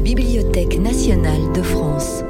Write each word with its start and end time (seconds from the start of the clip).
Bibliothèque 0.00 0.78
nationale 0.78 1.52
de 1.54 1.62
France. 1.62 2.22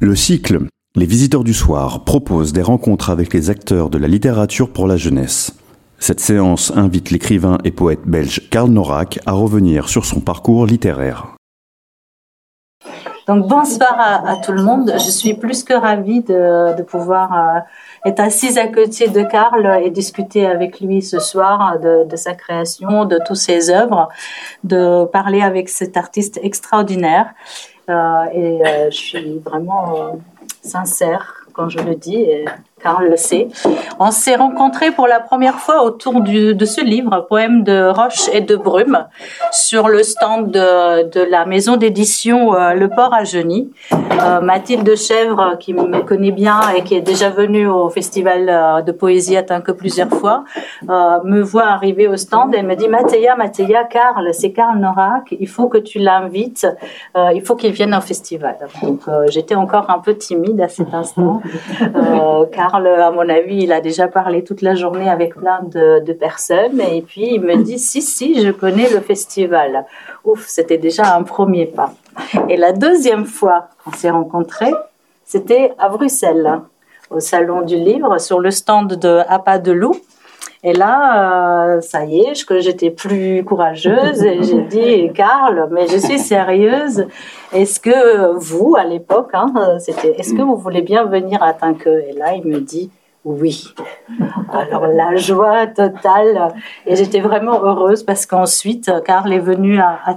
Le 0.00 0.14
cycle 0.16 0.60
Les 0.96 1.06
visiteurs 1.06 1.44
du 1.44 1.54
soir 1.54 2.04
propose 2.04 2.52
des 2.52 2.62
rencontres 2.62 3.10
avec 3.10 3.34
les 3.34 3.50
acteurs 3.50 3.90
de 3.90 3.98
la 3.98 4.08
littérature 4.08 4.70
pour 4.70 4.86
la 4.86 4.96
jeunesse. 4.96 5.54
Cette 5.98 6.20
séance 6.20 6.72
invite 6.74 7.10
l'écrivain 7.10 7.58
et 7.64 7.70
poète 7.70 8.06
belge 8.06 8.48
Karl 8.50 8.70
Norak 8.70 9.20
à 9.26 9.32
revenir 9.32 9.88
sur 9.88 10.04
son 10.04 10.20
parcours 10.20 10.64
littéraire. 10.64 11.37
Donc 13.28 13.46
bonsoir 13.46 13.94
à, 14.26 14.36
tout 14.36 14.52
le 14.52 14.62
monde. 14.62 14.90
Je 14.94 15.10
suis 15.10 15.34
plus 15.34 15.62
que 15.62 15.74
ravie 15.74 16.22
de, 16.22 16.82
pouvoir 16.82 17.34
euh, 17.34 18.08
être 18.08 18.20
assise 18.20 18.56
à 18.56 18.68
côté 18.68 19.08
de 19.08 19.22
Karl 19.22 19.82
et 19.84 19.90
discuter 19.90 20.46
avec 20.46 20.80
lui 20.80 21.02
ce 21.02 21.18
soir 21.18 21.78
de, 21.78 22.16
sa 22.16 22.32
création, 22.32 23.04
de 23.04 23.20
toutes 23.26 23.36
ses 23.36 23.68
œuvres, 23.68 24.08
de 24.64 25.04
parler 25.04 25.42
avec 25.42 25.68
cet 25.68 25.98
artiste 25.98 26.40
extraordinaire. 26.42 27.34
Euh, 27.90 28.24
et 28.32 28.66
euh, 28.66 28.90
je 28.90 28.96
suis 28.96 29.38
vraiment 29.40 30.18
sincère 30.62 31.44
quand 31.52 31.68
je 31.68 31.80
le 31.80 31.96
dis. 31.96 32.26
Karl 32.82 33.08
le 33.08 33.16
sait. 33.16 33.48
On 33.98 34.10
s'est 34.10 34.36
rencontrés 34.36 34.90
pour 34.90 35.06
la 35.06 35.20
première 35.20 35.58
fois 35.58 35.82
autour 35.82 36.20
de 36.20 36.64
ce 36.64 36.80
livre, 36.80 37.26
Poème 37.28 37.62
de 37.62 37.88
Roche 37.88 38.28
et 38.32 38.40
de 38.40 38.56
Brume, 38.56 39.06
sur 39.52 39.88
le 39.88 40.02
stand 40.02 40.50
de, 40.50 41.30
la 41.30 41.44
maison 41.46 41.76
d'édition 41.76 42.54
euh, 42.54 42.74
Le 42.74 42.88
Port 42.88 43.12
à 43.12 43.24
Geny. 43.24 43.70
Euh, 43.92 44.40
Mathilde 44.40 44.96
Chèvre, 44.96 45.56
qui 45.58 45.74
me 45.74 46.00
connaît 46.02 46.32
bien 46.32 46.60
et 46.76 46.82
qui 46.82 46.94
est 46.94 47.00
déjà 47.00 47.30
venue 47.30 47.68
au 47.68 47.88
festival 47.88 48.48
euh, 48.48 48.82
de 48.82 48.92
poésie 48.92 49.36
à 49.36 49.42
que 49.42 49.72
plusieurs 49.72 50.10
fois, 50.10 50.44
me 50.82 51.40
voit 51.40 51.66
arriver 51.66 52.06
au 52.06 52.16
stand 52.16 52.54
et 52.54 52.62
me 52.62 52.74
dit 52.74 52.88
Mathéa, 52.88 53.34
Mathéa, 53.34 53.84
Karl, 53.84 54.28
c'est 54.32 54.52
Karl 54.52 54.78
Norak, 54.78 55.34
il 55.38 55.48
faut 55.48 55.68
que 55.68 55.78
tu 55.78 55.98
l'invites, 55.98 56.66
il 57.16 57.42
faut 57.42 57.56
qu'il 57.56 57.72
vienne 57.72 57.94
au 57.94 58.00
festival. 58.00 58.56
J'étais 59.28 59.54
encore 59.54 59.90
un 59.90 59.98
peu 60.00 60.14
timide 60.14 60.60
à 60.60 60.68
cet 60.68 60.92
instant. 60.92 61.40
Karl, 62.52 62.67
à 62.74 63.10
mon 63.10 63.28
avis, 63.28 63.62
il 63.62 63.72
a 63.72 63.80
déjà 63.80 64.08
parlé 64.08 64.44
toute 64.44 64.62
la 64.62 64.74
journée 64.74 65.08
avec 65.08 65.34
plein 65.34 65.60
de, 65.62 66.12
personnes. 66.12 66.80
Et 66.80 67.02
puis, 67.02 67.34
il 67.34 67.40
me 67.40 67.56
dit, 67.56 67.78
si, 67.78 68.02
si, 68.02 68.42
je 68.44 68.50
connais 68.50 68.88
le 68.90 69.00
festival. 69.00 69.86
Ouf, 70.24 70.46
c'était 70.46 70.78
déjà 70.78 71.14
un 71.14 71.22
premier 71.22 71.66
pas. 71.66 71.92
Et 72.48 72.56
la 72.56 72.72
deuxième 72.72 73.24
fois 73.24 73.68
qu'on 73.84 73.92
s'est 73.92 74.10
rencontrés, 74.10 74.74
c'était 75.24 75.72
à 75.78 75.88
Bruxelles, 75.88 76.60
au 77.10 77.20
Salon 77.20 77.62
du 77.62 77.76
Livre, 77.76 78.18
sur 78.18 78.40
le 78.40 78.50
stand 78.50 78.94
de 78.94 79.20
Appa 79.28 79.58
de 79.58 79.72
Loup. 79.72 79.96
Et 80.64 80.72
là, 80.72 81.76
euh, 81.76 81.80
ça 81.80 82.04
y 82.04 82.20
est, 82.20 82.44
que 82.44 82.60
j'étais 82.60 82.90
plus 82.90 83.44
courageuse 83.44 84.22
et 84.24 84.42
j'ai 84.42 84.62
dit, 84.68 85.12
Karl, 85.14 85.68
mais 85.70 85.86
je 85.86 85.98
suis 85.98 86.18
sérieuse. 86.18 87.06
Est-ce 87.52 87.78
que 87.78 88.36
vous, 88.36 88.74
à 88.76 88.84
l'époque, 88.84 89.30
hein, 89.34 89.52
c'était, 89.78 90.18
est-ce 90.18 90.34
que 90.34 90.42
vous 90.42 90.56
voulez 90.56 90.82
bien 90.82 91.04
venir 91.04 91.42
à 91.42 91.52
Tinque 91.52 91.86
Et 91.86 92.12
là, 92.12 92.34
il 92.34 92.46
me 92.46 92.60
dit, 92.60 92.90
oui. 93.24 93.74
Alors 94.52 94.86
la 94.86 95.16
joie 95.16 95.66
totale 95.66 96.54
et 96.86 96.96
j'étais 96.96 97.20
vraiment 97.20 97.62
heureuse 97.62 98.02
parce 98.02 98.24
qu'ensuite 98.26 98.90
Karl 99.04 99.30
est 99.32 99.38
venu 99.38 99.78
à, 99.78 99.98
à 100.06 100.16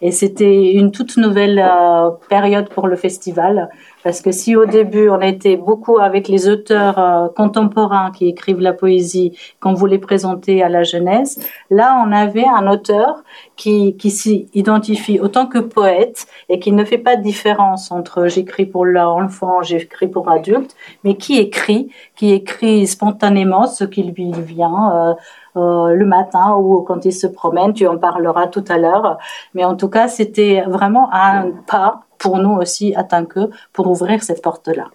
et 0.00 0.10
c'était 0.10 0.72
une 0.72 0.90
toute 0.90 1.16
nouvelle 1.16 1.62
euh, 1.64 2.10
période 2.28 2.68
pour 2.70 2.88
le 2.88 2.96
festival 2.96 3.68
parce 4.04 4.20
que 4.20 4.30
si 4.30 4.54
au 4.54 4.66
début 4.66 5.08
on 5.08 5.20
était 5.20 5.56
beaucoup 5.56 5.98
avec 5.98 6.28
les 6.28 6.48
auteurs 6.48 6.98
euh, 6.98 7.28
contemporains 7.28 8.12
qui 8.12 8.28
écrivent 8.28 8.60
la 8.60 8.74
poésie 8.74 9.36
qu'on 9.60 9.72
voulait 9.72 9.98
présenter 9.98 10.62
à 10.62 10.68
la 10.68 10.84
jeunesse, 10.84 11.40
là 11.70 12.00
on 12.06 12.12
avait 12.12 12.46
un 12.46 12.70
auteur 12.70 13.24
qui, 13.56 13.96
qui 13.96 14.10
s'identifie 14.10 15.18
autant 15.18 15.46
que 15.46 15.58
poète 15.58 16.26
et 16.48 16.58
qui 16.58 16.70
ne 16.70 16.84
fait 16.84 16.98
pas 16.98 17.16
de 17.16 17.22
différence 17.22 17.90
entre 17.90 18.28
j'écris 18.28 18.66
pour 18.66 18.84
l'enfant, 18.84 19.62
j'écris 19.62 20.08
pour 20.08 20.30
adulte, 20.30 20.76
mais 21.02 21.16
qui 21.16 21.38
écrit, 21.38 21.90
qui 22.14 22.32
écrit 22.32 22.86
spontanément 22.86 23.66
ce 23.66 23.84
qui 23.84 24.02
lui 24.02 24.32
vient. 24.32 24.92
Euh, 24.94 25.14
le 25.56 26.04
matin 26.04 26.54
ou 26.56 26.82
quand 26.82 27.04
il 27.04 27.12
se 27.12 27.26
promène, 27.26 27.72
tu 27.72 27.86
en 27.86 27.96
parleras 27.96 28.48
tout 28.48 28.64
à 28.68 28.76
l'heure. 28.76 29.18
Mais 29.54 29.64
en 29.64 29.76
tout 29.76 29.88
cas, 29.88 30.08
c'était 30.08 30.62
vraiment 30.66 31.08
un 31.12 31.50
pas 31.66 32.04
pour 32.24 32.38
nous 32.38 32.52
aussi 32.52 32.94
à 32.96 33.04
que 33.24 33.50
pour 33.74 33.86
ouvrir 33.88 34.22
cette 34.22 34.42
porte-là. 34.42 34.86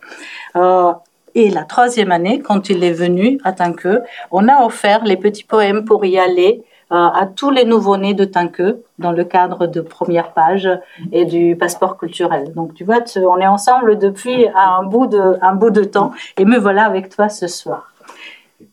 Euh, 0.56 0.94
et 1.36 1.52
la 1.52 1.64
troisième 1.64 2.12
année, 2.12 2.40
quand 2.40 2.70
il 2.70 2.84
est 2.84 2.92
venu 2.92 3.40
à 3.44 3.52
Tinqueux, 3.54 4.02
on 4.32 4.48
a 4.48 4.66
offert 4.66 5.04
les 5.06 5.16
petits 5.16 5.44
poèmes 5.44 5.86
pour 5.86 6.04
y 6.06 6.18
aller 6.18 6.64
euh, 6.92 6.96
à 6.96 7.28
tous 7.28 7.52
les 7.52 7.66
nouveau-nés 7.66 8.16
de 8.16 8.26
Tinqueux 8.26 8.84
dans 8.98 9.12
le 9.12 9.24
cadre 9.24 9.68
de 9.68 9.80
première 9.80 10.34
page 10.34 10.68
et 11.12 11.26
du 11.26 11.56
passeport 11.56 11.98
culturel. 11.98 12.52
Donc 12.54 12.74
tu 12.74 12.84
vois, 12.84 13.02
on 13.18 13.38
est 13.38 13.48
ensemble 13.48 14.00
depuis 14.00 14.48
un 14.56 14.84
bout 14.84 15.06
de 15.06 15.84
temps 15.84 16.12
et 16.36 16.46
me 16.46 16.58
voilà 16.58 16.86
avec 16.86 17.10
toi 17.16 17.30
ce 17.30 17.46
soir. 17.46 17.94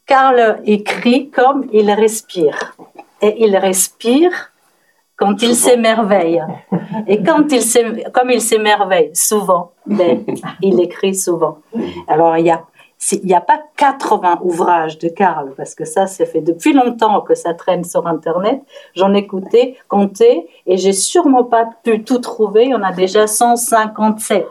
Karl 0.07 0.61
écrit 0.65 1.31
comme 1.31 1.67
il 1.73 1.91
respire. 1.91 2.77
Et 3.21 3.45
il 3.45 3.57
respire 3.57 4.53
quand 5.17 5.43
il 5.43 5.57
s'émerveille. 5.57 6.43
Et 7.07 7.23
quand 7.23 7.51
il 7.51 7.63
comme 8.13 8.31
il 8.31 8.41
s'émerveille 8.41 9.11
souvent, 9.15 9.73
ben, 9.87 10.25
il 10.63 10.81
écrit 10.81 11.15
souvent. 11.15 11.59
Alors 12.07 12.37
il 12.37 12.47
y 12.47 12.51
a 12.51 12.63
il 13.13 13.27
n'y 13.27 13.35
a 13.35 13.41
pas 13.41 13.63
80 13.77 14.41
ouvrages 14.43 14.99
de 14.99 15.09
Karl, 15.09 15.53
parce 15.57 15.75
que 15.75 15.85
ça, 15.85 16.07
c'est 16.07 16.27
fait 16.27 16.41
depuis 16.41 16.73
longtemps 16.73 17.21
que 17.21 17.35
ça 17.35 17.55
traîne 17.55 17.85
sur 17.85 18.07
Internet. 18.07 18.61
J'en 18.95 19.15
ai 19.15 19.19
écouté, 19.19 19.77
compté, 19.89 20.49
et 20.67 20.77
j'ai 20.77 20.93
sûrement 20.93 21.45
pas 21.45 21.69
pu 21.85 22.03
tout 22.03 22.19
trouver. 22.19 22.65
Il 22.65 22.71
y 22.71 22.75
en 22.75 22.83
a 22.83 22.93
déjà 22.93 23.27
157. 23.27 24.47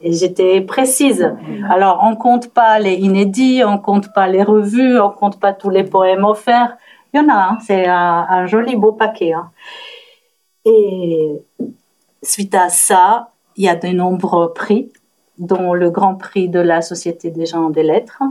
Et 0.00 0.12
j'étais 0.12 0.60
précise. 0.60 1.34
Alors, 1.68 2.00
on 2.04 2.14
compte 2.14 2.52
pas 2.52 2.78
les 2.78 2.94
inédits, 2.94 3.62
on 3.64 3.78
compte 3.78 4.12
pas 4.12 4.28
les 4.28 4.42
revues, 4.42 5.00
on 5.00 5.10
compte 5.10 5.40
pas 5.40 5.52
tous 5.52 5.70
les 5.70 5.84
poèmes 5.84 6.24
offerts. 6.24 6.76
Il 7.12 7.20
y 7.20 7.24
en 7.24 7.28
a, 7.28 7.34
hein. 7.34 7.58
c'est 7.66 7.86
un, 7.86 8.46
joli 8.46 8.76
beau 8.76 8.92
paquet. 8.92 9.32
Hein. 9.32 9.50
Et 10.64 11.32
suite 12.22 12.54
à 12.54 12.68
ça, 12.68 13.30
il 13.56 13.64
y 13.64 13.68
a 13.68 13.74
de 13.74 13.88
nombreux 13.88 14.52
prix, 14.52 14.92
dont 15.38 15.72
le 15.72 15.90
Grand 15.90 16.14
Prix 16.14 16.48
de 16.48 16.60
la 16.60 16.82
Société 16.82 17.30
des 17.30 17.46
gens 17.46 17.70
des 17.70 17.82
lettres 17.82 18.22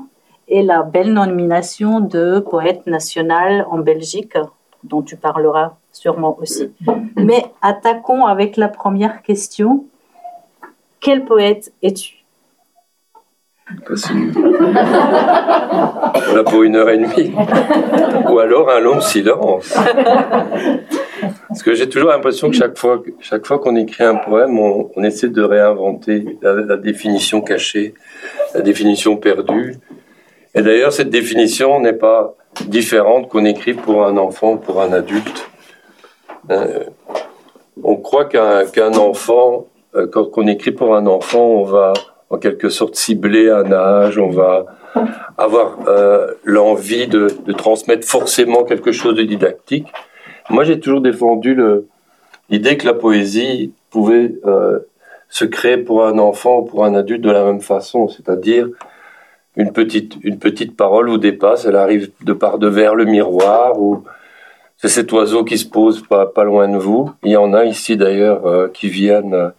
et 0.47 0.63
la 0.63 0.83
belle 0.83 1.11
nomination 1.11 1.99
de 1.99 2.39
poète 2.39 2.87
national 2.87 3.65
en 3.69 3.79
Belgique, 3.79 4.37
dont 4.83 5.01
tu 5.01 5.17
parleras 5.17 5.73
sûrement 5.91 6.37
aussi. 6.39 6.71
Mais 7.17 7.43
attaquons 7.61 8.25
avec 8.25 8.55
la 8.55 8.69
première 8.69 9.21
question. 9.23 9.85
Quel 10.99 11.25
poète 11.25 11.71
es-tu? 11.81 12.15
Possible. 13.85 14.31
voilà 16.25 16.43
pour 16.45 16.63
une 16.63 16.77
heure 16.77 16.89
et 16.89 16.97
demie. 16.97 17.33
Ou 18.29 18.39
alors 18.39 18.69
un 18.69 18.79
long 18.79 19.01
silence. 19.01 19.75
Parce 21.47 21.63
que 21.63 21.73
j'ai 21.73 21.89
toujours 21.89 22.09
l'impression 22.09 22.49
que 22.49 22.55
chaque 22.55 22.77
fois, 22.77 23.01
chaque 23.19 23.45
fois 23.45 23.59
qu'on 23.59 23.75
écrit 23.75 24.03
un 24.03 24.15
poème, 24.15 24.57
on, 24.59 25.03
essaie 25.03 25.29
de 25.29 25.41
réinventer 25.41 26.37
la, 26.41 26.77
définition 26.77 27.41
cachée, 27.41 27.93
la 28.53 28.61
définition 28.61 29.17
perdue. 29.17 29.75
Et 30.55 30.61
d'ailleurs, 30.61 30.93
cette 30.93 31.09
définition 31.09 31.79
n'est 31.81 31.93
pas 31.93 32.35
différente 32.67 33.27
qu'on 33.27 33.45
écrit 33.45 33.73
pour 33.73 34.05
un 34.05 34.17
enfant 34.17 34.53
ou 34.53 34.57
pour 34.57 34.81
un 34.81 34.93
adulte. 34.93 35.49
Euh, 36.49 36.85
on 37.83 37.97
croit 37.97 38.25
qu'un 38.25 38.93
enfant, 38.93 39.67
quand 40.11 40.29
on 40.37 40.47
écrit 40.47 40.71
pour 40.71 40.95
un 40.95 41.07
enfant, 41.07 41.43
on 41.43 41.63
va 41.63 41.93
en 42.29 42.37
quelque 42.37 42.69
sorte 42.69 42.95
cibler 42.95 43.49
un 43.49 43.71
âge, 43.71 44.17
on 44.17 44.29
va 44.29 44.65
avoir 45.37 45.77
euh, 45.87 46.33
l'envie 46.43 47.07
de, 47.07 47.29
transmettre 47.53 48.07
forcément 48.07 48.63
quelque 48.63 48.91
chose 48.91 49.15
de 49.15 49.23
didactique. 49.23 49.87
Moi, 50.49 50.63
j'ai 50.63 50.79
toujours 50.79 51.01
défendu 51.01 51.57
l'idée 52.49 52.77
que 52.77 52.85
la 52.85 52.93
poésie 52.93 53.73
pouvait 53.89 54.33
euh, 54.45 54.79
se 55.29 55.45
créer 55.45 55.77
pour 55.77 56.05
un 56.05 56.17
enfant 56.19 56.59
ou 56.59 56.65
pour 56.65 56.85
un 56.85 56.95
adulte 56.95 57.21
de 57.21 57.31
la 57.31 57.43
même 57.43 57.61
façon, 57.61 58.07
c'est-à-dire 58.07 58.67
une 59.55 59.71
petite, 59.71 60.17
une 60.23 60.37
petite 60.37 60.77
parole 60.77 61.09
ou 61.09 61.17
dépasse, 61.17 61.65
elle 61.65 61.75
arrive 61.75 62.11
de 62.23 62.33
part 62.33 62.59
de 62.59 62.67
vers 62.67 62.93
le 62.93 63.05
miroir, 63.05 63.79
ou 63.79 64.03
c'est 64.77 64.87
cet 64.87 65.11
oiseau 65.11 65.43
qui 65.43 65.57
se 65.57 65.67
pose 65.67 66.03
pas, 66.07 66.43
loin 66.43 66.67
de 66.69 66.77
vous. 66.77 67.11
Il 67.23 67.31
y 67.31 67.37
en 67.37 67.53
a 67.53 67.65
ici 67.65 67.97
d'ailleurs 67.97 68.45
euh, 68.45 68.67
qui 68.67 68.87
viennent 68.87 69.51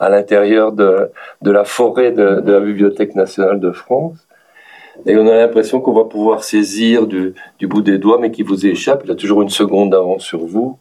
à 0.00 0.08
l'intérieur 0.08 0.72
de, 0.72 1.10
la 1.42 1.64
forêt 1.64 2.12
de, 2.12 2.42
la 2.44 2.60
Bibliothèque 2.60 3.14
nationale 3.14 3.60
de 3.60 3.72
France. 3.72 4.26
Et 5.06 5.16
on 5.16 5.26
a 5.26 5.36
l'impression 5.36 5.80
qu'on 5.80 5.94
va 5.94 6.04
pouvoir 6.04 6.44
saisir 6.44 7.06
du, 7.06 7.34
du, 7.58 7.66
bout 7.66 7.82
des 7.82 7.98
doigts, 7.98 8.18
mais 8.20 8.30
qui 8.30 8.42
vous 8.42 8.66
échappe. 8.66 9.02
Il 9.04 9.10
a 9.10 9.14
toujours 9.14 9.42
une 9.42 9.48
seconde 9.48 9.90
d'avance 9.90 10.22
sur 10.22 10.44
vous. 10.44 10.78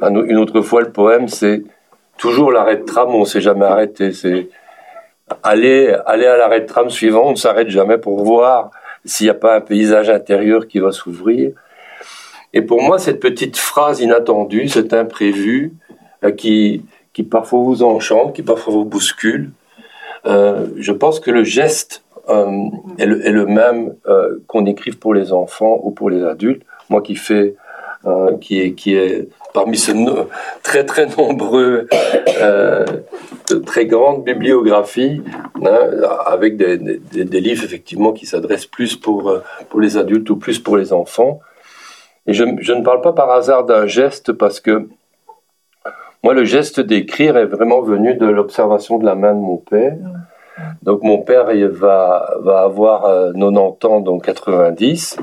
Une 0.00 0.36
autre 0.36 0.60
fois, 0.60 0.80
le 0.82 0.90
poème, 0.90 1.28
c'est 1.28 1.62
toujours 2.18 2.52
l'arrêt 2.52 2.76
de 2.76 2.84
tram, 2.84 3.14
on 3.14 3.20
ne 3.20 3.24
s'est 3.24 3.40
jamais 3.40 3.64
arrêté. 3.64 4.12
C'est 4.12 4.48
aller, 5.42 5.94
aller 6.06 6.26
à 6.26 6.36
l'arrêt 6.36 6.60
de 6.60 6.66
tram 6.66 6.90
suivant, 6.90 7.26
on 7.26 7.30
ne 7.30 7.36
s'arrête 7.36 7.68
jamais 7.68 7.98
pour 7.98 8.22
voir 8.22 8.70
s'il 9.04 9.26
n'y 9.26 9.30
a 9.30 9.34
pas 9.34 9.56
un 9.56 9.60
paysage 9.60 10.10
intérieur 10.10 10.66
qui 10.66 10.80
va 10.80 10.92
s'ouvrir. 10.92 11.52
Et 12.52 12.62
pour 12.62 12.82
moi, 12.82 12.98
cette 12.98 13.20
petite 13.20 13.56
phrase 13.56 14.00
inattendue, 14.00 14.68
cet 14.68 14.92
imprévu, 14.92 15.72
euh, 16.24 16.30
qui, 16.30 16.84
qui 17.18 17.24
parfois 17.24 17.58
vous 17.58 17.82
enchante, 17.82 18.32
qui 18.32 18.44
parfois 18.44 18.72
vous 18.72 18.84
bouscule, 18.84 19.50
euh, 20.26 20.68
je 20.76 20.92
pense 20.92 21.18
que 21.18 21.32
le 21.32 21.42
geste 21.42 22.04
euh, 22.28 22.46
est, 22.96 23.06
le, 23.06 23.44
même 23.44 23.96
euh, 24.06 24.38
qu'on 24.46 24.66
écrive 24.66 25.00
pour 25.00 25.14
les 25.14 25.32
enfants 25.32 25.80
ou 25.82 25.90
pour 25.90 26.10
les 26.10 26.22
adultes. 26.22 26.62
Moi 26.90 27.02
qui 27.02 27.16
fais, 27.16 27.56
qui 28.40 28.60
est, 28.60 29.28
parmi 29.52 29.76
ce 29.76 29.90
très 30.62 30.86
très 30.86 31.06
nombreux, 31.06 31.88
euh, 32.40 32.86
très 33.66 33.86
grande 33.86 34.22
bibliographie, 34.22 35.20
hein, 35.66 35.80
avec 36.24 36.56
des, 36.56 36.76
livres 37.40 37.64
effectivement 37.64 38.12
qui 38.12 38.26
s'adressent 38.26 38.66
plus 38.66 38.94
pour, 38.94 39.34
pour 39.70 39.80
les 39.80 39.96
adultes 39.96 40.30
ou 40.30 40.36
plus 40.36 40.60
pour 40.60 40.76
les 40.76 40.92
enfants. 40.92 41.40
Et 42.28 42.32
je 42.32 42.44
ne 42.44 42.84
parle 42.84 43.00
pas 43.00 43.12
par 43.12 43.28
hasard 43.32 43.64
d'un 43.64 43.88
geste 43.88 44.30
parce 44.32 44.60
que 44.60 44.86
moi, 46.22 46.34
le 46.34 46.44
geste 46.44 46.80
d'écrire 46.80 47.36
est 47.36 47.46
vraiment 47.46 47.80
venu 47.80 48.14
de 48.14 48.26
l'observation 48.26 48.98
de 48.98 49.04
la 49.04 49.14
main 49.14 49.34
de 49.34 49.40
mon 49.40 49.56
père. 49.56 49.96
Donc, 50.82 51.02
mon 51.02 51.18
père 51.18 51.52
il 51.52 51.66
va, 51.66 52.34
va 52.40 52.62
avoir 52.62 53.32
90 53.34 53.86
ans, 53.86 54.00
donc 54.00 54.24
90, 54.24 55.18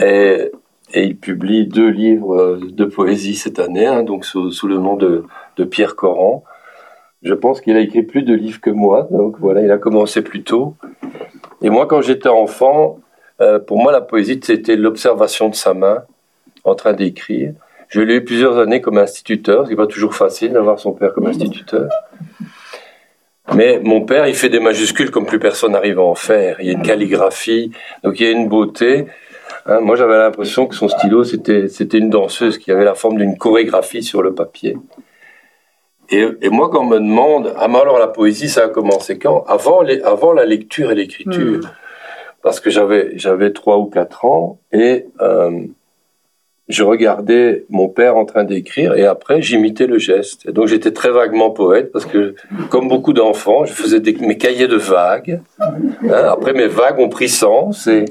et, 0.00 0.50
et 0.94 1.04
il 1.04 1.16
publie 1.16 1.66
deux 1.66 1.90
livres 1.90 2.58
de 2.62 2.84
poésie 2.86 3.34
cette 3.34 3.58
année, 3.58 3.86
hein, 3.86 4.02
donc 4.02 4.24
sous, 4.24 4.50
sous, 4.50 4.66
le 4.66 4.78
nom 4.78 4.96
de, 4.96 5.24
de 5.56 5.64
Pierre 5.64 5.96
Coran. 5.96 6.44
Je 7.22 7.34
pense 7.34 7.60
qu'il 7.60 7.76
a 7.76 7.80
écrit 7.80 8.02
plus 8.02 8.22
de 8.22 8.34
livres 8.34 8.60
que 8.60 8.70
moi, 8.70 9.08
donc 9.10 9.36
voilà, 9.38 9.62
il 9.62 9.70
a 9.70 9.78
commencé 9.78 10.22
plus 10.22 10.44
tôt. 10.44 10.74
Et 11.62 11.68
moi, 11.68 11.86
quand 11.86 12.00
j'étais 12.00 12.28
enfant, 12.28 12.98
euh, 13.40 13.58
pour 13.58 13.78
moi, 13.78 13.92
la 13.92 14.00
poésie, 14.00 14.40
c'était 14.42 14.76
l'observation 14.76 15.48
de 15.48 15.54
sa 15.54 15.74
main 15.74 16.04
en 16.64 16.74
train 16.74 16.92
d'écrire. 16.92 17.52
Je 17.88 18.00
l'ai 18.00 18.16
eu 18.16 18.24
plusieurs 18.24 18.58
années 18.58 18.80
comme 18.80 18.98
instituteur, 18.98 19.64
ce 19.64 19.68
qui 19.68 19.70
n'est 19.70 19.76
pas 19.76 19.86
toujours 19.86 20.14
facile 20.14 20.52
d'avoir 20.52 20.78
son 20.78 20.92
père 20.92 21.12
comme 21.12 21.26
instituteur. 21.26 21.88
Mais 23.54 23.80
mon 23.82 24.02
père, 24.02 24.26
il 24.26 24.34
fait 24.34 24.50
des 24.50 24.60
majuscules 24.60 25.10
comme 25.10 25.24
plus 25.24 25.38
personne 25.38 25.72
n'arrive 25.72 25.98
à 25.98 26.02
en 26.02 26.14
faire. 26.14 26.56
Il 26.60 26.66
y 26.66 26.70
a 26.70 26.72
une 26.72 26.82
calligraphie, 26.82 27.72
donc 28.04 28.20
il 28.20 28.26
y 28.26 28.28
a 28.28 28.32
une 28.32 28.48
beauté. 28.48 29.06
Hein, 29.64 29.80
moi, 29.80 29.96
j'avais 29.96 30.18
l'impression 30.18 30.66
que 30.66 30.74
son 30.74 30.88
stylo, 30.88 31.24
c'était, 31.24 31.68
c'était 31.68 31.98
une 31.98 32.10
danseuse 32.10 32.58
qui 32.58 32.70
avait 32.70 32.84
la 32.84 32.94
forme 32.94 33.16
d'une 33.16 33.38
chorégraphie 33.38 34.02
sur 34.02 34.22
le 34.22 34.34
papier. 34.34 34.76
Et, 36.10 36.26
et, 36.42 36.48
moi, 36.50 36.70
quand 36.70 36.80
on 36.80 36.86
me 36.86 36.98
demande, 36.98 37.54
ah, 37.58 37.68
mais 37.68 37.78
alors 37.78 37.98
la 37.98 38.08
poésie, 38.08 38.48
ça 38.48 38.64
a 38.64 38.68
commencé 38.68 39.18
quand? 39.18 39.44
Avant, 39.46 39.82
les, 39.82 40.00
avant 40.02 40.32
la 40.32 40.44
lecture 40.44 40.90
et 40.90 40.94
l'écriture. 40.94 41.58
Mmh. 41.58 41.70
Parce 42.42 42.60
que 42.60 42.70
j'avais, 42.70 43.12
j'avais 43.16 43.52
trois 43.52 43.78
ou 43.78 43.86
quatre 43.86 44.24
ans 44.24 44.60
et 44.72 45.06
euh, 45.20 45.66
je 46.68 46.82
regardais 46.82 47.64
mon 47.70 47.88
père 47.88 48.16
en 48.16 48.24
train 48.24 48.44
d'écrire 48.44 48.94
et 48.94 49.04
après 49.04 49.40
j'imitais 49.40 49.86
le 49.86 49.98
geste. 49.98 50.50
Donc 50.50 50.66
j'étais 50.66 50.92
très 50.92 51.10
vaguement 51.10 51.50
poète 51.50 51.90
parce 51.92 52.04
que, 52.04 52.34
comme 52.68 52.88
beaucoup 52.88 53.12
d'enfants, 53.12 53.64
je 53.64 53.72
faisais 53.72 54.02
mes 54.20 54.36
cahiers 54.36 54.68
de 54.68 54.76
vagues. 54.76 55.40
Hein, 55.60 56.24
après 56.30 56.52
mes 56.52 56.66
vagues 56.66 56.98
ont 56.98 57.08
pris 57.08 57.28
sens 57.28 57.86
et, 57.86 58.04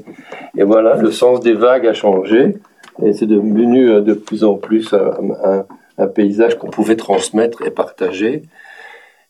voilà, 0.56 0.96
le 0.96 1.12
sens 1.12 1.40
des 1.40 1.52
vagues 1.52 1.86
a 1.86 1.94
changé 1.94 2.56
et 3.04 3.12
c'est 3.12 3.26
devenu 3.26 3.88
euh, 3.88 4.00
de 4.00 4.14
plus 4.14 4.42
en 4.42 4.54
plus 4.54 4.92
un, 4.92 5.64
un 5.98 6.06
paysage 6.06 6.58
qu'on 6.58 6.70
pouvait 6.70 6.96
transmettre 6.96 7.62
et 7.66 7.70
partager. 7.70 8.42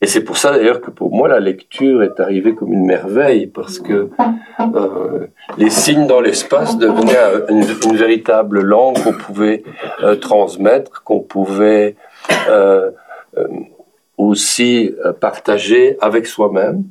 Et 0.01 0.07
c'est 0.07 0.23
pour 0.23 0.37
ça 0.37 0.53
d'ailleurs 0.53 0.81
que 0.81 0.91
pour 0.91 1.13
moi 1.13 1.27
la 1.27 1.41
lecture 1.41 2.05
est 2.05 2.21
arrivée 2.21 2.55
comme 2.55 2.73
une 2.73 2.85
merveille 2.85 3.49
parce 3.49 3.81
que 3.81 4.11
euh, 4.61 5.27
les 5.57 5.71
signes 5.71 6.07
dans 6.07 6.21
l'espace 6.21 6.79
devenaient 6.79 7.17
une, 7.49 7.65
une, 7.85 7.97
véritable 7.97 8.61
langue 8.61 9.03
qu'on 9.03 9.13
pouvait 9.13 9.65
euh, 10.05 10.15
transmettre, 10.15 11.03
qu'on 11.03 11.21
pouvait 11.21 11.97
euh, 12.49 12.91
euh 13.37 13.47
aussi 14.19 14.93
euh, 15.05 15.13
partager 15.13 15.97
avec 16.01 16.27
soi-même. 16.27 16.83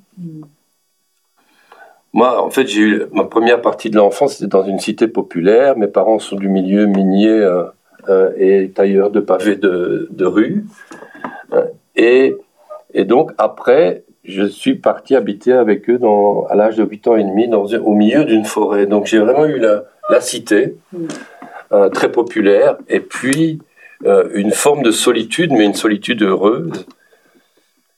Moi, 2.14 2.42
en 2.42 2.50
fait, 2.50 2.68
j'ai 2.68 2.80
eu 2.80 3.04
ma 3.12 3.26
première 3.26 3.62
partie 3.62 3.90
de 3.90 3.98
l'enfance, 3.98 4.36
c'était 4.36 4.48
dans 4.48 4.64
une 4.64 4.80
cité 4.80 5.10
populaire. 5.10 5.78
Mes 5.78 5.88
parents 5.88 6.20
sont 6.20 6.38
du 6.38 6.48
milieu 6.48 6.86
minier 6.86 7.28
euh, 8.08 8.32
et 8.38 8.72
tailleurs 8.74 9.12
de 9.12 9.20
pavés 9.20 9.58
de, 9.58 10.08
de 10.10 10.26
rue. 10.26 10.64
et 11.98 12.38
et 12.98 13.06
donc, 13.06 13.32
après, 13.38 14.06
je 14.24 14.44
suis 14.44 14.74
parti 14.74 15.16
habiter 15.16 15.54
avec 15.54 15.88
eux 15.88 16.00
dans, 16.00 16.48
à 16.48 16.56
l'âge 16.56 16.78
de 16.78 16.84
8 16.84 17.08
ans 17.10 17.16
et 17.16 17.24
demi 17.24 17.48
dans, 17.48 17.66
au 17.66 17.94
milieu 17.94 18.26
d'une 18.26 18.44
forêt. 18.44 18.88
Donc, 18.88 19.06
j'ai 19.06 19.20
vraiment 19.20 19.46
eu 19.46 19.60
la, 19.60 19.84
la 20.10 20.20
cité, 20.20 20.78
euh, 21.72 21.90
très 21.90 22.12
populaire, 22.12 22.78
et 22.90 23.00
puis 23.00 23.60
euh, 24.08 24.30
une 24.34 24.50
forme 24.50 24.82
de 24.82 24.90
solitude, 24.90 25.52
mais 25.52 25.64
une 25.64 25.76
solitude 25.76 26.24
heureuse. 26.24 26.88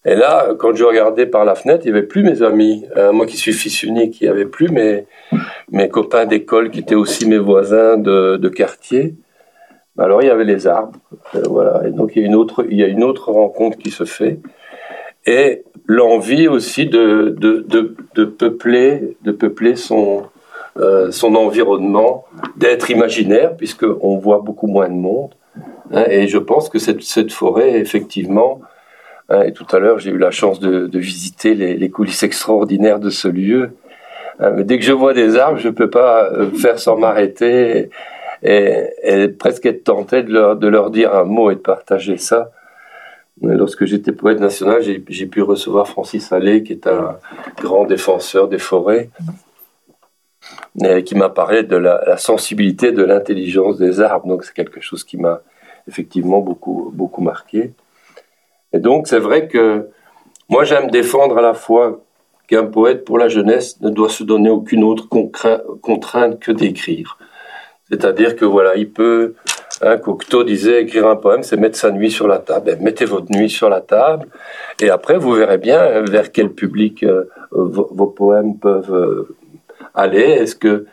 Et 0.04 0.16
là, 0.16 0.50
quand 0.60 0.76
je 0.76 0.84
regardais 0.84 1.28
par 1.28 1.46
la 1.46 1.56
fenêtre, 1.56 1.86
il 1.86 1.94
n'y 1.94 1.98
avait 1.98 2.06
plus 2.06 2.24
mes 2.24 2.44
amis. 2.44 2.86
Euh, 2.98 3.14
moi 3.14 3.26
qui 3.26 3.38
suis 3.38 3.54
fils 3.54 3.84
unique, 3.84 4.20
il 4.20 4.26
n'y 4.26 4.30
avait 4.30 4.48
plus 4.48 4.68
mes, 4.68 5.06
mes 5.72 5.88
copains 5.88 6.26
d'école 6.26 6.72
qui 6.72 6.80
étaient 6.80 6.96
aussi 6.96 7.26
mes 7.26 7.38
voisins 7.38 7.96
de, 7.96 8.36
de 8.36 8.50
quartier. 8.50 9.16
Alors 9.98 10.22
il 10.22 10.28
y 10.28 10.32
avait 10.32 10.46
les 10.46 10.68
arbres, 10.68 10.98
euh, 11.36 11.44
voilà. 11.46 11.86
Et 11.86 11.92
donc 11.92 12.16
il 12.16 12.22
y 12.22 12.26
a 12.26 12.28
une 12.28 12.36
autre, 12.36 12.66
il 12.70 12.78
y 12.78 12.84
a 12.84 12.88
une 12.88 13.04
autre 13.04 13.32
rencontre 13.32 13.78
qui 13.78 13.92
se 13.92 14.06
fait 14.06 14.40
et 15.26 15.64
l'envie 15.86 16.48
aussi 16.48 16.86
de, 16.86 17.36
de, 17.38 17.66
de, 18.16 18.26
peupler, 18.26 19.18
de 19.24 19.32
peupler 19.32 19.76
son, 19.76 20.24
euh, 20.78 21.12
son 21.12 21.36
environnement, 21.36 22.26
d'être 22.56 22.90
imaginaire, 22.90 23.56
puisqu'on 23.56 24.18
voit 24.18 24.40
beaucoup 24.40 24.68
moins 24.68 24.88
de 24.88 24.94
monde. 24.94 25.34
Hein, 25.92 26.06
et 26.10 26.28
je 26.28 26.38
pense 26.38 26.70
que 26.70 26.80
cette, 26.80 27.02
cette 27.02 27.32
forêt, 27.32 27.80
effectivement, 27.80 28.62
hein, 29.30 29.44
et 29.44 29.54
tout 29.54 29.66
à 29.72 29.80
l'heure, 29.80 30.00
j'ai 30.00 30.12
eu 30.12 30.18
la 30.18 30.32
chance 30.32 30.60
de, 30.60 30.90
visiter 30.98 31.56
les, 31.56 31.76
les, 31.76 31.90
coulisses 31.90 32.24
extraordinaires 32.24 33.00
de 33.00 33.10
ce 33.10 33.28
lieu. 33.28 33.72
Hein, 34.40 34.52
mais 34.52 34.64
dès 34.64 34.78
que 34.78 34.86
je 34.86 34.94
vois 34.94 35.14
des 35.14 35.38
arbres, 35.38 35.58
je 35.58 35.68
ne 35.68 35.74
peux 35.74 35.90
pas 35.90 36.26
euh, 36.32 36.52
faire 36.52 36.80
sans 36.80 36.98
m'arrêter 36.98 37.90
et, 38.44 38.86
et, 39.04 39.28
presque 39.28 39.66
être 39.66 39.84
tenté 39.84 40.24
de 40.24 40.32
leur, 40.32 40.56
de 40.56 40.68
leur 40.68 40.92
dire 40.92 41.16
un 41.16 41.26
mot 41.26 41.52
et 41.52 41.56
de 41.56 41.60
partager 41.60 42.18
ça. 42.18 42.52
Lorsque 43.42 43.86
j'étais 43.86 44.12
poète 44.12 44.40
national, 44.40 44.82
j'ai 44.82 45.26
pu 45.26 45.42
recevoir 45.42 45.88
Francis 45.88 46.32
Allais, 46.34 46.62
qui 46.64 46.74
est 46.74 46.88
un 46.88 47.18
grand 47.62 47.86
défenseur 47.86 48.48
des 48.50 48.60
forêts, 48.60 49.10
et 50.84 51.04
qui 51.04 51.16
m'a 51.16 51.30
parlé 51.30 51.64
de 51.64 51.78
la, 51.78 52.02
la, 52.06 52.18
sensibilité, 52.18 52.92
de 52.92 53.04
l'intelligence 53.04 53.78
des 53.78 54.02
arbres. 54.02 54.28
Donc 54.28 54.44
c'est 54.44 54.54
quelque 54.54 54.82
chose 54.82 55.04
qui 55.04 55.18
m'a 55.18 55.42
effectivement 55.88 56.40
beaucoup, 56.40 56.92
beaucoup 56.94 57.22
marqué. 57.22 57.74
Et 58.74 58.80
donc 58.80 59.08
c'est 59.08 59.20
vrai 59.20 59.48
que 59.48 59.90
moi 60.50 60.64
j'aime 60.64 60.90
défendre 60.90 61.38
à 61.38 61.42
la 61.42 61.54
fois 61.54 62.02
qu'un 62.48 62.66
poète 62.66 63.06
pour 63.06 63.18
la 63.18 63.30
jeunesse 63.30 63.80
ne 63.82 63.90
doit 63.90 64.10
se 64.10 64.24
donner 64.24 64.50
aucune 64.50 64.84
autre 64.84 65.08
contrainte 65.08 66.40
que 66.40 66.52
d'écrire. 66.52 67.18
C'est-à-dire 67.90 68.36
que 68.36 68.46
voilà, 68.46 68.76
il 68.76 68.92
peut 68.92 69.36
Hein, 69.82 69.98
Cocteau 69.98 70.44
disait 70.44 70.82
écrire 70.82 71.08
un 71.08 71.16
poème, 71.16 71.44
c'est 71.44 71.56
mettre 71.56 71.78
sa 71.78 71.92
nuit 71.92 72.12
sur 72.12 72.28
la 72.28 72.40
table. 72.40 72.66
Ben, 72.66 72.82
mettez 72.82 73.06
votre 73.06 73.32
nuit 73.32 73.50
sur 73.50 73.70
la 73.70 73.80
table, 73.80 74.28
et 74.82 74.90
après 74.90 75.18
vous 75.18 75.32
verrez 75.32 75.58
bien 75.58 75.80
euh, 75.82 76.04
vers 76.04 76.32
quel 76.32 76.50
public 76.50 77.04
euh, 77.04 77.30
vos, 77.52 78.08
poèmes 78.08 78.58
peuvent 78.58 78.94
euh, 78.94 79.36
aller. 79.96 80.22
Est-ce 80.22 80.56
que 80.56 80.86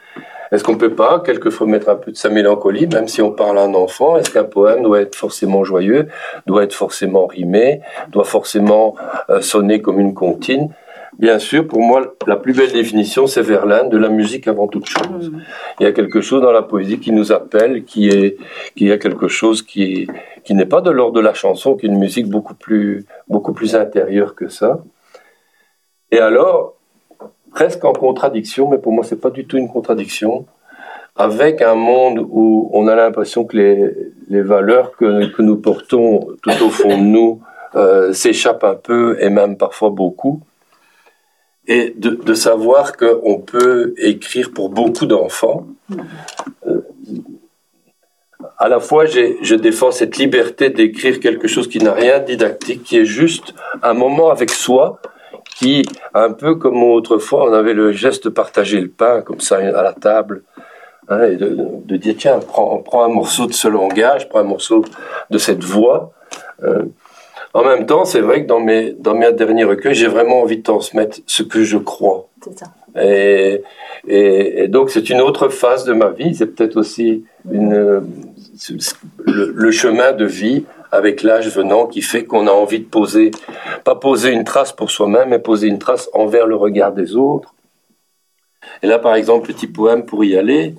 est-ce 0.52 0.62
qu'on 0.62 0.76
peut 0.76 0.94
pas 0.94 1.18
quelquefois 1.18 1.66
mettre 1.66 1.88
un 1.88 1.96
peu 1.96 2.12
de 2.12 2.16
sa 2.16 2.28
mélancolie, 2.28 2.86
même 2.86 3.08
si 3.08 3.20
on 3.20 3.32
parle 3.32 3.58
à 3.58 3.62
un 3.62 3.74
enfant? 3.74 4.16
Est-ce 4.16 4.30
qu'un 4.30 4.44
poème 4.44 4.84
doit 4.84 5.00
être 5.00 5.16
forcément 5.16 5.64
joyeux, 5.64 6.06
doit 6.46 6.62
être 6.62 6.72
forcément 6.72 7.26
rimé, 7.26 7.80
doit 8.10 8.24
forcément 8.24 8.94
sonner 9.40 9.82
comme 9.82 9.98
une 9.98 10.14
comptine? 10.14 10.70
Bien 11.18 11.38
sûr, 11.38 11.66
pour 11.66 11.80
moi, 11.80 12.14
la 12.26 12.36
plus 12.36 12.52
belle 12.52 12.72
définition, 12.72 13.26
c'est 13.26 13.40
Verlaine, 13.40 13.88
de 13.88 13.96
la 13.96 14.10
musique 14.10 14.48
avant 14.48 14.68
toute 14.68 14.86
chose. 14.86 15.30
Mmh. 15.30 15.40
Il 15.80 15.84
y 15.84 15.86
a 15.86 15.92
quelque 15.92 16.20
chose 16.20 16.42
dans 16.42 16.52
la 16.52 16.62
poésie 16.62 16.98
qui 16.98 17.10
nous 17.10 17.32
appelle, 17.32 17.84
qui 17.84 18.08
est, 18.08 18.36
qui 18.76 18.92
a 18.92 18.98
quelque 18.98 19.26
chose 19.26 19.62
qui, 19.62 20.08
qui 20.44 20.54
n'est 20.54 20.66
pas 20.66 20.82
de 20.82 20.90
l'ordre 20.90 21.14
de 21.14 21.20
la 21.20 21.32
chanson, 21.32 21.74
qui 21.74 21.86
est 21.86 21.88
une 21.88 21.98
musique 21.98 22.28
beaucoup 22.28 22.54
plus, 22.54 23.06
beaucoup 23.28 23.54
plus 23.54 23.74
intérieure 23.74 24.34
que 24.34 24.48
ça. 24.48 24.80
Et 26.10 26.18
alors, 26.18 26.74
presque 27.50 27.82
en 27.86 27.94
contradiction, 27.94 28.68
mais 28.68 28.78
pour 28.78 28.92
moi, 28.92 29.02
c'est 29.02 29.20
pas 29.20 29.30
du 29.30 29.46
tout 29.46 29.56
une 29.56 29.70
contradiction, 29.70 30.44
avec 31.16 31.62
un 31.62 31.76
monde 31.76 32.26
où 32.28 32.68
on 32.74 32.88
a 32.88 32.94
l'impression 32.94 33.44
que 33.44 33.56
les, 33.56 33.90
les 34.28 34.42
valeurs 34.42 34.92
que, 34.92 35.34
que 35.34 35.40
nous 35.40 35.56
portons 35.56 36.28
tout 36.42 36.62
au 36.62 36.68
fond 36.68 36.98
de 36.98 37.02
nous 37.02 37.40
euh, 37.74 38.12
s'échappent 38.12 38.64
un 38.64 38.74
peu 38.74 39.16
et 39.18 39.30
même 39.30 39.56
parfois 39.56 39.88
beaucoup 39.88 40.42
et 41.68 41.94
de, 41.96 42.34
savoir 42.34 42.96
qu'on 42.96 43.40
peut 43.40 43.94
écrire 43.98 44.52
pour 44.52 44.68
beaucoup 44.68 45.06
d'enfants. 45.06 45.66
Euh, 46.66 46.80
à 48.58 48.68
la 48.68 48.80
fois, 48.80 49.06
je 49.06 49.54
défends 49.54 49.90
cette 49.90 50.16
liberté 50.16 50.70
d'écrire 50.70 51.20
quelque 51.20 51.48
chose 51.48 51.68
qui 51.68 51.78
n'a 51.78 51.92
rien 51.92 52.20
de 52.20 52.26
didactique, 52.26 52.84
qui 52.84 52.98
est 52.98 53.04
juste 53.04 53.54
un 53.82 53.94
moment 53.94 54.30
avec 54.30 54.50
soi, 54.50 55.00
qui, 55.56 55.82
un 56.14 56.32
peu 56.32 56.54
comme 56.54 56.82
autrefois, 56.82 57.50
on 57.50 57.52
avait 57.52 57.74
le 57.74 57.92
geste 57.92 58.24
de 58.24 58.28
partager 58.30 58.80
le 58.80 58.88
pain, 58.88 59.22
comme 59.22 59.40
ça, 59.40 59.56
à 59.56 59.82
la 59.82 59.92
table, 59.92 60.42
Hein, 61.08 61.22
et 61.24 61.36
de, 61.36 61.96
dire, 61.96 62.14
tiens, 62.18 62.40
prends, 62.40 62.78
prends, 62.78 63.04
un 63.04 63.08
morceau 63.08 63.46
de 63.46 63.52
ce 63.52 63.68
langage, 63.68 64.28
prends 64.28 64.40
un 64.40 64.44
morceau 64.44 64.84
de 65.30 65.38
cette 65.38 65.62
voix. 65.62 66.12
Euh, 66.64 66.82
en 67.56 67.64
même 67.64 67.86
temps, 67.86 68.04
c'est 68.04 68.20
vrai 68.20 68.42
que 68.42 68.46
dans 68.46 68.60
mes, 68.60 68.92
dans 68.92 69.14
mes 69.14 69.32
derniers 69.32 69.64
recueils, 69.64 69.94
j'ai 69.94 70.08
vraiment 70.08 70.42
envie 70.42 70.58
de 70.58 70.62
transmettre 70.62 71.20
ce 71.26 71.42
que 71.42 71.64
je 71.64 71.78
crois. 71.78 72.28
C'est 72.42 72.58
ça. 72.58 72.66
Et, 73.00 73.62
et, 74.06 74.68
donc, 74.68 74.90
c'est 74.90 75.08
une 75.08 75.22
autre 75.22 75.48
phase 75.48 75.86
de 75.86 75.94
ma 75.94 76.10
vie. 76.10 76.34
C'est 76.34 76.48
peut-être 76.48 76.76
aussi 76.76 77.24
une, 77.50 78.06
le, 79.24 79.70
chemin 79.70 80.12
de 80.12 80.26
vie 80.26 80.66
avec 80.92 81.22
l'âge 81.22 81.48
venant 81.48 81.86
qui 81.86 82.02
fait 82.02 82.24
qu'on 82.24 82.46
a 82.46 82.50
envie 82.50 82.80
de 82.80 82.84
poser, 82.84 83.30
pas 83.84 83.94
poser 83.94 84.32
une 84.32 84.44
trace 84.44 84.72
pour 84.72 84.90
soi-même, 84.90 85.30
mais 85.30 85.38
poser 85.38 85.68
une 85.68 85.78
trace 85.78 86.10
envers 86.12 86.46
le 86.46 86.56
regard 86.56 86.92
des 86.92 87.16
autres. 87.16 87.54
Et 88.82 88.86
là, 88.86 88.98
par 88.98 89.14
exemple, 89.14 89.46
petit 89.46 89.66
poème 89.66 90.04
pour 90.04 90.26
y 90.26 90.36
aller. 90.36 90.74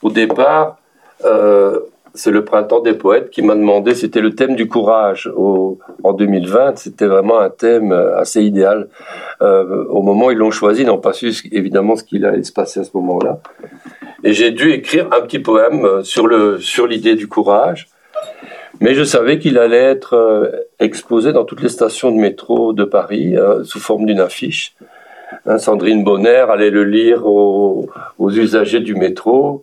Au 0.00 0.10
départ, 0.10 0.78
euh, 1.26 1.80
c'est 2.14 2.30
le 2.30 2.44
printemps 2.44 2.80
des 2.80 2.94
poètes 2.94 3.30
qui 3.30 3.42
m'a 3.42 3.56
demandé, 3.56 3.94
c'était 3.94 4.20
le 4.20 4.34
thème 4.34 4.54
du 4.54 4.68
courage 4.68 5.28
en 6.04 6.12
2020, 6.12 6.78
c'était 6.78 7.06
vraiment 7.06 7.40
un 7.40 7.50
thème 7.50 7.92
euh, 7.92 8.16
assez 8.16 8.42
idéal. 8.42 8.88
Euh, 9.42 9.84
au 9.86 10.02
moment 10.02 10.26
où 10.26 10.30
ils 10.30 10.38
l'ont 10.38 10.52
choisi, 10.52 10.82
ils 10.82 10.86
n'ont 10.86 10.98
pas 10.98 11.12
su 11.12 11.32
évidemment 11.50 11.96
ce 11.96 12.04
qu'il 12.04 12.24
allait 12.24 12.44
se 12.44 12.52
passer 12.52 12.80
à 12.80 12.84
ce 12.84 12.90
moment-là. 12.94 13.40
Et 14.22 14.32
j'ai 14.32 14.52
dû 14.52 14.70
écrire 14.70 15.08
un 15.12 15.22
petit 15.22 15.40
poème 15.40 15.84
euh, 15.84 16.02
sur 16.02 16.28
le 16.28 16.60
sur 16.60 16.86
l'idée 16.86 17.16
du 17.16 17.26
courage. 17.26 17.88
Mais 18.80 18.94
je 18.94 19.02
savais 19.02 19.38
qu'il 19.38 19.58
allait 19.58 19.76
être 19.76 20.50
exposé 20.80 21.32
dans 21.32 21.44
toutes 21.44 21.62
les 21.62 21.68
stations 21.68 22.10
de 22.10 22.16
métro 22.16 22.72
de 22.72 22.82
Paris 22.82 23.36
sous 23.62 23.78
forme 23.78 24.04
d'une 24.04 24.18
affiche. 24.18 24.74
Hein, 25.46 25.58
Sandrine 25.58 26.02
Bonner 26.02 26.44
allait 26.50 26.70
le 26.70 26.82
lire 26.82 27.24
aux 27.24 27.86
usagers 28.18 28.80
du 28.80 28.96
métro. 28.96 29.62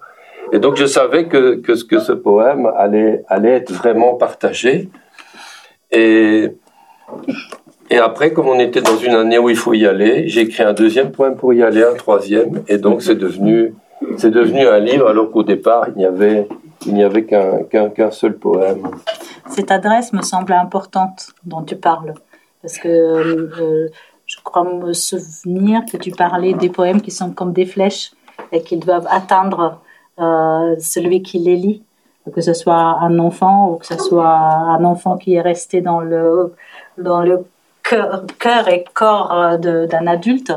Et 0.51 0.59
donc 0.59 0.75
je 0.75 0.85
savais 0.85 1.27
que, 1.27 1.55
que, 1.55 1.71
que 1.83 1.99
ce 1.99 2.11
poème 2.11 2.69
allait, 2.77 3.23
allait 3.27 3.51
être 3.51 3.71
vraiment 3.71 4.15
partagé. 4.15 4.89
Et, 5.91 6.51
et 7.89 7.97
après, 7.97 8.33
comme 8.33 8.47
on 8.47 8.59
était 8.59 8.81
dans 8.81 8.97
une 8.97 9.13
année 9.13 9.37
où 9.37 9.49
il 9.49 9.55
faut 9.55 9.73
y 9.73 9.85
aller, 9.85 10.27
j'ai 10.27 10.41
écrit 10.41 10.63
un 10.63 10.73
deuxième 10.73 11.11
poème 11.11 11.35
pour 11.35 11.53
y 11.53 11.63
aller, 11.63 11.83
un 11.83 11.93
troisième. 11.93 12.63
Et 12.67 12.77
donc 12.77 13.01
c'est 13.01 13.15
devenu, 13.15 13.75
c'est 14.17 14.31
devenu 14.31 14.67
un 14.67 14.79
livre 14.79 15.07
alors 15.07 15.31
qu'au 15.31 15.43
départ, 15.43 15.87
il 15.89 15.97
n'y 15.97 16.05
avait, 16.05 16.47
il 16.85 16.93
n'y 16.93 17.03
avait 17.03 17.25
qu'un, 17.25 17.63
qu'un, 17.89 18.11
seul 18.11 18.37
poème. 18.37 18.87
Cette 19.49 19.71
adresse 19.71 20.13
me 20.13 20.21
semble 20.21 20.53
importante 20.53 21.31
dont 21.43 21.63
tu 21.63 21.75
parles. 21.75 22.13
Parce 22.61 22.77
que 22.77 22.87
euh, 22.87 23.89
je 24.25 24.37
crois 24.43 24.63
me 24.63 24.93
souvenir 24.93 25.81
que 25.91 25.97
tu 25.97 26.11
parlais 26.11 26.53
des 26.53 26.69
poèmes 26.69 27.01
qui 27.01 27.11
sont 27.11 27.31
comme 27.31 27.51
des 27.51 27.65
flèches 27.65 28.11
et 28.51 28.61
qu'ils 28.61 28.79
doivent 28.79 29.07
atteindre 29.09 29.81
celui 30.17 31.23
qui 31.23 31.39
les 31.39 31.55
lit, 31.55 31.83
que 32.33 32.41
ce 32.41 32.53
soit 32.53 32.75
un 32.75 33.17
enfant 33.19 33.69
ou 33.69 33.75
que 33.77 33.85
ce 33.85 33.97
soit 33.97 34.37
un 34.37 34.83
enfant 34.85 35.17
qui 35.17 35.35
est 35.35 35.41
resté 35.41 35.81
dans 35.81 35.99
le, 35.99 36.55
dans 36.97 37.21
le 37.21 37.45
cœur, 37.83 38.67
et 38.67 38.85
corps 38.93 39.57
d'un 39.57 40.07
adulte. 40.07 40.53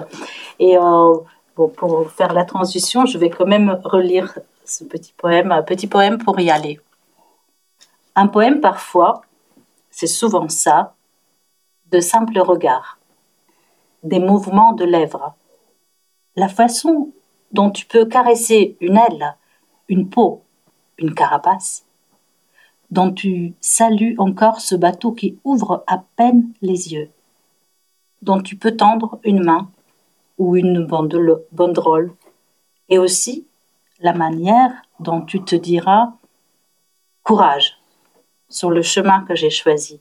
Et 0.58 0.76
euh, 0.76 1.14
pour 1.54 2.11
faire 2.11 2.32
la 2.32 2.44
transition, 2.44 3.06
je 3.06 3.18
vais 3.18 3.30
quand 3.30 3.46
même 3.46 3.80
relire 3.84 4.38
ce 4.64 4.84
petit 4.84 5.14
poème, 5.16 5.52
un 5.52 5.62
petit 5.62 5.87
poème 5.87 6.18
pour 6.18 6.38
y 6.40 6.50
aller. 6.50 6.80
Un 8.14 8.28
poème 8.28 8.61
parfois, 8.61 9.23
c'est 9.90 10.06
souvent 10.06 10.49
ça, 10.49 10.94
de 11.90 12.00
simples 12.00 12.38
regards, 12.40 12.99
des 14.02 14.18
mouvements 14.18 14.73
de 14.73 14.84
lèvres, 14.84 15.34
la 16.37 16.49
façon 16.49 17.11
dont 17.52 17.70
tu 17.70 17.87
peux 17.87 18.04
caresser 18.04 18.76
une 18.80 18.96
aile 18.96 19.37
une 19.88 20.09
peau, 20.09 20.43
une 20.99 21.14
carapace, 21.14 21.85
dont 22.91 23.12
tu 23.12 23.55
salues 23.61 24.14
encore 24.19 24.61
ce 24.61 24.75
bateau 24.75 25.12
qui 25.12 25.38
ouvre 25.45 25.85
à 25.87 26.03
peine 26.17 26.53
les 26.62 26.93
yeux, 26.93 27.11
dont 28.23 28.41
tu 28.41 28.57
peux 28.57 28.76
tendre 28.76 29.19
une 29.25 29.43
main 29.43 29.71
ou 30.38 30.57
une 30.57 30.87
banderole, 30.87 32.12
et 32.88 32.99
aussi 32.99 33.47
la 34.00 34.12
manière 34.12 34.73
dont 35.00 35.23
tu 35.23 35.43
te 35.43 35.57
diras 35.57 36.12
courage 37.23 37.79
sur 38.49 38.71
le 38.71 38.83
chemin 38.83 39.25
que 39.25 39.35
j'ai 39.35 39.50
choisi. 39.50 40.00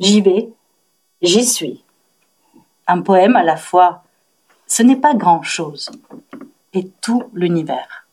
J'y 0.00 0.20
vais, 0.20 0.50
j'y 1.22 1.44
suis. 1.44 1.84
Un 2.86 3.02
poème 3.02 3.36
à 3.36 3.42
la 3.42 3.56
fois, 3.56 4.02
ce 4.66 4.82
n'est 4.82 4.96
pas 4.96 5.14
grand-chose, 5.14 5.90
et 6.72 6.88
tout 7.00 7.24
l'univers. 7.32 8.05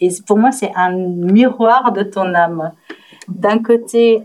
Et 0.00 0.08
pour 0.26 0.38
moi, 0.38 0.50
c'est 0.50 0.72
un 0.74 0.92
miroir 0.92 1.92
de 1.92 2.02
ton 2.02 2.34
âme. 2.34 2.72
D'un 3.28 3.62
côté, 3.62 4.22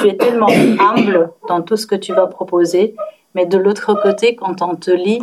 tu 0.00 0.08
es 0.08 0.16
tellement 0.16 0.48
humble 0.48 1.30
dans 1.48 1.62
tout 1.62 1.76
ce 1.76 1.86
que 1.86 1.96
tu 1.96 2.12
vas 2.12 2.26
proposer, 2.26 2.94
mais 3.34 3.46
de 3.46 3.58
l'autre 3.58 3.94
côté, 4.00 4.36
quand 4.36 4.62
on 4.62 4.76
te 4.76 4.90
lit, 4.90 5.22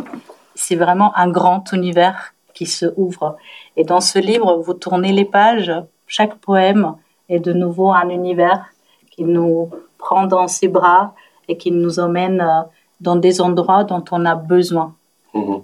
c'est 0.54 0.76
vraiment 0.76 1.16
un 1.16 1.28
grand 1.28 1.72
univers 1.72 2.34
qui 2.52 2.66
se 2.66 2.86
ouvre. 2.96 3.36
Et 3.76 3.84
dans 3.84 4.00
ce 4.00 4.18
livre, 4.18 4.56
vous 4.56 4.74
tournez 4.74 5.12
les 5.12 5.24
pages, 5.24 5.72
chaque 6.06 6.36
poème 6.36 6.94
est 7.28 7.40
de 7.40 7.52
nouveau 7.52 7.92
un 7.92 8.08
univers 8.10 8.66
qui 9.10 9.24
nous 9.24 9.70
prend 9.98 10.26
dans 10.26 10.48
ses 10.48 10.68
bras 10.68 11.14
et 11.48 11.56
qui 11.56 11.70
nous 11.70 11.98
emmène 11.98 12.40
euh, 12.40 12.62
dans 13.00 13.16
des 13.16 13.40
endroits 13.40 13.84
dont 13.84 14.04
on 14.10 14.24
a 14.24 14.34
besoin, 14.34 14.94
mmh. 15.34 15.54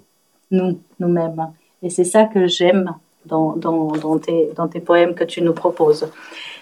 nous, 0.51 0.81
nous-mêmes. 0.99 1.53
Et 1.83 1.91
c'est 1.91 2.05
ça 2.05 2.25
que 2.25 2.47
j'aime 2.47 2.95
dans, 3.27 4.19
tes, 4.19 4.51
dans 4.57 4.69
tes 4.69 4.81
poèmes 4.81 5.15
que 5.15 5.25
tu 5.25 5.43
nous 5.43 5.53
proposes. 5.53 6.11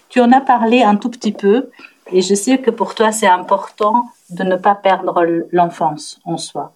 Tu 0.09 0.21
en 0.21 0.33
as 0.33 0.41
parlé 0.41 0.83
un 0.83 0.97
tout 0.97 1.11
petit 1.11 1.33
peu, 1.33 1.71
et 2.11 2.23
je 2.23 2.35
sais 2.35 2.59
que 2.59 2.71
pour 2.71 2.95
toi, 2.95 3.13
c'est 3.13 3.27
important 3.27 4.07
de 4.31 4.45
ne 4.45 4.57
pas 4.57 4.75
perdre 4.75 5.25
l'enfance 5.53 6.21
en 6.25 6.37
soi. 6.37 6.73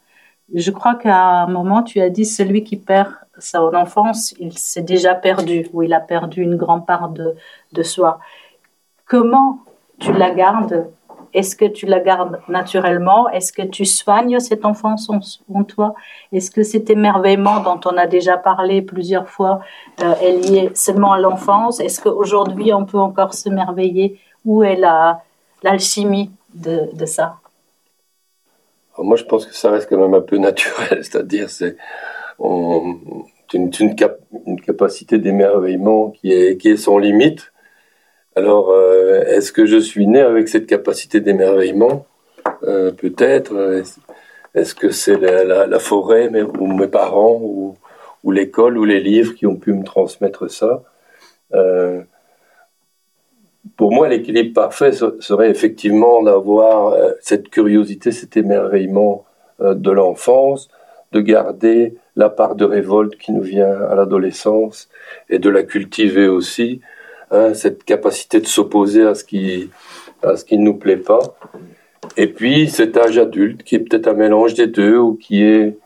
Je 0.55 0.71
crois 0.71 0.95
qu'à 0.95 1.43
un 1.43 1.47
moment, 1.47 1.83
tu 1.83 2.01
as 2.01 2.11
dit 2.11 2.27
celui 2.27 2.63
qui 2.65 2.77
perd 2.77 3.13
son 3.39 3.75
enfance, 3.75 4.35
il 4.39 4.57
s'est 4.59 4.83
déjà 4.83 5.15
perdu, 5.15 5.67
ou 5.73 5.83
il 5.83 5.93
a 5.95 6.01
perdu 6.01 6.43
une 6.43 6.57
grande 6.57 6.87
part 6.87 7.09
de, 7.09 7.35
de 7.73 7.83
soi. 7.83 8.21
Comment 9.07 9.61
tu 9.99 10.13
la 10.13 10.31
gardes 10.31 10.91
est-ce 11.35 11.57
que 11.57 11.65
tu 11.65 11.87
la 11.87 12.01
gardes 12.01 12.41
naturellement? 12.49 13.29
Est-ce 13.31 13.53
que 13.53 13.63
tu 13.63 13.85
soignes 13.85 14.39
cette 14.41 14.65
enfance 14.65 15.11
en, 15.53 15.65
toi? 15.65 15.95
Est-ce 16.33 16.51
que 16.51 16.63
cet 16.63 16.91
émerveillement 16.91 17.61
dont 17.61 17.81
on 17.87 17.97
a 17.97 18.07
déjà 18.07 18.37
parlé 18.37 18.83
plusieurs 18.83 19.29
fois 19.29 19.61
euh, 20.03 20.15
est 20.21 20.33
lié 20.33 20.71
seulement 20.75 21.13
à 21.13 21.19
l'enfance? 21.19 21.81
Est-ce 21.81 22.01
qu'aujourd'hui 22.01 22.73
on 22.75 22.85
peut 22.85 22.99
encore 22.99 23.35
se 23.35 23.49
merveiller 23.49 24.19
Où 24.45 24.63
est 24.63 24.79
l'alchimie 25.63 26.31
de, 26.55 27.07
ça? 27.07 27.37
Moi 28.99 29.17
je 29.17 29.25
pense 29.25 29.47
que 29.47 29.55
ça 29.55 29.71
reste 29.71 29.89
quand 29.89 29.99
même 29.99 30.15
un 30.15 30.21
peu 30.21 30.37
naturel, 30.37 30.99
c'est-à-dire 31.03 31.49
c'est 31.49 31.77
une, 32.41 33.71
une, 33.81 34.61
capacité 34.61 35.19
d'émerveillement 35.19 36.11
qui 36.11 36.33
est, 36.33 36.57
qui 36.61 36.69
est 36.69 36.77
sans 36.77 36.99
limite 36.99 37.52
alors, 38.35 38.71
euh, 38.71 39.23
est-ce 39.27 39.53
que 39.53 39.67
je 39.67 39.77
suis 39.77 40.07
né 40.07 40.21
avec 40.21 40.49
cette 40.49 40.67
capacité 40.67 41.21
d'émerveillement? 41.21 42.07
Euh, 42.65 42.91
Peut-être. 42.91 43.83
Est-ce 44.55 44.75
que 44.75 44.91
c'est 44.91 45.19
la, 45.19 45.79
forêt, 45.79 46.31
ou 46.59 46.67
mes 46.67 46.89
parents, 46.89 47.41
ou, 47.43 48.31
l'école, 48.31 48.79
ou 48.79 48.85
les 48.85 49.01
livres 49.01 49.35
qui 49.35 49.47
ont 49.47 49.57
pu 49.57 49.73
me 49.73 49.85
transmettre 49.85 50.51
ça? 50.51 50.83
Euh, 51.55 52.03
Pour 53.77 53.93
moi, 53.93 54.09
l'équilibre 54.09 54.55
parfait 54.55 54.93
serait 54.93 55.51
effectivement 55.51 56.23
d'avoir 56.23 56.97
cette 57.21 57.51
curiosité, 57.51 58.13
cet 58.13 58.37
émerveillement 58.37 59.25
de 59.61 59.91
l'enfance, 59.91 60.71
de 61.13 61.21
garder 61.21 61.97
la 62.17 62.31
part 62.31 62.55
de 62.55 62.65
révolte 62.65 63.17
qui 63.17 63.33
nous 63.33 63.43
vient 63.43 63.81
à 63.83 63.95
l'adolescence 63.95 64.89
et 65.29 65.39
de 65.39 65.51
la 65.51 65.63
cultiver 65.63 66.29
aussi 66.29 66.81
Cette 67.55 67.85
capacité 67.85 68.41
de 68.41 68.47
s'opposer 68.47 69.03
à 69.03 69.15
ce 69.15 69.25
qui 69.25 69.71
à 70.23 70.37
ce 70.37 70.45
qui 70.45 70.59
ne 70.59 70.65
nous 70.65 70.75
plaît 70.75 70.97
pas. 70.97 71.37
Et 72.17 72.27
puis 72.27 72.69
cet 72.69 72.97
âge 72.97 73.19
adulte 73.19 73.63
qui 73.63 73.77
est 73.77 73.81
peut-être 73.81 74.09
un 74.09 74.15
mélange 74.15 74.55
des 74.55 74.67
deux 74.67 74.99
ou 74.99 75.15
qui 75.15 75.43
est 75.43 75.77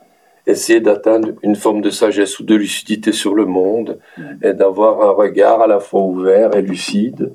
essayer 0.47 0.81
d'atteindre 0.81 1.31
une 1.43 1.57
forme 1.57 1.81
de 1.81 1.91
sagesse 1.91 2.39
ou 2.39 2.45
de 2.45 2.55
lucidité 2.55 3.13
sur 3.13 3.35
le 3.35 3.47
monde 3.47 3.99
et 4.43 4.53
d'avoir 4.53 5.03
un 5.03 5.13
regard 5.13 5.61
à 5.61 5.67
la 5.67 5.81
fois 5.81 6.03
ouvert 6.03 6.55
et 6.55 6.63
lucide, 6.63 7.33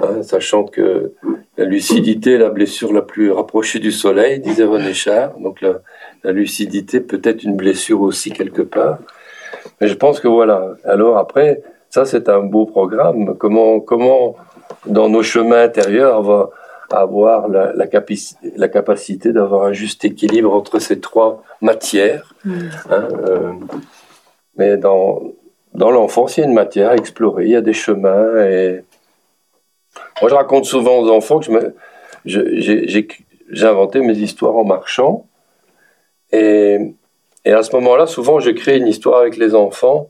hein, 0.00 0.22
sachant 0.22 0.64
que 0.64 1.12
la 1.56 1.64
lucidité 1.64 2.32
est 2.32 2.38
la 2.38 2.50
blessure 2.50 2.92
la 2.92 3.00
plus 3.00 3.30
rapprochée 3.30 3.78
du 3.78 3.92
soleil, 3.92 4.40
disait 4.40 4.64
René 4.64 4.92
Char. 4.92 5.38
Donc 5.38 5.60
la 5.62 6.32
lucidité 6.32 7.00
peut 7.00 7.20
être 7.24 7.42
une 7.44 7.56
blessure 7.56 8.02
aussi 8.02 8.30
quelque 8.30 8.62
part. 8.62 8.98
Mais 9.80 9.88
je 9.88 9.94
pense 9.94 10.20
que 10.20 10.28
voilà. 10.28 10.74
Alors 10.84 11.16
après, 11.16 11.62
ça, 11.94 12.04
c'est 12.04 12.28
un 12.28 12.40
beau 12.40 12.66
programme. 12.66 13.36
Comment, 13.38 13.78
comment 13.78 14.34
dans 14.84 15.08
nos 15.08 15.22
chemins 15.22 15.62
intérieurs, 15.62 16.18
on 16.18 16.22
va 16.22 16.50
avoir 16.90 17.46
la, 17.46 17.72
la, 17.72 17.86
la 18.56 18.68
capacité 18.68 19.32
d'avoir 19.32 19.62
un 19.66 19.72
juste 19.72 20.04
équilibre 20.04 20.52
entre 20.52 20.80
ces 20.80 20.98
trois 20.98 21.44
matières. 21.60 22.34
Mm. 22.44 22.52
Hein, 22.90 23.08
euh, 23.28 23.52
mais 24.56 24.76
dans, 24.76 25.22
dans 25.72 25.92
l'enfance, 25.92 26.36
il 26.36 26.40
y 26.40 26.42
a 26.42 26.46
une 26.48 26.54
matière 26.54 26.90
à 26.90 26.96
explorer, 26.96 27.44
il 27.44 27.52
y 27.52 27.56
a 27.56 27.60
des 27.60 27.72
chemins. 27.72 28.44
Et 28.44 28.82
moi, 30.20 30.28
je 30.28 30.34
raconte 30.34 30.64
souvent 30.64 30.98
aux 30.98 31.10
enfants 31.12 31.38
que 31.38 31.74
j'ai 32.24 33.66
inventé 33.66 34.00
mes 34.00 34.18
histoires 34.18 34.56
en 34.56 34.64
marchant. 34.64 35.26
Et, 36.32 36.76
et 37.44 37.52
à 37.52 37.62
ce 37.62 37.70
moment-là, 37.76 38.08
souvent, 38.08 38.40
je 38.40 38.50
crée 38.50 38.78
une 38.78 38.88
histoire 38.88 39.20
avec 39.20 39.36
les 39.36 39.54
enfants 39.54 40.08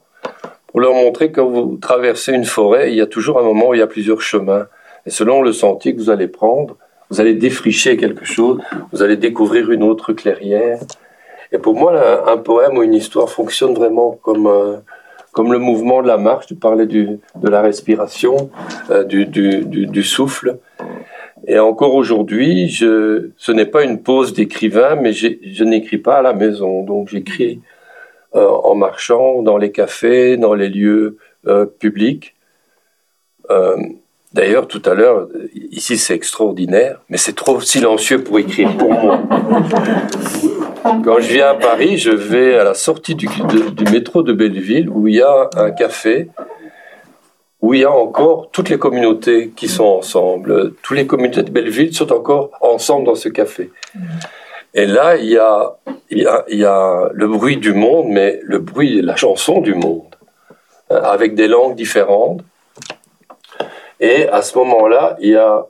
pour 0.75 0.81
leur 0.81 0.93
montrer 0.93 1.31
que 1.31 1.37
quand 1.37 1.47
vous 1.47 1.78
traversez 1.81 2.33
une 2.33 2.45
forêt, 2.45 2.90
il 2.90 2.97
y 2.97 3.00
a 3.00 3.07
toujours 3.07 3.38
un 3.38 3.45
moment 3.45 3.69
où 3.69 3.75
il 3.75 3.78
y 3.78 3.83
a 3.83 3.87
plusieurs 3.87 4.21
chemins. 4.21 4.66
Et 5.07 5.11
selon 5.11 5.40
le 5.40 5.52
sentier 5.52 5.95
que 5.95 6.00
vous 6.00 6.11
allez 6.11 6.26
prendre, 6.26 6.76
vous 7.11 7.21
allez 7.21 7.35
défricher 7.35 7.97
quelque 7.97 8.25
chose, 8.25 8.61
vous 8.90 9.00
allez 9.00 9.16
découvrir 9.16 9.71
une 9.71 9.85
autre 9.85 10.12
clairière. 10.12 10.81
Et 11.52 11.59
pour 11.59 11.76
moi, 11.76 12.28
un 12.28 12.38
poème 12.38 12.76
ou 12.76 12.83
une 12.83 12.95
histoire 12.95 13.31
fonctionne 13.31 13.73
vraiment 13.73 14.19
comme, 14.21 14.49
euh, 14.49 14.78
comme 15.31 15.52
le 15.52 15.61
mouvement 15.61 16.02
de 16.02 16.09
la 16.09 16.16
marche. 16.16 16.47
Tu 16.47 16.57
parlais 16.57 16.87
de 16.87 17.21
la 17.40 17.62
respiration, 17.62 18.50
euh, 18.90 19.04
du, 19.04 20.02
souffle. 20.02 20.59
Et 21.47 21.61
encore 21.61 21.95
aujourd'hui, 21.95 22.69
ce 22.69 23.52
n'est 23.52 23.66
pas 23.66 23.85
une 23.85 24.02
pause 24.02 24.33
d'écrivain, 24.33 24.97
mais 24.97 25.12
je 25.12 25.62
n'écris 25.62 25.99
pas 25.99 26.16
à 26.16 26.23
la 26.23 26.33
maison. 26.33 26.83
Donc 26.83 27.11
j'écris 27.11 27.61
en 28.35 28.75
marchant 28.75 29.43
dans 29.43 29.57
les 29.57 29.71
cafés, 29.71 30.37
dans 30.37 30.55
les 30.55 30.69
lieux 30.69 31.19
publics. 31.79 32.35
D'ailleurs, 34.35 34.67
tout 34.67 34.83
à 34.85 34.95
l'heure, 34.95 35.29
ici 35.71 35.97
c'est 35.97 36.14
extraordinaire, 36.14 37.00
mais 37.09 37.19
c'est 37.19 37.37
trop 37.37 37.61
silencieux 37.61 38.25
pour 38.25 38.41
écrire 38.41 38.76
pour 38.76 38.93
moi. 38.93 39.23
Quand 41.05 41.21
je 41.21 41.33
viens 41.33 41.50
à 41.50 41.55
Paris, 41.55 41.99
je 41.99 42.11
vais 42.11 42.59
à 42.59 42.64
la 42.64 42.75
sortie 42.75 43.14
du, 43.14 43.29
métro 43.93 44.25
de 44.25 44.33
Belleville 44.33 44.91
où 44.91 45.07
il 45.07 45.14
y 45.14 45.23
a 45.23 45.49
un 45.57 45.71
café 45.71 46.29
où 47.62 47.75
il 47.75 47.81
y 47.81 47.85
a 47.85 47.93
encore 47.93 48.50
toutes 48.50 48.69
les 48.69 48.79
communautés 48.79 49.53
qui 49.55 49.69
sont 49.69 49.85
ensemble. 49.85 50.75
Toutes 50.83 50.97
les 50.97 51.07
communautés 51.07 51.45
de 51.45 51.50
Belleville 51.50 51.95
sont 51.95 52.12
encore 52.12 52.50
ensemble 52.61 53.07
dans 53.07 53.14
ce 53.14 53.29
café. 53.29 53.71
Et 54.75 54.87
là, 54.87 55.16
il 55.16 55.28
y 55.31 55.38
a, 55.38 55.76
le 56.11 57.26
bruit 57.26 57.57
du 57.57 57.73
monde, 57.73 58.09
mais 58.09 58.40
le 58.43 58.59
bruit, 58.59 59.00
la 59.00 59.16
chanson 59.16 59.61
du 59.61 59.75
monde, 59.75 60.14
avec 60.90 61.35
des 61.35 61.49
langues 61.49 61.76
différentes 61.76 62.43
et 64.00 64.28
à 64.28 64.43
ce 64.43 64.59
moment-là, 64.59 65.16
il 65.21 65.31
y 65.31 65.37
a, 65.37 65.66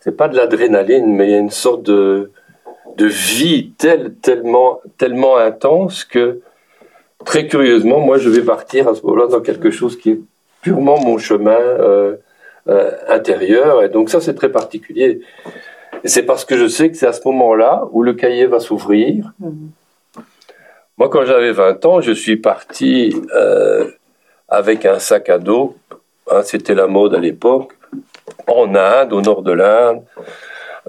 c'est 0.00 0.16
pas 0.16 0.28
de 0.28 0.36
l'adrénaline, 0.36 1.14
mais 1.14 1.28
il 1.28 1.30
y 1.30 1.34
a 1.34 1.38
une 1.38 1.50
sorte 1.50 1.82
de, 1.84 2.30
vie 2.98 3.72
tellement, 3.78 4.80
tellement 4.98 5.36
intense 5.36 6.04
que, 6.04 6.40
très 7.24 7.46
curieusement, 7.46 8.00
moi, 8.00 8.18
je 8.18 8.28
vais 8.28 8.42
partir 8.42 8.88
à 8.88 8.94
ce 8.94 9.02
moment-là 9.02 9.28
dans 9.28 9.40
quelque 9.40 9.70
chose 9.70 9.96
qui 9.96 10.10
est 10.10 10.20
purement 10.62 10.98
mon 10.98 11.18
chemin 11.18 11.58
euh, 11.58 12.16
euh, 12.68 12.90
intérieur. 13.08 13.84
Et 13.84 13.88
donc 13.88 14.10
ça, 14.10 14.20
c'est 14.20 14.34
très 14.34 14.50
particulier. 14.50 15.20
C'est 16.04 16.22
parce 16.22 16.44
que 16.44 16.56
je 16.56 16.66
sais 16.68 16.90
que 16.90 16.96
c'est 16.96 17.06
à 17.06 17.12
ce 17.12 17.26
moment-là 17.26 17.84
où 17.92 18.02
le 18.02 18.14
cahier 18.14 18.46
va 18.46 18.60
s'ouvrir. 18.60 19.32
Moi, 20.96 21.08
quand 21.08 21.24
j'avais 21.24 21.52
20 21.52 21.84
ans, 21.86 22.00
je 22.00 22.12
suis 22.12 22.36
parti 22.36 23.14
euh, 23.34 23.88
avec 24.48 24.84
un 24.86 24.98
sac 24.98 25.28
à 25.28 25.38
dos 25.38 25.76
Hein, 26.30 26.42
c'était 26.44 26.74
la 26.74 26.86
mode 26.86 27.14
à 27.14 27.18
l'époque. 27.18 27.72
En 28.46 28.74
Inde, 28.74 29.12
au 29.12 29.20
nord 29.20 29.42
de 29.42 29.52
l'Inde, 29.52 30.02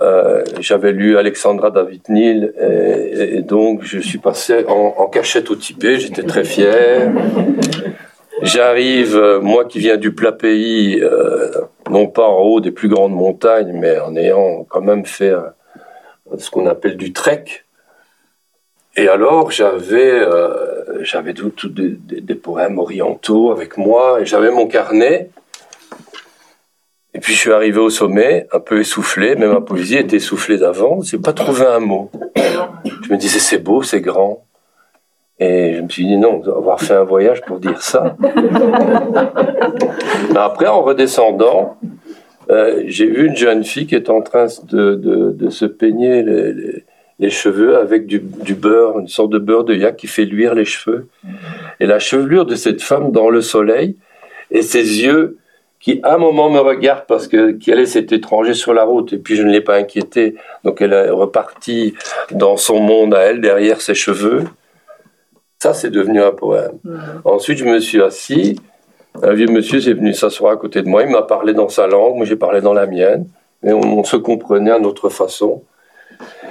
euh, 0.01 0.43
j'avais 0.59 0.91
lu 0.91 1.17
Alexandra 1.17 1.71
David 1.71 2.01
Neal 2.09 2.53
et, 2.59 3.41
donc 3.41 3.83
je 3.83 3.99
suis 3.99 4.17
passé 4.17 4.65
en, 4.67 5.07
cachette 5.07 5.49
au 5.49 5.55
Tibet. 5.55 5.99
J'étais 5.99 6.23
très 6.23 6.43
fier. 6.43 7.11
J'arrive, 8.41 9.17
euh, 9.17 9.39
moi 9.41 9.65
qui 9.65 9.79
viens 9.79 9.97
du 9.97 10.13
plat 10.13 10.31
pays, 10.31 11.01
non 11.89 12.07
pas 12.07 12.27
en 12.27 12.41
haut 12.41 12.59
des 12.59 12.71
plus 12.71 12.87
grandes 12.87 13.13
montagnes, 13.13 13.73
mais 13.73 13.99
en 13.99 14.15
ayant 14.15 14.63
quand 14.69 14.81
même 14.81 15.05
fait 15.05 15.33
ce 16.37 16.49
qu'on 16.49 16.67
appelle 16.67 16.97
du 16.97 17.13
trek. 17.13 17.45
Et 18.95 19.07
alors 19.07 19.51
j'avais 19.51 20.21
j'avais 21.01 21.33
tout, 21.33 21.51
des, 21.69 22.35
poèmes 22.35 22.79
orientaux 22.79 23.51
avec 23.51 23.77
moi 23.77 24.21
et 24.21 24.25
j'avais 24.25 24.51
mon 24.51 24.67
carnet. 24.67 25.29
Et 27.13 27.19
puis 27.19 27.33
je 27.33 27.39
suis 27.39 27.51
arrivé 27.51 27.79
au 27.79 27.89
sommet, 27.89 28.47
un 28.51 28.59
peu 28.59 28.79
essoufflé, 28.79 29.35
mais 29.35 29.47
ma 29.47 29.61
poésie 29.61 29.97
était 29.97 30.17
essoufflée 30.17 30.57
d'avant. 30.57 31.01
J'ai 31.01 31.17
pas 31.17 31.33
trouvé 31.33 31.65
un 31.65 31.79
mot. 31.79 32.11
Je 32.35 33.11
me 33.11 33.17
disais 33.17 33.39
c'est 33.39 33.57
beau, 33.57 33.81
c'est 33.83 34.01
grand. 34.01 34.45
Et 35.39 35.75
je 35.75 35.81
me 35.81 35.89
suis 35.89 36.05
dit 36.05 36.17
non, 36.17 36.41
avoir 36.45 36.81
fait 36.81 36.95
un 36.95 37.03
voyage 37.03 37.41
pour 37.41 37.59
dire 37.59 37.81
ça. 37.81 38.15
mais 38.21 38.29
après, 40.37 40.67
en 40.67 40.81
redescendant, 40.81 41.77
euh, 42.49 42.83
j'ai 42.87 43.05
vu 43.05 43.27
une 43.27 43.35
jeune 43.35 43.63
fille 43.63 43.87
qui 43.87 43.95
est 43.95 44.09
en 44.09 44.21
train 44.21 44.47
de, 44.63 44.95
de, 44.95 45.49
se 45.49 45.65
peigner 45.65 46.23
les, 46.23 46.83
les 47.19 47.29
cheveux 47.29 47.77
avec 47.77 48.07
du, 48.07 48.19
beurre, 48.55 48.99
une 48.99 49.07
sorte 49.07 49.29
de 49.29 49.37
beurre 49.37 49.65
de 49.65 49.75
yak 49.75 49.97
qui 49.97 50.07
fait 50.07 50.25
luire 50.25 50.55
les 50.55 50.65
cheveux. 50.65 51.07
Et 51.79 51.85
la 51.85 51.99
chevelure 51.99 52.45
de 52.45 52.55
cette 52.55 52.81
femme 52.81 53.11
dans 53.11 53.29
le 53.29 53.41
soleil 53.41 53.97
et 54.51 54.61
ses 54.61 55.03
yeux 55.03 55.37
qui 55.79 55.99
à 56.03 56.15
un 56.15 56.17
moment 56.17 56.49
me 56.49 56.59
regardent 56.59 57.05
parce 57.07 57.27
que 57.27 57.51
qu'elle 57.51 57.79
est 57.79 57.85
cet 57.85 58.11
étranger 58.11 58.53
sur 58.53 58.73
la 58.73 58.83
route 58.83 59.13
et 59.13 59.17
puis 59.17 59.35
je 59.35 59.43
ne 59.43 59.51
l'ai 59.51 59.61
pas 59.61 59.77
inquiété 59.77 60.35
donc 60.65 60.81
elle 60.81 60.91
est 60.91 61.09
repartie 61.09 61.93
dans 62.31 62.57
son 62.57 62.81
monde 62.81 63.13
à 63.13 63.19
elle 63.19 63.39
derrière 63.39 63.79
ses 63.79 63.93
cheveux 63.93 64.43
ça 65.61 65.73
c'est 65.73 65.89
devenu 65.89 66.21
un 66.21 66.31
poème 66.31 66.79
mmh. 66.83 66.97
ensuite 67.25 67.57
je 67.57 67.65
me 67.65 67.79
suis 67.79 68.01
assis 68.01 68.59
un 69.21 69.33
vieux 69.33 69.47
monsieur 69.47 69.77
est 69.87 69.93
venu 69.93 70.13
s'asseoir 70.13 70.53
à 70.53 70.57
côté 70.57 70.81
de 70.81 70.87
moi 70.87 71.03
il 71.03 71.09
m'a 71.09 71.23
parlé 71.23 71.53
dans 71.53 71.69
sa 71.69 71.87
langue 71.87 72.15
moi 72.15 72.25
j'ai 72.25 72.35
parlé 72.35 72.61
dans 72.61 72.73
la 72.73 72.85
mienne 72.85 73.27
mais 73.63 73.73
on, 73.73 73.99
on 73.99 74.03
se 74.03 74.15
comprenait 74.15 74.71
à 74.71 74.79
notre 74.79 75.09
façon 75.09 75.63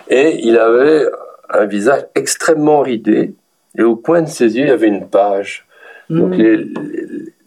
et 0.08 0.40
il 0.42 0.58
avait 0.58 1.06
un 1.50 1.66
visage 1.66 2.06
extrêmement 2.14 2.80
ridé, 2.80 3.34
et 3.76 3.82
au 3.82 3.96
coin 3.96 4.22
de 4.22 4.28
ses 4.28 4.56
yeux, 4.56 4.64
il 4.64 4.68
y 4.68 4.72
avait 4.72 4.88
une 4.88 5.08
page. 5.08 5.66
Donc 6.10 6.34
mm. 6.34 6.42
les, 6.42 6.66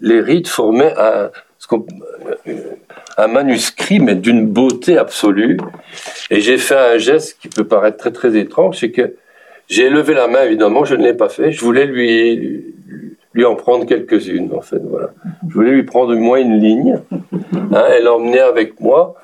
les, 0.01 0.21
rides 0.21 0.47
formaient 0.47 0.93
un, 0.97 1.31
un 3.17 3.27
manuscrit, 3.27 3.99
mais 3.99 4.15
d'une 4.15 4.47
beauté 4.47 4.97
absolue. 4.97 5.57
Et 6.29 6.41
j'ai 6.41 6.57
fait 6.57 6.77
un 6.77 6.97
geste 6.97 7.37
qui 7.39 7.47
peut 7.47 7.63
paraître 7.63 7.97
très 7.97 8.11
très 8.11 8.37
étrange, 8.37 8.77
c'est 8.79 8.91
que 8.91 9.15
j'ai 9.71 9.89
levé 9.89 10.13
la 10.13 10.27
main, 10.27 10.43
évidemment, 10.43 10.83
je 10.83 10.95
ne 10.95 11.03
l'ai 11.03 11.13
pas 11.13 11.29
fait. 11.29 11.53
Je 11.53 11.61
voulais 11.61 11.85
lui, 11.85 12.75
lui 13.33 13.45
en 13.45 13.55
prendre 13.55 13.85
quelques-unes, 13.85 14.51
en 14.53 14.59
fait, 14.59 14.81
voilà. 14.83 15.11
Je 15.47 15.53
voulais 15.53 15.71
lui 15.71 15.83
prendre 15.83 16.13
au 16.13 16.19
moins 16.19 16.39
une 16.39 16.59
ligne, 16.59 16.99
hein, 17.73 17.85
et 17.97 18.01
l'emmener 18.01 18.41
avec 18.41 18.81
moi. 18.81 19.15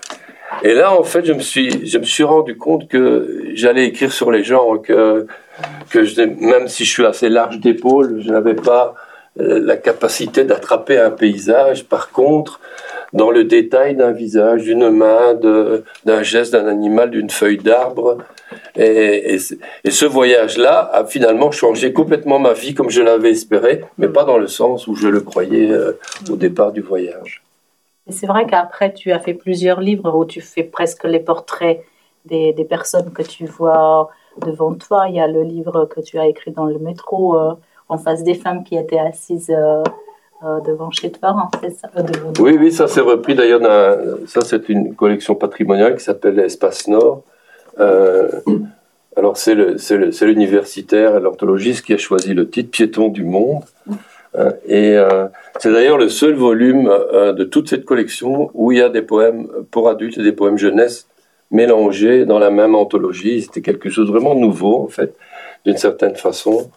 Et 0.64 0.74
là, 0.74 0.98
en 0.98 1.04
fait, 1.04 1.26
je 1.26 1.34
me 1.34 1.42
suis, 1.42 1.86
je 1.86 1.98
me 1.98 2.06
suis 2.06 2.24
rendu 2.24 2.56
compte 2.56 2.88
que 2.88 3.44
j'allais 3.56 3.88
écrire 3.88 4.14
sur 4.14 4.32
les 4.32 4.46
gens, 4.46 4.78
que, 4.78 5.28
que 5.90 6.06
je, 6.06 6.22
même 6.22 6.70
si 6.70 6.86
je 6.86 6.92
suis 6.92 7.06
assez 7.06 7.28
large 7.28 7.60
d'épaule, 7.60 8.22
je 8.22 8.32
n'avais 8.32 8.56
pas 8.56 8.96
euh, 9.42 9.60
la 9.62 9.76
capacité 9.76 10.46
d'attraper 10.46 10.98
un 10.98 11.12
paysage. 11.12 11.84
Par 11.84 12.12
contre, 12.12 12.62
dans 13.12 13.32
le 13.32 13.44
détail 13.44 13.98
d'un 13.98 14.14
visage, 14.14 14.64
d'une 14.64 14.90
main, 14.92 15.34
d'un 16.06 16.24
geste 16.24 16.54
d'un 16.54 16.68
animal, 16.68 17.12
d'une 17.12 17.30
feuille 17.30 17.58
d'arbre. 17.58 18.20
Et, 18.76 19.36
et, 19.36 19.38
et, 19.84 19.92
ce 19.92 20.06
voyage-là 20.06 20.90
a 20.94 21.06
finalement 21.06 21.52
changé 21.52 21.94
complètement 21.94 22.40
ma 22.40 22.54
vie 22.54 22.74
comme 22.74 22.90
je 22.90 23.02
l'avais 23.02 23.32
espéré, 23.32 23.84
mais 23.98 24.08
pas 24.08 24.24
dans 24.24 24.38
le 24.38 24.48
sens 24.48 24.88
où 24.88 24.96
je 24.96 25.08
le 25.08 25.22
croyais 25.22 25.70
euh, 25.70 26.00
au 26.30 26.36
départ 26.36 26.72
du 26.72 26.82
voyage. 26.82 27.44
Et 28.08 28.12
c'est 28.12 28.28
vrai 28.28 28.46
qu'après, 28.46 28.94
tu 28.94 29.12
as 29.12 29.20
fait 29.20 29.34
plusieurs 29.34 29.82
livres 29.82 30.18
où 30.18 30.26
tu 30.26 30.42
fais 30.42 30.64
presque 30.64 31.04
les 31.04 31.20
portraits 31.20 31.84
des, 32.26 32.54
des, 32.54 32.66
personnes 32.66 33.12
que 33.12 33.22
tu 33.22 33.46
vois 33.46 34.10
devant 34.46 34.74
toi. 34.76 35.08
Il 35.10 35.16
y 35.16 35.20
a 35.20 35.28
le 35.28 35.44
livre 35.44 35.86
que 35.86 36.00
tu 36.02 36.18
as 36.18 36.28
écrit 36.28 36.52
dans 36.52 36.66
le 36.66 36.80
métro, 36.80 37.38
euh, 37.38 37.54
en 37.90 37.98
face 37.98 38.24
des 38.24 38.36
femmes 38.36 38.64
qui 38.64 38.78
étaient 38.78 39.00
assises 39.00 39.50
euh, 39.50 39.84
euh, 40.44 40.60
devant 40.62 40.92
chez 40.92 41.12
toi. 41.12 41.30
Hein, 41.30 41.70
ça, 41.70 41.90
oui, 42.40 42.58
oui, 42.60 42.72
ça 42.72 42.88
c'est 42.88 43.02
repris 43.02 43.36
d'ailleurs. 43.36 43.62
Ça, 44.28 44.42
c'est 44.42 44.70
une 44.70 44.96
collection 44.96 45.36
patrimoniale 45.36 45.96
qui 45.96 46.04
s'appelle 46.04 46.40
Espace 46.40 46.88
Nord. 46.88 47.24
Alors, 47.80 49.38
c'est 49.38 49.56
l'universitaire, 50.26 51.20
l'orthologiste 51.20 51.86
qui 51.86 51.94
a 51.94 51.98
choisi 51.98 52.34
le 52.34 52.50
titre 52.50 52.70
Piéton 52.70 53.10
du 53.10 53.24
monde. 53.24 53.64
Euh, 54.36 54.52
et 54.68 54.96
euh, 54.96 55.28
c'est 55.60 55.72
d'ailleurs 55.72 55.98
le 55.98 56.10
seul 56.10 56.36
volume 56.36 56.88
euh, 56.90 57.34
de 57.34 57.44
toute 57.44 57.70
cette 57.70 57.86
collection 57.86 58.52
où 58.54 58.72
il 58.72 58.78
y 58.80 58.82
a 58.82 58.90
des 58.90 59.02
poèmes 59.02 59.48
pour 59.72 59.90
adultes 59.90 60.18
et 60.18 60.24
des 60.24 60.34
poèmes 60.34 60.58
jeunesse 60.58 61.08
mélangés 61.50 62.26
dans 62.26 62.40
la 62.40 62.52
même 62.52 62.76
anthologie. 62.76 63.42
C'était 63.42 63.62
quelque 63.62 63.90
chose 63.90 64.08
de 64.08 64.12
vraiment 64.12 64.36
nouveau, 64.36 64.84
en 64.84 64.88
fait, 64.88 65.16
d'une 65.66 65.78
certaine 65.78 66.16
façon. 66.16 66.70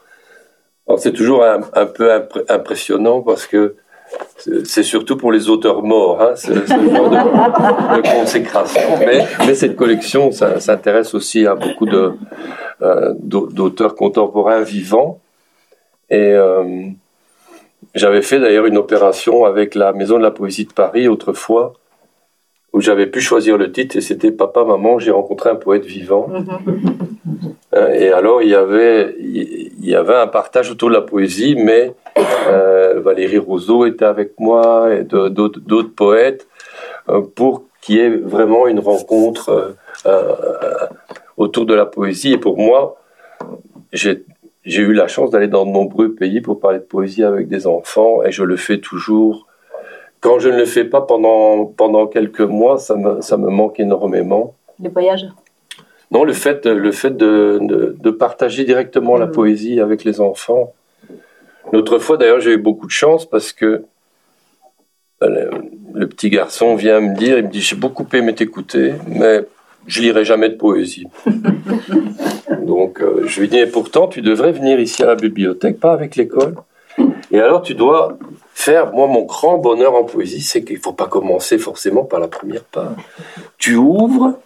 c'est 0.99 1.13
toujours 1.13 1.45
un, 1.45 1.87
peu 1.87 2.11
impressionnant 2.49 3.21
parce 3.21 3.47
que 3.47 3.75
c'est 4.65 4.83
surtout 4.83 5.17
pour 5.17 5.33
les 5.33 5.49
auteurs 5.49 5.83
morts, 5.83 6.21
hein, 6.21 6.35
ce, 6.37 6.53
genre 6.53 7.11
de, 7.11 8.21
consécration. 8.21 8.81
Mais, 8.99 9.55
cette 9.55 9.77
collection 9.77 10.33
s'intéresse 10.33 11.15
aussi 11.15 11.47
à 11.47 11.55
beaucoup 11.55 11.87
d'auteurs 13.21 13.95
contemporains 13.95 14.63
vivants. 14.63 15.21
Et 16.09 16.35
j'avais 17.95 18.23
fait 18.23 18.41
d'ailleurs 18.41 18.67
une 18.67 18.79
opération 18.79 19.45
avec 19.45 19.75
la 19.75 19.93
Maison 19.93 20.19
de 20.19 20.23
la 20.23 20.31
Poésie 20.31 20.65
de 20.65 20.73
Paris 20.73 21.09
autrefois, 21.09 21.75
où 22.73 22.81
j'avais 22.81 23.07
pu 23.07 23.21
choisir 23.21 23.57
le 23.57 23.73
titre 23.73 23.97
et 23.97 24.01
c'était 24.01 24.31
Papa, 24.31 24.65
Maman, 24.65 24.99
j'ai 24.99 25.11
rencontré 25.11 25.51
un 25.51 25.57
poète 25.57 25.85
vivant. 25.85 26.31
Euh, 27.73 27.93
et 27.93 28.09
alors 28.11 28.43
il 28.43 28.49
y 28.49 28.55
avait 28.55 29.15
il 29.19 29.89
y 29.89 29.95
avait 29.95 30.17
un 30.17 30.27
partage 30.27 30.71
autour 30.71 30.89
de 30.89 30.95
la 30.95 31.01
poésie, 31.01 31.55
mais 31.57 31.95
euh, 32.49 33.01
Valérie 33.01 33.39
Rousseau 33.39 33.87
était 33.87 34.05
avec 34.05 34.39
moi 34.41 34.93
et 34.93 35.05
d'autres 35.05 35.95
poètes 35.95 36.49
euh, 37.09 37.23
pour 37.35 37.65
qu'il 37.81 37.97
y 37.97 37.99
ait 38.01 38.17
vraiment 38.17 38.67
une 38.67 38.81
rencontre 38.81 39.77
autour 41.37 41.65
de 41.65 41.75
la 41.75 41.87
poésie. 41.87 42.33
Et 42.33 42.39
pour 42.39 42.59
moi, 42.59 42.97
j'ai 43.93 44.25
j'ai 44.65 44.83
eu 44.83 44.93
la 44.93 45.09
chance 45.09 45.31
d'aller 45.31 45.49
dans 45.49 45.65
de 45.65 45.71
nombreux 45.71 46.13
pays 46.13 46.41
pour 46.41 46.61
parler 46.61 46.79
de 46.79 46.85
poésie 46.85 47.25
avec 47.25 47.49
des 47.49 47.67
enfants 47.67 48.23
et 48.25 48.33
je 48.33 48.43
le 48.43 48.57
fais 48.57 48.79
toujours. 48.79 49.47
Quand 50.21 50.39
je 50.39 50.49
ne 50.49 50.57
le 50.57 50.67
fais 50.67 50.85
pas 50.85 51.01
pendant, 51.01 51.65
pendant 51.65 52.07
quelques 52.07 52.41
mois, 52.41 52.79
ça 52.79 52.95
me, 52.95 53.21
ça 53.23 53.37
me 53.37 53.49
manque 53.49 53.81
énormément. 53.81 54.55
Les 54.79 54.91
voyages? 54.91 55.27
Non, 56.11 56.25
le 56.25 56.33
fait, 56.33 56.67
le 56.67 56.93
fait 56.93 57.17
de, 57.17 57.59
de, 57.61 58.11
partager 58.11 58.65
directement 58.65 59.17
la 59.17 59.27
mmh. 59.27 59.33
poésie 59.33 59.81
avec 59.81 60.05
les 60.05 60.21
enfants. 60.21 60.73
L'autre 61.73 61.99
fois, 61.99 62.17
d'ailleurs, 62.17 62.41
j'ai 62.41 62.53
eu 62.53 62.59
beaucoup 62.59 62.87
de 62.87 62.93
chance 62.93 63.25
parce 63.25 63.53
que 63.53 63.85
euh, 65.23 65.51
le, 65.95 66.09
petit 66.09 66.31
garçon 66.31 66.75
vient 66.75 67.01
me 67.01 67.15
dire, 67.15 67.39
il 67.39 67.45
me 67.45 67.51
dit, 67.51 67.61
j'ai 67.61 67.77
beaucoup 67.77 68.07
aimé 68.13 68.35
t'écouter, 68.35 68.95
mais 69.07 69.45
je 69.87 70.03
lirai 70.03 70.25
jamais 70.25 70.49
de 70.49 70.57
poésie. 70.57 71.07
Donc 72.63 73.01
euh, 73.01 73.25
je 73.27 73.41
lui 73.41 73.49
dis, 73.49 73.59
et 73.59 73.67
pourtant, 73.67 74.09
tu 74.09 74.23
devrais 74.23 74.53
venir 74.53 74.81
ici 74.81 75.03
à 75.03 75.07
la 75.07 75.15
bibliothèque, 75.15 75.79
pas 75.79 75.93
avec 75.93 76.17
l'école. 76.17 76.57
Et 77.31 77.41
alors 77.41 77.63
tu 77.63 77.75
dois 77.75 78.19
faire, 78.53 78.93
moi, 78.93 79.07
mon 79.07 79.23
grand 79.23 79.59
bonheur 79.59 79.95
en 79.95 80.05
poésie, 80.05 80.43
c'est 80.43 80.63
qu'il 80.63 80.77
ne 80.77 80.83
faut 80.83 80.93
pas 80.93 81.07
commencer 81.07 81.59
forcément 81.59 82.05
par 82.05 82.21
la 82.21 82.29
première 82.29 82.65
page. 82.65 82.97
Tu 83.59 83.77
ouvres. 83.77 84.39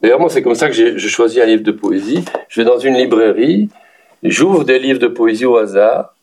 D'ailleurs, 0.00 0.20
moi, 0.20 0.30
c'est 0.30 0.42
comme 0.42 0.54
ça 0.54 0.68
que 0.68 0.74
j'ai 0.74 1.08
choisi 1.08 1.40
un 1.40 1.46
livre 1.46 1.62
de 1.62 1.72
poésie. 1.72 2.24
Je 2.48 2.60
vais 2.60 2.64
dans 2.64 2.78
une 2.78 2.94
librairie, 2.94 3.68
j'ouvre 4.22 4.64
des 4.64 4.78
livres 4.78 4.98
de 4.98 5.06
poésie 5.06 5.46
au 5.46 5.56
hasard, 5.56 6.14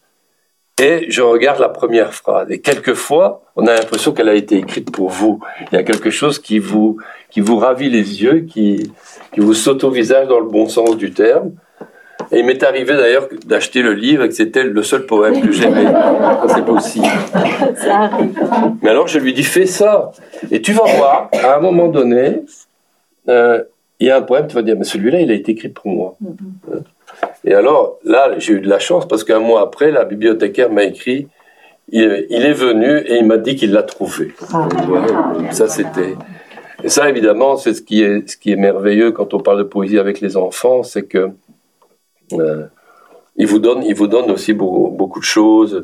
et 0.82 1.08
je 1.10 1.22
regarde 1.22 1.60
la 1.60 1.69
première 1.69 2.13
phrase. 2.13 2.50
Et 2.52 2.62
quelquefois, 2.62 3.41
on 3.56 3.67
a 3.67 3.74
l'impression 3.74 4.13
qu'elle 4.13 4.30
a 4.30 4.34
été 4.34 4.58
écrite 4.58 4.91
pour 4.91 5.10
vous. 5.10 5.41
Il 5.72 5.76
y 5.76 5.78
a 5.78 5.84
quelque 5.84 6.10
chose 6.10 6.39
qui 6.39 6.60
vous, 6.60 6.98
qui 7.30 7.41
vous 7.41 7.58
ravit 7.58 7.89
les 7.89 8.24
yeux, 8.24 8.41
qui, 8.41 8.91
qui 9.34 9.39
vous 9.41 9.54
saute 9.54 9.84
au 9.84 9.91
visage 9.91 10.28
dans 10.28 10.39
le 10.39 10.48
bon 10.48 10.69
sens 10.69 10.95
du 10.95 11.12
terme. 11.12 11.52
Et 12.32 12.39
il 12.39 12.46
m'est 12.46 12.62
arrivé 12.63 12.96
d'ailleurs 12.96 13.28
d'acheter 13.46 13.82
le 13.82 13.94
livre 13.94 14.24
et 14.24 14.30
que 14.30 14.36
c'était 14.36 14.63
le 14.63 14.84
seul 14.84 15.06
poème 15.06 15.42
que 15.42 15.52
j'aimais. 15.52 15.88
C'est 16.48 16.65
possible. 16.65 17.08
Mais 18.82 18.89
alors 18.89 19.08
je 19.08 19.20
lui 19.20 19.34
dis 19.34 19.44
fais 19.44 19.65
ça. 19.65 20.12
Et 20.52 20.62
tu 20.62 20.74
vas 20.74 20.84
voir, 20.86 21.30
à 21.34 21.56
un 21.56 21.60
moment 21.60 21.88
donné, 21.88 22.44
euh, 23.30 23.63
il 24.00 24.08
y 24.08 24.12
a 24.12 24.18
un 24.18 24.22
poème, 24.22 24.48
tu 24.48 24.56
vas 24.56 24.62
dire 24.62 24.76
mais 24.78 24.86
celui-là 24.86 25.22
il 25.22 25.32
a 25.32 25.34
été 25.34 25.54
écrit 25.54 25.70
pour 25.70 25.88
moi. 25.88 26.15
Mm-hmm. 26.24 26.82
Et 27.46 27.54
alors 27.54 27.98
là 28.04 28.32
j'ai 28.38 28.54
eu 28.54 28.60
de 28.60 28.70
la 28.70 28.80
chance 28.80 29.08
parce 29.08 29.24
qu'un 29.24 29.39
mois 29.39 29.62
après, 29.62 29.92
la 29.92 30.06
bibliothécaire 30.06 30.72
m'a 30.72 30.84
écrit 30.84 31.28
il, 31.92 32.46
est 32.46 32.54
venu 32.54 33.00
et 33.00 33.18
il 33.18 33.26
m'a 33.26 33.38
dit 33.38 33.56
qu'il 33.56 33.72
l'a 33.72 33.84
trouvé. 33.84 34.34
Ah. 34.54 34.68
ça 35.52 35.68
c'était. 35.68 36.15
Et 36.84 36.89
ça, 36.89 37.10
évidemment, 37.10 37.58
c'est 37.58 37.74
ce 37.74 37.82
qui 37.82 38.04
est 38.04 38.30
ce 38.30 38.38
qui 38.38 38.52
est 38.52 38.56
merveilleux 38.56 39.12
quand 39.12 39.34
on 39.34 39.39
parle 39.39 39.58
de 39.58 39.63
poésie 39.63 40.00
avec 40.00 40.22
les 40.22 40.38
enfants, 40.38 40.84
c'est 40.84 41.04
que 41.04 41.32
ils 43.36 43.48
vous 43.48 43.60
donnent 43.60 43.84
ils 43.84 43.96
vous 43.96 44.08
donnent 44.08 44.32
aussi 44.32 44.54
beaucoup, 44.54 44.89
beaucoup 44.89 45.20
de 45.20 45.26
choses, 45.26 45.82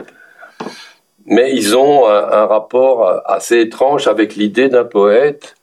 mais 1.26 1.54
ils 1.54 1.76
ont 1.76 2.08
un, 2.08 2.46
rapport 2.46 3.22
assez 3.26 3.60
étrange 3.60 4.08
avec 4.08 4.36
l'idée 4.36 4.70
d'un 4.70 4.86
poète. 4.86 5.56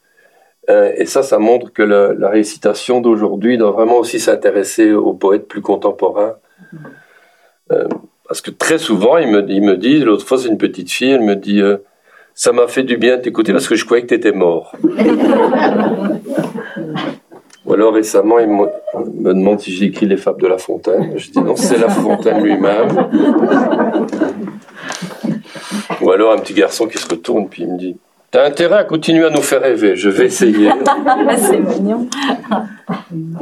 Euh, 0.71 0.93
et 0.97 1.07
ça, 1.07 1.23
ça 1.23 1.39
montre 1.39 1.73
que 1.73 1.83
la 1.83 2.29
récitation 2.29 3.01
d'aujourd'hui 3.01 3.59
doit 3.59 3.73
vraiment 3.73 3.99
aussi 3.99 4.21
s'intéresser 4.21 4.93
aux 4.93 5.13
poètes 5.13 5.49
plus 5.49 5.61
contemporains. 5.61 6.35
Euh, 7.73 7.89
parce 8.27 8.41
que 8.41 8.51
très 8.51 8.79
souvent, 8.79 9.19
ils 9.19 9.29
me, 9.29 9.45
ils 9.51 9.63
me 9.63 9.77
disent, 9.77 10.05
l'autre 10.05 10.27
fois, 10.27 10.39
c'est 10.39 10.49
une 10.49 10.59
petite 10.59 10.91
fille, 10.91 11.11
elle 11.11 11.23
me 11.23 11.37
dit, 11.37 11.61
ça 12.35 12.53
m'a 12.53 12.67
fait 12.67 12.83
du 12.83 12.97
bien 12.97 13.17
de 13.17 13.23
t'écouter 13.23 13.53
parce 13.53 13.69
que 13.69 13.75
je 13.75 13.85
croyais 13.85 14.03
que 14.03 14.09
tu 14.09 14.15
étais 14.15 14.33
mort. 14.33 14.75
Ou 17.73 17.75
alors 17.75 17.95
récemment, 17.95 18.39
il 18.39 18.49
me 18.49 19.33
demande 19.33 19.59
si 19.61 19.73
j'ai 19.73 19.87
écrit 19.87 20.05
les 20.05 20.19
fables 20.19 20.43
de 20.43 20.47
La 20.47 20.59
Fontaine. 20.59 21.15
Je 21.17 21.31
dis 21.31 21.41
non, 21.41 21.57
c'est 21.57 21.79
La 21.79 21.89
Fontaine 21.89 22.43
lui-même. 22.43 23.09
Ou 26.03 26.11
alors 26.11 26.35
un 26.35 26.39
petit 26.39 26.53
garçon 26.53 26.87
qui 26.87 26.99
se 26.99 27.09
retourne 27.09 27.49
puis 27.49 27.63
il 27.63 27.73
me 27.73 27.79
dit 27.79 27.97
T'as 28.31 28.47
intérêt 28.47 28.77
à 28.77 28.85
continuer 28.85 29.25
à 29.25 29.31
nous 29.31 29.41
faire 29.41 29.63
rêver. 29.63 29.97
Je 29.97 30.11
vais 30.11 30.27
essayer. 30.27 30.71
c'est 31.39 31.61
mignon. 31.61 32.09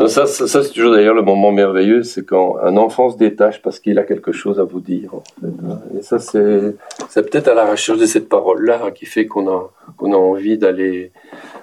ça, 0.06 0.26
ça, 0.26 0.62
c'est 0.62 0.72
toujours 0.72 0.92
d'ailleurs 0.92 1.14
le 1.14 1.22
moment 1.22 1.50
merveilleux, 1.50 2.04
c'est 2.04 2.24
quand 2.24 2.56
un 2.62 2.76
enfant 2.76 3.10
se 3.10 3.16
détache 3.16 3.60
parce 3.62 3.80
qu'il 3.80 3.98
a 3.98 4.04
quelque 4.04 4.30
chose 4.30 4.60
à 4.60 4.64
vous 4.64 4.80
dire. 4.80 5.10
Et 5.98 6.02
ça, 6.02 6.20
c'est, 6.20 6.76
c'est 7.08 7.28
peut-être 7.28 7.48
à 7.48 7.54
la 7.54 7.68
recherche 7.68 7.98
de 7.98 8.06
cette 8.06 8.28
parole-là 8.28 8.92
qui 8.92 9.06
fait 9.06 9.26
qu'on 9.26 9.48
a, 9.48 9.70
qu'on 9.96 10.12
a 10.12 10.16
envie 10.16 10.56
d'aller, 10.56 11.10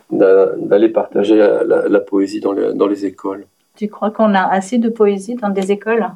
d'aller 0.10 0.90
partager 0.90 1.36
la, 1.36 2.00
poésie 2.00 2.40
dans 2.40 2.54
les, 2.54 2.74
dans 2.74 2.88
les 2.88 3.06
écoles. 3.06 3.46
Tu 3.76 3.88
crois 3.88 4.12
qu'on 4.12 4.34
a 4.34 4.44
assez 4.44 4.78
de 4.78 4.90
poésie 4.90 5.36
dans 5.36 5.50
des 5.50 5.72
écoles? 5.72 6.08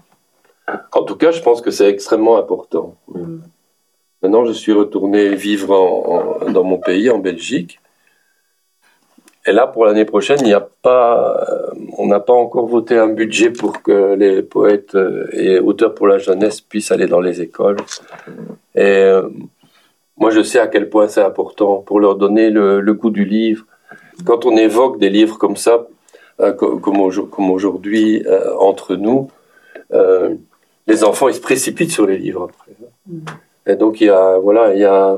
En 0.93 1.03
tout 1.03 1.15
cas, 1.15 1.31
je 1.31 1.41
pense 1.41 1.61
que 1.61 1.71
c'est 1.71 1.89
extrêmement 1.89 2.37
important. 2.37 2.95
Mm. 3.09 3.39
Maintenant, 4.21 4.45
je 4.45 4.53
suis 4.53 4.71
retourné 4.71 5.35
vivre 5.35 6.39
dans 6.49 6.63
mon 6.63 6.77
pays, 6.77 7.09
en 7.09 7.17
Belgique. 7.17 7.79
Et 9.47 9.51
là, 9.51 9.65
pour 9.65 9.85
l'année 9.85 10.05
prochaine, 10.05 10.37
il 10.41 10.45
n'y 10.45 10.53
a 10.53 10.67
pas, 10.81 11.43
euh, 11.49 11.71
on 11.97 12.05
n'a 12.05 12.19
pas 12.19 12.33
encore 12.33 12.67
voté 12.67 12.97
un 12.97 13.07
budget 13.07 13.49
pour 13.49 13.81
que 13.81 14.13
les 14.13 14.43
poètes 14.43 14.93
euh, 14.93 15.27
et 15.33 15.59
auteurs 15.59 15.95
pour 15.95 16.05
la 16.05 16.19
jeunesse 16.19 16.61
puissent 16.61 16.91
aller 16.91 17.07
dans 17.07 17.19
les 17.19 17.41
écoles. 17.41 17.77
Et 18.75 18.81
euh, 18.83 19.27
moi, 20.17 20.29
je 20.29 20.43
sais 20.43 20.59
à 20.59 20.67
quel 20.67 20.89
point 20.89 21.07
c'est 21.07 21.23
important 21.23 21.77
pour 21.77 21.99
leur 21.99 22.17
donner 22.17 22.51
le, 22.51 22.93
goût 22.93 23.09
du 23.09 23.25
livre. 23.25 23.65
Quand 24.25 24.45
on 24.45 24.55
évoque 24.57 24.99
des 24.99 25.09
livres 25.09 25.37
comme 25.37 25.57
ça, 25.57 25.87
comme, 26.57 26.99
aujourd'hui 26.99 28.23
entre 28.59 28.95
nous, 28.95 29.29
les 30.87 31.03
enfants 31.03 31.29
ils 31.29 31.35
se 31.35 31.41
précipitent 31.41 31.91
sur 31.91 32.05
les 32.05 32.17
livres 32.17 32.49
après. 32.49 32.71
Mm. 33.07 33.19
Et 33.67 33.75
donc, 33.75 34.01
il 34.01 34.07
y 34.07 34.09
a, 34.09 34.37
voilà, 34.37 34.73
il 34.73 34.79
y 34.79 34.85
a, 34.85 35.17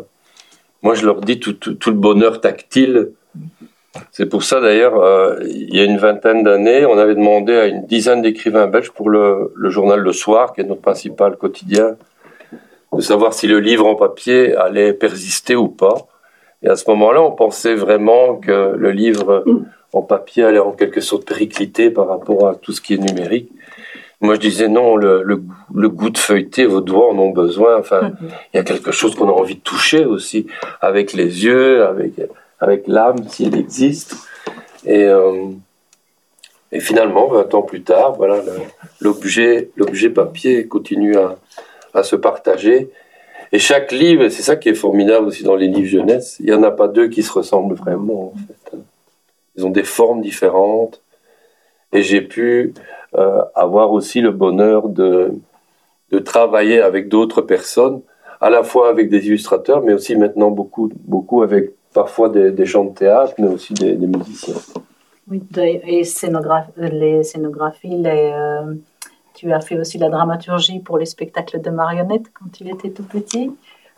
moi, 0.82 0.96
je 0.96 1.06
leur 1.06 1.22
dis 1.22 1.39
tout, 1.39 1.54
tout, 1.54 1.89
le 1.89 1.96
bonheur 1.96 2.42
tactile. 2.42 3.12
C'est 4.12 4.26
pour 4.26 4.44
ça, 4.44 4.60
d'ailleurs, 4.60 5.00
euh, 5.00 5.39
il 5.46 5.74
y 5.74 5.80
a 5.80 5.84
une 5.84 5.98
vingtaine 5.98 6.44
d'années, 6.44 6.86
on 6.86 6.98
avait 6.98 7.16
demandé 7.16 7.54
à 7.54 7.68
une 7.68 7.86
dizaine 7.86 8.22
d'écrivains 8.22 8.68
belges 8.68 8.92
pour 8.92 9.10
le, 9.10 9.54
le, 9.56 9.70
journal 9.70 10.00
Le 10.00 10.12
Soir, 10.12 10.54
qui 10.54 10.62
est 10.62 10.66
notre 10.66 10.82
principal 10.82 11.38
quotidien, 11.38 11.96
de 12.92 13.02
savoir 13.02 13.34
si 13.34 13.48
le 13.48 13.60
livre 13.60 13.88
en 13.88 13.96
papier 13.96 14.56
allait 14.56 14.94
persister 14.94 15.56
ou 15.56 15.68
pas. 15.68 16.08
Et 16.63 16.69
à 16.69 16.76
ce 16.76 16.89
moment-là, 16.89 17.21
on 17.21 17.32
pensait 17.32 17.76
vraiment 17.76 18.36
que 18.36 18.73
le 18.76 18.91
livre 18.91 19.43
en 19.91 20.02
papier 20.02 20.43
allait 20.43 20.60
en 20.60 20.71
quelque 20.71 21.02
sorte 21.02 21.26
péricliter 21.28 21.91
par 21.91 22.08
rapport 22.08 22.47
à 22.47 22.56
tout 22.56 22.71
ce 22.71 22.82
qui 22.82 22.95
est 22.95 22.97
numérique. 22.97 23.52
Moi, 24.21 24.36
je 24.36 24.39
disais 24.39 24.69
non, 24.69 24.95
le, 24.95 25.21
le, 25.21 25.89
goût 25.89 26.10
de 26.10 26.17
feuilleter, 26.17 26.65
vos 26.65 26.80
doigts 26.80 27.12
en 27.12 27.19
ont 27.19 27.32
besoin. 27.32 27.78
Enfin, 27.78 28.13
il 28.54 28.58
y 28.58 28.60
a 28.60 28.63
quelque 28.63 28.91
chose 28.91 29.15
qu'on 29.15 29.28
a 29.28 29.34
envie 29.34 29.56
de 29.56 29.62
toucher 29.62 30.06
aussi, 30.06 30.47
avec 30.80 31.12
les 31.12 31.43
yeux, 31.43 31.84
avec, 31.84 32.13
avec 32.62 32.88
l'âme, 32.88 33.28
si 33.28 33.45
elle 33.45 33.58
existe. 33.58 34.15
Et, 34.86 35.04
euh, 35.04 35.47
et 36.71 36.80
finalement, 36.80 37.28
20 37.28 37.54
ans 37.54 37.62
plus 37.63 37.84
tard, 37.84 38.13
voilà, 38.13 38.41
l'objet, 39.02 39.69
l'objet 39.76 40.10
papier 40.10 40.67
continue 40.67 41.17
à, 41.17 41.36
à 41.93 42.04
se 42.04 42.15
partager. 42.15 42.89
Et 43.54 43.60
chaque 43.60 43.92
livre, 43.92 44.30
c'est 44.30 44.42
ça 44.42 44.56
qui 44.56 44.70
est 44.70 44.74
formidable 44.74 45.28
aussi 45.28 45.44
dans 45.44 45.56
les 45.56 45.68
livres 45.68 45.88
jeunesse, 45.88 46.38
il 46.39 46.48
n'y 46.48 46.54
en 46.54 46.63
a 46.63 46.72
pas 46.72 46.88
deux 46.88 47.08
qui 47.08 47.22
se 47.22 47.32
ressemblent 47.32 47.76
vraiment, 47.76 48.34
en 48.34 48.34
fait. 48.48 48.78
Ils 49.56 49.66
ont 49.68 49.70
des 49.70 49.84
formes 49.84 50.22
différentes. 50.22 51.02
Et 51.94 52.02
j'ai 52.02 52.22
pu 52.22 52.74
euh, 53.16 53.44
avoir 53.54 53.92
aussi 53.92 54.22
le 54.22 54.32
bonheur 54.32 54.89
de, 54.89 55.36
de 56.12 56.18
travailler 56.18 56.82
avec 56.82 57.10
d'autres 57.10 57.44
personnes, 57.44 58.02
à 58.42 58.50
la 58.50 58.63
fois 58.63 58.89
avec 58.89 59.10
des 59.10 59.28
illustrateurs, 59.28 59.84
mais 59.84 59.94
aussi 59.94 60.16
maintenant 60.16 60.50
beaucoup, 60.50 60.92
beaucoup 61.06 61.44
avec 61.44 61.74
parfois 61.94 62.30
des, 62.30 62.66
gens 62.66 62.86
de 62.86 62.96
théâtre, 62.96 63.36
mais 63.38 63.48
aussi 63.48 63.76
des, 63.76 63.94
des 63.94 64.08
musiciens. 64.08 64.56
Oui, 65.30 65.44
et 65.56 66.04
scénographie, 66.04 66.72
les 66.76 67.24
scénographies, 67.24 67.98
les, 67.98 68.34
euh, 68.34 68.74
tu 69.34 69.52
as 69.52 69.62
fait 69.62 69.78
aussi 69.78 69.98
la 69.98 70.10
dramaturgie 70.10 70.80
pour 70.80 70.98
les 70.98 71.06
spectacles 71.06 71.62
de 71.62 71.69
marionnettes 71.69 72.32
quand 72.34 72.52
tu 72.52 72.67
étais 72.69 72.91
tout 72.91 73.04
petit. 73.04 73.52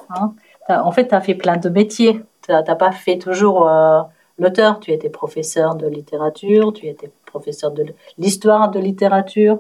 Hein. 0.09 0.33
En 0.69 0.91
fait, 0.91 1.07
tu 1.07 1.15
as 1.15 1.21
fait 1.21 1.35
plein 1.35 1.57
de 1.57 1.69
métiers. 1.69 2.21
Tu 2.43 2.51
n'as 2.51 2.75
pas 2.75 2.91
fait 2.91 3.17
toujours 3.17 3.67
euh, 3.67 4.01
l'auteur. 4.39 4.79
Tu 4.79 4.91
étais 4.91 5.09
professeur 5.09 5.75
de 5.75 5.87
littérature, 5.87 6.73
tu 6.73 6.87
étais 6.87 7.11
professeur 7.25 7.71
de 7.71 7.85
l'histoire 8.17 8.71
de 8.71 8.79
littérature. 8.79 9.59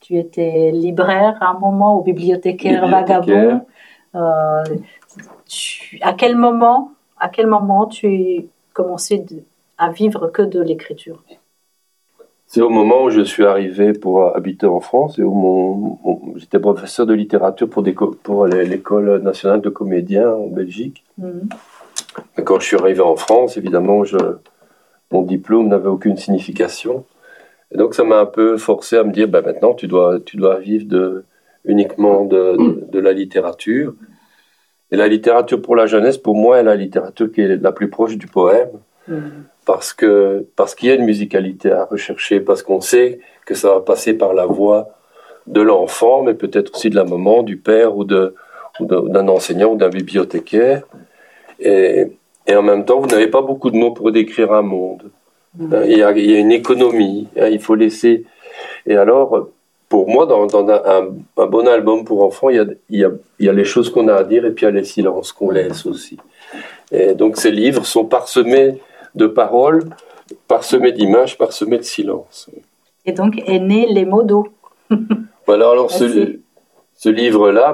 Tu 0.00 0.18
étais 0.18 0.70
libraire 0.70 1.38
à 1.40 1.50
un 1.50 1.58
moment, 1.58 1.98
ou 1.98 2.02
bibliothécaire, 2.02 2.86
vagabond. 2.88 3.62
à 4.12 6.12
quel 6.16 6.36
moment, 6.36 6.92
à 7.18 7.28
quel 7.28 7.46
moment 7.46 7.86
tu 7.86 8.06
as 8.06 8.42
commencé 8.74 9.24
à 9.78 9.90
vivre 9.90 10.28
que 10.28 10.42
de 10.42 10.60
l'écriture? 10.60 11.22
C'est 12.46 12.60
au 12.60 12.68
moment 12.68 13.04
où 13.04 13.10
je 13.10 13.22
suis 13.22 13.44
arrivé 13.44 13.92
pour 13.92 14.36
habiter 14.36 14.66
en 14.66 14.80
France 14.80 15.18
et 15.18 15.22
où 15.22 15.32
mon, 15.32 16.36
j'étais 16.36 16.58
professeur 16.58 17.06
de 17.06 17.14
littérature 17.14 17.68
pour, 17.68 17.84
pour 18.22 18.46
l'école 18.46 19.22
nationale 19.22 19.60
de 19.60 19.70
comédiens 19.70 20.30
en 20.30 20.48
Belgique. 20.48 21.04
Mhm. 21.18 21.48
Quand 22.44 22.60
je 22.60 22.66
suis 22.66 22.76
arrivé 22.76 23.00
en 23.00 23.16
France, 23.16 23.56
évidemment, 23.56 24.04
je, 24.04 24.18
mon 25.10 25.22
diplôme 25.22 25.68
n'avait 25.68 25.88
aucune 25.88 26.16
signification. 26.16 27.04
Et 27.72 27.78
donc 27.78 27.94
ça 27.94 28.04
m'a 28.04 28.20
un 28.20 28.26
peu 28.26 28.56
forcé 28.56 28.96
à 28.96 29.04
me 29.04 29.12
dire, 29.12 29.26
ben 29.26 29.42
maintenant 29.42 29.74
tu 29.74 29.88
dois, 29.88 30.20
tu 30.20 30.36
dois 30.36 30.58
vivre 30.60 30.86
de, 30.86 31.24
uniquement 31.64 32.24
de, 32.24 32.86
de, 32.88 32.98
la 33.00 33.12
littérature. 33.12 33.94
Et 34.92 34.96
la 34.96 35.08
littérature 35.08 35.60
pour 35.60 35.74
la 35.74 35.86
jeunesse, 35.86 36.18
pour 36.18 36.36
moi, 36.36 36.58
est 36.58 36.62
la 36.62 36.76
littérature 36.76 37.32
qui 37.32 37.40
est 37.40 37.56
la 37.56 37.72
plus 37.72 37.90
proche 37.90 38.16
du 38.16 38.28
poème. 38.28 38.70
Mhm 39.08 39.44
parce 39.64 39.92
que 39.92 40.46
parce 40.56 40.74
qu'il 40.74 40.88
y 40.88 40.92
a 40.92 40.94
une 40.94 41.04
musicalité 41.04 41.72
à 41.72 41.84
rechercher, 41.84 42.40
parce 42.40 42.62
qu'on 42.62 42.80
sait 42.80 43.20
que 43.46 43.54
ça 43.54 43.74
va 43.74 43.80
passer 43.80 44.14
par 44.14 44.34
la 44.34 44.46
voix 44.46 44.90
de 45.46 45.60
l'enfant, 45.60 46.22
mais 46.22 46.34
peut-être 46.34 46.74
aussi 46.74 46.90
de 46.90 46.96
la 46.96 47.04
maman, 47.04 47.42
du 47.42 47.56
père 47.56 47.96
ou 47.96 48.04
de 48.04 48.34
d'un 48.80 49.28
enseignant 49.28 49.72
ou 49.72 49.76
d'un 49.76 49.88
bibliothécaire. 49.88 50.82
Et, 51.60 52.06
et, 52.48 52.56
en 52.56 52.62
même 52.62 52.84
temps, 52.84 52.98
vous 52.98 53.06
n'avez 53.06 53.28
pas 53.28 53.40
beaucoup 53.40 53.70
de 53.70 53.76
mots 53.76 53.92
pour 53.92 54.10
décrire 54.10 54.52
un 54.52 54.62
monde. 54.62 55.10
Mm. 55.56 55.74
Il 55.84 55.98
y 55.98 56.02
a, 56.02 56.10
il 56.10 56.30
y 56.30 56.34
a 56.34 56.40
une 56.40 56.50
économie, 56.50 57.28
hein, 57.38 57.46
il 57.46 57.60
faut 57.60 57.76
laisser. 57.76 58.24
Et 58.86 58.96
alors, 58.96 59.48
pour 59.88 60.08
moi, 60.08 60.26
dans, 60.26 60.46
dans 60.46 60.68
un, 60.68 61.08
un, 61.36 61.46
bon 61.46 61.68
album 61.68 62.04
pour 62.04 62.24
enfants, 62.24 62.50
il 62.50 62.56
y 62.56 62.58
a, 62.58 62.64
il 62.90 62.98
y 62.98 63.04
a, 63.04 63.10
il 63.38 63.46
y 63.46 63.48
a 63.48 63.52
les 63.52 63.64
choses 63.64 63.90
qu'on 63.90 64.08
a 64.08 64.14
à 64.14 64.24
dire 64.24 64.44
et 64.44 64.50
puis 64.50 64.66
il 64.66 64.70
y 64.70 64.72
a 64.72 64.74
les 64.74 64.84
silences 64.84 65.30
qu'on 65.32 65.50
laisse 65.50 65.86
aussi. 65.86 66.18
Et 66.90 67.14
donc 67.14 67.36
ces 67.36 67.52
livres 67.52 67.86
sont 67.86 68.04
parsemés 68.04 68.80
de 69.14 69.26
paroles 69.26 69.84
parsemées 70.48 70.92
d'images, 70.92 71.38
parsemées 71.38 71.78
de 71.78 71.82
silence. 71.82 72.50
Et 73.06 73.12
donc 73.12 73.42
est 73.46 73.58
né 73.58 73.86
les 73.86 74.04
mots 74.04 74.22
d'eau. 74.22 74.48
voilà, 75.46 75.70
alors 75.70 75.90
ce, 75.90 76.38
ce 76.96 77.08
livre-là 77.08 77.72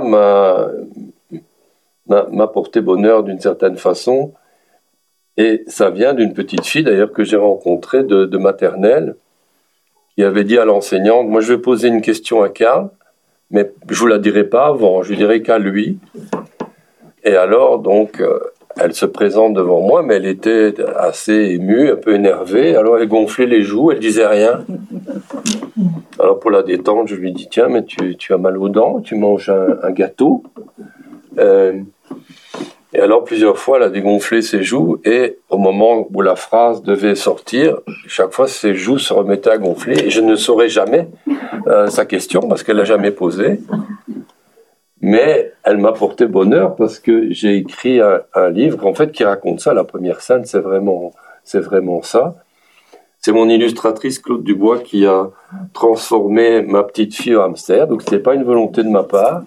m'a 2.07 2.47
porté 2.49 2.81
bonheur 2.81 3.23
d'une 3.23 3.41
certaine 3.41 3.77
façon. 3.77 4.33
Et 5.37 5.63
ça 5.69 5.91
vient 5.91 6.15
d'une 6.15 6.35
petite 6.35 6.67
fille 6.67 6.83
d'ailleurs 6.83 7.13
que 7.13 7.25
j'ai 7.25 7.37
rencontrée 7.37 8.03
de, 8.03 8.25
de, 8.25 8.39
maternelle 8.39 9.15
qui 10.15 10.25
avait 10.25 10.45
dit 10.45 10.59
à 10.59 10.65
l'enseignante, 10.65 11.29
moi 11.29 11.41
je 11.41 11.55
vais 11.55 11.61
poser 11.61 11.89
une 11.89 12.03
question 12.03 12.43
à 12.43 12.49
Karl, 12.49 12.91
mais 13.51 13.73
je 13.89 13.99
vous 13.99 14.07
la 14.07 14.19
dirai 14.19 14.45
pas 14.45 14.67
avant, 14.67 15.03
je 15.03 15.15
dirai 15.15 15.43
qu'à 15.43 15.59
lui. 15.59 15.99
Et 17.23 17.37
alors 17.37 17.79
donc 17.79 18.21
euh, 18.21 18.39
elle 18.77 18.95
se 18.95 19.07
présente 19.07 19.55
devant 19.55 19.81
moi, 19.81 20.03
mais 20.03 20.17
elle 20.17 20.27
était 20.27 20.75
assez 20.97 21.33
émue, 21.33 21.91
un 21.91 21.97
peu 21.97 22.15
énervée. 22.15 22.77
Alors 22.77 22.99
elle 22.99 23.09
gonflait 23.09 23.47
les 23.47 23.63
joues, 23.63 23.91
elle 23.91 23.99
disait 23.99 24.27
rien. 24.27 24.65
Alors 26.19 26.39
pour 26.39 26.51
la 26.51 26.63
détendre, 26.63 27.07
je 27.07 27.15
lui 27.15 27.33
dis 27.33 27.49
tiens, 27.51 27.69
mais 27.69 27.85
tu, 27.85 28.33
as 28.33 28.39
mal 28.39 28.57
aux 28.59 28.69
dents, 28.69 29.01
tu 29.01 29.17
manges 29.17 29.51
un, 29.51 29.91
gâteau. 29.91 30.43
Euh, 31.39 31.81
et 32.93 33.01
alors 33.01 33.25
plusieurs 33.25 33.59
fois, 33.59 33.77
elle 33.79 33.85
a 33.85 33.89
dégonflé 33.89 34.43
ses 34.43 34.63
joues 34.63 35.01
et 35.05 35.39
au 35.49 35.59
moment 35.59 36.07
où 36.13 36.23
la 36.23 36.35
phrase 36.35 36.83
devait 36.83 37.15
sortir, 37.15 37.79
chaque 38.07 38.33
fois 38.33 38.49
ses 38.49 38.75
joues 38.75 38.99
se 38.99 39.13
remettaient 39.13 39.51
à 39.51 39.59
gonfler 39.59 40.07
et 40.07 40.11
je 40.11 40.21
ne 40.21 40.35
saurais 40.35 40.69
jamais 40.69 41.09
euh, 41.67 41.87
sa 41.87 42.05
question 42.05 42.41
parce 42.49 42.63
qu'elle 42.63 42.77
l'a 42.77 42.85
jamais 42.85 43.13
posée. 43.13 43.61
Mais 45.01 45.53
elle 45.63 45.79
m'a 45.79 45.93
porté 45.93 46.27
bonheur 46.27 46.77
parce 46.77 46.99
que 46.99 47.33
j'ai 47.33 47.57
écrit 47.57 48.01
un, 48.01 48.51
livre 48.51 48.87
en 48.87 48.95
fait 48.95 49.13
qui 49.13 49.25
raconte 49.25 49.61
ça. 49.61 49.73
La 49.73 49.85
première 49.85 50.21
scène, 50.21 50.45
c'est 50.45 50.61
vraiment, 50.61 51.13
c'est 51.43 51.61
vraiment 51.61 52.03
ça. 52.03 52.37
C'est 53.19 53.33
mon 53.33 53.49
illustratrice 53.49 54.19
Claude 54.19 54.45
Dubois 54.45 54.79
qui 54.79 55.07
a 55.07 55.31
transformé 55.73 56.63
ma 56.63 56.83
petite 56.83 57.15
fille 57.15 57.37
en 57.37 57.45
hamster. 57.45 57.87
Donc 57.87 58.03
c'était 58.03 58.19
pas 58.19 58.35
une 58.35 58.45
volonté 58.45 58.83
de 58.83 58.89
ma 58.89 59.03
part. 59.03 59.43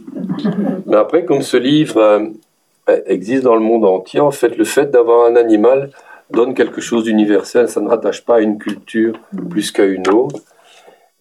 Mais 0.85 0.97
après, 0.97 1.25
comme 1.25 1.41
ce 1.41 1.57
livre 1.57 1.99
euh, 1.99 2.99
existe 3.05 3.43
dans 3.43 3.55
le 3.55 3.61
monde 3.61 3.85
entier, 3.85 4.19
en 4.19 4.31
fait, 4.31 4.57
le 4.57 4.63
fait 4.63 4.91
d'avoir 4.91 5.25
un 5.25 5.35
animal 5.35 5.91
donne 6.31 6.55
quelque 6.55 6.81
chose 6.81 7.03
d'universel. 7.03 7.69
Ça 7.69 7.79
ne 7.79 7.89
rattache 7.89 8.25
pas 8.25 8.37
à 8.37 8.39
une 8.41 8.57
culture 8.57 9.19
plus 9.49 9.71
qu'à 9.71 9.85
une 9.85 10.07
autre. 10.09 10.39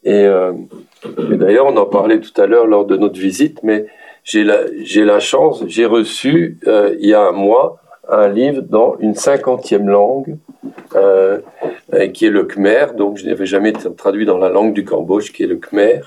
Et, 0.05 0.25
euh, 0.25 0.53
et 1.31 1.37
d'ailleurs, 1.37 1.67
on 1.67 1.77
en 1.77 1.87
parlait 1.87 2.21
tout 2.21 2.39
à 2.41 2.47
l'heure 2.47 2.67
lors 2.67 2.87
de 2.87 2.97
notre 2.97 3.19
visite, 3.19 3.63
mais 3.63 3.87
j'ai 4.25 4.45
la, 4.45 4.61
j'ai 4.83 5.05
la 5.05 5.21
chance, 5.21 5.65
j'ai 5.67 5.87
reçu 5.87 6.59
euh, 6.67 6.95
il 7.01 7.09
y 7.09 7.15
a 7.15 7.23
un 7.23 7.33
mois 7.33 7.83
un 8.09 8.29
livre 8.29 8.63
dans 8.63 8.97
une 8.99 9.15
cinquantième 9.15 9.89
langue, 9.89 10.37
euh, 10.97 11.39
qui 12.13 12.27
est 12.27 12.31
le 12.31 12.45
Khmer, 12.45 12.95
donc 12.97 13.17
je 13.17 13.27
n'avais 13.27 13.47
jamais 13.47 13.73
traduit 13.73 14.27
dans 14.27 14.39
la 14.39 14.49
langue 14.49 14.75
du 14.75 14.85
Cambodge, 14.85 15.33
qui 15.33 15.45
est 15.45 15.47
le 15.47 15.57
Khmer. 15.57 16.01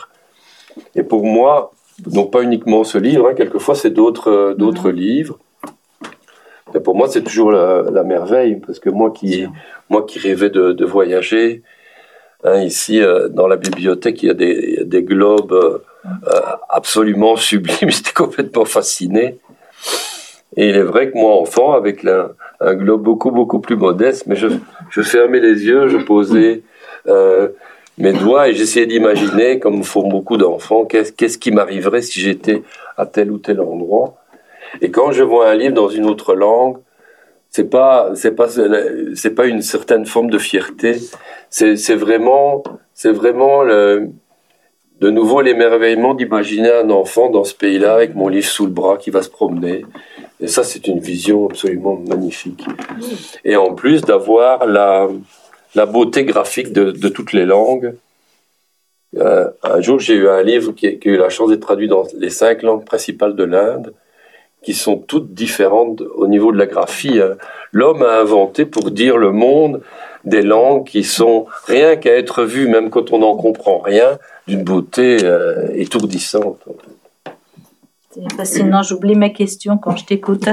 Et 0.95 1.03
pour 1.03 1.23
moi, 1.23 1.71
donc 1.99 2.31
pas 2.31 2.41
uniquement 2.41 2.83
ce 2.83 2.97
livre, 2.97 3.29
hein, 3.29 3.33
quelquefois 3.33 3.75
c'est 3.75 3.91
d'autres 3.91 4.55
d'autres 4.57 4.89
mhm. 4.89 4.95
livres. 4.95 5.39
Et 6.73 6.79
pour 6.81 6.95
moi, 6.95 7.07
c'est 7.07 7.23
toujours 7.23 7.51
la, 7.51 7.83
la, 7.89 8.03
merveille, 8.03 8.57
parce 8.57 8.79
que 8.79 8.89
moi 8.89 9.11
qui 9.11 9.47
moi 9.89 10.03
qui 10.05 10.19
rêvais 10.19 10.49
de, 10.49 10.73
de 10.73 10.85
voyager, 10.85 11.63
hein, 12.43 12.61
ici 12.61 13.01
euh, 13.01 13.29
dans 13.29 13.47
la 13.47 13.55
bibliothèque, 13.55 14.21
il 14.23 14.27
y 14.27 14.29
a 14.29 14.33
des, 14.33 14.83
des 14.83 15.03
globes 15.03 15.53
euh, 15.53 15.77
euh, 15.77 15.79
absolument 16.69 17.35
sublime. 17.35 17.89
J'étais 17.89 18.13
complètement 18.13 18.65
fasciné. 18.65 19.37
Et 20.57 20.69
il 20.69 20.75
est 20.75 20.83
vrai 20.83 21.11
que 21.11 21.17
moi, 21.17 21.33
enfant, 21.33 21.73
avec 21.73 22.05
un 22.61 22.75
globe 22.75 23.03
beaucoup, 23.03 23.31
beaucoup 23.31 23.59
plus 23.59 23.75
modeste, 23.75 24.25
mais 24.27 24.35
je, 24.35 24.47
je 24.89 25.01
fermais 25.01 25.39
les 25.39 25.65
yeux, 25.65 25.89
je 25.89 25.97
posais 25.97 26.63
euh, 27.07 27.49
mes 27.97 28.13
doigts 28.13 28.49
et 28.49 28.53
j'essayais 28.53 28.85
d'imaginer, 28.85 29.59
comme 29.59 29.83
font 29.83 30.07
beaucoup 30.07 30.37
d'enfants, 30.37 30.85
qu'est-ce, 30.85 31.11
qu'est-ce 31.11 31.37
qui 31.37 31.51
m'arriverait 31.51 32.01
si 32.01 32.19
j'étais 32.19 32.63
à 32.97 33.05
tel 33.05 33.31
ou 33.31 33.37
tel 33.37 33.59
endroit. 33.61 34.15
Et 34.81 34.91
quand 34.91 35.11
je 35.11 35.23
vois 35.23 35.49
un 35.49 35.55
livre 35.55 35.73
dans 35.73 35.89
une 35.89 36.05
autre 36.05 36.35
langue, 36.35 36.77
c'est 37.49 37.69
pas, 37.69 38.11
c'est 38.15 38.33
pas, 38.33 38.47
c'est 38.49 39.33
pas 39.33 39.45
une 39.45 39.61
certaine 39.61 40.05
forme 40.05 40.29
de 40.29 40.37
fierté. 40.37 40.97
C'est 41.49 41.95
vraiment, 41.95 42.63
c'est 42.93 43.13
vraiment 43.13 43.63
le, 43.63 44.09
de 45.01 45.09
nouveau 45.09 45.41
l'émerveillement 45.41 46.13
d'imaginer 46.13 46.71
un 46.71 46.89
enfant 46.89 47.29
dans 47.29 47.43
ce 47.43 47.53
pays-là 47.53 47.95
avec 47.95 48.15
mon 48.15 48.27
livre 48.27 48.47
sous 48.47 48.65
le 48.65 48.71
bras 48.71 48.97
qui 48.97 49.09
va 49.09 49.21
se 49.21 49.29
promener. 49.29 49.85
Et 50.39 50.47
ça, 50.47 50.63
c'est 50.63 50.87
une 50.87 50.99
vision 50.99 51.47
absolument 51.49 52.01
magnifique. 52.07 52.65
Et 53.43 53.55
en 53.55 53.73
plus 53.73 54.01
d'avoir 54.01 54.65
la, 54.65 55.09
la 55.75 55.85
beauté 55.85 56.23
graphique 56.23 56.71
de, 56.71 56.91
de 56.91 57.09
toutes 57.09 57.33
les 57.33 57.45
langues. 57.45 57.95
Euh, 59.17 59.49
un 59.63 59.81
jour, 59.81 59.99
j'ai 59.99 60.15
eu 60.15 60.27
un 60.27 60.41
livre 60.41 60.71
qui, 60.71 60.97
qui, 60.99 61.09
a 61.09 61.11
eu 61.11 61.17
la 61.17 61.29
chance 61.29 61.49
d'être 61.49 61.61
traduit 61.61 61.87
dans 61.87 62.03
les 62.17 62.29
cinq 62.29 62.63
langues 62.63 62.85
principales 62.85 63.35
de 63.35 63.43
l'Inde, 63.43 63.93
qui 64.61 64.73
sont 64.73 64.97
toutes 64.97 65.33
différentes 65.33 66.01
au 66.01 66.27
niveau 66.27 66.51
de 66.51 66.57
la 66.57 66.65
graphie. 66.65 67.19
L'homme 67.71 68.01
a 68.01 68.19
inventé 68.19 68.65
pour 68.65 68.91
dire 68.91 69.17
le 69.17 69.31
monde 69.31 69.81
des 70.23 70.41
langues 70.41 70.85
qui 70.85 71.03
sont 71.03 71.45
rien 71.65 71.95
qu'à 71.97 72.17
être 72.17 72.43
vues, 72.43 72.67
même 72.67 72.89
quand 72.89 73.13
on 73.13 73.19
n'en 73.19 73.35
comprend 73.35 73.77
rien, 73.77 74.17
d'une 74.47 74.63
beauté 74.63 75.19
euh, 75.23 75.69
étourdissante. 75.73 76.59
C'est 78.11 78.31
fascinant, 78.33 78.81
j'oublie 78.81 79.15
mes 79.15 79.33
questions 79.33 79.77
quand 79.77 79.97
je 79.97 80.05
t'écoute. 80.05 80.45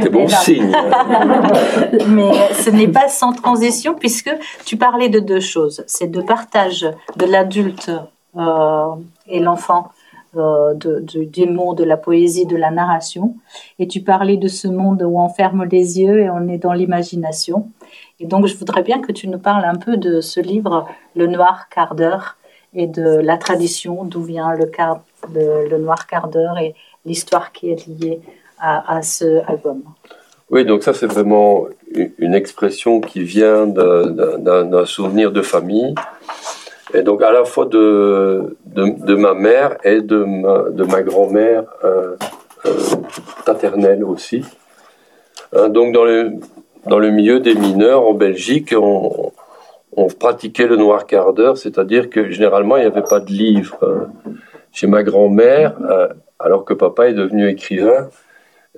C'est 0.00 0.10
bon 0.10 0.26
signe. 0.26 0.72
Mais 2.08 2.32
ce 2.52 2.70
n'est 2.70 2.88
pas 2.88 3.08
sans 3.08 3.32
transition 3.32 3.94
puisque 3.94 4.30
tu 4.64 4.76
parlais 4.76 5.08
de 5.08 5.20
deux 5.20 5.38
choses. 5.38 5.84
C'est 5.86 6.10
de 6.10 6.20
partage 6.20 6.84
de 7.16 7.26
l'adulte 7.26 7.92
euh, 8.36 8.88
et 9.28 9.38
l'enfant 9.38 9.92
euh, 10.36 10.74
de, 10.74 10.98
de, 10.98 11.22
du 11.22 11.46
monde, 11.46 11.78
de 11.78 11.84
la 11.84 11.96
poésie, 11.96 12.44
de 12.44 12.56
la 12.56 12.72
narration. 12.72 13.36
Et 13.78 13.86
tu 13.86 14.00
parlais 14.00 14.36
de 14.36 14.48
ce 14.48 14.66
monde 14.66 15.02
où 15.02 15.20
on 15.20 15.28
ferme 15.28 15.64
les 15.64 16.00
yeux 16.00 16.22
et 16.22 16.30
on 16.30 16.48
est 16.48 16.58
dans 16.58 16.72
l'imagination. 16.72 17.68
Et 18.18 18.26
donc 18.26 18.46
je 18.46 18.56
voudrais 18.56 18.82
bien 18.82 19.00
que 19.00 19.12
tu 19.12 19.28
nous 19.28 19.38
parles 19.38 19.64
un 19.64 19.76
peu 19.76 19.96
de 19.96 20.20
ce 20.20 20.40
livre, 20.40 20.88
Le 21.14 21.28
Noir 21.28 21.68
quart 21.68 21.94
d'heure, 21.94 22.36
et 22.74 22.86
de 22.86 23.18
la 23.18 23.36
tradition, 23.36 24.04
d'où 24.04 24.22
vient 24.22 24.54
le, 24.54 25.78
noir 25.78 26.06
quart 26.06 26.28
d'heure 26.28 26.58
et 26.58 26.74
l'histoire 27.04 27.52
qui 27.52 27.70
est 27.70 27.86
liée 27.86 28.20
à, 28.58 29.02
ce 29.02 29.42
album. 29.46 29.82
Oui, 30.50 30.64
donc 30.64 30.82
ça 30.82 30.94
c'est 30.94 31.06
vraiment 31.06 31.66
une 32.18 32.34
expression 32.34 33.00
qui 33.00 33.22
vient 33.22 33.66
d'un 33.66 34.86
souvenir 34.86 35.32
de 35.32 35.42
famille, 35.42 35.94
et 36.94 37.02
donc 37.02 37.22
à 37.22 37.30
la 37.30 37.44
fois 37.44 37.66
de, 37.66 38.56
de, 38.64 39.14
ma 39.14 39.34
mère 39.34 39.76
et 39.84 40.00
de 40.00 40.24
ma, 40.24 40.70
de 40.70 40.84
ma 40.84 41.02
grand-mère 41.02 41.64
euh, 41.84 42.16
euh, 42.66 42.72
paternelle 43.44 44.04
aussi. 44.04 44.44
Hein, 45.54 45.68
donc 45.68 45.92
dans 45.92 46.04
le, 46.04 46.32
dans 46.86 46.98
le 46.98 47.10
milieu 47.10 47.40
des 47.40 47.54
mineurs 47.54 48.06
en 48.06 48.14
Belgique, 48.14 48.74
on, 48.76 49.32
on 49.96 50.08
pratiquait 50.08 50.66
le 50.66 50.76
noir 50.76 51.06
quart 51.06 51.32
d'heure, 51.32 51.56
c'est-à-dire 51.56 52.10
que 52.10 52.30
généralement 52.30 52.76
il 52.76 52.80
n'y 52.80 52.86
avait 52.86 53.02
pas 53.02 53.20
de 53.20 53.30
livre. 53.30 54.08
chez 54.74 54.88
ma 54.88 55.02
grand-mère, 55.04 55.76
euh, 55.88 56.08
alors 56.38 56.64
que 56.64 56.74
papa 56.74 57.08
est 57.08 57.14
devenu 57.14 57.48
écrivain. 57.48 58.10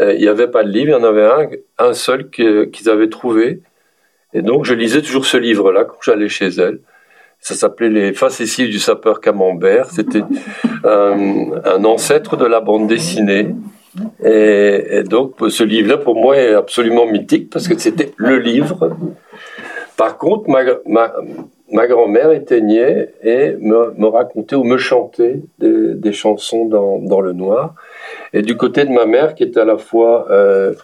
Euh, 0.01 0.13
il 0.13 0.21
n'y 0.21 0.29
avait 0.29 0.49
pas 0.49 0.63
de 0.63 0.69
livre, 0.69 0.89
il 0.89 0.93
y 0.93 0.95
en 0.95 1.05
avait 1.05 1.25
un, 1.25 1.49
un 1.79 1.95
seul 1.95 2.29
qu'ils 2.29 2.91
avaient 2.91 3.09
trouvé. 3.09 3.63
Et 4.35 4.43
donc, 4.43 4.67
je 4.67 4.75
lisais 4.75 5.01
toujours 5.01 5.25
ce 5.25 5.39
livre-là 5.39 5.85
quand 5.85 5.97
j'allais 6.03 6.29
chez 6.29 6.49
elle. 6.49 6.81
Ça 7.41 7.55
s'appelait 7.55 7.89
Les 7.89 8.13
facéties 8.13 8.69
du 8.69 8.79
sapeur 8.79 9.21
camembert. 9.21 9.91
C'était 9.91 10.23
un, 10.85 11.85
ancêtre 11.85 12.37
de 12.37 12.45
la 12.45 12.61
bande 12.61 12.87
dessinée. 12.87 13.55
Et, 14.23 15.03
donc, 15.05 15.37
ce 15.49 15.65
livre-là, 15.65 15.97
pour 15.97 16.17
moi, 16.17 16.37
est 16.37 16.53
absolument 16.53 17.07
mythique 17.07 17.49
parce 17.51 17.67
que 17.67 17.79
c'était 17.79 18.13
le 18.17 18.39
livre. 18.39 18.95
Par 19.97 20.19
contre, 20.19 20.51
ma, 20.51 20.63
ma, 21.73 21.87
grand-mère 21.87 22.31
éteignait 22.33 23.15
et 23.23 23.57
me, 23.59 24.07
racontait 24.07 24.57
ou 24.57 24.65
me 24.65 24.77
chantait 24.77 25.41
des, 25.59 25.95
des 25.95 26.13
chansons 26.13 26.67
dans, 26.67 26.99
dans, 26.99 27.21
le 27.21 27.33
noir. 27.33 27.75
Et 28.33 28.43
du 28.43 28.57
côté 28.57 28.85
de 28.85 28.91
ma 28.91 29.07
mère, 29.07 29.35
qui 29.35 29.43
était 29.43 29.61
à 29.61 29.65
la 29.65 29.79
fois 29.79 30.31
euh, 30.31 30.75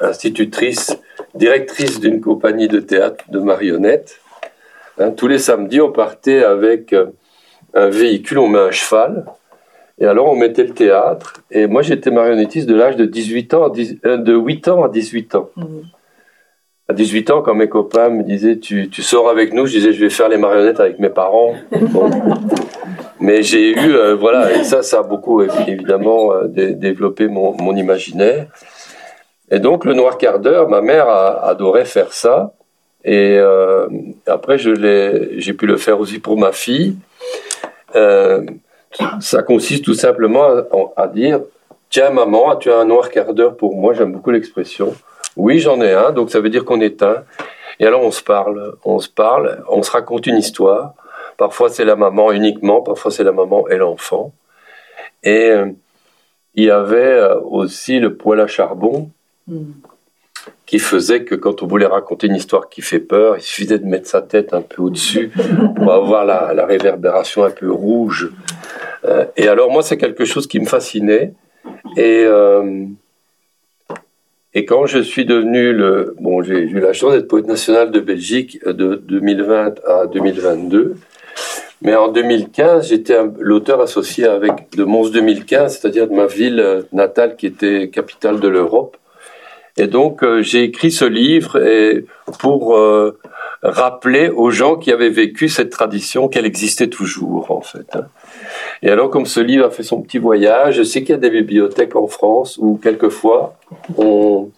institutrice, 0.00 0.96
directrice 1.34 1.98
d'une 1.98 2.20
compagnie 2.20 2.68
de 2.68 2.80
théâtre 2.80 3.24
de 3.30 3.38
marionnettes, 3.38 4.20
hein, 4.98 5.12
tous 5.12 5.28
les 5.28 5.38
samedis, 5.38 5.80
on 5.80 5.92
partait 5.92 6.44
avec 6.44 6.92
euh, 6.92 7.06
un 7.72 7.88
véhicule, 7.88 8.38
on 8.38 8.48
met 8.48 8.58
un 8.58 8.70
cheval, 8.70 9.24
et 9.98 10.04
alors 10.04 10.30
on 10.30 10.36
mettait 10.36 10.64
le 10.64 10.74
théâtre. 10.74 11.42
Et 11.50 11.66
moi, 11.66 11.80
j'étais 11.80 12.10
marionnettiste 12.10 12.68
de 12.68 12.74
l'âge 12.74 12.96
de 12.96 13.06
18 13.06 13.54
ans, 13.54 13.72
euh, 14.04 14.16
de 14.18 14.34
8 14.34 14.68
ans 14.68 14.84
à 14.84 14.90
18 14.90 15.34
ans. 15.36 15.48
Mmh 15.56 15.64
à 16.88 16.92
18 16.92 17.30
ans, 17.30 17.42
quand 17.42 17.54
mes 17.54 17.68
copains 17.68 18.10
me 18.10 18.22
disaient 18.22 18.58
tu, 18.58 18.88
tu, 18.88 19.02
sors 19.02 19.28
avec 19.28 19.52
nous, 19.52 19.66
je 19.66 19.72
disais 19.72 19.92
je 19.92 20.00
vais 20.00 20.10
faire 20.10 20.28
les 20.28 20.36
marionnettes 20.36 20.78
avec 20.78 20.98
mes 21.00 21.08
parents. 21.08 21.54
Mais 23.18 23.42
j'ai 23.42 23.72
eu, 23.72 23.94
euh, 23.94 24.14
voilà, 24.14 24.52
et 24.52 24.62
ça, 24.62 24.82
ça 24.82 25.00
a 25.00 25.02
beaucoup 25.02 25.42
évidemment 25.42 26.32
euh, 26.32 26.46
développé 26.46 27.26
mon, 27.26 27.56
mon, 27.56 27.74
imaginaire. 27.74 28.46
Et 29.50 29.58
donc 29.58 29.84
le 29.84 29.94
noir 29.94 30.16
quart 30.16 30.38
d'heure, 30.38 30.68
ma 30.68 30.80
mère 30.80 31.08
a, 31.08 31.48
adorait 31.48 31.86
faire 31.86 32.12
ça. 32.12 32.52
Et 33.04 33.36
euh, 33.38 33.88
après, 34.26 34.58
j'ai 34.58 35.52
pu 35.54 35.66
le 35.66 35.76
faire 35.76 35.98
aussi 35.98 36.18
pour 36.18 36.38
ma 36.38 36.52
fille. 36.52 36.96
Euh, 37.96 38.44
ça 39.20 39.42
consiste 39.42 39.84
tout 39.84 39.94
simplement 39.94 40.44
à, 40.96 41.02
à 41.02 41.08
dire 41.08 41.40
tiens 41.90 42.10
maman, 42.10 42.56
tu 42.56 42.70
as 42.70 42.78
un 42.78 42.84
noir 42.84 43.10
quart 43.10 43.34
d'heure 43.34 43.56
pour 43.56 43.74
moi. 43.74 43.94
J'aime 43.94 44.12
beaucoup 44.12 44.30
l'expression. 44.30 44.94
Oui, 45.36 45.58
j'en 45.58 45.80
ai 45.80 45.92
un, 45.92 46.12
donc 46.12 46.30
ça 46.30 46.40
veut 46.40 46.48
dire 46.48 46.64
qu'on 46.64 46.80
est 46.80 47.02
un. 47.02 47.24
Et 47.78 47.86
alors 47.86 48.02
on 48.02 48.10
se 48.10 48.22
parle, 48.22 48.76
on 48.84 48.98
se 48.98 49.08
parle, 49.08 49.62
on 49.68 49.82
se 49.82 49.90
raconte 49.90 50.26
une 50.26 50.36
histoire. 50.36 50.94
Parfois 51.36 51.68
c'est 51.68 51.84
la 51.84 51.96
maman 51.96 52.32
uniquement, 52.32 52.80
parfois 52.80 53.10
c'est 53.10 53.24
la 53.24 53.32
maman 53.32 53.68
et 53.68 53.76
l'enfant. 53.76 54.32
Et 55.22 55.50
euh, 55.50 55.66
il 56.54 56.64
y 56.64 56.70
avait 56.70 56.96
euh, 56.96 57.38
aussi 57.40 58.00
le 58.00 58.14
poêle 58.14 58.40
à 58.40 58.46
charbon 58.46 59.10
hmm. 59.46 59.72
qui 60.64 60.78
faisait 60.78 61.24
que 61.24 61.34
quand 61.34 61.62
on 61.62 61.66
voulait 61.66 61.86
raconter 61.86 62.28
une 62.28 62.36
histoire 62.36 62.70
qui 62.70 62.80
fait 62.80 63.00
peur, 63.00 63.36
il 63.36 63.42
suffisait 63.42 63.78
de 63.78 63.84
mettre 63.84 64.08
sa 64.08 64.22
tête 64.22 64.54
un 64.54 64.62
peu 64.62 64.80
au-dessus 64.80 65.30
pour 65.76 65.92
avoir 65.92 66.24
la, 66.24 66.64
réverbération 66.64 67.44
un 67.44 67.50
peu 67.50 67.70
rouge. 67.70 68.32
Euh, 69.04 69.26
et 69.36 69.48
alors 69.48 69.70
moi 69.70 69.82
c'est 69.82 69.98
quelque 69.98 70.24
chose 70.24 70.46
qui 70.46 70.60
me 70.60 70.66
fascinait. 70.66 71.34
Et 71.98 72.26
et 74.56 74.64
quand 74.64 74.86
je 74.86 75.00
suis 75.00 75.26
devenu 75.26 75.74
le, 75.74 76.16
bon, 76.18 76.40
j'ai 76.40 76.60
eu 76.60 76.80
la 76.80 76.94
chance 76.94 77.12
d'être 77.12 77.28
poète 77.28 77.46
national 77.46 77.90
de 77.90 78.00
Belgique 78.00 78.58
euh, 78.66 78.72
de 78.72 78.94
2020 79.06 79.80
à 79.86 80.06
2022. 80.06 80.94
Mais 81.82 81.94
en 81.94 82.08
2015, 82.08 82.88
j'étais 82.88 83.18
l'auteur 83.38 83.82
associé 83.82 84.24
avec 84.24 84.74
de 84.74 84.84
Mons 84.84 85.10
2015, 85.10 85.76
c'est-à-dire 85.76 86.08
de 86.08 86.14
ma 86.14 86.24
ville 86.24 86.58
euh, 86.58 86.80
natale 86.92 87.36
qui 87.36 87.44
était 87.44 87.90
capitale 87.90 88.40
de 88.40 88.48
l'Europe. 88.48 88.96
Et 89.76 89.88
donc, 89.88 90.22
euh, 90.22 90.40
j'ai 90.40 90.62
écrit 90.62 90.90
ce 90.90 91.04
livre 91.04 91.60
pour 92.38 92.80
rappeler 93.62 94.30
aux 94.30 94.50
gens 94.50 94.76
qui 94.76 94.90
avaient 94.90 95.10
vécu 95.10 95.50
cette 95.50 95.68
tradition 95.68 96.28
qu'elle 96.28 96.46
existait 96.46 96.88
toujours, 96.88 97.50
en 97.50 97.60
fait. 97.60 97.98
Et 98.82 98.90
alors, 98.90 99.10
comme 99.10 99.26
ce 99.26 99.40
livre 99.40 99.66
a 99.66 99.70
fait 99.70 99.82
son 99.82 100.02
petit 100.02 100.18
voyage, 100.18 100.76
je 100.76 100.82
sais 100.82 101.00
qu'il 101.00 101.10
y 101.10 101.14
a 101.14 101.18
des 101.18 101.30
bibliothèques 101.30 101.96
en 101.96 102.06
France 102.06 102.58
où 102.58 102.76
quelquefois 102.76 103.56
on, 103.96 104.50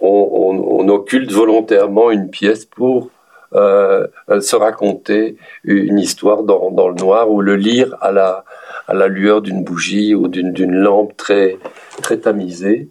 on, 0.00 0.88
occulte 0.88 1.32
volontairement 1.32 2.10
une 2.10 2.30
pièce 2.30 2.64
pour 2.64 3.10
euh, 3.54 4.06
se 4.40 4.54
raconter 4.54 5.36
une 5.64 5.98
histoire 5.98 6.42
dans, 6.42 6.70
le 6.70 6.94
noir 6.94 7.30
ou 7.30 7.40
le 7.40 7.56
lire 7.56 7.96
à 8.00 8.12
la, 8.12 8.44
à 8.86 8.94
la 8.94 9.08
lueur 9.08 9.42
d'une 9.42 9.64
bougie 9.64 10.14
ou 10.14 10.28
d'une 10.28 10.74
lampe 10.74 11.16
très, 11.16 11.58
très 12.02 12.18
tamisée. 12.18 12.88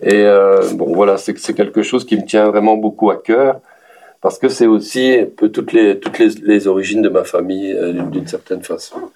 Et 0.00 0.24
euh, 0.24 0.62
bon, 0.74 0.94
voilà, 0.94 1.16
c'est 1.16 1.34
quelque 1.54 1.82
chose 1.82 2.04
qui 2.04 2.16
me 2.16 2.24
tient 2.24 2.48
vraiment 2.48 2.76
beaucoup 2.76 3.10
à 3.10 3.16
cœur 3.16 3.60
parce 4.20 4.38
que 4.38 4.48
c'est 4.48 4.66
aussi 4.66 5.18
un 5.22 5.26
peu 5.26 5.50
toutes 5.50 5.72
les, 5.72 5.98
toutes 5.98 6.18
les, 6.18 6.28
les 6.42 6.66
origines 6.66 7.02
de 7.02 7.08
ma 7.08 7.24
famille 7.24 7.72
euh, 7.72 7.92
d'une 7.92 8.26
certaine 8.26 8.62
façon. 8.62 9.10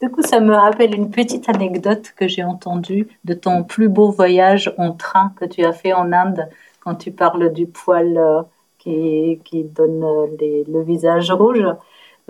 Du 0.00 0.10
coup, 0.10 0.22
ça 0.22 0.38
me 0.38 0.54
rappelle 0.54 0.94
une 0.94 1.10
petite 1.10 1.48
anecdote 1.48 2.12
que 2.16 2.28
j'ai 2.28 2.44
entendue 2.44 3.08
de 3.24 3.34
ton 3.34 3.64
plus 3.64 3.88
beau 3.88 4.12
voyage 4.12 4.72
en 4.78 4.92
train 4.92 5.32
que 5.36 5.44
tu 5.44 5.64
as 5.64 5.72
fait 5.72 5.92
en 5.92 6.12
Inde, 6.12 6.48
quand 6.80 6.94
tu 6.94 7.10
parles 7.10 7.52
du 7.52 7.66
poil 7.66 8.16
euh, 8.16 8.42
qui, 8.78 9.40
qui 9.44 9.64
donne 9.64 10.04
euh, 10.04 10.64
le 10.68 10.82
visage 10.82 11.32
rouge. 11.32 11.66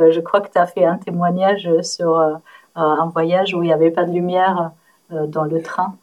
Euh, 0.00 0.10
je 0.10 0.20
crois 0.20 0.40
que 0.40 0.50
tu 0.50 0.58
as 0.58 0.66
fait 0.66 0.86
un 0.86 0.96
témoignage 0.96 1.68
sur 1.82 2.18
un 2.74 3.06
voyage 3.06 3.54
où 3.54 3.62
il 3.62 3.66
n'y 3.66 3.72
avait 3.72 3.90
pas 3.90 4.04
de 4.04 4.12
lumière 4.12 4.70
dans 5.10 5.44
le 5.44 5.60
train 5.60 5.96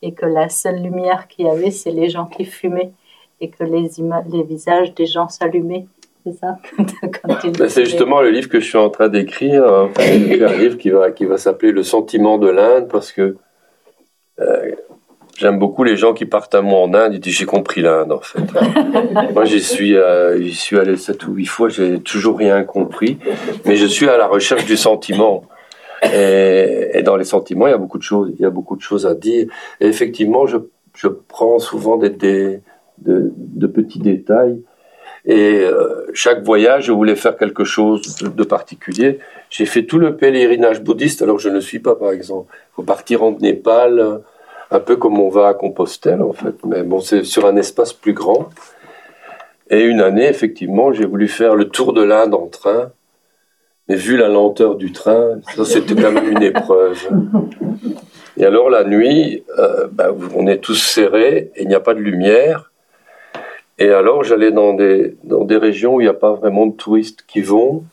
et 0.00 0.12
que 0.14 0.24
la 0.24 0.48
seule 0.48 0.82
lumière 0.82 1.28
qu'il 1.28 1.44
y 1.44 1.48
avait, 1.48 1.70
c'est 1.70 1.90
les 1.90 2.08
gens 2.08 2.26
qui 2.26 2.46
fumaient 2.46 2.92
et 3.40 3.50
que 3.50 3.64
les, 3.64 3.90
les 4.28 4.42
visages 4.42 4.94
des 4.94 5.06
gens 5.06 5.28
s'allumaient 5.28 5.86
c'est 6.24 6.32
ça 6.32 6.58
ben, 7.58 7.68
C'est 7.68 7.84
justement 7.84 8.20
le 8.20 8.30
livre 8.30 8.48
que 8.48 8.60
je 8.60 8.66
suis 8.66 8.78
en 8.78 8.90
train 8.90 9.08
d'écrire. 9.08 9.64
un 9.64 10.56
livre 10.56 10.76
qui 10.76 10.90
va, 10.90 11.10
qui 11.10 11.24
va 11.24 11.38
s'appeler 11.38 11.72
Le 11.72 11.82
sentiment 11.82 12.38
de 12.38 12.48
l'Inde 12.48 12.88
parce 12.88 13.12
que 13.12 13.36
euh, 14.40 14.70
j'aime 15.36 15.58
beaucoup 15.58 15.84
les 15.84 15.96
gens 15.96 16.14
qui 16.14 16.24
partent 16.24 16.54
à 16.54 16.62
moi 16.62 16.80
en 16.80 16.94
Inde. 16.94 17.14
Ils 17.14 17.20
disent 17.20 17.36
J'ai 17.36 17.46
compris 17.46 17.82
l'Inde 17.82 18.12
en 18.12 18.20
fait. 18.20 18.42
moi 19.34 19.44
j'y 19.44 19.60
suis, 19.60 19.96
euh, 19.96 20.40
j'y 20.40 20.54
suis 20.54 20.78
allé 20.78 20.96
sept 20.96 21.26
ou 21.26 21.34
huit 21.34 21.46
fois, 21.46 21.68
j'ai 21.68 22.00
toujours 22.00 22.38
rien 22.38 22.62
compris. 22.64 23.18
Mais 23.64 23.76
je 23.76 23.86
suis 23.86 24.08
à 24.08 24.16
la 24.16 24.26
recherche 24.26 24.64
du 24.64 24.76
sentiment. 24.76 25.44
Et, 26.12 26.88
et, 26.94 27.02
dans 27.02 27.14
les 27.14 27.24
sentiments, 27.24 27.68
il 27.68 27.70
y 27.70 27.74
a 27.74 27.78
beaucoup 27.78 27.98
de 27.98 28.02
choses, 28.02 28.32
il 28.36 28.42
y 28.42 28.44
a 28.44 28.50
beaucoup 28.50 28.74
de 28.74 28.80
choses 28.80 29.06
à 29.06 29.14
dire. 29.14 29.46
Et 29.80 29.86
effectivement, 29.86 30.46
je, 30.46 30.56
je 30.96 31.06
prends 31.06 31.60
souvent 31.60 31.96
des, 31.96 32.10
des 32.10 32.60
de, 32.98 33.32
de 33.36 33.66
petits 33.68 34.00
détails 34.00 34.60
et 35.24 35.60
euh, 35.60 36.06
chaque 36.14 36.42
voyage, 36.42 36.86
je 36.86 36.92
voulais 36.92 37.14
faire 37.14 37.36
quelque 37.36 37.64
chose 37.64 38.16
de, 38.22 38.44
particulier. 38.44 39.20
J'ai 39.50 39.66
fait 39.66 39.84
tout 39.84 39.98
le 39.98 40.16
pèlerinage 40.16 40.82
bouddhiste, 40.82 41.22
alors 41.22 41.38
je 41.38 41.48
ne 41.48 41.60
suis 41.60 41.78
pas, 41.78 41.94
par 41.94 42.10
exemple. 42.10 42.52
Il 42.52 42.74
faut 42.76 42.82
partir 42.82 43.22
en 43.22 43.32
Népal, 43.32 44.20
un 44.70 44.80
peu 44.80 44.96
comme 44.96 45.20
on 45.20 45.28
va 45.28 45.48
à 45.48 45.54
Compostelle, 45.54 46.22
en 46.22 46.32
fait. 46.32 46.54
Mais 46.66 46.82
bon, 46.82 47.00
c'est 47.00 47.22
sur 47.22 47.46
un 47.46 47.56
espace 47.56 47.92
plus 47.92 48.14
grand. 48.14 48.50
Et 49.70 49.82
une 49.84 50.00
année, 50.00 50.26
effectivement, 50.26 50.92
j'ai 50.92 51.06
voulu 51.06 51.28
faire 51.28 51.54
le 51.54 51.68
tour 51.68 51.92
de 51.92 52.02
l'Inde 52.02 52.34
en 52.34 52.46
train. 52.46 52.90
Mais 53.88 53.96
vu 53.96 54.16
la 54.16 54.28
lenteur 54.28 54.76
du 54.76 54.92
train, 54.92 55.40
ça 55.56 55.64
c'était 55.64 56.00
quand 56.00 56.12
même 56.12 56.30
une 56.30 56.42
épreuve. 56.42 57.08
Et 58.36 58.44
alors 58.44 58.70
la 58.70 58.84
nuit, 58.84 59.44
euh, 59.58 59.88
ben, 59.90 60.14
on 60.34 60.46
est 60.46 60.58
tous 60.58 60.76
serrés 60.76 61.50
et 61.56 61.62
il 61.62 61.68
n'y 61.68 61.74
a 61.74 61.80
pas 61.80 61.94
de 61.94 62.00
lumière. 62.00 62.71
Et 63.78 63.88
alors, 63.88 64.22
j'allais 64.22 64.52
dans 64.52 64.74
des, 64.74 65.16
dans 65.24 65.44
des 65.44 65.56
régions 65.56 65.96
où 65.96 66.00
il 66.00 66.04
n'y 66.04 66.10
a 66.10 66.14
pas 66.14 66.32
vraiment 66.32 66.66
de 66.66 66.76
touristes 66.76 67.24
qui 67.26 67.40
vont. 67.40 67.84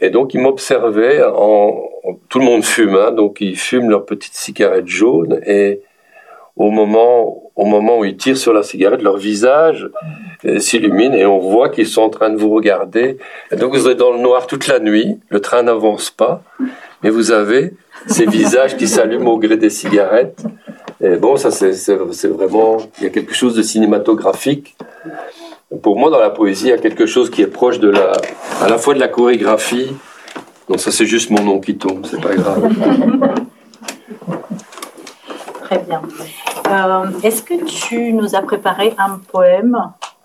Et 0.00 0.10
donc, 0.10 0.34
ils 0.34 0.40
m'observaient. 0.40 1.22
En, 1.24 1.82
tout 2.28 2.38
le 2.38 2.44
monde 2.44 2.64
fume, 2.64 2.94
hein, 2.94 3.10
donc 3.10 3.40
ils 3.40 3.56
fument 3.56 3.90
leur 3.90 4.04
petite 4.04 4.34
cigarette 4.34 4.86
jaune. 4.86 5.40
Et 5.46 5.80
au 6.54 6.70
moment, 6.70 7.50
au 7.56 7.64
moment 7.64 7.98
où 7.98 8.04
ils 8.04 8.16
tirent 8.16 8.36
sur 8.36 8.52
la 8.52 8.62
cigarette, 8.62 9.02
leur 9.02 9.16
visage 9.16 9.90
euh, 10.44 10.58
s'illumine 10.58 11.14
et 11.14 11.26
on 11.26 11.38
voit 11.38 11.68
qu'ils 11.68 11.86
sont 11.86 12.02
en 12.02 12.10
train 12.10 12.30
de 12.30 12.36
vous 12.36 12.50
regarder. 12.50 13.18
Et 13.50 13.56
donc, 13.56 13.74
vous 13.74 13.88
êtes 13.88 13.96
dans 13.96 14.12
le 14.12 14.18
noir 14.18 14.46
toute 14.46 14.66
la 14.68 14.78
nuit. 14.78 15.18
Le 15.30 15.40
train 15.40 15.62
n'avance 15.62 16.10
pas. 16.10 16.42
Mais 17.02 17.10
vous 17.10 17.32
avez 17.32 17.72
ces 18.06 18.26
visages 18.26 18.76
qui 18.76 18.88
s'allument 18.88 19.32
au 19.32 19.38
gré 19.38 19.56
des 19.56 19.70
cigarettes. 19.70 20.42
Et 21.00 21.16
bon, 21.16 21.36
ça, 21.36 21.50
c'est 21.50 22.28
vraiment. 22.28 22.78
Il 22.98 23.04
y 23.04 23.06
a 23.06 23.10
quelque 23.10 23.34
chose 23.34 23.54
de 23.54 23.62
cinématographique. 23.62 24.76
Pour 25.82 25.98
moi, 25.98 26.10
dans 26.10 26.20
la 26.20 26.30
poésie, 26.30 26.66
il 26.66 26.70
y 26.70 26.72
a 26.72 26.78
quelque 26.78 27.06
chose 27.06 27.30
qui 27.30 27.42
est 27.42 27.48
proche 27.48 27.80
de 27.80 27.90
la. 27.90 28.12
à 28.62 28.68
la 28.68 28.78
fois 28.78 28.94
de 28.94 29.00
la 29.00 29.08
chorégraphie. 29.08 29.94
Donc, 30.68 30.80
ça, 30.80 30.90
c'est 30.90 31.06
juste 31.06 31.30
mon 31.30 31.42
nom 31.42 31.60
qui 31.60 31.76
tombe, 31.76 32.06
c'est 32.06 32.20
pas 32.20 32.34
grave. 32.34 32.68
Très 35.62 35.78
bien. 35.78 36.02
Euh, 36.68 37.06
est-ce 37.22 37.42
que 37.42 37.64
tu 37.64 38.12
nous 38.12 38.34
as 38.34 38.42
préparé 38.42 38.94
un 38.98 39.20
poème 39.30 39.76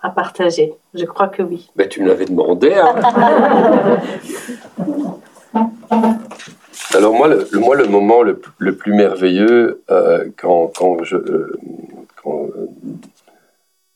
à 0.01 0.09
partager? 0.09 0.73
Je 0.93 1.05
crois 1.05 1.27
que 1.27 1.43
oui. 1.43 1.69
Ben, 1.75 1.87
tu 1.87 2.01
me 2.01 2.07
l'avais 2.07 2.25
demandé. 2.25 2.73
Hein. 2.73 2.95
Alors 6.93 7.13
moi, 7.13 7.27
le, 7.27 7.47
moi, 7.53 7.75
le 7.75 7.85
moment 7.85 8.21
le, 8.21 8.35
plus 8.75 8.93
merveilleux, 8.93 9.81
euh, 9.89 10.25
quand, 10.37 10.71
quand, 10.75 11.03
je, 11.03 11.17
euh, 11.17 11.59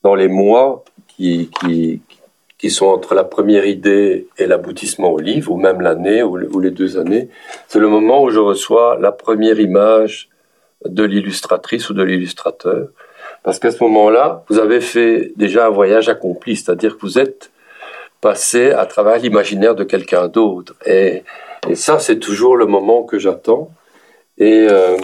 dans 0.03 0.15
les 0.15 0.28
mois 0.28 0.84
qui, 1.07 1.49
qui, 1.59 2.01
qui, 2.57 2.69
sont 2.69 2.88
entre 2.88 3.15
la 3.15 3.23
première 3.23 3.65
idée 3.65 4.28
et 4.38 4.45
l'aboutissement 4.45 5.11
au 5.11 5.19
livre, 5.19 5.51
ou 5.51 5.57
même 5.57 5.82
l'année, 5.82 6.23
ou, 6.23 6.38
ou, 6.38 6.59
les 6.59 6.71
deux 6.71 6.97
années, 6.97 7.30
c'est 7.67 7.80
le 7.80 7.88
moment 7.88 8.23
où 8.23 8.30
je 8.30 8.39
reçois 8.39 8.97
la 8.99 9.11
première 9.11 9.59
image 9.59 10.30
de 10.86 11.03
l'illustratrice 11.03 11.89
ou 11.89 11.93
de 11.93 12.03
l'illustrateur. 12.03 12.89
Parce 13.43 13.59
qu'à 13.59 13.71
ce 13.71 13.84
moment-là, 13.84 14.43
vous 14.49 14.57
avez 14.57 14.82
fait 14.82 15.32
déjà 15.36 15.67
un 15.67 15.69
voyage 15.69 16.09
accompli, 16.09 16.55
c'est-à-dire 16.55 16.95
que 16.95 17.01
vous 17.01 17.19
êtes 17.19 17.51
passé 18.26 18.71
à 18.71 18.88
travers 18.88 19.19
l'imaginaire 19.19 19.76
de 19.76 19.84
quelqu'un 19.84 20.28
d'autre. 20.28 20.73
Et, 20.88 21.21
ça, 21.76 21.99
c'est 21.99 22.17
toujours 22.17 22.55
le 22.57 22.65
moment 22.65 23.03
que 23.03 23.19
j'attends. 23.19 23.69
Et, 24.39 24.65
euh, 24.67 24.97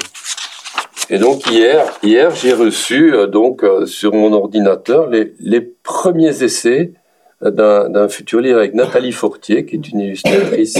donc 1.25 1.39
hier, 1.51 1.79
hier 2.01 2.31
j'ai 2.31 2.53
reçu 2.53 3.13
euh, 3.13 3.27
donc 3.27 3.63
euh, 3.63 3.85
sur 3.85 4.11
mon 4.13 4.33
ordinateur 4.33 5.07
les, 5.07 5.61
premiers 5.83 6.41
essais 6.41 6.93
d'un 7.41 8.07
futur 8.07 8.39
livre 8.41 8.57
avec 8.57 8.73
Nathalie 8.73 9.11
Fortier, 9.11 9.65
qui 9.65 9.75
est 9.75 9.87
une 9.91 9.99
illustratrice 9.99 10.79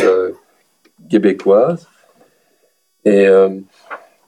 québécoise. 1.12 1.88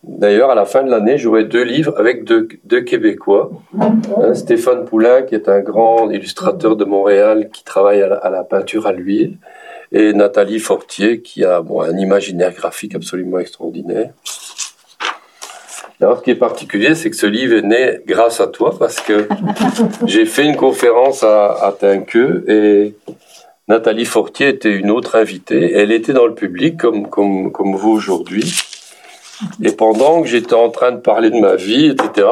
D'ailleurs, 0.03 0.49
à 0.49 0.55
la 0.55 0.65
fin 0.65 0.83
de 0.83 0.91
l'année, 0.91 1.17
j'aurai 1.17 1.45
deux 1.45 1.63
livres 1.63 1.93
avec 1.97 2.25
deux, 2.25 2.81
Québécois. 2.81 3.51
Hein, 3.79 4.33
Stéphane 4.33 4.83
Poulain, 4.83 5.21
qui 5.21 5.33
est 5.33 5.47
un 5.47 5.61
grand 5.61 6.11
illustrateur 6.11 6.75
de 6.75 6.83
Montréal, 6.83 7.49
qui 7.53 7.63
travaille 7.63 8.01
à 8.01 8.29
la, 8.29 8.43
peinture 8.43 8.85
à 8.85 8.91
l'huile, 8.91 9.37
et 9.93 10.11
Nathalie 10.11 10.59
Fortier, 10.59 11.21
qui 11.21 11.45
a 11.45 11.61
bon, 11.61 11.81
un 11.81 11.97
imaginaire 11.97 12.53
graphique 12.53 12.95
absolument 12.95 13.39
extraordinaire. 13.39 14.09
Alors, 16.01 16.17
ce 16.17 16.23
qui 16.23 16.31
est 16.31 16.35
particulier, 16.35 16.95
c'est 16.95 17.09
que 17.09 17.15
ce 17.15 17.27
livre 17.27 17.55
est 17.55 17.61
né 17.61 17.99
grâce 18.05 18.41
à 18.41 18.47
toi, 18.47 18.75
parce 18.77 18.99
que 18.99 19.29
j'ai 20.05 20.25
fait 20.25 20.43
une 20.43 20.57
conférence 20.57 21.23
à, 21.23 21.51
à 21.51 21.73
et 22.47 22.93
Nathalie 23.69 24.03
Fortier 24.03 24.49
était 24.49 24.73
une 24.73 24.91
autre 24.91 25.15
invitée. 25.15 25.71
Elle 25.73 25.93
était 25.93 26.11
dans 26.11 26.27
le 26.27 26.35
public, 26.35 26.75
comme, 26.75 27.07
comme, 27.07 27.53
comme 27.53 27.75
vous 27.75 27.91
aujourd'hui. 27.91 28.53
Et 29.63 29.71
pendant 29.71 30.21
que 30.21 30.27
j'étais 30.27 30.53
en 30.53 30.69
train 30.69 30.91
de 30.91 30.99
parler 30.99 31.29
de 31.29 31.39
ma 31.39 31.55
vie, 31.55 31.87
etc., 31.87 32.27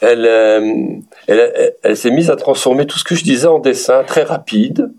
elle, 0.00 0.26
euh, 0.26 0.84
elle, 1.26 1.74
elle, 1.82 1.96
s'est 1.96 2.10
mise 2.10 2.30
à 2.30 2.36
transformer 2.36 2.86
tout 2.86 2.98
ce 2.98 3.04
que 3.04 3.14
je 3.14 3.22
disais 3.22 3.46
en 3.46 3.58
dessin 3.58 4.02
très 4.04 4.22
rapide. 4.22 4.90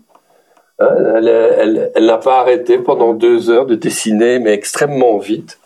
Hein, 0.78 0.88
elle, 1.16 1.90
elle 1.94 2.06
n'a 2.06 2.18
pas 2.18 2.40
arrêté 2.40 2.78
pendant 2.78 3.12
deux 3.12 3.50
heures 3.50 3.66
de 3.66 3.74
dessiner, 3.74 4.38
mais 4.38 4.52
extrêmement 4.52 5.18
vite. 5.18 5.58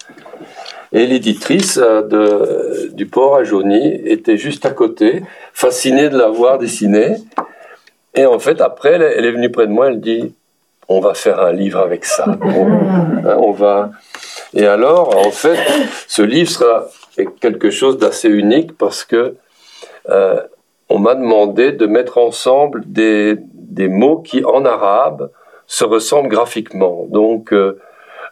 Et 0.93 1.07
l'éditrice 1.07 1.78
euh, 1.82 2.89
du 2.93 3.07
port 3.07 3.37
à 3.37 3.45
Jauny 3.45 4.01
était 4.05 4.37
juste 4.37 4.64
à 4.66 4.70
côté, 4.70 5.22
fascinée 5.53 6.09
de 6.09 6.16
la 6.16 6.28
voir 6.28 6.59
dessiner. 6.59 7.16
Et 8.14 8.24
en 8.24 8.39
fait, 8.39 8.61
après, 8.61 8.95
elle, 8.95 9.24
est 9.24 9.32
venue 9.32 9.51
près 9.51 9.66
de 9.66 9.72
moi, 9.72 9.89
elle 9.89 10.01
dit, 10.01 10.34
on 10.89 11.01
va 11.01 11.14
faire 11.14 11.41
un 11.41 11.53
livre 11.53 11.80
avec 11.80 12.05
ça. 12.05 12.24
on 12.43 12.66
hein, 13.26 13.55
va, 13.55 13.91
et 14.57 14.66
alors, 14.66 15.14
en 15.14 15.30
fait, 15.30 15.59
ce 16.09 16.22
livre 16.22 16.48
sera 16.48 16.86
quelque 17.40 17.68
chose 17.68 17.98
d'assez 17.98 18.30
unique 18.30 18.76
parce 18.78 19.04
que 19.04 19.36
euh, 20.09 20.40
on 20.88 20.98
m'a 20.98 21.14
demandé 21.14 21.72
de 21.72 21.86
mettre 21.86 22.16
ensemble 22.16 22.82
des, 22.86 23.36
des, 23.52 23.88
mots 23.88 24.18
qui, 24.18 24.42
en 24.44 24.64
arabe, 24.64 25.30
se 25.66 25.84
ressemblent 25.84 26.30
graphiquement. 26.30 27.07
Donc, 27.11 27.52
euh, 27.52 27.78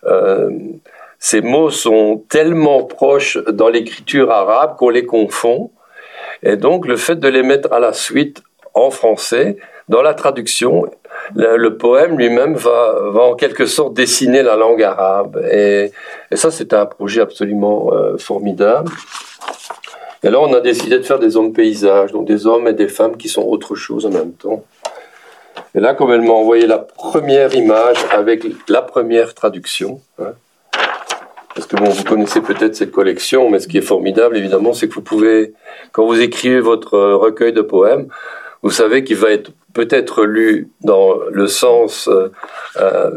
euh, 0.06 0.48
ces 1.18 1.42
mots 1.42 1.68
sont 1.68 2.24
tellement 2.30 2.84
proches 2.84 3.36
dans 3.36 3.68
l'écriture 3.68 4.30
arabe 4.30 4.76
qu'on 4.76 4.88
les 4.88 5.04
confond. 5.04 5.72
Et 6.42 6.56
donc, 6.56 6.86
le 6.86 6.96
fait 6.96 7.16
de 7.16 7.28
les 7.28 7.42
mettre 7.42 7.70
à 7.70 7.80
la 7.80 7.92
suite 7.92 8.42
en 8.72 8.90
français, 8.90 9.58
dans 9.90 10.00
la 10.00 10.14
traduction, 10.14 10.86
le, 11.34 11.76
poème 11.76 12.18
lui-même 12.18 12.54
va, 12.54 13.10
va 13.10 13.22
en 13.22 13.34
quelque 13.34 13.66
sorte 13.66 13.94
dessiner 13.94 14.42
la 14.42 14.56
langue 14.56 14.82
arabe. 14.82 15.42
Et, 15.50 15.90
ça, 16.32 16.50
c'était 16.50 16.76
un 16.76 16.86
projet 16.86 17.20
absolument 17.20 17.92
euh, 17.92 18.16
formidable. 18.18 18.90
Et 20.22 20.30
là, 20.30 20.40
on 20.40 20.52
a 20.54 20.60
décidé 20.60 20.98
de 20.98 21.02
faire 21.02 21.18
des 21.18 21.36
hommes 21.36 21.52
paysages, 21.52 22.12
donc 22.12 22.26
des 22.26 22.46
hommes 22.46 22.66
et 22.66 22.72
des 22.72 22.88
femmes 22.88 23.16
qui 23.16 23.28
sont 23.28 23.42
autre 23.42 23.74
chose 23.74 24.06
en 24.06 24.10
même 24.10 24.32
temps. 24.32 24.64
Et 25.74 25.80
là, 25.80 25.94
comme 25.94 26.12
elle 26.12 26.22
m'a 26.22 26.32
envoyé 26.32 26.66
la 26.66 26.78
première 26.78 27.54
image 27.54 27.98
avec 28.10 28.44
la 28.68 28.80
première 28.80 29.34
traduction, 29.34 30.00
hein, 30.18 30.32
parce 31.54 31.66
que 31.66 31.76
bon, 31.76 31.88
vous 31.88 32.04
connaissez 32.04 32.40
peut-être 32.40 32.74
cette 32.74 32.90
collection, 32.90 33.48
mais 33.48 33.60
ce 33.60 33.68
qui 33.68 33.78
est 33.78 33.82
formidable, 33.82 34.36
évidemment, 34.36 34.72
c'est 34.72 34.88
que 34.88 34.94
vous 34.94 35.02
pouvez, 35.02 35.52
quand 35.92 36.04
vous 36.04 36.20
écrivez 36.20 36.60
votre 36.60 36.98
recueil 36.98 37.52
de 37.52 37.62
poèmes, 37.62 38.08
vous 38.64 38.70
savez 38.70 39.04
qu'il 39.04 39.16
va 39.16 39.30
être 39.30 39.50
peut-être 39.74 40.24
lu 40.24 40.70
dans 40.80 41.18
le 41.30 41.46
sens 41.48 42.08
euh, 42.08 42.32
euh, 42.78 43.10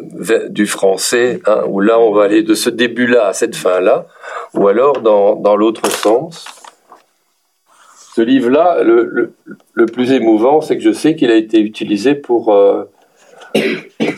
du 0.50 0.68
français, 0.68 1.40
hein, 1.46 1.62
où 1.68 1.80
là 1.80 1.98
on 2.00 2.12
va 2.12 2.26
aller 2.26 2.44
de 2.44 2.54
ce 2.54 2.70
début-là 2.70 3.28
à 3.28 3.34
cette 3.34 3.56
fin-là, 3.56 4.08
ou 4.54 4.68
alors 4.68 5.00
dans, 5.02 5.36
dans 5.36 5.56
l'autre 5.56 5.90
sens. 5.90 6.46
Ce 8.14 8.22
livre-là, 8.22 8.84
le, 8.84 9.32
le, 9.74 9.86
plus 9.86 10.12
émouvant, 10.12 10.60
c'est 10.60 10.76
que 10.76 10.84
je 10.84 10.92
sais 10.92 11.16
qu'il 11.16 11.32
a 11.32 11.36
été 11.36 11.62
utilisé 11.62 12.14
pour, 12.14 12.54
euh, 12.54 12.84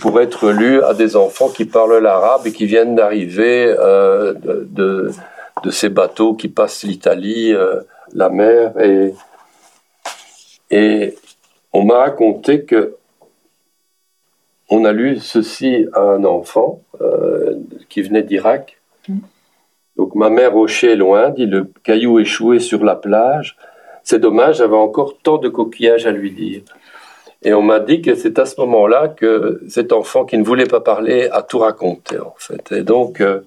pour 0.01 0.19
être 0.21 0.49
lu 0.49 0.81
à 0.81 0.95
des 0.95 1.15
enfants 1.15 1.49
qui 1.49 1.65
parlent 1.65 1.99
l'arabe 1.99 2.47
et 2.47 2.51
qui 2.51 2.65
viennent 2.65 2.95
d'arriver 2.95 3.67
de, 3.67 4.67
de, 4.71 5.11
de, 5.63 5.69
ces 5.69 5.89
bateaux 5.89 6.33
qui 6.33 6.47
passent 6.47 6.83
l'Italie, 6.83 7.53
la 8.13 8.29
mer, 8.29 8.71
et, 8.79 9.13
et 10.71 11.15
on 11.73 11.83
m'a 11.83 11.99
raconté 11.99 12.63
que 12.63 12.95
on 14.69 14.85
a 14.85 14.91
lu 14.91 15.17
ceci 15.17 15.87
à 15.93 16.01
un 16.01 16.23
enfant 16.23 16.81
euh, 17.01 17.55
qui 17.89 18.01
venait 18.01 18.21
d'Irak. 18.21 18.79
Donc 19.97 20.15
ma 20.15 20.29
mère 20.29 20.55
hochait 20.55 20.95
loin, 20.95 21.29
dit 21.29 21.47
le 21.47 21.67
caillou 21.83 22.19
échoué 22.19 22.59
sur 22.59 22.83
la 22.83 22.95
plage. 22.95 23.57
C'est 24.03 24.19
dommage, 24.19 24.57
j'avais 24.57 24.75
encore 24.75 25.17
tant 25.21 25.37
de 25.37 25.49
coquillages 25.49 26.05
à 26.05 26.11
lui 26.11 26.31
dire. 26.31 26.61
Et 27.41 27.53
on 27.53 27.61
m'a 27.61 27.79
dit 27.79 28.01
que 28.01 28.15
c'est 28.15 28.37
à 28.37 28.45
ce 28.45 28.59
moment-là 28.61 29.07
que 29.07 29.61
cet 29.67 29.91
enfant 29.91 30.25
qui 30.25 30.37
ne 30.37 30.43
voulait 30.43 30.65
pas 30.67 30.81
parler 30.81 31.29
a 31.31 31.41
tout 31.41 31.59
raconté 31.59 32.19
en 32.19 32.35
fait. 32.37 32.71
Et 32.71 32.83
donc 32.83 33.21
euh, 33.21 33.41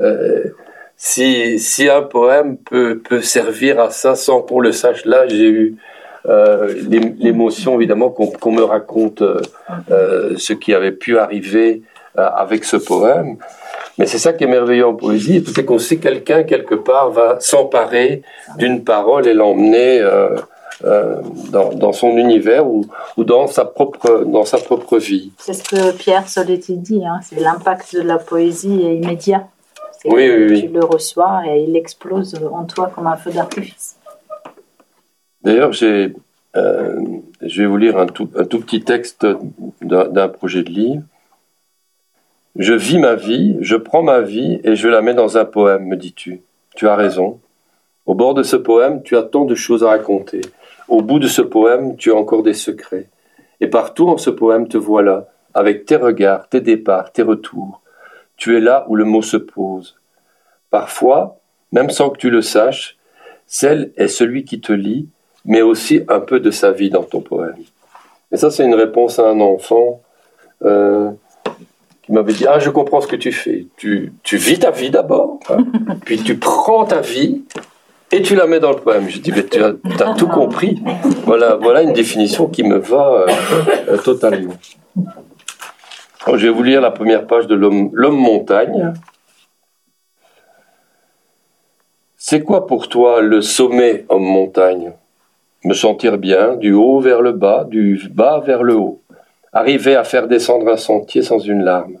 euh, 0.00 0.44
si, 0.96 1.58
si 1.58 1.88
un 1.88 2.02
poème 2.02 2.56
peut, 2.56 3.00
peut 3.06 3.20
servir 3.20 3.78
à 3.80 3.90
ça 3.90 4.14
sans 4.14 4.42
qu'on 4.42 4.60
le 4.60 4.72
sache, 4.72 5.04
là 5.04 5.26
j'ai 5.28 5.48
eu 5.48 5.76
l'émotion 6.28 7.76
évidemment 7.76 8.10
qu'on 8.10 8.52
me 8.52 8.62
raconte 8.62 9.22
euh, 9.22 9.40
euh, 9.90 10.34
ce 10.36 10.52
qui 10.52 10.74
avait 10.74 10.92
pu 10.92 11.18
arriver 11.18 11.82
avec 12.16 12.64
ce 12.64 12.78
poème. 12.78 13.36
Mais 13.98 14.06
c'est 14.06 14.18
ça 14.18 14.32
qui 14.32 14.44
est 14.44 14.46
merveilleux 14.46 14.86
en 14.86 14.94
poésie, 14.94 15.44
c'est 15.54 15.66
qu'on 15.66 15.78
sait 15.78 15.98
quelqu'un 15.98 16.44
quelque 16.44 16.74
part 16.74 17.10
va 17.10 17.36
s'emparer 17.40 18.22
d'une 18.56 18.84
parole 18.84 19.26
et 19.26 19.34
l'emmener 19.34 20.02
dans, 20.82 21.74
dans, 21.74 21.92
son 21.92 22.16
univers 22.16 22.66
ou, 22.66 22.86
ou, 23.18 23.24
dans 23.24 23.46
sa 23.46 23.66
propre 23.66 24.24
dans 24.24 24.46
sa 24.46 24.56
propre 24.56 24.96
vie. 24.96 25.30
C'est 25.38 25.52
ce 25.52 25.62
que 25.62 25.92
Pierre 25.92 26.26
Soletti 26.26 26.78
dit, 26.78 27.04
hein, 27.04 27.20
c'est 27.22 27.38
l'impact 27.38 27.94
de 27.94 28.00
la 28.00 28.16
poésie 28.16 28.82
est 28.82 28.96
immédiat. 28.96 29.48
Oui, 30.06 30.30
oui, 30.30 30.46
oui. 30.50 30.62
Tu 30.62 30.68
le 30.68 30.84
reçois 30.84 31.42
et 31.48 31.64
il 31.64 31.76
explose 31.76 32.34
en 32.52 32.64
toi 32.64 32.90
comme 32.94 33.06
un 33.06 33.16
feu 33.16 33.30
d'artifice. 33.30 33.95
D'ailleurs, 35.46 35.70
euh, 36.56 37.00
je 37.40 37.62
vais 37.62 37.68
vous 37.68 37.76
lire 37.76 37.98
un 37.98 38.06
tout, 38.06 38.26
petit 38.26 38.82
texte 38.82 39.24
d'un 39.80 40.26
projet 40.26 40.64
de 40.64 40.70
livre. 40.70 41.04
Je 42.56 42.74
vis 42.74 42.98
ma 42.98 43.14
vie, 43.14 43.56
je 43.60 43.76
prends 43.76 44.02
ma 44.02 44.22
vie 44.22 44.60
et 44.64 44.74
je 44.74 44.88
la 44.88 45.02
mets 45.02 45.14
dans 45.14 45.38
un 45.38 45.44
poème, 45.44 45.86
me 45.86 45.94
dis-tu. 45.94 46.40
Tu 46.74 46.88
as 46.88 46.96
raison. 46.96 47.38
Au 48.06 48.16
bord 48.16 48.34
de 48.34 48.42
ce 48.42 48.56
poème, 48.56 49.04
tu 49.04 49.16
as 49.16 49.22
tant 49.22 49.44
de 49.44 49.54
choses 49.54 49.84
à 49.84 49.90
raconter. 49.90 50.40
Au 50.88 51.00
bout 51.00 51.20
de 51.20 51.28
ce 51.28 51.42
poème, 51.42 51.96
tu 51.96 52.10
as 52.10 52.16
encore 52.16 52.42
des 52.42 52.52
secrets. 52.52 53.08
Et 53.60 53.68
partout 53.68 54.08
en 54.08 54.18
ce 54.18 54.30
poème 54.30 54.66
te 54.66 54.78
voilà, 54.78 55.28
avec 55.54 55.86
tes 55.86 55.94
regards, 55.94 56.48
tes 56.48 56.60
départs, 56.60 57.12
tes 57.12 57.22
retours. 57.22 57.82
Tu 58.36 58.56
es 58.56 58.60
là 58.60 58.84
où 58.88 58.96
le 58.96 59.04
mot 59.04 59.22
se 59.22 59.36
pose. 59.36 59.94
Parfois, 60.70 61.38
même 61.70 61.90
sans 61.90 62.10
que 62.10 62.18
tu 62.18 62.30
le 62.30 62.42
saches, 62.42 62.96
celle 63.46 63.92
est 63.96 64.08
celui 64.08 64.44
qui 64.44 64.60
te 64.60 64.72
lit, 64.72 65.08
mais 65.46 65.62
aussi 65.62 66.02
un 66.08 66.20
peu 66.20 66.40
de 66.40 66.50
sa 66.50 66.72
vie 66.72 66.90
dans 66.90 67.04
ton 67.04 67.20
poème. 67.20 67.56
Et 68.32 68.36
ça, 68.36 68.50
c'est 68.50 68.64
une 68.64 68.74
réponse 68.74 69.18
à 69.18 69.28
un 69.28 69.40
enfant 69.40 70.02
euh, 70.64 71.10
qui 72.02 72.12
m'avait 72.12 72.32
dit 72.32 72.46
Ah, 72.46 72.58
je 72.58 72.70
comprends 72.70 73.00
ce 73.00 73.06
que 73.06 73.16
tu 73.16 73.32
fais. 73.32 73.66
Tu, 73.76 74.12
tu 74.22 74.36
vis 74.36 74.58
ta 74.58 74.70
vie 74.70 74.90
d'abord, 74.90 75.38
hein, 75.48 75.58
puis 76.04 76.18
tu 76.18 76.36
prends 76.36 76.84
ta 76.84 77.00
vie 77.00 77.44
et 78.10 78.22
tu 78.22 78.34
la 78.34 78.46
mets 78.46 78.60
dans 78.60 78.72
le 78.72 78.78
poème. 78.78 79.08
Je 79.08 79.18
dis 79.18 79.32
Mais 79.32 79.46
tu 79.46 79.62
as, 79.62 79.74
tout 80.14 80.28
compris. 80.28 80.82
Voilà, 81.24 81.54
voilà 81.54 81.82
une 81.82 81.92
définition 81.92 82.48
qui 82.48 82.64
me 82.64 82.78
va 82.78 83.06
euh, 83.06 83.26
euh, 83.88 83.98
totalement. 83.98 84.54
je 86.26 86.46
vais 86.46 86.52
vous 86.52 86.62
lire 86.64 86.80
la 86.80 86.90
première 86.90 87.26
page 87.26 87.46
de 87.46 87.54
L'homme 87.54 88.16
montagne. 88.16 88.92
C'est 92.16 92.42
quoi 92.42 92.66
pour 92.66 92.88
toi 92.88 93.20
le 93.20 93.40
sommet, 93.40 94.04
homme 94.08 94.24
montagne? 94.24 94.92
Me 95.66 95.74
sentir 95.74 96.16
bien, 96.16 96.54
du 96.54 96.72
haut 96.72 97.00
vers 97.00 97.20
le 97.20 97.32
bas, 97.32 97.64
du 97.68 98.08
bas 98.12 98.38
vers 98.38 98.62
le 98.62 98.76
haut. 98.76 99.02
Arriver 99.52 99.96
à 99.96 100.04
faire 100.04 100.28
descendre 100.28 100.68
un 100.68 100.76
sentier 100.76 101.22
sans 101.22 101.40
une 101.40 101.64
larme. 101.64 101.96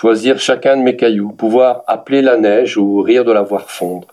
Choisir 0.00 0.38
chacun 0.38 0.76
de 0.76 0.82
mes 0.82 0.94
cailloux, 0.94 1.32
pouvoir 1.32 1.82
appeler 1.88 2.22
la 2.22 2.36
neige 2.36 2.76
ou 2.76 3.02
rire 3.02 3.24
de 3.24 3.32
la 3.32 3.42
voir 3.42 3.68
fondre. 3.68 4.06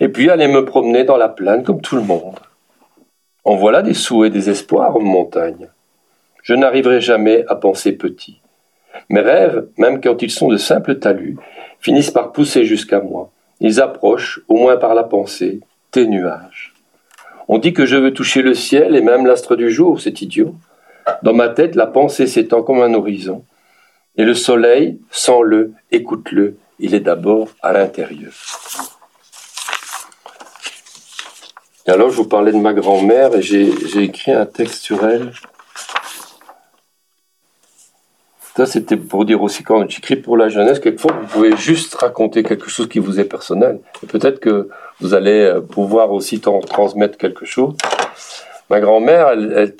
Et 0.00 0.08
puis 0.08 0.30
aller 0.30 0.48
me 0.48 0.64
promener 0.64 1.04
dans 1.04 1.18
la 1.18 1.28
plaine 1.28 1.64
comme 1.64 1.82
tout 1.82 1.96
le 1.96 2.02
monde. 2.02 2.38
En 3.44 3.56
voilà 3.56 3.82
des 3.82 3.92
souhaits, 3.92 4.32
des 4.32 4.48
espoirs, 4.48 4.96
homme 4.96 5.04
montagne. 5.04 5.68
Je 6.42 6.54
n'arriverai 6.54 7.02
jamais 7.02 7.44
à 7.46 7.56
penser 7.56 7.92
petit. 7.92 8.40
Mes 9.10 9.20
rêves, 9.20 9.66
même 9.76 10.00
quand 10.00 10.22
ils 10.22 10.30
sont 10.30 10.48
de 10.48 10.56
simples 10.56 10.98
talus, 10.98 11.36
finissent 11.78 12.10
par 12.10 12.32
pousser 12.32 12.64
jusqu'à 12.64 13.00
moi. 13.00 13.30
Ils 13.60 13.82
approchent, 13.82 14.40
au 14.48 14.56
moins 14.56 14.78
par 14.78 14.94
la 14.94 15.04
pensée, 15.04 15.60
tes 15.90 16.06
nuages. 16.06 16.51
On 17.54 17.58
dit 17.58 17.74
que 17.74 17.84
je 17.84 17.96
veux 17.96 18.14
toucher 18.14 18.40
le 18.40 18.54
ciel 18.54 18.96
et 18.96 19.02
même 19.02 19.26
l'astre 19.26 19.56
du 19.56 19.70
jour, 19.70 20.00
c'est 20.00 20.22
idiot. 20.22 20.54
Dans 21.22 21.34
ma 21.34 21.50
tête, 21.50 21.74
la 21.74 21.86
pensée 21.86 22.26
s'étend 22.26 22.62
comme 22.62 22.80
un 22.80 22.94
horizon. 22.94 23.44
Et 24.16 24.24
le 24.24 24.32
soleil, 24.32 24.98
sens-le, 25.10 25.74
écoute-le, 25.90 26.56
il 26.78 26.94
est 26.94 27.00
d'abord 27.00 27.50
à 27.60 27.74
l'intérieur. 27.74 28.32
Et 31.86 31.90
alors, 31.90 32.08
je 32.08 32.16
vous 32.16 32.26
parlais 32.26 32.52
de 32.52 32.56
ma 32.56 32.72
grand-mère 32.72 33.34
et 33.34 33.42
j'ai 33.42 34.02
écrit 34.02 34.32
un 34.32 34.46
texte 34.46 34.82
sur 34.82 35.06
elle 35.06 35.30
Ça, 38.56 38.66
c'était 38.66 38.98
pour 38.98 39.24
dire 39.24 39.42
aussi, 39.42 39.62
quand 39.62 39.88
j'écris 39.88 40.16
pour 40.16 40.36
la 40.36 40.50
jeunesse, 40.50 40.78
quelquefois, 40.78 41.12
vous 41.12 41.26
pouvez 41.26 41.56
juste 41.56 41.94
raconter 41.94 42.42
quelque 42.42 42.68
chose 42.68 42.86
qui 42.86 42.98
vous 42.98 43.18
est 43.18 43.24
personnel. 43.24 43.80
Peut-être 44.08 44.40
que 44.40 44.68
vous 45.00 45.14
allez 45.14 45.40
euh, 45.40 45.60
pouvoir 45.60 46.12
aussi 46.12 46.40
transmettre 46.40 47.16
quelque 47.16 47.46
chose. 47.46 47.74
Ma 48.68 48.80
grand-mère, 48.80 49.28
elle, 49.30 49.74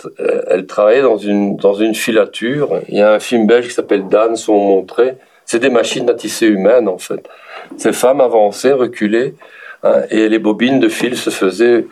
elle, 0.48 0.66
travaillait 0.66 1.02
dans 1.02 1.18
une, 1.18 1.56
dans 1.56 1.74
une 1.74 1.94
filature. 1.94 2.80
Il 2.88 2.96
y 2.96 3.02
a 3.02 3.12
un 3.12 3.20
film 3.20 3.46
belge 3.46 3.68
qui 3.68 3.74
s'appelle 3.74 4.08
Dan 4.08 4.36
sont 4.36 4.58
montrés. 4.58 5.16
C'est 5.44 5.58
des 5.58 5.70
machines 5.70 6.08
à 6.08 6.14
tisser 6.14 6.46
humaines, 6.46 6.88
en 6.88 6.98
fait. 6.98 7.28
Ces 7.76 7.92
femmes 7.92 8.22
avançaient, 8.22 8.72
reculaient, 8.72 9.34
hein, 9.82 10.02
et 10.10 10.30
les 10.30 10.38
bobines 10.38 10.80
de 10.80 10.88
fil 10.88 11.16
se 11.16 11.30
faisaient 11.30 11.86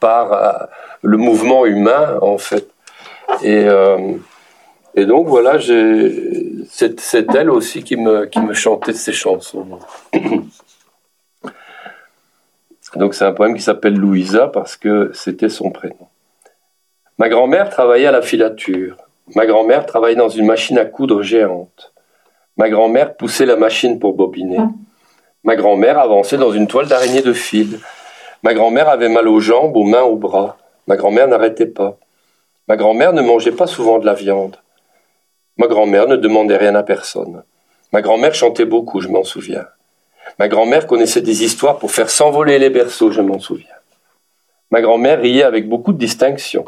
par 0.00 0.32
euh, 0.32 0.66
le 1.02 1.16
mouvement 1.16 1.64
humain, 1.64 2.18
en 2.20 2.36
fait. 2.36 2.68
Et, 3.42 3.64
euh, 3.66 3.96
et 4.96 5.04
donc 5.04 5.28
voilà, 5.28 5.58
c'est 6.68 7.36
elle 7.36 7.50
aussi 7.50 7.84
qui 7.84 7.96
me, 7.96 8.28
chantait 8.54 8.94
ces 8.94 9.12
chansons. 9.12 9.78
donc 12.96 13.14
c'est 13.14 13.26
un 13.26 13.32
poème 13.32 13.54
qui 13.54 13.62
s'appelle 13.62 13.94
Louisa 13.94 14.48
parce 14.48 14.76
que 14.78 15.10
c'était 15.12 15.50
son 15.50 15.70
prénom. 15.70 16.08
Ma 17.18 17.28
grand-mère 17.28 17.68
travaillait 17.68 18.06
à 18.06 18.12
la 18.12 18.22
filature. 18.22 18.96
Ma 19.34 19.44
grand-mère 19.44 19.84
travaillait 19.84 20.16
dans 20.16 20.30
une 20.30 20.46
machine 20.46 20.78
à 20.78 20.86
coudre 20.86 21.22
géante. 21.22 21.92
Ma 22.56 22.70
grand-mère 22.70 23.16
poussait 23.16 23.44
la 23.44 23.56
machine 23.56 23.98
pour 23.98 24.14
bobiner. 24.14 24.60
Ma 25.44 25.56
grand-mère 25.56 25.98
avançait 25.98 26.38
dans 26.38 26.52
une 26.52 26.68
toile 26.68 26.88
d'araignée 26.88 27.22
de 27.22 27.34
fil. 27.34 27.80
Ma 28.42 28.54
grand-mère 28.54 28.88
avait 28.88 29.10
mal 29.10 29.28
aux 29.28 29.40
jambes, 29.40 29.76
aux 29.76 29.84
mains, 29.84 30.02
aux 30.02 30.16
bras. 30.16 30.56
Ma 30.86 30.96
grand-mère 30.96 31.28
n'arrêtait 31.28 31.66
pas. 31.66 31.98
Ma 32.66 32.76
grand-mère 32.76 33.12
ne 33.12 33.20
mangeait 33.20 33.52
pas 33.52 33.66
souvent 33.66 33.98
de 33.98 34.06
la 34.06 34.14
viande. 34.14 34.56
Ma 35.58 35.68
grand-mère 35.68 36.06
ne 36.06 36.16
demandait 36.16 36.56
rien 36.56 36.74
à 36.74 36.82
personne. 36.82 37.42
Ma 37.92 38.02
grand-mère 38.02 38.34
chantait 38.34 38.66
beaucoup, 38.66 39.00
je 39.00 39.08
m'en 39.08 39.24
souviens. 39.24 39.66
Ma 40.38 40.48
grand-mère 40.48 40.86
connaissait 40.86 41.22
des 41.22 41.44
histoires 41.44 41.78
pour 41.78 41.90
faire 41.90 42.10
s'envoler 42.10 42.58
les 42.58 42.68
berceaux, 42.68 43.10
je 43.10 43.22
m'en 43.22 43.38
souviens. 43.38 43.68
Ma 44.70 44.82
grand-mère 44.82 45.20
riait 45.20 45.44
avec 45.44 45.68
beaucoup 45.68 45.92
de 45.92 45.98
distinction. 45.98 46.64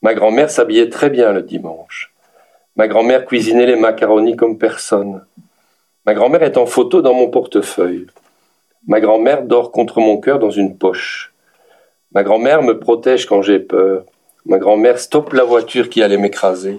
Ma 0.00 0.14
grand-mère 0.14 0.50
s'habillait 0.50 0.88
très 0.88 1.10
bien 1.10 1.32
le 1.32 1.42
dimanche. 1.42 2.12
Ma 2.76 2.88
grand-mère 2.88 3.26
cuisinait 3.26 3.66
les 3.66 3.76
macaronis 3.76 4.36
comme 4.36 4.56
personne. 4.56 5.24
Ma 6.06 6.14
grand-mère 6.14 6.44
est 6.44 6.56
en 6.56 6.64
photo 6.64 7.02
dans 7.02 7.12
mon 7.12 7.28
portefeuille. 7.28 8.06
Ma 8.86 9.00
grand-mère 9.00 9.42
dort 9.42 9.72
contre 9.72 10.00
mon 10.00 10.18
cœur 10.18 10.38
dans 10.38 10.50
une 10.50 10.78
poche. 10.78 11.34
Ma 12.12 12.22
grand-mère 12.22 12.62
me 12.62 12.78
protège 12.78 13.26
quand 13.26 13.42
j'ai 13.42 13.58
peur. 13.58 14.04
Ma 14.46 14.58
grand-mère 14.58 14.98
stoppe 14.98 15.34
la 15.34 15.44
voiture 15.44 15.90
qui 15.90 16.02
allait 16.02 16.16
m'écraser. 16.16 16.78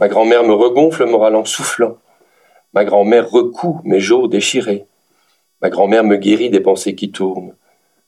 Ma 0.00 0.08
grand-mère 0.08 0.44
me 0.44 0.54
regonfle 0.54 1.04
le 1.04 1.10
moral 1.10 1.36
en 1.36 1.44
soufflant. 1.44 1.98
Ma 2.72 2.86
grand-mère 2.86 3.28
recoue 3.28 3.82
mes 3.84 4.00
jours 4.00 4.30
déchirés. 4.30 4.86
Ma 5.60 5.68
grand-mère 5.68 6.04
me 6.04 6.16
guérit 6.16 6.48
des 6.48 6.60
pensées 6.60 6.94
qui 6.94 7.10
tournent. 7.12 7.54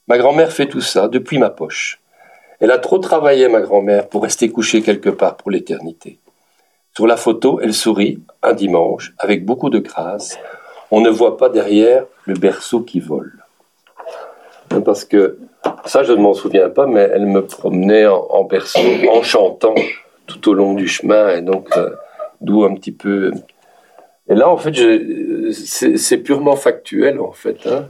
Ma 0.08 0.16
grand-mère 0.16 0.52
fait 0.52 0.66
tout 0.66 0.80
ça 0.80 1.08
depuis 1.08 1.36
ma 1.36 1.50
poche. 1.50 2.00
Elle 2.60 2.70
a 2.70 2.78
trop 2.78 2.96
travaillé, 2.96 3.46
ma 3.48 3.60
grand-mère, 3.60 4.08
pour 4.08 4.22
rester 4.22 4.48
couchée 4.48 4.80
quelque 4.80 5.10
part 5.10 5.36
pour 5.36 5.50
l'éternité. 5.50 6.18
Sur 6.96 7.06
la 7.06 7.18
photo, 7.18 7.60
elle 7.60 7.74
sourit, 7.74 8.20
un 8.42 8.54
dimanche, 8.54 9.12
avec 9.18 9.44
beaucoup 9.44 9.68
de 9.68 9.78
grâce. 9.78 10.38
On 10.90 11.02
ne 11.02 11.10
voit 11.10 11.36
pas 11.36 11.50
derrière 11.50 12.06
le 12.24 12.34
berceau 12.34 12.80
qui 12.80 13.00
vole. 13.00 13.44
Parce 14.82 15.04
que, 15.04 15.38
ça 15.84 16.04
je 16.04 16.12
ne 16.14 16.22
m'en 16.22 16.32
souviens 16.32 16.70
pas, 16.70 16.86
mais 16.86 17.10
elle 17.12 17.26
me 17.26 17.44
promenait 17.44 18.06
en, 18.06 18.26
en 18.30 18.44
berceau, 18.44 18.80
en 19.10 19.22
chantant 19.22 19.74
tout 20.26 20.48
au 20.50 20.54
long 20.54 20.74
du 20.74 20.88
chemin, 20.88 21.36
et 21.36 21.42
donc 21.42 21.68
euh, 21.76 21.90
d'où 22.40 22.64
un 22.64 22.74
petit 22.74 22.92
peu. 22.92 23.32
Et 24.28 24.34
là, 24.34 24.48
en 24.48 24.56
fait, 24.56 24.72
c'est 25.52 26.18
purement 26.18 26.56
factuel, 26.56 27.20
en 27.20 27.32
fait, 27.32 27.66
hein, 27.66 27.86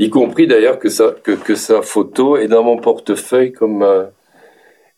y 0.00 0.08
compris 0.08 0.46
d'ailleurs 0.46 0.78
que 0.78 0.88
sa, 0.88 1.10
que, 1.10 1.32
que, 1.32 1.54
sa 1.54 1.82
photo 1.82 2.36
est 2.38 2.48
dans 2.48 2.64
mon 2.64 2.78
portefeuille 2.78 3.52
comme. 3.52 3.82
Euh, 3.82 4.06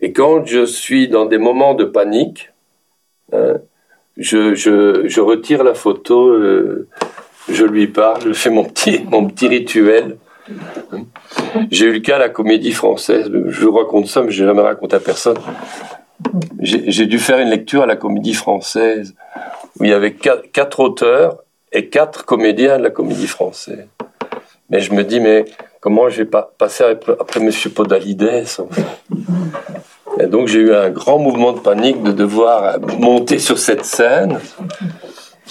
et 0.01 0.13
quand 0.13 0.47
je 0.47 0.65
suis 0.65 1.09
dans 1.09 1.27
des 1.27 1.39
moments 1.39 1.75
de 1.75 1.85
panique, 1.85 2.51
hein, 3.33 3.59
je, 4.17 4.55
je, 4.55 5.07
je, 5.07 5.21
retire 5.21 5.65
la 5.65 5.75
photo, 5.75 6.29
euh, 6.29 6.89
je 7.49 7.65
lui 7.65 7.89
parle, 7.89 8.23
je 8.29 8.33
fais 8.33 8.51
mon 8.51 8.65
petit, 8.65 9.05
mon 9.09 9.27
petit 9.27 9.49
rituel. 9.49 10.17
J'ai 11.71 11.87
eu 11.87 11.93
le 11.93 12.01
cas 12.01 12.17
à 12.17 12.19
la 12.19 12.29
comédie 12.29 12.73
française. 12.73 13.31
Je 13.33 13.65
vous 13.65 13.77
raconte 13.77 14.07
ça, 14.07 14.23
mais 14.23 14.31
je 14.31 14.43
n'ai 14.43 14.49
jamais 14.49 14.63
raconté 14.63 14.97
à 14.97 15.01
personne. 15.01 15.39
J'ai 16.61 17.07
dû 17.07 17.19
faire 17.19 17.39
une 17.39 17.49
lecture 17.51 17.83
à 17.83 17.87
la 17.87 17.97
comédie 17.97 18.35
française 18.35 19.15
où 19.79 19.85
il 19.85 19.91
y 19.91 19.95
avait 19.95 20.15
quatre, 20.15 20.81
auteurs 20.81 21.39
et 21.73 21.89
quatre 21.89 22.25
comédiens 22.25 22.79
de 22.79 22.85
la 22.85 22.91
comédie 22.91 23.27
française. 23.27 23.87
Mais 24.71 24.81
je 24.81 24.93
me 24.93 25.03
dis, 25.05 25.21
mais 25.21 25.45
comment 25.81 26.09
je 26.09 26.19
vais 26.19 26.29
pas 26.29 26.53
passer 26.57 26.85
après, 26.85 27.13
après 27.19 27.41
Monsieur 27.41 27.71
Podalides 27.71 28.45
Et 30.21 30.27
donc 30.27 30.49
j'ai 30.49 30.61
eu 30.61 30.75
un 30.75 30.91
grand 30.91 31.19
mouvement 31.19 31.53
de 31.53 31.61
panique 31.61 32.03
de 32.03 32.13
devoir 32.13 32.79
monter 32.81 33.39
sur 33.39 33.59
cette 33.59 33.85
scène. 33.85 34.39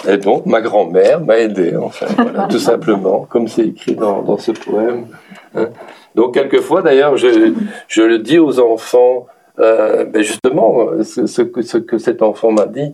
Et 0.07 0.17
donc 0.17 0.45
ma 0.45 0.61
grand-mère 0.61 1.21
m'a 1.21 1.37
aidé, 1.39 1.75
enfin, 1.75 2.07
tout 2.49 2.59
simplement, 2.71 3.27
comme 3.29 3.47
c'est 3.47 3.67
écrit 3.67 3.95
dans, 3.95 4.21
dans, 4.21 4.37
ce 4.37 4.51
poème. 4.51 5.07
Hein. 5.55 5.69
Donc 6.15 6.33
quelquefois, 6.33 6.81
d'ailleurs, 6.81 7.17
je, 7.17 7.53
je 7.87 8.01
le 8.01 8.19
dis 8.19 8.39
aux 8.39 8.59
enfants, 8.59 9.27
euh, 9.59 10.05
ben 10.05 10.21
justement, 10.21 10.87
ce, 11.03 11.41
que, 11.41 11.61
ce, 11.61 11.77
que, 11.77 11.97
cet 11.97 12.21
enfant 12.21 12.51
m'a 12.51 12.65
dit, 12.65 12.93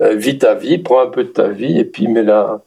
euh, 0.00 0.14
vis 0.14 0.38
ta 0.38 0.54
vie, 0.54 0.78
prends 0.78 1.00
un 1.00 1.08
peu 1.08 1.24
de 1.24 1.28
ta 1.28 1.48
vie 1.48 1.78
et 1.78 1.84
puis 1.84 2.08
mets-la 2.08 2.60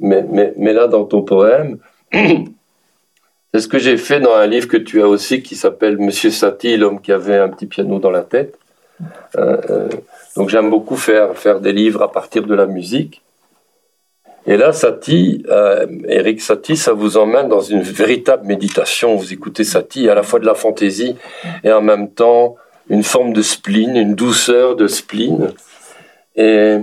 mets, 0.00 0.22
mets, 0.22 0.54
mets 0.56 0.74
dans 0.74 1.04
ton 1.04 1.22
poème. 1.22 1.78
C'est 2.12 3.60
ce 3.60 3.68
que 3.68 3.78
j'ai 3.78 3.96
fait 3.96 4.20
dans 4.20 4.34
un 4.34 4.46
livre 4.46 4.68
que 4.68 4.76
tu 4.76 5.00
as 5.00 5.08
aussi 5.08 5.42
qui 5.42 5.56
s'appelle 5.56 5.96
Monsieur 5.98 6.30
Satie, 6.30 6.76
l'homme 6.76 7.00
qui 7.00 7.12
avait 7.12 7.38
un 7.38 7.48
petit 7.48 7.66
piano 7.66 7.98
dans 7.98 8.10
la 8.10 8.22
tête. 8.22 8.58
Euh, 9.36 9.88
donc 10.36 10.50
j'aime 10.50 10.70
beaucoup 10.70 10.96
faire, 10.96 11.36
faire 11.36 11.60
des 11.60 11.72
livres 11.72 12.02
à 12.02 12.12
partir 12.12 12.46
de 12.46 12.54
la 12.54 12.66
musique. 12.66 13.22
Et 14.48 14.56
là, 14.56 14.72
Satie, 14.72 15.44
Eric 16.08 16.40
Satie, 16.40 16.78
ça 16.78 16.94
vous 16.94 17.18
emmène 17.18 17.48
dans 17.48 17.60
une 17.60 17.82
véritable 17.82 18.46
méditation. 18.46 19.14
Vous 19.14 19.32
écoutez 19.32 19.62
Satie, 19.62 20.08
à 20.08 20.14
la 20.14 20.22
fois 20.22 20.40
de 20.40 20.46
la 20.46 20.54
fantaisie 20.54 21.16
et 21.64 21.70
en 21.70 21.82
même 21.82 22.10
temps 22.10 22.56
une 22.88 23.02
forme 23.02 23.34
de 23.34 23.42
spleen, 23.42 23.94
une 23.94 24.14
douceur 24.14 24.74
de 24.74 24.86
spleen. 24.86 25.52
Et, 26.34 26.78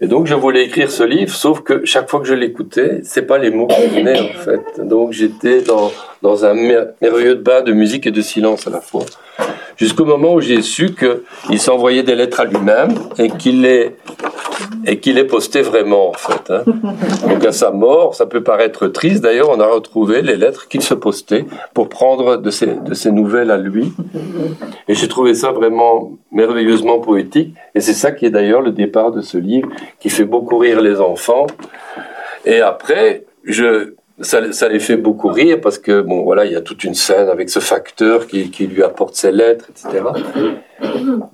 et, 0.00 0.06
donc 0.06 0.26
je 0.26 0.34
voulais 0.34 0.64
écrire 0.64 0.90
ce 0.90 1.02
livre, 1.02 1.34
sauf 1.34 1.60
que 1.60 1.84
chaque 1.84 2.08
fois 2.08 2.20
que 2.20 2.26
je 2.26 2.32
l'écoutais, 2.32 3.00
c'est 3.02 3.26
pas 3.26 3.36
les 3.36 3.50
mots 3.50 3.66
qui 3.66 3.86
venaient 3.88 4.20
en 4.20 4.40
fait. 4.40 4.80
Donc 4.82 5.12
j'étais 5.12 5.60
dans, 5.60 5.92
dans 6.22 6.44
un 6.44 6.54
merveilleux 6.54 7.34
bain 7.34 7.62
de 7.62 7.72
musique 7.72 8.06
et 8.06 8.10
de 8.10 8.20
silence 8.20 8.66
à 8.66 8.70
la 8.70 8.80
fois. 8.80 9.04
Jusqu'au 9.76 10.04
moment 10.04 10.34
où 10.34 10.40
j'ai 10.40 10.62
su 10.62 10.94
qu'il 10.94 11.60
s'envoyait 11.60 12.02
des 12.02 12.16
lettres 12.16 12.40
à 12.40 12.44
lui-même 12.44 12.94
et 13.18 13.30
qu'il 13.30 13.62
les 13.62 13.94
et 14.84 14.98
qu'il 14.98 15.18
est 15.18 15.24
posté 15.24 15.60
vraiment 15.60 16.10
en 16.10 16.14
fait. 16.14 16.50
Hein. 16.50 16.64
Donc 17.28 17.44
à 17.44 17.52
sa 17.52 17.70
mort, 17.70 18.14
ça 18.14 18.26
peut 18.26 18.42
paraître 18.42 18.88
triste. 18.88 19.22
D'ailleurs, 19.22 19.50
on 19.50 19.60
a 19.60 19.66
retrouvé 19.66 20.22
les 20.22 20.36
lettres 20.36 20.68
qu'il 20.68 20.82
se 20.82 20.94
postait 20.94 21.44
pour 21.74 21.88
prendre 21.88 22.36
de 22.36 22.50
ses, 22.50 22.66
de 22.66 22.94
ses 22.94 23.10
nouvelles 23.10 23.50
à 23.50 23.56
lui. 23.56 23.92
Et 24.88 24.94
j'ai 24.94 25.08
trouvé 25.08 25.34
ça 25.34 25.52
vraiment 25.52 26.12
merveilleusement 26.32 27.00
poétique. 27.00 27.54
Et 27.74 27.80
c'est 27.80 27.94
ça 27.94 28.12
qui 28.12 28.26
est 28.26 28.30
d'ailleurs 28.30 28.62
le 28.62 28.72
départ 28.72 29.12
de 29.12 29.20
ce 29.20 29.38
livre, 29.38 29.68
qui 30.00 30.10
fait 30.10 30.24
beaucoup 30.24 30.58
rire 30.58 30.80
les 30.80 31.00
enfants. 31.00 31.46
Et 32.44 32.60
après, 32.60 33.24
je, 33.44 33.94
ça, 34.20 34.68
les 34.68 34.80
fait 34.80 34.96
beaucoup 34.96 35.28
rire 35.28 35.60
parce 35.60 35.78
que 35.78 36.00
bon 36.00 36.22
voilà 36.22 36.44
il 36.44 36.52
y 36.52 36.56
a 36.56 36.60
toute 36.60 36.84
une 36.84 36.94
scène 36.94 37.28
avec 37.28 37.50
ce 37.50 37.60
facteur 37.60 38.26
qui, 38.26 38.48
lui 38.66 38.82
apporte 38.82 39.14
ses 39.14 39.30
lettres 39.32 39.66
etc 39.70 40.04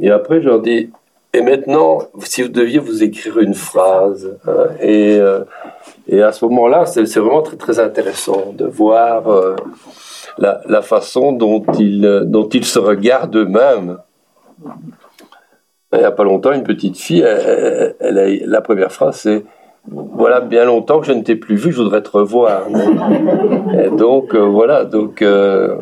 et 0.00 0.10
après 0.10 0.40
je 0.40 0.48
leur 0.48 0.60
dis 0.60 0.90
et 1.32 1.40
maintenant 1.40 2.00
si 2.20 2.42
vous 2.42 2.48
deviez 2.48 2.78
vous 2.78 3.02
écrire 3.02 3.38
une 3.38 3.54
phrase 3.54 4.36
hein, 4.46 4.66
et 4.80 5.18
euh, 5.18 5.44
et 6.08 6.22
à 6.22 6.32
ce 6.32 6.44
moment 6.44 6.68
là 6.68 6.84
c'est 6.84 7.02
vraiment 7.16 7.42
très 7.42 7.56
très 7.56 7.80
intéressant 7.80 8.52
de 8.52 8.66
voir 8.66 9.28
euh, 9.28 9.56
la, 10.38 10.82
façon 10.82 11.32
dont 11.32 11.64
ils 11.78 12.22
dont 12.26 12.48
ils 12.48 12.66
se 12.66 12.78
regardent 12.78 13.36
eux-mêmes 13.36 13.98
il 15.92 16.00
n'y 16.00 16.04
a 16.04 16.10
pas 16.10 16.24
longtemps 16.24 16.52
une 16.52 16.64
petite 16.64 16.98
fille 16.98 17.22
elle 17.22 18.42
la 18.44 18.60
première 18.60 18.92
phrase 18.92 19.20
c'est 19.20 19.44
voilà 19.88 20.40
bien 20.40 20.64
longtemps 20.64 21.00
que 21.00 21.06
je 21.06 21.12
ne 21.12 21.22
t'ai 21.22 21.36
plus 21.36 21.56
vu, 21.56 21.72
je 21.72 21.76
voudrais 21.76 22.02
te 22.02 22.10
revoir. 22.10 22.62
et 23.78 23.90
donc 23.90 24.34
euh, 24.34 24.40
voilà, 24.40 24.84
donc 24.84 25.20
euh, 25.22 25.76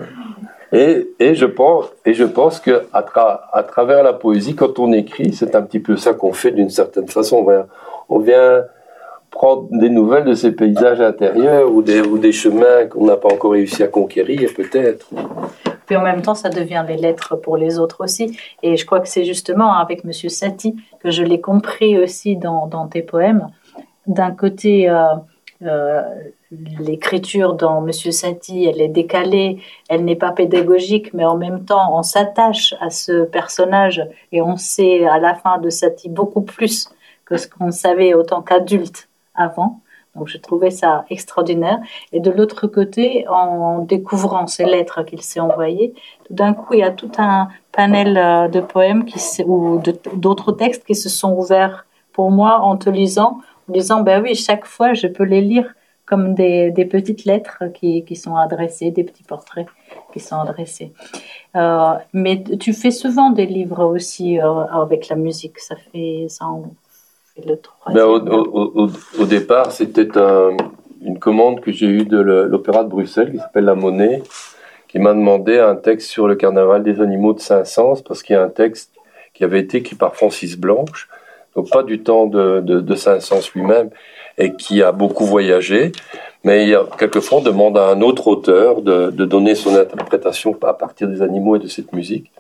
et, 0.73 1.09
et 1.21 1.35
je 1.35 1.47
pense 1.47 1.87
et 2.05 2.15
je 2.15 2.25
pense 2.25 2.59
que 2.59 2.83
à, 2.93 3.05
à, 3.53 3.63
travers 3.63 4.03
la 4.03 4.13
poésie, 4.13 4.55
quand 4.55 4.79
on 4.79 4.93
écrit, 4.93 5.33
c'est 5.33 5.55
un 5.55 5.63
petit 5.63 5.81
peu 5.81 5.97
ça 5.97 6.15
qu'on 6.15 6.33
fait 6.33 6.51
d'une 6.51 6.71
certaine 6.71 7.09
façon. 7.09 7.39
On 7.39 7.45
vient, 7.45 7.67
on 8.09 8.19
vient 8.19 8.65
prendre 9.31 9.69
des 9.71 9.89
nouvelles 9.89 10.25
de 10.25 10.35
ces 10.35 10.53
paysages 10.53 11.01
intérieurs 11.01 11.73
ou 11.73 11.83
des, 11.83 12.01
ou 12.01 12.19
des 12.19 12.33
chemins 12.33 12.87
qu'on 12.87 13.07
n'a 13.07 13.17
pas 13.17 13.33
encore 13.33 13.53
réussi 13.53 13.83
à 13.83 13.89
conquérir, 13.89 14.51
peut-être. 14.55 15.09
Puis 15.87 15.97
en 15.97 16.03
même 16.03 16.23
temps, 16.23 16.35
ça 16.35 16.49
devient 16.49 16.85
les 16.87 16.97
lettres 16.97 17.37
pour 17.37 17.57
les 17.57 17.79
autres 17.79 18.05
aussi. 18.05 18.39
Et 18.63 18.77
je 18.77 18.87
crois 18.87 19.01
que 19.01 19.09
c'est 19.09 19.25
justement 19.25 19.75
avec 19.75 20.05
Monsieur 20.05 20.29
Satie 20.29 20.77
que 21.01 21.11
je 21.11 21.23
l'ai 21.23 21.41
compris 21.41 21.99
aussi 21.99 22.37
dans, 22.37 22.67
dans 22.67 22.87
tes 22.87 23.03
poèmes 23.03 23.49
d'un 24.07 24.33
côté, 24.33 24.89
euh, 24.89 25.15
euh, 25.63 26.03
l'écriture 26.51 27.55
dans 27.55 27.81
Monsieur 27.81 28.11
Satie, 28.11 28.65
elle 28.65 28.81
est 28.81 28.89
décalée, 28.89 29.61
elle 29.89 30.05
n'est 30.05 30.17
pas 30.17 30.33
pédagogique, 30.33 31.15
mais 31.15 31.25
en 31.25 31.37
même 31.37 31.65
temps, 31.65 31.97
on 31.97 32.03
s'attache 32.03 32.75
à 32.81 32.91
ce 32.91 33.25
personnage 33.25 34.07
et 34.33 34.43
on 34.43 34.57
sait 34.57 35.07
à 35.07 35.19
la 35.19 35.35
fin 35.35 35.59
de 35.59 35.71
Satie 35.71 36.09
beaucoup 36.09 36.43
plus 36.43 36.89
que 37.25 37.37
ce 37.37 37.49
qu'on 37.49 37.71
savait 37.71 38.15
autant 38.15 38.43
qu'adulte 38.43 39.09
avant. 39.35 39.81
Donc 40.15 40.29
je 40.29 40.37
trouvais 40.37 40.71
ça 40.71 41.05
extraordinaire. 41.09 41.79
Et 42.13 42.21
de 42.21 42.31
l'autre 42.31 42.67
côté, 42.67 43.27
en 43.29 43.79
découvrant 43.79 44.47
ces 44.47 44.65
lettres 44.65 45.03
qu'il 45.05 45.23
s'est 45.23 45.41
envoyées, 45.41 45.95
tout 46.27 46.35
d'un 46.35 46.53
coup, 46.53 46.75
il 46.75 46.81
y 46.81 46.83
a 46.83 46.91
tout 46.91 47.11
un 47.17 47.49
panel 47.73 48.19
euh, 48.19 48.49
de 48.49 48.61
poèmes 48.61 49.05
qui, 49.05 49.19
ou 49.45 49.81
d'autres 50.15 50.53
textes 50.53 50.85
qui 50.85 50.95
se 50.95 51.09
sont 51.09 51.33
ouverts 51.33 51.87
pour 52.13 52.31
moi 52.31 52.61
en 52.61 52.77
te 52.77 52.91
lisant, 52.91 53.41
disant, 53.69 54.03
ben 54.03 54.23
oui, 54.23 54.35
chaque 54.35 54.67
fois, 54.67 54.95
je 54.95 55.07
peux 55.07 55.25
les 55.25 55.41
lire 55.41 55.75
comme 56.05 56.35
des, 56.35 56.71
des 56.71 56.85
petites 56.85 57.25
lettres 57.25 57.65
qui, 57.75 58.05
qui, 58.05 58.17
sont 58.17 58.37
adressées, 58.37 58.91
des 58.91 59.05
petits 59.05 59.23
portraits 59.23 59.67
qui 60.13 60.21
sont 60.21 60.37
adressés. 60.37 60.93
Euh, 61.57 61.95
mais 62.13 62.43
tu 62.61 62.73
fais 62.73 62.91
souvent 62.91 63.31
des 63.31 63.47
livres 63.47 63.85
aussi 63.85 64.41
euh, 64.41 64.65
avec 64.67 65.09
la 65.09 65.17
musique, 65.17 65.59
ça 65.59 65.77
fait, 65.77 66.27
ça 66.29 66.47
en 66.47 66.65
fait 67.35 67.49
le 67.49 67.57
troisième. 67.57 68.25
Ben, 68.25 68.33
au, 69.19 69.25
départ, 69.27 69.73
c'était 69.73 70.19
un, 70.19 70.57
une 71.03 71.19
commande 71.19 71.61
que 71.61 71.73
j'ai 71.73 71.87
eue 71.87 72.05
de 72.05 72.19
l'Opéra 72.19 72.85
de 72.85 72.89
Bruxelles 72.89 73.33
qui 73.33 73.39
s'appelle 73.39 73.65
La 73.65 73.75
Monnaie, 73.75 74.23
qui 74.89 74.99
m'a 74.99 75.15
demandé 75.15 75.59
un 75.59 75.77
texte 75.77 76.11
sur 76.11 76.29
le 76.29 76.35
carnaval 76.35 76.83
des 76.83 77.01
animaux 77.01 77.33
de 77.33 77.41
Saint-Saëns, 77.41 78.03
parce 78.07 78.23
qu'il 78.23 78.35
y 78.35 78.39
a 78.39 78.43
un 78.43 78.51
texte 78.51 78.93
qui 79.35 79.45
avait 79.45 79.61
été 79.61 79.79
écrit 79.79 79.97
par 79.97 80.15
Francis 80.15 80.59
Blanche, 80.59 81.09
donc 81.55 81.71
pas 81.71 81.83
du 81.83 82.03
temps 82.03 82.27
de, 82.27 82.61
de, 82.61 82.95
Saint-Saëns 82.95 83.51
lui-même, 83.55 83.91
et 84.39 84.55
qui 84.55 84.83
a 84.83 84.93
beaucoup 84.93 85.25
voyagé. 85.25 85.93
Mais 86.45 86.73
quelquefois, 86.99 87.39
on 87.39 87.43
demande 87.43 87.79
à 87.79 87.89
un 87.89 88.01
autre 88.01 88.27
auteur 88.29 88.83
de, 88.83 89.11
de, 89.11 89.25
donner 89.25 89.55
son 89.55 89.77
interprétation 89.77 90.57
à 90.63 90.75
partir 90.75 91.09
des 91.09 91.23
animaux 91.23 91.57
et 91.57 91.59
de 91.59 91.69
cette 91.69 91.93
musique. 91.93 92.33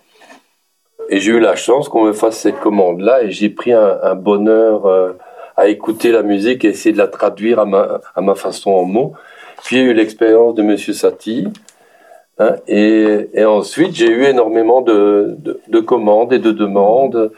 Et 1.08 1.20
j'ai 1.20 1.32
eu 1.32 1.40
la 1.40 1.56
chance 1.56 1.88
qu'on 1.88 2.04
me 2.04 2.12
fasse 2.12 2.38
cette 2.38 2.58
commande-là, 2.58 3.22
et 3.22 3.30
j'ai 3.30 3.50
pris 3.50 3.72
un, 3.72 4.14
bonheur 4.14 4.86
euh, 4.86 5.12
à 5.56 5.68
écouter 5.68 6.10
la 6.10 6.22
musique 6.22 6.64
et 6.64 6.68
essayer 6.68 6.92
de 6.92 6.98
la 6.98 7.08
traduire 7.08 7.58
à 7.58 7.66
ma, 7.66 8.00
à 8.14 8.20
ma 8.22 8.34
façon 8.34 8.70
en 8.70 8.84
mots. 8.84 9.12
Puis 9.62 9.76
j'ai 9.76 9.82
eu 9.82 9.92
l'expérience 9.92 10.54
de 10.54 10.62
Monsieur 10.62 10.94
Satie, 10.94 11.48
hein, 12.38 12.56
et, 12.66 13.28
ensuite 13.44 13.94
j'ai 13.94 14.08
eu 14.08 14.24
énormément 14.24 14.80
de, 14.80 15.36
de 15.68 15.80
commandes 15.80 16.32
et 16.32 16.38
de 16.38 16.50
demandes 16.50 17.30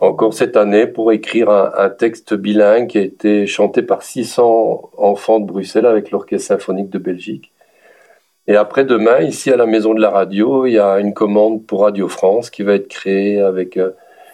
encore 0.00 0.34
cette 0.34 0.56
année 0.56 0.86
pour 0.86 1.12
écrire 1.12 1.50
un, 1.50 1.88
texte 1.90 2.34
bilingue 2.34 2.88
qui 2.88 2.98
a 2.98 3.02
été 3.02 3.46
chanté 3.46 3.82
par 3.82 4.02
600 4.02 4.90
enfants 4.96 5.40
de 5.40 5.46
Bruxelles 5.46 5.86
avec 5.86 6.10
l'Orchestre 6.10 6.48
symphonique 6.48 6.90
de 6.90 6.98
Belgique. 6.98 7.52
Et 8.46 8.56
après 8.56 8.84
demain, 8.84 9.20
ici 9.20 9.50
à 9.50 9.56
la 9.56 9.66
Maison 9.66 9.94
de 9.94 10.00
la 10.00 10.10
Radio, 10.10 10.66
il 10.66 10.72
y 10.72 10.78
a 10.78 10.98
une 10.98 11.14
commande 11.14 11.64
pour 11.64 11.82
Radio 11.82 12.08
France 12.08 12.50
qui 12.50 12.62
va 12.62 12.74
être 12.74 12.88
créée 12.88 13.40
avec 13.40 13.76
euh, 13.76 13.92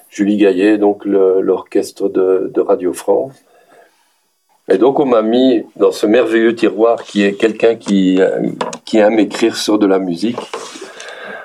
Julie 0.08 0.36
Gaillet, 0.36 0.78
donc 0.78 1.04
l'orchestre 1.04 2.08
de, 2.08 2.50
de, 2.52 2.60
Radio 2.60 2.92
France. 2.92 3.34
Et 4.68 4.78
donc 4.78 4.98
on 4.98 5.06
m'a 5.06 5.22
mis 5.22 5.64
dans 5.76 5.92
ce 5.92 6.06
merveilleux 6.06 6.54
tiroir 6.54 7.04
qui 7.04 7.22
est 7.22 7.34
quelqu'un 7.34 7.76
qui, 7.76 8.20
euh, 8.20 8.40
qui 8.84 8.98
aime 8.98 9.18
écrire 9.18 9.56
sur 9.56 9.78
de 9.78 9.86
la 9.86 10.00
musique, 10.00 10.40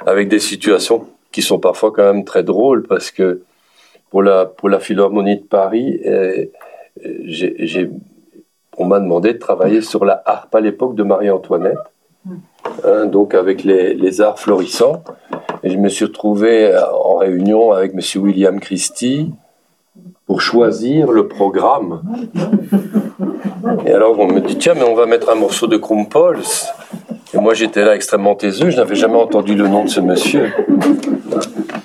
avec 0.08 0.28
des 0.28 0.40
situations 0.40 1.08
qui 1.32 1.42
sont 1.42 1.60
parfois 1.60 1.92
quand 1.92 2.14
même 2.14 2.24
très 2.24 2.44
drôles 2.44 2.84
parce 2.88 3.12
que 3.12 3.42
pour 4.10 4.24
la, 4.24 4.46
pour 4.46 4.70
la 4.70 4.80
Philharmonie 4.80 5.38
de 5.38 5.46
Paris, 5.46 6.00
et, 6.04 6.52
j'ai, 7.26 7.90
on 8.78 8.86
m'a 8.86 9.00
demandé 9.00 9.34
de 9.34 9.38
travailler 9.38 9.82
sur 9.82 10.06
la 10.06 10.22
harpe 10.26 10.56
à 10.56 10.62
l'époque 10.62 10.96
de 10.96 11.04
Marie-Antoinette, 11.04 11.78
hein, 12.84 13.06
donc 13.06 13.34
avec 13.34 13.64
les, 13.64 13.94
les, 13.94 14.22
arts 14.22 14.40
florissants. 14.40 15.04
Et 15.64 15.70
je 15.70 15.78
me 15.78 15.90
suis 15.90 16.06
retrouvé 16.06 16.78
en 16.94 17.16
réunion 17.16 17.72
avec 17.72 17.94
M. 17.94 18.00
William 18.22 18.60
Christie 18.60 19.34
pour 20.26 20.42
choisir 20.42 21.12
le 21.12 21.28
programme. 21.28 22.02
Et 23.86 23.92
alors 23.92 24.20
on 24.20 24.28
me 24.28 24.42
dit, 24.42 24.58
tiens, 24.58 24.74
mais 24.76 24.84
on 24.84 24.96
va 24.96 25.06
mettre 25.06 25.30
un 25.30 25.36
morceau 25.36 25.68
de 25.68 25.78
Krumpols. 25.78 26.44
Et 27.36 27.38
moi 27.38 27.54
j'étais 27.54 27.84
là 27.84 27.96
extrêmement 27.96 28.36
taiseux, 28.36 28.70
je 28.70 28.78
n'avais 28.78 28.96
jamais 28.96 29.18
entendu 29.18 29.56
le 29.56 29.68
nom 29.68 29.84
de 29.84 29.90
ce 29.90 30.00
monsieur. 30.00 30.54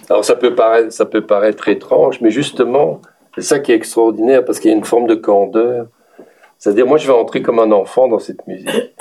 Alors 0.09 0.25
ça 0.25 0.37
peut 0.37 0.55
paraître, 0.55 0.93
ça 0.93 1.07
peut 1.07 1.23
paraître 1.23 1.69
étrange, 1.69 2.21
mais 2.21 2.31
justement, 2.31 3.01
c'est 3.35 3.43
ça 3.43 3.59
qui 3.59 3.73
est 3.73 3.75
extraordinaire 3.75 4.45
parce 4.45 4.61
qu'il 4.61 4.71
y 4.71 4.75
a 4.75 4.77
une 4.77 4.85
forme 4.85 5.07
de 5.07 5.17
candeur. 5.17 5.87
C'est-à-dire, 6.59 6.87
moi, 6.87 6.99
je 6.99 7.07
vais 7.07 7.15
entrer 7.15 7.41
comme 7.41 7.59
un 7.59 7.73
enfant 7.73 8.07
dans 8.07 8.19
cette 8.19 8.47
musique 8.47 8.93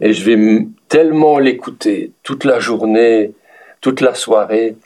et 0.00 0.12
je 0.12 0.24
vais 0.24 0.66
tellement 0.88 1.38
l'écouter 1.38 2.12
toute 2.22 2.44
la 2.44 2.58
journée, 2.58 3.32
toute 3.80 4.02
la 4.02 4.14
soirée, 4.14 4.76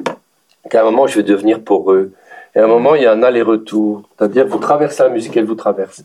qu'à 0.70 0.82
un 0.82 0.84
moment, 0.84 1.06
je 1.08 1.16
vais 1.16 1.24
devenir 1.24 1.60
pour 1.60 1.92
eux. 1.92 2.12
Et 2.54 2.60
à 2.60 2.64
un 2.64 2.68
moment, 2.68 2.94
il 2.94 3.02
y 3.02 3.06
a 3.06 3.12
un 3.12 3.24
aller-retour. 3.24 4.02
C'est-à-dire, 4.16 4.46
vous 4.46 4.58
traversez 4.58 5.02
la 5.02 5.08
musique, 5.08 5.36
elle 5.36 5.44
vous 5.44 5.56
traverse. 5.56 6.04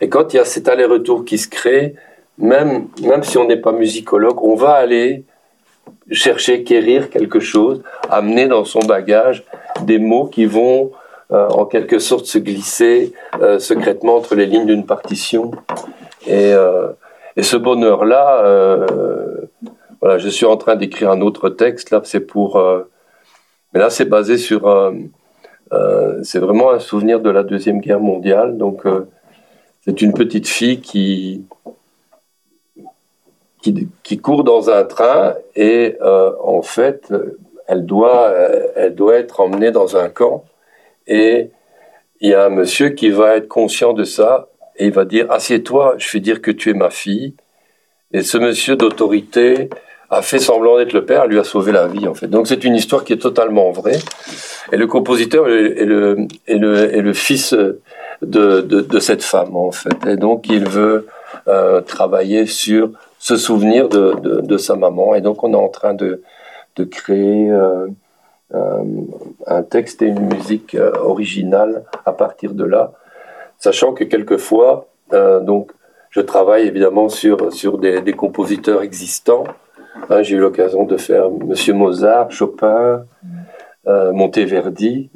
Et 0.00 0.08
quand 0.08 0.32
il 0.32 0.36
y 0.36 0.40
a 0.40 0.44
cet 0.44 0.68
aller-retour 0.68 1.24
qui 1.24 1.38
se 1.38 1.48
crée, 1.48 1.96
même, 2.38 2.88
même 3.02 3.22
si 3.22 3.36
on 3.38 3.46
n'est 3.46 3.60
pas 3.60 3.72
musicologue, 3.72 4.42
on 4.42 4.54
va 4.54 4.72
aller 4.72 5.24
chercher, 6.10 6.64
quérir 6.64 7.10
quelque 7.10 7.40
chose, 7.40 7.82
amener 8.10 8.46
dans 8.46 8.64
son 8.64 8.80
bagage 8.80 9.44
des 9.82 9.98
mots 9.98 10.26
qui 10.26 10.46
vont 10.46 10.92
euh, 11.30 11.46
en 11.48 11.66
quelque 11.66 11.98
sorte 11.98 12.24
se 12.24 12.38
glisser 12.38 13.12
euh, 13.42 13.58
secrètement 13.58 14.16
entre 14.16 14.34
les 14.34 14.46
lignes 14.46 14.66
d'une 14.66 14.86
partition. 14.86 15.50
Et, 16.26 16.52
euh, 16.54 16.88
et 17.36 17.42
ce 17.42 17.56
bonheur-là, 17.56 18.86
voilà, 20.00 20.18
je 20.18 20.28
suis 20.28 20.46
en 20.46 20.56
train 20.56 20.76
d'écrire 20.76 21.10
un 21.10 21.20
autre 21.20 21.50
texte, 21.50 21.90
là, 21.90 22.00
c'est 22.04 22.20
pour... 22.20 22.60
Mais 23.72 23.80
là, 23.80 23.90
c'est 23.90 24.06
basé 24.06 24.38
sur... 24.38 24.92
c'est 26.22 26.38
vraiment 26.38 26.70
un 26.70 26.78
souvenir 26.80 27.20
de 27.20 27.30
la 27.30 27.44
Deuxième 27.44 27.80
Guerre 27.80 28.00
mondiale, 28.00 28.58
donc 28.58 28.82
c'est 29.84 30.02
une 30.02 30.14
petite 30.14 30.48
fille 30.48 30.80
qui 30.80 31.44
qui, 33.60 34.18
court 34.18 34.44
dans 34.44 34.70
un 34.70 34.84
train 34.84 35.34
et 35.56 35.96
euh, 36.00 36.32
en 36.42 36.62
fait, 36.62 37.12
elle 37.66 37.86
doit, 37.86 38.28
euh, 38.28 38.66
elle 38.76 38.94
doit 38.94 39.16
être 39.16 39.40
emmenée 39.40 39.70
dans 39.70 39.96
un 39.96 40.08
camp 40.08 40.44
et 41.06 41.50
il 42.20 42.30
y 42.30 42.34
a 42.34 42.46
un 42.46 42.50
monsieur 42.50 42.90
qui 42.90 43.10
va 43.10 43.36
être 43.36 43.48
conscient 43.48 43.92
de 43.92 44.04
ça 44.04 44.48
et 44.76 44.86
il 44.86 44.92
va 44.92 45.04
dire 45.04 45.30
assieds-toi, 45.30 45.94
je 45.98 46.10
vais 46.12 46.20
dire 46.20 46.40
que 46.40 46.50
tu 46.50 46.70
es 46.70 46.74
ma 46.74 46.90
fille. 46.90 47.34
Et 48.12 48.22
ce 48.22 48.38
monsieur 48.38 48.76
d'autorité 48.76 49.68
a 50.10 50.22
fait 50.22 50.38
semblant 50.38 50.78
d'être 50.78 50.94
le 50.94 51.04
père, 51.04 51.26
lui 51.26 51.38
a 51.38 51.44
sauvé 51.44 51.72
la 51.72 51.86
vie 51.86 52.08
en 52.08 52.14
fait. 52.14 52.28
Donc 52.28 52.46
c'est 52.46 52.64
une 52.64 52.74
histoire 52.74 53.04
qui 53.04 53.12
est 53.12 53.18
totalement 53.18 53.70
vraie. 53.70 53.98
Et 54.72 54.76
le 54.76 54.86
compositeur 54.86 55.48
est 55.48 55.84
le, 55.84 56.26
est 56.46 56.54
le, 56.54 56.94
est 56.94 57.02
le 57.02 57.12
fils 57.12 57.52
de, 57.52 57.76
de, 58.22 58.80
de, 58.80 58.98
cette 59.00 59.22
femme 59.22 59.56
en 59.56 59.70
fait. 59.70 60.06
Et 60.06 60.16
donc 60.16 60.48
il 60.48 60.66
veut 60.66 61.06
euh, 61.46 61.80
travailler 61.82 62.46
sur 62.46 62.90
ce 63.18 63.36
souvenir 63.36 63.88
de, 63.88 64.40
de, 64.40 64.56
sa 64.56 64.76
maman. 64.76 65.14
Et 65.14 65.20
donc 65.20 65.42
on 65.44 65.52
est 65.52 65.56
en 65.56 65.68
train 65.68 65.94
de, 65.94 66.22
de 66.76 66.84
créer 66.84 67.50
euh, 67.50 67.86
euh 68.54 68.84
un 69.46 69.62
texte 69.62 70.02
et 70.02 70.06
une 70.06 70.26
musique 70.34 70.74
euh, 70.74 70.92
originale 71.02 71.84
à 72.04 72.12
partir 72.12 72.54
de 72.54 72.64
là, 72.64 72.92
sachant 73.58 73.92
que 73.92 74.04
quelquefois, 74.04 74.88
donc 75.10 75.72
je 76.10 76.20
travaille 76.20 76.66
évidemment 76.66 77.08
sur, 77.08 77.52
sur 77.52 77.78
des, 77.78 78.02
des 78.02 78.12
compositeurs 78.12 78.82
existants. 78.82 79.44
Hein, 80.10 80.22
J'ai 80.22 80.36
eu 80.36 80.40
l'occasion 80.40 80.84
de 80.84 80.96
faire 80.98 81.30
Monsieur 81.30 81.72
Mozart, 81.72 82.30
Chopin, 82.30 83.04
Monteverdi, 83.86 85.08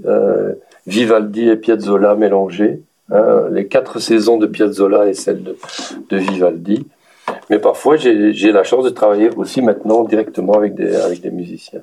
Vivaldi 0.86 1.50
et 1.50 1.56
Piazzolla 1.56 2.14
mélangés. 2.14 2.82
Hein, 3.10 3.48
les 3.50 3.66
quatre 3.66 3.98
saisons 3.98 4.38
de 4.38 4.46
Piazzolla 4.46 5.06
et 5.06 5.14
celle 5.14 5.42
de, 5.42 5.56
de 6.08 6.16
Vivaldi. 6.16 6.86
Mais 7.52 7.58
parfois, 7.58 7.98
j'ai 7.98 8.50
la 8.50 8.64
chance 8.64 8.82
de 8.82 8.88
travailler 8.88 9.28
aussi 9.36 9.60
maintenant 9.60 10.04
directement 10.04 10.54
avec 10.54 10.74
des, 10.74 10.96
avec 10.96 11.20
des 11.20 11.30
musiciens. 11.30 11.82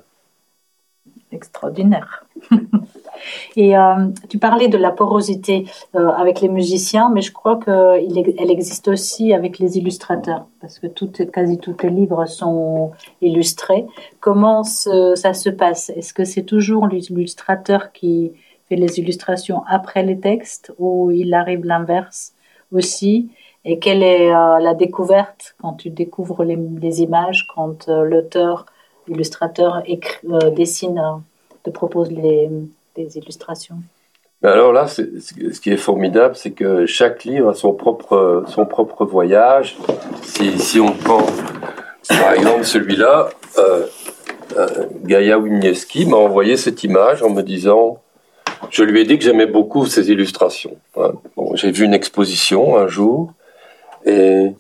Extraordinaire. 1.32 2.26
Et 3.56 3.78
euh, 3.78 4.08
tu 4.30 4.40
parlais 4.40 4.68
de 4.68 4.80
la 4.80 4.90
porosité 4.90 5.68
euh, 5.94 6.08
avec 6.08 6.42
les 6.42 6.50
musiciens, 6.50 7.12
mais 7.14 7.22
je 7.22 7.32
crois 7.32 7.60
qu'elle 7.64 8.50
existe 8.50 8.88
aussi 8.88 9.32
avec 9.32 9.60
les 9.60 9.78
illustrateurs, 9.78 10.48
parce 10.60 10.80
que 10.80 10.88
toutes, 10.88 11.30
quasi 11.30 11.60
tous 11.60 11.76
les 11.84 11.92
livres 11.92 12.26
sont 12.26 12.90
illustrés. 13.22 13.86
Comment 14.22 14.64
ça 14.64 15.34
se 15.36 15.52
passe? 15.52 15.92
Est-ce 15.92 16.16
que 16.16 16.26
c'est 16.26 16.48
toujours 16.54 16.88
l'illustrateur 16.88 17.92
qui 17.92 18.32
fait 18.70 18.76
les 18.76 18.98
illustrations 18.98 19.62
après 19.68 20.02
les 20.02 20.20
textes, 20.20 20.74
ou 20.80 21.12
il 21.12 21.32
arrive 21.36 21.64
l'inverse 21.64 22.34
aussi? 22.72 23.30
Et 23.66 23.80
quelle 23.80 24.04
est 24.04 24.34
euh, 24.34 24.60
la 24.60 24.74
découverte 24.74 25.56
quand 25.62 25.74
tu 25.74 25.90
découvres 25.90 26.44
les, 26.44 27.02
images, 27.02 27.48
quand 27.54 27.88
l'auteur, 27.88 28.66
l'illustrateur 29.08 29.84
dessine, 30.56 31.02
te 31.64 31.70
propose 31.70 32.12
les 32.12 32.50
illustrations? 32.98 33.78
Alors 34.42 34.72
là, 34.72 34.88
ce 34.88 35.60
qui 35.60 35.70
est 35.70 35.78
formidable, 35.78 36.36
c'est 36.36 36.52
que 36.52 36.86
chaque 36.86 37.26
livre 37.26 37.50
a 37.50 37.54
son 37.54 37.74
propre, 37.74 38.46
son 38.48 38.66
propre 38.66 39.06
voyage. 39.06 39.78
Si, 40.22 40.80
on 40.80 40.94
prend, 40.94 41.26
par 42.08 42.34
exemple, 42.34 42.64
celui-là, 42.64 43.30
euh, 43.58 43.86
euh, 44.56 44.86
Gaïa 45.04 45.38
Wimniewski 45.38 46.06
m'a 46.06 46.16
envoyé 46.16 46.56
cette 46.56 46.86
image 46.86 47.22
en 47.22 47.30
me 47.30 47.42
disant, 47.42 48.02
je 48.70 48.84
lui 48.84 49.02
ai 49.02 49.04
dit 49.04 49.18
que 49.18 49.26
j'aimais 49.26 49.46
beaucoup 49.46 49.86
ses 49.86 50.10
illustrations. 50.10 50.78
Bon, 51.36 51.56
j'ai 51.56 51.72
vu 51.72 51.84
une 51.84 51.94
exposition 51.94 52.78
un 52.78 52.88
jour, 52.88 53.34
et 54.10 54.54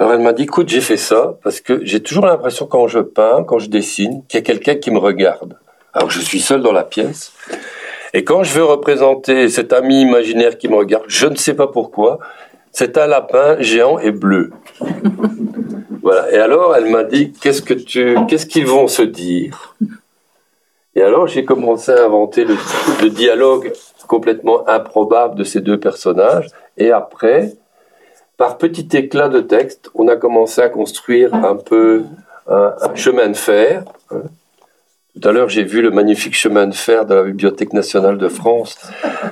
alors 0.00 0.14
elle 0.14 0.20
m'a 0.20 0.32
dit, 0.32 0.44
écoute, 0.44 0.70
j'ai 0.70 0.80
fait 0.80 0.96
ça 0.96 1.34
parce 1.42 1.60
que 1.60 1.84
j'ai 1.84 2.02
toujours 2.02 2.24
l'impression 2.24 2.66
quand 2.66 2.86
je 2.86 3.00
peins, 3.00 3.44
quand 3.44 3.58
je 3.58 3.68
dessine, 3.68 4.22
qu'il 4.28 4.38
y 4.38 4.42
a 4.42 4.44
quelqu'un 4.44 4.76
qui 4.76 4.90
me 4.90 4.98
regarde. 4.98 5.58
Alors 5.92 6.10
je 6.10 6.20
suis 6.20 6.40
seul 6.40 6.62
dans 6.62 6.72
la 6.72 6.84
pièce. 6.84 7.34
Et 8.14 8.24
quand 8.24 8.42
je 8.42 8.54
veux 8.54 8.64
représenter 8.64 9.50
cet 9.50 9.74
ami 9.74 10.00
imaginaire 10.00 10.56
qui 10.56 10.68
me 10.68 10.76
regarde, 10.76 11.04
je 11.06 11.26
ne 11.26 11.36
sais 11.36 11.52
pas 11.52 11.66
pourquoi, 11.66 12.18
c'est 12.72 12.96
un 12.96 13.06
lapin 13.06 13.60
géant 13.60 13.98
et 13.98 14.10
bleu. 14.10 14.52
voilà. 16.02 16.32
Et 16.32 16.38
alors 16.38 16.74
elle 16.74 16.86
m'a 16.86 17.04
dit 17.04 17.32
qu'est-ce 17.32 17.60
que 17.60 17.74
tu, 17.74 18.16
qu'est-ce 18.26 18.46
qu'ils 18.46 18.66
vont 18.66 18.88
se 18.88 19.02
dire? 19.02 19.76
Et 20.94 21.02
alors 21.02 21.26
j'ai 21.26 21.44
commencé 21.44 21.92
à 21.92 22.04
inventer 22.06 22.44
le, 22.44 22.56
le, 23.02 23.10
dialogue 23.10 23.70
complètement 24.06 24.66
improbable 24.66 25.34
de 25.34 25.44
ces 25.44 25.60
deux 25.60 25.78
personnages. 25.78 26.48
Et 26.78 26.90
après, 26.90 27.52
par 28.40 28.56
petit 28.56 28.88
éclat 28.96 29.28
de 29.28 29.40
texte, 29.40 29.90
on 29.94 30.08
a 30.08 30.16
commencé 30.16 30.62
à 30.62 30.70
construire 30.70 31.34
un 31.34 31.56
peu 31.56 32.04
un, 32.48 32.72
chemin 32.94 33.28
de 33.28 33.36
fer. 33.36 33.84
Hein, 34.10 34.22
tout 35.20 35.28
à 35.28 35.32
l'heure, 35.32 35.50
j'ai 35.50 35.62
vu 35.62 35.82
le 35.82 35.90
magnifique 35.90 36.34
chemin 36.34 36.66
de 36.66 36.74
fer 36.74 37.04
de 37.04 37.14
la 37.16 37.22
Bibliothèque 37.24 37.74
nationale 37.74 38.16
de 38.16 38.28
France, 38.28 38.78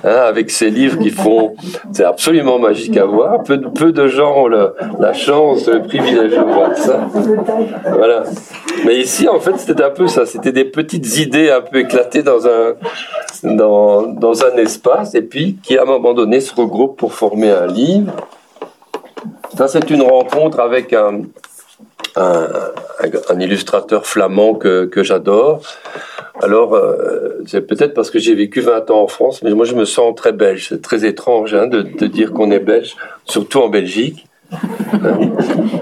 hein, 0.05 0.11
avec 0.11 0.51
ces 0.51 0.69
livres 0.69 0.99
qui 0.99 1.09
font, 1.09 1.55
c'est 1.91 2.05
absolument 2.05 2.59
magique 2.59 2.99
à 2.99 3.07
voir. 3.07 3.45
Peu, 3.45 3.59
peu 3.59 3.93
de 3.93 4.09
gens 4.09 4.45
ont 4.45 4.49
la 4.49 5.13
chance, 5.15 5.67
le 5.69 5.85
privilège 5.85 6.33
de 6.33 6.45
voir 6.45 6.77
ça. 6.77 7.09
Voilà. 7.91 8.25
Mais 8.85 8.97
ici, 8.97 9.27
en 9.27 9.41
fait, 9.41 9.57
c'était 9.57 9.85
un 9.85 9.91
peu 9.91 10.07
ça. 10.07 10.27
C'était 10.27 10.53
des 10.53 10.67
petites 10.67 11.17
idées 11.17 11.51
un 11.51 11.63
peu 11.63 11.79
éclatées 11.79 12.23
dans 12.23 12.47
un, 12.47 12.75
dans, 13.43 14.03
dans 14.03 14.45
un 14.45 14.55
espace, 14.59 15.15
et 15.15 15.23
puis 15.23 15.57
qui, 15.63 15.79
à 15.79 15.83
un 15.85 15.87
moment 15.87 16.13
donné, 16.13 16.41
se 16.41 16.55
regroupent 16.55 16.99
pour 16.99 17.15
former 17.15 17.51
un 17.51 17.67
livre. 17.67 18.13
Ça, 19.57 19.69
c'est 19.69 19.91
une 19.91 20.03
rencontre 20.03 20.61
avec 20.61 20.93
un, 20.93 21.23
illustrateur 23.39 24.07
flamand 24.07 24.55
que, 24.55 24.87
que 24.87 25.03
j'adore. 25.03 25.63
Alors, 26.41 26.75
euh, 26.75 27.41
c'est 27.47 27.67
peut-être 27.67 27.95
parce 27.95 28.11
que 28.11 28.19
j'ai 28.19 28.35
vécu 28.35 28.61
20 28.61 28.91
ans 28.91 29.03
en 29.03 29.09
France, 29.09 29.43
mais 29.43 29.51
moi 29.51 29.65
je 29.65 29.75
me 29.75 29.85
sens 29.85 30.15
très 30.15 30.33
belge. 30.33 30.67
C'est 30.69 30.83
très 30.83 31.05
étrange 31.05 31.55
hein, 31.55 31.67
de, 31.67 31.83
de, 31.83 32.07
dire 32.07 32.33
qu'on 32.33 32.51
est 32.51 32.61
belge, 32.61 32.97
surtout 33.25 33.59
en 33.59 33.69
Belgique. 33.69 34.27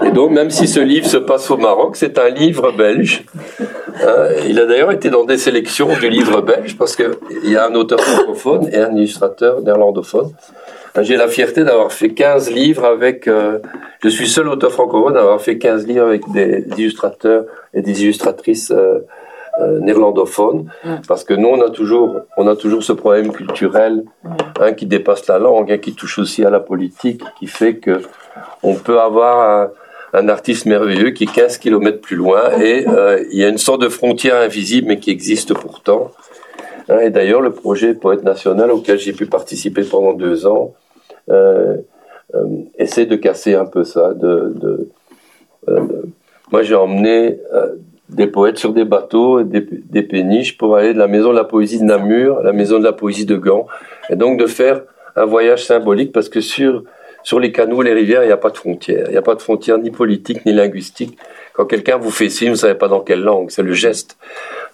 Et 0.05 0.11
donc, 0.11 0.31
même 0.31 0.49
si 0.49 0.67
ce 0.67 0.79
livre 0.79 1.07
se 1.07 1.17
passe 1.17 1.49
au 1.51 1.57
Maroc, 1.57 1.95
c'est 1.95 2.17
un 2.19 2.29
livre 2.29 2.71
belge. 2.71 3.23
Hein, 3.59 4.27
il 4.47 4.59
a 4.59 4.65
d'ailleurs 4.65 4.91
été 4.91 5.09
dans 5.09 5.23
des 5.23 5.37
sélections 5.37 5.89
du 5.99 6.09
livre 6.09 6.41
belge 6.41 6.75
parce 6.77 6.95
qu'il 6.95 7.11
y 7.45 7.55
a 7.55 7.65
un 7.65 7.75
auteur 7.75 7.99
francophone 7.99 8.69
et 8.71 8.77
un 8.77 8.95
illustrateur 8.95 9.61
néerlandophone. 9.61 10.31
J'ai 11.01 11.15
la 11.15 11.27
fierté 11.27 11.63
d'avoir 11.63 11.91
fait 11.91 12.09
15 12.09 12.51
livres 12.51 12.85
avec. 12.85 13.27
Euh, 13.27 13.59
je 14.03 14.09
suis 14.09 14.27
seul 14.27 14.47
auteur 14.47 14.71
francophone 14.71 15.13
d'avoir 15.13 15.41
fait 15.41 15.57
15 15.57 15.85
livres 15.87 16.05
avec 16.05 16.29
des 16.31 16.65
illustrateurs 16.77 17.45
et 17.73 17.81
des 17.81 18.03
illustratrices 18.03 18.71
euh, 18.71 18.99
euh, 19.59 19.79
néerlandophones, 19.79 20.69
parce 21.07 21.23
que 21.23 21.33
nous 21.33 21.47
on 21.47 21.61
a 21.61 21.69
toujours, 21.69 22.21
on 22.37 22.47
a 22.47 22.55
toujours 22.55 22.83
ce 22.83 22.93
problème 22.93 23.31
culturel 23.31 24.03
hein, 24.59 24.73
qui 24.73 24.85
dépasse 24.85 25.27
la 25.27 25.39
langue, 25.39 25.71
hein, 25.71 25.77
qui 25.79 25.93
touche 25.93 26.19
aussi 26.19 26.45
à 26.45 26.51
la 26.51 26.59
politique, 26.59 27.21
qui 27.39 27.47
fait 27.47 27.77
que 27.77 28.01
on 28.61 28.75
peut 28.75 28.99
avoir 28.99 29.71
un, 30.13 30.19
un 30.19 30.29
artiste 30.29 30.67
merveilleux 30.67 31.09
qui 31.09 31.23
est 31.23 31.33
15 31.33 31.57
kilomètres 31.57 32.01
plus 32.01 32.15
loin 32.15 32.51
et 32.59 32.85
il 33.31 33.37
y 33.37 33.43
a 33.43 33.49
une 33.49 33.57
sorte 33.57 33.81
de 33.81 33.89
frontière 33.89 34.35
invisible 34.35 34.87
mais 34.89 34.99
qui 34.99 35.09
existe 35.09 35.53
pourtant. 35.55 36.11
Hein, 36.89 36.99
et 36.99 37.09
d'ailleurs, 37.09 37.41
le 37.41 37.51
projet 37.51 37.93
Poète 37.93 38.23
National 38.23 38.71
auquel 38.71 38.97
j'ai 38.97 39.13
pu 39.13 39.25
participer 39.25 39.83
pendant 39.83 40.13
deux 40.13 40.47
ans, 40.47 40.73
euh, 41.29 41.77
euh, 42.35 42.45
essaie 42.77 43.05
de 43.05 43.15
casser 43.15 43.55
un 43.55 43.65
peu 43.65 43.83
ça. 43.83 44.13
Euh, 44.23 45.83
moi, 46.51 46.63
j'ai 46.63 46.75
emmené 46.75 47.39
des 48.09 48.27
poètes 48.27 48.57
sur 48.57 48.71
des 48.71 48.85
bateaux, 48.85 49.43
des, 49.43 49.61
des 49.61 50.03
péniches 50.03 50.57
pour 50.57 50.77
aller 50.77 50.93
de 50.93 50.99
la 50.99 51.07
maison 51.07 51.31
de 51.31 51.35
la 51.35 51.43
poésie 51.43 51.79
de 51.79 51.83
Namur 51.83 52.39
à 52.39 52.43
la 52.43 52.53
maison 52.53 52.79
de 52.79 52.85
la 52.85 52.93
poésie 52.93 53.25
de 53.25 53.35
Gand, 53.35 53.67
et 54.09 54.15
donc 54.15 54.39
de 54.39 54.45
faire 54.45 54.83
un 55.17 55.25
voyage 55.25 55.65
symbolique 55.65 56.13
parce 56.13 56.29
que 56.29 56.39
sur 56.39 56.83
sur 57.23 57.41
les 57.41 57.51
canaux, 57.51 57.81
les 57.81 57.91
rivières, 57.91 58.23
il 58.23 58.27
n'y 58.27 58.31
a 58.31 58.37
pas 58.37 58.51
de 58.51 58.57
frontières. 58.57 59.07
Il 59.07 59.11
n'y 59.11 59.17
a 59.17 59.21
pas 59.21 59.35
de 59.35 59.41
frontières 59.41 59.77
ni 59.79 59.91
politiques 59.91 60.45
ni 60.45 60.53
linguistiques. 60.53 61.17
Quand 61.51 61.65
quelqu'un 61.65 61.97
vous 61.97 62.11
fait 62.11 62.29
signe, 62.29 62.47
vous 62.47 62.53
ne 62.53 62.59
savez 62.59 62.75
pas 62.75 62.87
dans 62.87 63.01
quelle 63.01 63.21
langue, 63.21 63.51
c'est 63.51 63.63
le 63.63 63.73
geste. 63.73 64.17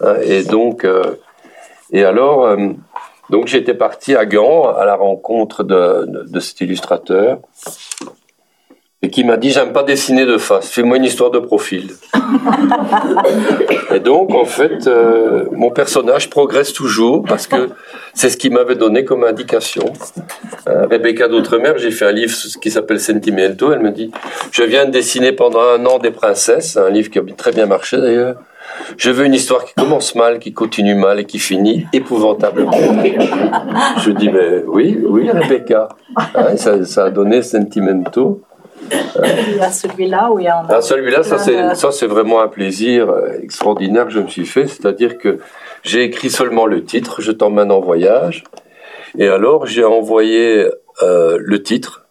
Hein, 0.01 0.18
et 0.24 0.43
donc, 0.43 0.86
et 1.94 2.04
alors, 2.04 2.58
donc 3.30 3.48
j'étais 3.48 3.74
parti 3.74 4.16
à 4.16 4.26
Gand 4.26 4.68
à 4.68 4.86
la 4.86 4.96
rencontre 4.96 5.64
de, 5.64 6.39
cet 6.39 6.62
illustrateur 6.62 7.39
et 9.04 9.10
qui 9.10 9.26
m'a 9.26 9.36
dit 9.36 9.51
j'aime 9.51 9.74
pas 9.74 9.84
dessiner 9.84 10.26
de 10.26 10.38
face, 10.38 10.70
fais-moi 10.70 10.97
une 10.97 11.04
histoire 11.04 11.30
de 11.30 11.39
profil. 11.39 11.91
et 13.93 13.99
donc 13.99 14.34
en 14.34 14.45
fait 14.45 14.88
euh, 14.88 15.45
mon 15.51 15.70
personnage 15.72 16.30
progresse 16.30 16.72
toujours 16.72 17.24
parce 17.24 17.45
que 17.45 17.70
c'est 18.14 18.30
ce 18.30 18.38
qu'il 18.38 18.54
m'avait 18.54 18.76
donné 18.76 19.04
comme 19.04 19.26
indication. 19.26 19.84
Euh, 20.70 20.88
Rebecca 20.89 21.28
d'Outremer, 21.28 21.74
j'ai 21.78 21.91
fait 21.91 22.06
un 22.06 22.14
livre 22.14 22.34
qui 22.62 22.72
s'appelle 22.72 23.01
Sentimento, 23.01 23.74
elle 23.74 23.82
me 23.82 23.91
dit 23.91 24.10
je 24.51 24.64
viens 24.64 24.86
de 24.86 24.91
dessiner 24.91 25.34
pendant 25.34 25.62
un 25.62 25.86
an 25.86 25.99
des 25.99 26.12
princesses, 26.12 26.78
un 26.78 26.89
livre 26.89 27.10
qui 27.10 27.20
a 27.20 27.24
très 27.38 27.51
bien 27.51 27.66
marché 27.66 27.97
d'ailleurs. 27.97 28.38
Je 28.97 29.12
veux 29.12 29.26
une 29.26 29.34
histoire 29.34 29.66
qui 29.66 29.74
commence 29.74 30.16
mal, 30.16 30.39
qui 30.39 30.54
continue 30.54 30.95
mal 30.95 31.20
et 31.20 31.26
qui 31.26 31.39
finit 31.39 31.86
épouvantablement. 31.93 32.72
Je 33.99 34.12
dis, 34.12 34.30
mais 34.30 34.64
oui, 34.66 34.97
oui, 35.04 35.30
Rebecca. 35.30 35.89
Hein, 36.16 36.56
ça, 36.56 37.04
a 37.04 37.10
donné 37.10 37.41
Sentimento. 37.41 38.41
Il 39.24 39.58
y 39.58 39.60
a 39.60 39.72
celui-là 39.72 40.32
où 40.32 40.40
il 40.40 40.46
y 40.46 40.48
a 40.48 40.64
ah, 40.70 40.82
celui-là, 40.82 41.24
ça 41.24 41.38
c'est, 41.38 41.76
ça 41.76 41.92
c'est 41.92 42.08
vraiment 42.08 42.42
un 42.42 42.48
plaisir 42.48 43.10
euh, 43.10 43.40
extraordinaire 43.42 44.06
que 44.06 44.12
je 44.12 44.20
me 44.20 44.28
suis 44.28 44.46
fait. 44.46 44.68
C'est-à-dire 44.68 45.18
que 45.18 45.40
j'ai 45.84 46.04
écrit 46.04 46.30
seulement 46.30 46.66
le 46.66 46.84
titre, 46.84 47.22
Je 47.22 47.32
t'emmène 47.32 47.72
en 47.72 47.80
voyage. 47.80 48.44
Et 49.18 49.28
alors, 49.28 49.66
j'ai 49.66 49.84
envoyé 49.84 50.68
euh, 51.02 51.38
le 51.40 51.62
titre 51.62 52.06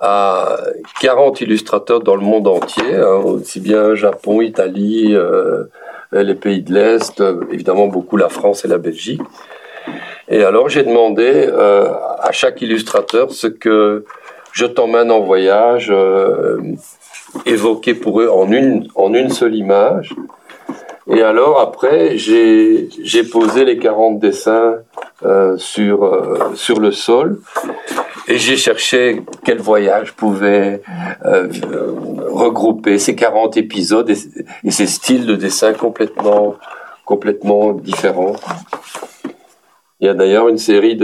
à 0.00 0.58
40 1.00 1.40
illustrateurs 1.40 2.00
dans 2.00 2.14
le 2.14 2.22
monde 2.22 2.48
entier, 2.48 2.96
hein, 2.96 3.16
aussi 3.24 3.60
bien 3.60 3.94
Japon, 3.94 4.40
Italie, 4.40 5.14
euh, 5.14 5.64
les 6.12 6.34
pays 6.34 6.62
de 6.62 6.72
l'Est, 6.72 7.22
évidemment 7.50 7.88
beaucoup 7.88 8.16
la 8.16 8.28
France 8.28 8.64
et 8.64 8.68
la 8.68 8.78
Belgique. 8.78 9.20
Et 10.28 10.44
alors 10.44 10.68
j'ai 10.68 10.82
demandé 10.82 11.46
euh, 11.48 11.88
à 12.20 12.32
chaque 12.32 12.60
illustrateur 12.60 13.32
ce 13.32 13.46
que 13.46 14.04
je 14.52 14.66
t'emmène 14.66 15.10
en 15.10 15.20
voyage, 15.20 15.90
euh, 15.90 16.58
évoqué 17.46 17.94
pour 17.94 18.20
eux 18.20 18.28
en 18.28 18.50
une, 18.50 18.88
en 18.94 19.14
une 19.14 19.30
seule 19.30 19.54
image. 19.54 20.14
Et 21.06 21.22
alors 21.22 21.60
après, 21.60 22.18
j'ai 22.18 22.88
posé 23.30 23.64
les 23.64 23.78
40 23.78 24.18
dessins 24.18 24.76
euh, 25.24 25.56
sur, 25.56 26.04
euh, 26.04 26.52
sur 26.54 26.80
le 26.80 26.92
sol 26.92 27.40
et 28.26 28.36
j'ai 28.36 28.56
cherché 28.56 29.22
quel 29.42 29.58
voyage 29.58 30.12
pouvait 30.12 30.82
regrouper 31.22 32.98
ces 32.98 33.14
40 33.14 33.56
épisodes 33.56 34.10
et, 34.10 34.70
ces 34.70 34.86
styles 34.86 35.24
de 35.24 35.34
dessin 35.34 35.72
complètement, 35.72 36.56
complètement 37.06 37.72
différents. 37.72 38.36
Il 40.00 40.06
y 40.06 40.10
a 40.10 40.14
d'ailleurs 40.14 40.48
une 40.48 40.58
série 40.58 40.98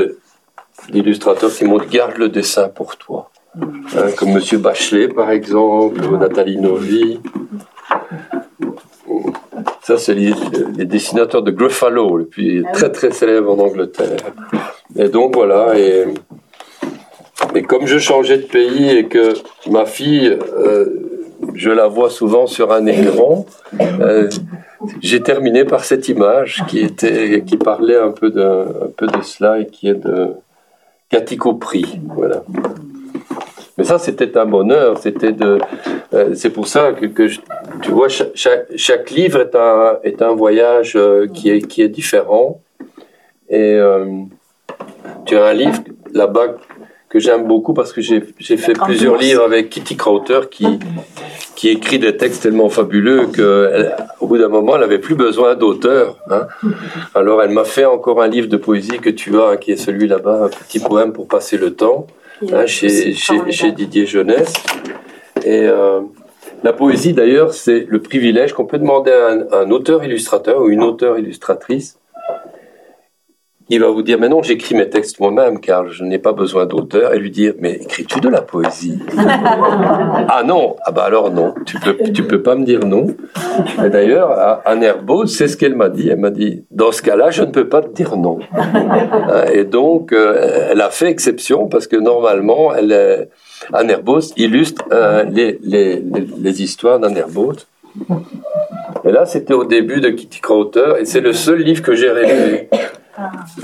d'illustrateurs 0.90 1.52
qui 1.52 1.64
m'ont 1.64 1.78
dit 1.78 1.86
garde 1.86 2.18
le 2.18 2.28
dessin 2.28 2.68
pour 2.68 2.96
toi. 2.96 3.30
Hein, 3.56 4.06
comme 4.16 4.32
Monsieur 4.32 4.58
Bachelet 4.58 5.08
par 5.08 5.30
exemple, 5.30 6.04
ou 6.04 6.16
Nathalie 6.16 6.56
Novi. 6.56 7.20
Ça, 9.82 9.98
c'est 9.98 10.14
les, 10.14 10.32
dessinateurs 10.86 11.42
de 11.42 11.50
Gruffalo, 11.50 12.16
le 12.16 12.24
plus 12.24 12.64
ah 12.66 12.72
très 12.72 12.90
très 12.90 13.10
célèbre 13.10 13.52
en 13.52 13.62
Angleterre. 13.62 14.16
Et 14.96 15.08
donc 15.08 15.34
voilà, 15.34 15.78
et, 15.78 16.06
et 17.54 17.62
comme 17.62 17.86
je 17.86 17.98
changeais 17.98 18.38
de 18.38 18.44
pays 18.44 18.88
et 18.88 19.06
que 19.06 19.34
ma 19.70 19.84
fille, 19.84 20.26
euh, 20.28 20.86
je 21.54 21.70
la 21.70 21.86
vois 21.86 22.08
souvent 22.08 22.46
sur 22.46 22.72
un 22.72 22.86
écran, 22.86 23.44
euh, 24.00 24.30
j'ai 25.02 25.20
terminé 25.20 25.64
par 25.64 25.84
cette 25.84 26.08
image 26.08 26.64
qui 26.66 26.80
était, 26.80 27.42
qui 27.46 27.58
parlait 27.58 27.98
un 27.98 28.10
peu 28.10 28.30
de, 28.30 28.42
un 28.42 28.90
peu 28.96 29.06
de 29.06 29.22
cela 29.22 29.58
et 29.60 29.66
qui 29.66 29.88
est 29.88 30.02
de 30.02 30.30
Cathy 31.10 31.36
Copri. 31.36 32.00
Voilà. 32.16 32.42
Mais 33.76 33.84
ça, 33.84 33.98
c'était 33.98 34.36
un 34.38 34.46
bonheur. 34.46 34.98
C'était 34.98 35.32
de. 35.32 35.58
Euh, 36.12 36.34
c'est 36.34 36.50
pour 36.50 36.68
ça 36.68 36.92
que, 36.92 37.06
que 37.06 37.28
tu 37.82 37.90
vois, 37.90 38.08
chaque, 38.08 38.66
chaque, 38.76 39.10
livre 39.10 39.40
est 39.40 39.54
un, 39.56 39.98
est 40.04 40.22
un 40.22 40.34
voyage 40.34 40.94
euh, 40.96 41.26
qui, 41.26 41.50
est, 41.50 41.62
qui 41.62 41.82
est 41.82 41.88
différent. 41.88 42.60
Et 43.48 43.74
euh, 43.74 44.06
tu 45.26 45.36
as 45.36 45.46
un 45.46 45.54
livre 45.54 45.78
là-bas 46.12 46.54
que 47.08 47.18
j'aime 47.18 47.46
beaucoup 47.46 47.74
parce 47.74 47.92
que 47.92 48.00
j'ai 48.00 48.56
fait 48.56 48.72
plusieurs 48.72 49.16
livres 49.16 49.44
avec 49.44 49.70
Kitty 49.70 49.96
Crowther 49.96 50.50
qui, 50.50 50.80
qui 51.54 51.68
écrit 51.68 52.00
des 52.00 52.16
textes 52.16 52.42
tellement 52.42 52.68
fabuleux 52.68 53.26
qu'au 53.26 54.26
bout 54.26 54.38
d'un 54.38 54.48
moment, 54.48 54.74
elle 54.74 54.80
n'avait 54.80 54.98
plus 54.98 55.14
besoin 55.14 55.54
d'auteur. 55.54 56.18
Hein. 56.28 56.48
Alors, 57.14 57.40
elle 57.42 57.50
m'a 57.50 57.64
fait 57.64 57.84
encore 57.84 58.20
un 58.20 58.26
livre 58.26 58.48
de 58.48 58.56
poésie 58.56 58.98
que 58.98 59.10
tu 59.10 59.40
as, 59.40 59.56
qui 59.56 59.70
est 59.70 59.76
celui 59.76 60.08
là-bas, 60.08 60.46
un 60.46 60.48
petit 60.48 60.80
poème 60.80 61.12
pour 61.12 61.28
passer 61.28 61.56
le 61.56 61.74
temps. 61.74 62.08
Hein, 62.42 62.66
chez, 62.66 63.14
chez, 63.14 63.72
Didier 63.72 64.06
Jeunesse. 64.06 64.52
Et 65.44 65.62
euh, 65.62 66.00
la 66.62 66.72
poésie, 66.72 67.12
d'ailleurs, 67.12 67.54
c'est 67.54 67.86
le 67.88 68.00
privilège 68.00 68.52
qu'on 68.52 68.66
peut 68.66 68.78
demander 68.78 69.12
à 69.12 69.58
un, 69.60 69.70
auteur-illustrateur 69.70 70.60
ou 70.60 70.68
une 70.68 70.82
auteure-illustratrice 70.82 71.98
il 73.68 73.80
va 73.80 73.88
vous 73.88 74.02
dire, 74.02 74.18
mais 74.20 74.28
non, 74.28 74.42
j'écris 74.42 74.74
mes 74.74 74.88
textes 74.88 75.20
moi-même 75.20 75.60
car 75.60 75.88
je 75.88 76.04
n'ai 76.04 76.18
pas 76.18 76.32
besoin 76.32 76.66
d'auteur, 76.66 77.14
et 77.14 77.18
lui 77.18 77.30
dire, 77.30 77.54
mais 77.60 77.74
écris-tu 77.74 78.20
de 78.20 78.28
la 78.28 78.42
poésie? 78.42 78.98
Ah 80.26 80.42
non, 80.42 80.76
ah 80.84 80.90
bah 80.90 81.04
alors 81.04 81.30
non, 81.30 81.54
tu 81.64 81.78
peux, 81.78 81.96
tu 82.12 82.24
peux 82.24 82.42
pas 82.42 82.54
me 82.54 82.64
dire 82.64 82.80
non. 82.80 83.06
Et 83.84 83.88
d'ailleurs, 83.88 84.60
Anne 84.64 84.82
Herbault, 84.82 85.26
c'est 85.26 85.48
ce 85.48 85.56
qu'elle 85.56 85.76
m'a 85.76 85.88
dit. 85.88 86.08
Elle 86.08 86.18
m'a 86.18 86.30
dit, 86.30 86.64
dans 86.70 86.92
ce 86.92 87.02
cas-là, 87.02 87.30
je 87.30 87.42
ne 87.42 87.50
peux 87.50 87.68
pas 87.68 87.82
te 87.82 87.88
dire 87.88 88.16
non. 88.16 88.38
Et 89.52 89.64
donc, 89.64 90.12
euh, 90.12 90.68
elle 90.70 90.80
a 90.80 90.90
fait 90.90 91.08
exception 91.08 91.68
parce 91.68 91.86
que 91.86 91.96
normalement, 91.96 92.74
elle 92.74 93.28
Anne 93.72 93.90
Herbault 93.90 94.20
illustre 94.36 94.84
euh, 94.92 95.24
les, 95.24 95.58
les, 95.62 96.02
les, 96.38 96.62
histoires 96.62 96.98
d'Anne 96.98 97.16
Herbault. 97.16 97.66
Et 99.04 99.12
là, 99.12 99.26
c'était 99.26 99.54
au 99.54 99.64
début 99.64 100.00
de 100.00 100.10
Kitty 100.10 100.40
Crowther, 100.40 100.98
et 101.00 101.04
c'est 101.04 101.20
le 101.20 101.32
seul 101.32 101.60
livre 101.60 101.82
que 101.82 101.94
j'ai 101.94 102.10
rêvé. 102.10 102.68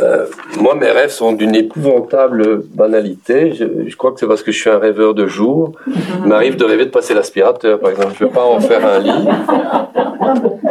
Euh, 0.01 0.27
moi, 0.61 0.75
mes 0.75 0.91
rêves 0.91 1.11
sont 1.11 1.33
d'une 1.33 1.55
épouvantable 1.55 2.63
banalité. 2.75 3.53
Je, 3.53 3.97
crois 3.97 4.13
que 4.13 4.21
c'est 4.21 4.27
parce 4.27 4.43
que 4.43 4.53
je 4.53 4.59
suis 4.61 4.71
un 4.71 4.79
rêveur 4.79 5.15
de 5.15 5.27
jour. 5.27 5.73
Il 5.87 6.29
m'arrive 6.29 6.57
de 6.57 6.65
rêver 6.65 6.87
de 6.87 6.91
passer 6.91 7.15
l'aspirateur, 7.15 7.81
par 7.81 7.91
exemple. 7.91 8.15
Je 8.19 8.25
ne 8.25 8.29
veux 8.29 8.35
pas 8.35 8.45
en 8.45 8.61
faire 8.61 8.87
un 8.87 8.99
lit. 9.01 9.29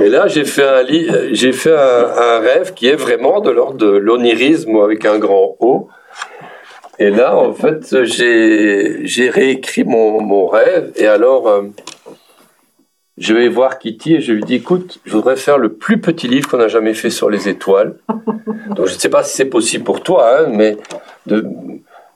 Et 0.02 0.10
là, 0.10 0.28
j'ai 0.28 0.46
fait 0.46 0.66
un 0.66 0.84
lit, 0.84 1.10
j'ai 1.32 1.52
fait 1.52 1.76
un, 1.76 2.40
rêve 2.40 2.74
qui 2.74 2.88
est 2.88 2.96
vraiment 2.96 3.42
de 3.42 3.50
l'ordre 3.50 3.78
de 3.78 3.90
l'onirisme 3.90 4.78
avec 4.78 5.06
un 5.06 5.20
grand 5.20 5.58
O. 5.60 5.90
Et 7.00 7.10
là, 7.10 7.38
en 7.38 7.54
fait, 7.54 8.04
j'ai 8.04 9.30
réécrit 9.30 9.84
mon, 9.84 10.22
mon, 10.22 10.48
rêve. 10.48 10.92
Et 10.96 11.08
alors, 11.08 11.48
euh, 11.48 11.64
je 13.20 13.34
vais 13.34 13.50
voir 13.50 13.80
Kitty 13.80 14.16
et 14.16 14.22
je 14.22 14.32
lui 14.32 14.44
dis 14.44 14.56
écoute, 14.56 15.00
je 15.06 15.12
voudrais 15.12 15.36
faire 15.36 15.58
le 15.58 15.74
plus 15.74 16.00
petit 16.00 16.28
livre 16.28 16.50
qu'on 16.50 16.60
a 16.60 16.70
jamais 16.70 16.94
fait 16.94 17.10
sur 17.10 17.30
les 17.30 17.50
étoiles. 17.50 17.96
Donc 18.76 18.88
je 18.88 18.94
ne 18.94 19.00
sais 19.00 19.10
pas 19.10 19.24
si 19.24 19.36
c'est 19.36 19.46
possible 19.46 19.84
pour 19.84 20.02
toi, 20.02 20.40
hein, 20.40 20.48
mais 20.50 20.78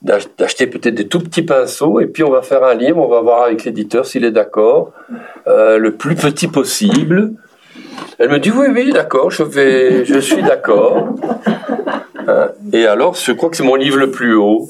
d'acheter 0.02 0.68
peut-être 0.68 0.96
des 0.96 1.08
tout 1.08 1.20
petits 1.20 1.44
pinceaux 1.44 2.00
et 2.00 2.08
puis 2.08 2.24
on 2.24 2.32
va 2.32 2.42
faire 2.42 2.64
un 2.64 2.74
livre, 2.74 2.98
on 3.00 3.10
va 3.10 3.22
voir 3.22 3.44
avec 3.44 3.66
l'éditeur 3.66 4.06
s'il 4.06 4.24
est 4.24 4.32
d'accord, 4.32 4.94
euh, 5.48 5.78
le 5.78 5.94
plus 5.96 6.16
petit 6.16 6.48
possible. 6.48 7.34
Elle 8.20 8.30
me 8.30 8.40
dit 8.40 8.52
oui 8.52 8.68
oui 8.74 8.92
d'accord, 8.92 9.32
je 9.32 9.44
vais, 9.44 10.06
je 10.06 10.20
suis 10.20 10.42
d'accord. 10.42 11.16
Hein, 12.28 12.50
et 12.72 12.86
alors, 12.86 13.16
je 13.16 13.32
crois 13.32 13.50
que 13.50 13.58
c'est 13.58 13.64
mon 13.64 13.76
livre 13.76 13.98
le 13.98 14.12
plus 14.12 14.36
haut. 14.36 14.68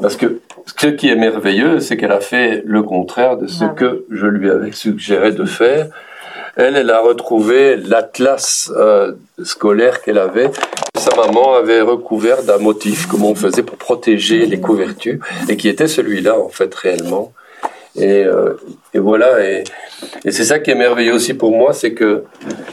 Parce 0.00 0.16
que 0.16 0.40
ce 0.66 0.88
qui 0.88 1.08
est 1.08 1.16
merveilleux, 1.16 1.80
c'est 1.80 1.96
qu'elle 1.96 2.12
a 2.12 2.20
fait 2.20 2.62
le 2.66 2.82
contraire 2.82 3.36
de 3.36 3.46
ce 3.46 3.64
que 3.64 4.04
je 4.10 4.26
lui 4.26 4.50
avais 4.50 4.72
suggéré 4.72 5.32
de 5.32 5.44
faire. 5.44 5.86
Elle, 6.56 6.76
elle 6.76 6.90
a 6.90 7.00
retrouvé 7.00 7.76
l'atlas 7.76 8.70
euh, 8.76 9.12
scolaire 9.42 10.02
qu'elle 10.02 10.18
avait. 10.18 10.50
Sa 10.96 11.16
maman 11.16 11.54
avait 11.54 11.80
recouvert 11.80 12.42
d'un 12.42 12.58
motif, 12.58 13.06
comme 13.06 13.24
on 13.24 13.34
faisait 13.34 13.62
pour 13.62 13.78
protéger 13.78 14.44
les 14.44 14.60
couvertures, 14.60 15.18
et 15.48 15.56
qui 15.56 15.68
était 15.68 15.88
celui-là, 15.88 16.38
en 16.38 16.50
fait, 16.50 16.74
réellement. 16.74 17.32
Et, 17.96 18.24
euh, 18.24 18.54
et 18.94 18.98
voilà, 18.98 19.44
et, 19.44 19.64
c'est 20.24 20.44
ça 20.44 20.58
qui 20.58 20.70
est 20.70 20.74
merveilleux 20.74 21.12
aussi 21.12 21.34
pour 21.34 21.52
moi, 21.52 21.74
c'est 21.74 21.92
que 21.92 22.24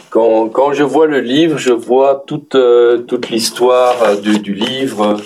quand, 0.08 0.48
quand 0.48 0.72
je 0.72 0.82
vois 0.82 1.06
le 1.06 1.20
livre, 1.20 1.58
je 1.58 1.72
vois 1.72 2.24
toute, 2.26 2.54
euh, 2.54 2.98
toute 2.98 3.28
l'histoire 3.28 4.02
euh, 4.02 4.16
du, 4.16 4.54
livre. 4.54 5.16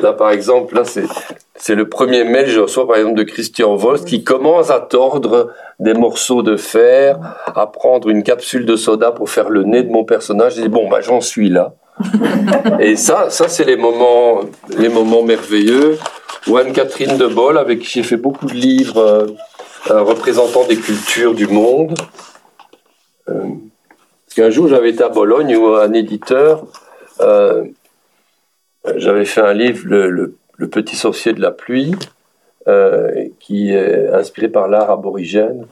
Là, 0.00 0.14
par 0.14 0.30
exemple, 0.30 0.74
là, 0.74 0.82
c'est, 0.84 1.74
le 1.74 1.88
premier 1.88 2.24
mail 2.24 2.46
que 2.46 2.50
je 2.50 2.60
reçois, 2.60 2.86
par 2.88 2.96
exemple, 2.96 3.18
de 3.18 3.24
Christian 3.24 3.76
Wolf, 3.76 4.04
qui 4.04 4.24
commence 4.24 4.70
à 4.70 4.80
tordre 4.80 5.52
des 5.78 5.94
morceaux 5.94 6.42
de 6.42 6.56
fer, 6.56 7.18
à 7.54 7.66
prendre 7.66 8.08
une 8.08 8.22
capsule 8.22 8.64
de 8.64 8.76
soda 8.76 9.12
pour 9.12 9.28
faire 9.28 9.50
le 9.50 9.62
nez 9.62 9.82
de 9.82 9.90
mon 9.90 10.04
personnage. 10.04 10.58
Et 10.58 10.68
bon, 10.68 10.88
bah, 10.88 11.02
j'en 11.02 11.20
suis 11.20 11.50
là. 11.50 11.74
Et 12.80 12.96
ça, 12.96 13.30
ça, 13.30 13.48
c'est 13.48 13.64
les 13.64 13.76
moments, 13.76 14.40
les 14.76 14.88
moments 14.88 15.22
merveilleux 15.22 15.98
ou 16.48 16.56
Anne-Catherine 16.56 17.16
de 17.16 17.26
Boll, 17.26 17.58
avec 17.58 17.80
qui 17.80 17.86
j'ai 17.86 18.02
fait 18.02 18.16
beaucoup 18.16 18.46
de 18.46 18.54
livres 18.54 18.98
euh, 18.98 19.26
euh, 19.90 20.02
représentant 20.02 20.66
des 20.66 20.76
cultures 20.76 21.34
du 21.34 21.46
monde. 21.46 21.94
Euh, 23.28 23.44
parce 24.26 24.34
qu'un 24.34 24.50
jour, 24.50 24.68
j'avais 24.68 24.90
été 24.90 25.04
à 25.04 25.08
Bologne 25.08 25.56
où 25.56 25.74
un 25.74 25.92
éditeur, 25.92 26.66
j'avais 28.96 29.24
fait 29.24 29.42
un 29.42 29.52
livre, 29.52 29.86
le, 29.86 30.36
Petit 30.70 30.94
sorcier 30.94 31.32
de 31.32 31.40
la 31.40 31.50
pluie, 31.50 31.92
qui 33.40 33.72
est 33.72 34.08
inspiré 34.10 34.48
par 34.48 34.68
l'art 34.68 34.90
aborigène. 34.90 35.66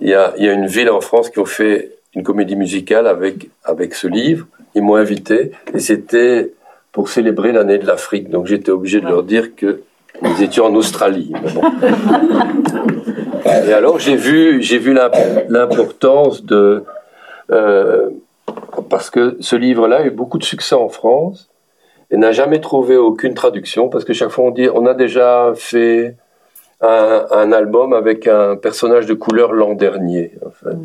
Il 0.00 0.08
y, 0.08 0.14
a, 0.14 0.32
il 0.38 0.44
y, 0.44 0.48
a, 0.48 0.52
une 0.52 0.66
ville 0.66 0.88
en 0.88 1.02
France 1.02 1.28
qui 1.28 1.38
a 1.38 1.44
fait 1.44 1.95
une 2.16 2.22
comédie 2.22 2.56
musicale 2.56 3.06
avec, 3.06 3.48
avec 3.64 3.94
ce 3.94 4.08
livre. 4.08 4.46
Ils 4.74 4.82
m'ont 4.82 4.96
invité 4.96 5.52
et 5.72 5.78
c'était 5.78 6.52
pour 6.90 7.08
célébrer 7.10 7.52
l'année 7.52 7.78
de 7.78 7.86
l'Afrique. 7.86 8.30
Donc 8.30 8.46
j'étais 8.46 8.70
obligé 8.70 9.00
de 9.00 9.06
leur 9.06 9.22
dire 9.22 9.54
que 9.54 9.82
nous 10.22 10.42
étions 10.42 10.64
en 10.64 10.74
Australie. 10.74 11.32
Et 13.44 13.72
alors 13.72 13.98
j'ai 13.98 14.16
vu, 14.16 14.62
j'ai 14.62 14.78
vu 14.78 14.92
l'importance 15.48 16.44
de 16.44 16.84
euh, 17.52 18.08
parce 18.88 19.10
que 19.10 19.36
ce 19.40 19.54
livre-là 19.56 19.98
a 19.98 20.06
eu 20.06 20.10
beaucoup 20.10 20.38
de 20.38 20.44
succès 20.44 20.74
en 20.74 20.88
France 20.88 21.48
et 22.10 22.16
n'a 22.16 22.32
jamais 22.32 22.60
trouvé 22.60 22.96
aucune 22.96 23.34
traduction 23.34 23.88
parce 23.88 24.04
que 24.04 24.12
chaque 24.12 24.30
fois 24.30 24.46
on 24.46 24.50
dit 24.50 24.68
on 24.72 24.86
a 24.86 24.94
déjà 24.94 25.52
fait 25.54 26.16
un, 26.80 27.52
album 27.52 27.92
avec 27.92 28.26
un 28.26 28.56
personnage 28.56 29.06
de 29.06 29.14
couleur 29.14 29.52
l'an 29.52 29.74
dernier. 29.74 30.32
En 30.44 30.50
fait. 30.50 30.76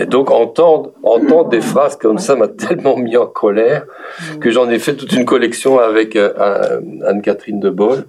Et 0.00 0.06
donc 0.06 0.30
entendre, 0.30 0.92
entendre 1.02 1.50
des 1.50 1.60
phrases 1.60 1.96
comme 1.96 2.18
ça 2.18 2.34
m'a 2.34 2.48
tellement 2.64 2.96
mis 2.96 3.18
en 3.18 3.26
colère 3.26 3.84
que 4.40 4.50
j'en 4.50 4.70
ai 4.70 4.78
fait 4.78 4.94
toute 4.94 5.12
une 5.12 5.26
collection 5.26 5.78
avec 5.78 6.16
euh, 6.16 6.80
Anne-Catherine 7.06 7.60
de 7.60 7.68
Boll. 7.68 8.06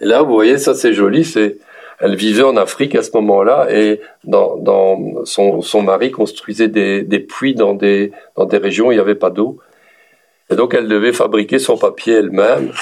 Et 0.00 0.04
là, 0.04 0.22
vous 0.22 0.34
voyez, 0.34 0.58
ça 0.58 0.74
c'est 0.74 0.94
joli, 0.94 1.24
c'est 1.24 1.58
elle 2.00 2.16
vivait 2.16 2.42
en 2.42 2.56
Afrique 2.56 2.96
à 2.96 3.04
ce 3.04 3.10
moment-là 3.14 3.68
et 3.70 4.00
dans, 4.24 4.56
dans 4.56 5.24
son, 5.24 5.60
son 5.60 5.82
mari 5.82 6.10
construisait 6.10 6.66
des, 6.66 7.02
des 7.02 7.20
puits 7.20 7.54
dans 7.54 7.74
des, 7.74 8.10
dans 8.36 8.44
des 8.44 8.58
régions 8.58 8.88
où 8.88 8.92
il 8.92 8.96
n'y 8.96 9.00
avait 9.00 9.14
pas 9.14 9.30
d'eau. 9.30 9.58
Et 10.50 10.56
donc 10.56 10.74
elle 10.74 10.88
devait 10.88 11.12
fabriquer 11.12 11.60
son 11.60 11.76
papier 11.76 12.14
elle-même. 12.14 12.72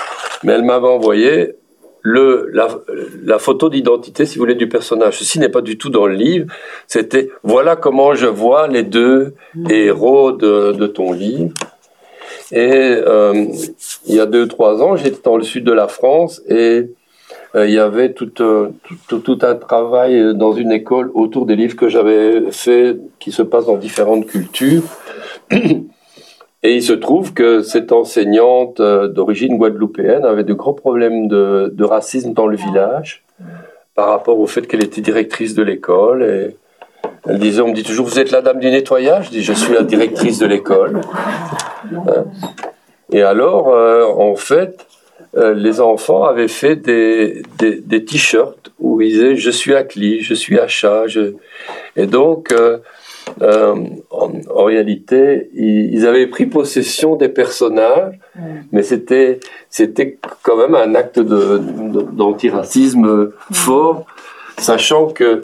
Mais 0.43 0.55
elle 0.55 0.65
m'avait 0.65 0.89
envoyé 0.89 1.57
le, 2.03 2.49
la, 2.53 2.69
la 3.25 3.39
photo 3.39 3.69
d'identité, 3.69 4.27
si 4.27 4.37
vous 4.37 4.43
voulez, 4.43 4.55
du 4.55 4.69
personnage. 4.69 5.19
Ceci 5.19 5.39
n'est 5.39 5.49
pas 5.49 5.61
du 5.61 5.79
tout 5.79 5.91
dans 5.91 6.07
le 6.07 6.15
livre. 6.15 6.47
C'était 6.87 7.31
voilà 7.43 7.77
comment 7.77 8.15
je 8.15 8.27
vois 8.27 8.69
les 8.69 8.83
deux 8.83 9.35
héros 9.69 10.33
de, 10.33 10.73
de 10.73 10.87
ton 10.87 11.13
livre. 11.13 11.53
Et 12.53 12.97
euh, 13.07 13.47
il 14.07 14.15
y 14.15 14.21
a 14.21 14.27
deux 14.27 14.49
trois 14.49 14.83
ans, 14.83 14.97
j'étais 14.97 15.21
dans 15.23 15.37
le 15.37 15.45
sud 15.45 15.65
de 15.65 15.73
la 15.73 15.87
France 15.87 16.43
et 16.49 16.91
euh, 17.55 17.67
il 17.67 17.73
y 17.73 17.79
avait 17.79 18.13
tout, 18.13 18.31
euh, 18.41 18.71
tout, 19.09 19.19
tout, 19.19 19.39
un 19.43 19.55
travail 19.55 20.35
dans 20.35 20.53
une 20.53 20.73
école 20.73 21.11
autour 21.15 21.47
des 21.47 21.55
livres 21.55 21.77
que 21.77 21.89
j'avais 21.89 22.51
fait, 22.51 22.97
qui 23.21 23.31
se 23.31 23.43
passent 23.43 23.67
dans 23.67 23.77
différentes 23.77 24.27
cultures. 24.27 24.83
Et 26.63 26.75
il 26.75 26.83
se 26.83 26.93
trouve 26.93 27.33
que 27.33 27.63
cette 27.63 27.93
enseignante 27.93 28.81
euh, 28.81 29.09
d'origine 29.09 29.57
guadeloupéenne 29.57 30.25
avait 30.25 30.45
de 30.45 30.53
gros 30.53 30.75
problèmes 30.75 31.27
de, 31.27 31.73
de, 31.75 31.85
racisme 31.85 32.33
dans 32.33 32.47
le 32.47 32.57
village 32.57 33.25
par 33.95 34.09
rapport 34.09 34.39
au 34.39 34.47
fait 34.47 34.67
qu'elle 34.67 34.85
était 34.85 35.01
directrice 35.01 35.55
de 35.55 35.63
l'école. 35.63 36.23
Et 36.23 36.57
elle 37.27 37.39
disait, 37.39 37.63
on 37.63 37.69
me 37.69 37.75
dit 37.75 37.83
toujours, 37.83 38.07
vous 38.07 38.19
êtes 38.19 38.31
la 38.31 38.43
dame 38.43 38.61
du 38.61 38.71
nettoyage? 38.71 39.27
Je 39.27 39.31
dis, 39.31 39.43
je 39.43 39.53
suis 39.55 39.73
la 39.73 39.83
directrice 39.83 40.39
de 40.39 40.47
l'école. 40.47 41.01
Hein? 41.93 42.25
Et 43.11 43.23
alors, 43.23 43.69
en 44.21 44.37
fait, 44.37 44.87
euh, 45.37 45.55
les 45.55 45.81
enfants 45.81 46.25
avaient 46.25 46.49
fait 46.49 46.77
des, 46.77 47.43
des, 47.59 47.77
des 47.77 48.05
t-shirts 48.05 48.73
où 48.81 49.01
ils 49.01 49.13
disaient 49.13 49.37
je 49.37 49.51
suis 49.51 49.75
à 49.75 49.85
Cli, 49.85 50.23
je 50.23 50.35
suis 50.35 50.59
à 50.59 50.67
Chat. 50.67 51.05
Et 51.97 52.07
donc, 52.07 52.53
euh, 52.53 52.79
euh, 53.43 53.75
en, 54.11 54.33
en, 54.55 54.65
réalité, 54.65 55.51
ils, 55.55 55.95
ils, 55.95 56.07
avaient 56.07 56.27
pris 56.27 56.47
possession 56.47 57.17
des 57.17 57.29
personnages, 57.29 58.19
mais 58.73 58.83
c'était 58.83 59.41
c'était 59.69 60.19
quand 60.43 60.57
même 60.57 60.75
un 60.75 60.95
acte 60.95 61.19
de, 61.19 61.59
d'antiracisme 62.13 63.07
mm. 63.07 63.55
fort, 63.55 64.07
sachant 64.59 65.07
que 65.07 65.43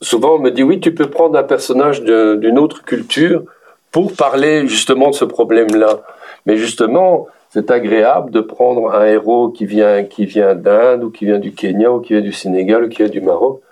souvent 0.00 0.36
on 0.36 0.38
me 0.38 0.50
dit 0.50 0.62
oui, 0.62 0.80
tu 0.80 0.94
peux 0.94 1.10
prendre 1.10 1.38
un 1.38 1.42
personnage 1.42 2.02
d'une 2.02 2.58
autre 2.58 2.82
culture 2.84 3.44
pour 3.90 4.14
parler 4.14 4.66
justement 4.66 5.10
de 5.10 5.14
ce 5.14 5.24
problème-là. 5.24 6.00
Mais 6.46 6.56
justement, 6.56 7.26
c'est 7.50 7.70
agréable 7.70 8.30
de 8.30 8.40
prendre 8.40 8.90
un 8.92 9.06
héros 9.06 9.48
qui 9.48 9.66
vient, 9.66 10.04
qui 10.04 10.26
vient 10.26 10.54
d'Inde 10.54 11.04
ou 11.04 11.10
qui 11.10 11.24
vient 11.24 11.38
du 11.38 11.52
Kenya 11.52 11.90
ou 11.92 12.00
qui 12.00 12.12
vient 12.12 12.22
du 12.22 12.32
Sénégal 12.32 12.84
ou 12.84 12.88
qui 12.88 12.98
vient 12.98 13.08
du 13.08 13.20
Maroc 13.20 13.62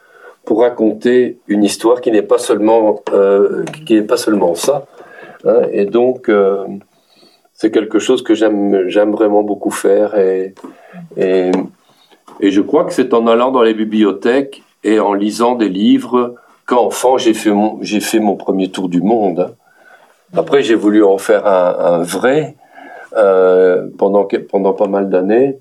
pour 0.46 0.60
raconter 0.60 1.38
une 1.48 1.64
histoire 1.64 2.00
qui 2.00 2.10
n'est 2.10 2.22
pas 2.22 2.38
seulement 2.38 3.02
euh, 3.12 3.64
qui 3.84 3.94
n'est 3.94 4.02
pas 4.02 4.16
seulement 4.16 4.54
ça. 4.54 4.86
Hein. 5.44 5.62
et 5.70 5.84
donc 5.84 6.28
euh, 6.28 6.64
c'est 7.52 7.70
quelque 7.70 7.98
chose 7.98 8.22
que 8.22 8.34
j'aime 8.34 8.88
j'aime 8.88 9.12
vraiment 9.12 9.42
beaucoup 9.42 9.70
faire 9.70 10.16
et, 10.16 10.54
et, 11.18 11.50
je 12.40 12.60
crois 12.62 12.84
que 12.84 12.92
c'est 12.92 13.12
en 13.12 13.26
allant 13.26 13.50
dans 13.50 13.62
les 13.62 13.74
bibliothèques 13.74 14.62
et 14.82 14.98
en 14.98 15.12
lisant 15.12 15.56
des 15.56 15.68
livres 15.68 16.36
qu'enfant 16.64 17.18
j'ai 17.18 17.34
fait 17.34 17.50
mon 17.50 17.78
j'ai 17.82 18.00
fait 18.00 18.20
mon 18.20 18.36
premier 18.36 18.70
tour 18.70 18.88
du 18.88 19.02
monde. 19.02 19.40
Hein. 19.40 20.38
Après 20.40 20.62
j'ai 20.62 20.74
voulu 20.74 21.04
en 21.04 21.18
faire 21.18 21.46
un, 21.46 21.76
un 21.92 22.02
vrai 22.02 22.56
euh, 23.16 23.88
pendant, 23.96 24.28
pendant 24.50 24.74
pas 24.74 24.88
mal 24.88 25.08
d'années. 25.08 25.58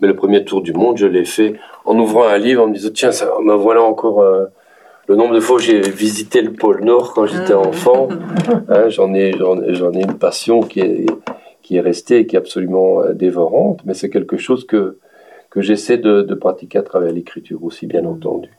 Mais 0.00 0.08
le 0.08 0.16
premier 0.16 0.44
tour 0.44 0.62
du 0.62 0.72
monde, 0.72 0.96
je 0.96 1.06
l'ai 1.06 1.24
fait 1.24 1.54
en 1.84 1.98
ouvrant 1.98 2.24
un 2.24 2.38
livre, 2.38 2.64
en 2.64 2.68
me 2.68 2.74
disant, 2.74 2.90
tiens, 2.92 3.12
ça, 3.12 3.30
me 3.42 3.54
voilà 3.54 3.82
encore 3.82 4.22
euh, 4.22 4.46
le 5.08 5.16
nombre 5.16 5.34
de 5.34 5.40
fois 5.40 5.56
où 5.56 5.58
j'ai 5.58 5.80
visité 5.80 6.40
le 6.40 6.52
pôle 6.52 6.84
Nord 6.84 7.12
quand 7.14 7.26
j'étais 7.26 7.54
mm. 7.54 7.58
enfant. 7.58 8.08
Hein, 8.68 8.88
j'en 8.88 9.14
ai, 9.14 9.32
j'en 9.32 9.92
ai 9.92 10.02
une 10.02 10.18
passion 10.18 10.60
qui 10.60 10.80
est, 10.80 11.06
qui 11.62 11.76
est 11.76 11.80
restée 11.80 12.20
et 12.20 12.26
qui 12.26 12.36
est 12.36 12.38
absolument 12.38 13.02
euh, 13.02 13.12
dévorante, 13.12 13.80
mais 13.84 13.94
c'est 13.94 14.10
quelque 14.10 14.36
chose 14.36 14.66
que, 14.66 14.98
que 15.50 15.60
j'essaie 15.60 15.98
de, 15.98 16.22
de 16.22 16.34
pratiquer 16.34 16.78
à 16.78 16.82
travers 16.82 17.12
l'écriture 17.12 17.62
aussi, 17.64 17.86
bien 17.86 18.04
entendu. 18.04 18.50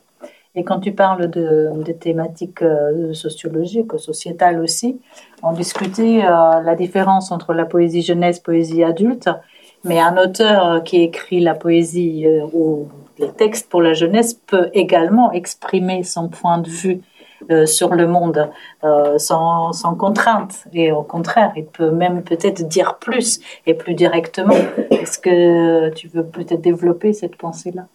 Et 0.54 0.64
quand 0.64 0.80
tu 0.80 0.92
parles 0.92 1.30
de, 1.30 1.70
de 1.82 1.92
thématiques 1.92 2.60
euh, 2.62 3.14
sociologiques, 3.14 3.98
sociétales 3.98 4.60
aussi, 4.60 5.00
on 5.42 5.52
discutait 5.52 6.22
euh, 6.24 6.60
la 6.60 6.74
différence 6.74 7.32
entre 7.32 7.54
la 7.54 7.64
poésie 7.64 8.02
jeunesse, 8.02 8.38
poésie 8.38 8.84
adulte, 8.84 9.30
mais 9.84 10.00
un 10.00 10.16
auteur 10.16 10.82
qui 10.84 11.02
écrit 11.02 11.40
la 11.40 11.54
poésie 11.54 12.26
euh, 12.26 12.46
ou 12.52 12.88
les 13.18 13.30
textes 13.30 13.68
pour 13.68 13.82
la 13.82 13.94
jeunesse 13.94 14.34
peut 14.34 14.70
également 14.72 15.32
exprimer 15.32 16.02
son 16.02 16.28
point 16.28 16.58
de 16.58 16.68
vue 16.68 17.00
euh, 17.50 17.66
sur 17.66 17.94
le 17.94 18.06
monde 18.06 18.50
euh, 18.84 19.18
sans, 19.18 19.72
sans, 19.72 19.94
contrainte. 19.94 20.64
Et 20.72 20.92
au 20.92 21.02
contraire, 21.02 21.52
il 21.56 21.66
peut 21.66 21.90
même 21.90 22.22
peut-être 22.22 22.66
dire 22.68 22.98
plus 23.00 23.40
et 23.66 23.74
plus 23.74 23.94
directement. 23.94 24.54
Est-ce 24.90 25.18
que 25.18 25.90
tu 25.90 26.08
veux 26.08 26.24
peut-être 26.24 26.60
développer 26.60 27.12
cette 27.12 27.36
pensée-là? 27.36 27.86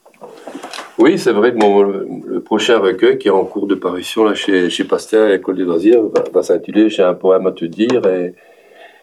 Oui, 0.97 1.17
c'est 1.17 1.31
vrai 1.31 1.53
que 1.53 1.57
mon, 1.57 1.81
le, 1.83 2.41
prochain 2.41 2.79
recueil 2.79 3.17
qui 3.17 3.27
est 3.27 3.31
en 3.31 3.45
cours 3.45 3.67
de 3.67 3.75
parution 3.75 4.25
là, 4.25 4.33
chez, 4.33 4.69
chez 4.69 4.83
Pasteur 4.83 5.27
à 5.27 5.29
l'École 5.29 5.55
des 5.55 5.63
loisirs 5.63 6.01
va, 6.33 6.43
s'intituler 6.43 6.89
J'ai 6.89 7.03
un 7.03 7.13
poème 7.13 7.45
à 7.47 7.51
te 7.51 7.65
dire 7.65 8.05
et 8.07 8.33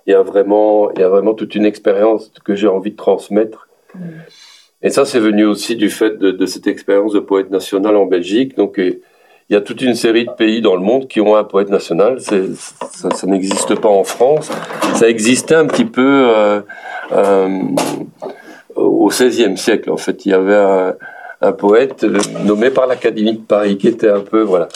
il 0.07 0.13
y 0.13 0.15
a 0.15 0.23
vraiment, 0.23 0.91
il 0.93 1.01
y 1.01 1.03
a 1.03 1.09
vraiment 1.09 1.35
toute 1.35 1.55
une 1.55 1.65
expérience 1.65 2.31
que 2.45 2.55
j'ai 2.55 2.69
envie 2.69 2.93
de 2.93 2.97
transmettre. 2.97 3.69
Mm. 3.95 3.99
Et 4.83 4.91
ça, 4.91 5.05
c'est 5.05 5.21
venu 5.21 5.47
aussi 5.47 5.77
du 5.77 5.89
fait 5.89 6.19
de, 6.19 6.31
de, 6.31 6.47
cette 6.47 6.67
expérience 6.67 7.15
de 7.15 7.21
poète 7.21 7.51
national 7.51 7.97
en 7.97 8.05
Belgique. 8.05 8.55
Donc, 8.57 8.79
il 8.79 9.01
y 9.51 9.57
a 9.57 9.61
toute 9.61 9.81
une 9.81 9.95
série 9.95 10.27
de 10.27 10.31
pays 10.31 10.61
dans 10.61 10.75
le 10.75 10.83
monde 10.83 11.09
qui 11.09 11.21
ont 11.21 11.37
un 11.37 11.45
poète 11.45 11.71
national. 11.71 12.21
Ça, 12.21 13.11
ça 13.11 13.27
n'existe 13.27 13.79
pas 13.81 13.89
en 13.89 14.05
France. 14.05 14.51
Ça 14.95 15.09
existait 15.09 15.55
un 15.55 15.67
petit 15.67 15.87
peu 15.87 16.29
euh, 16.29 16.61
euh, 17.13 17.49
au 18.75 19.09
XVIe 19.09 19.57
siècle. 19.57 19.91
En 19.91 19.97
fait, 19.97 20.27
il 20.27 20.33
y 20.33 20.35
avait 20.35 20.55
un, 20.55 20.95
un 21.45 21.53
poète 21.53 22.05
nommé 22.45 22.71
par 22.71 22.87
l'Académie 22.87 23.35
de 23.35 23.45
Paris, 23.45 23.77
qui 23.77 23.89
était 23.89 24.09
un 24.09 24.21
peu, 24.21 24.43
voilà. 24.43 24.69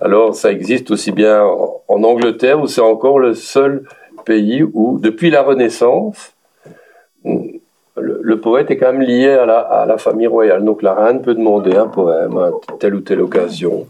Alors, 0.00 0.34
ça 0.34 0.50
existe 0.52 0.90
aussi 0.90 1.10
bien 1.10 1.42
en, 1.42 2.02
Angleterre, 2.04 2.60
où 2.60 2.66
c'est 2.66 2.80
encore 2.80 3.18
le 3.18 3.34
seul 3.34 3.84
pays 4.28 4.62
où, 4.62 4.98
depuis 5.00 5.30
la 5.30 5.42
Renaissance, 5.42 6.34
le, 7.24 8.40
poète 8.40 8.70
est 8.70 8.76
quand 8.76 8.92
même 8.92 9.02
lié 9.02 9.30
à 9.30 9.86
la, 9.86 9.98
famille 9.98 10.26
royale. 10.26 10.64
Donc, 10.64 10.82
la 10.82 10.94
reine 10.94 11.22
peut 11.22 11.34
demander 11.34 11.74
un 11.74 11.88
poème 11.88 12.36
à 12.36 12.50
telle 12.78 12.94
ou 12.94 13.00
telle 13.00 13.20
occasion. 13.20 13.86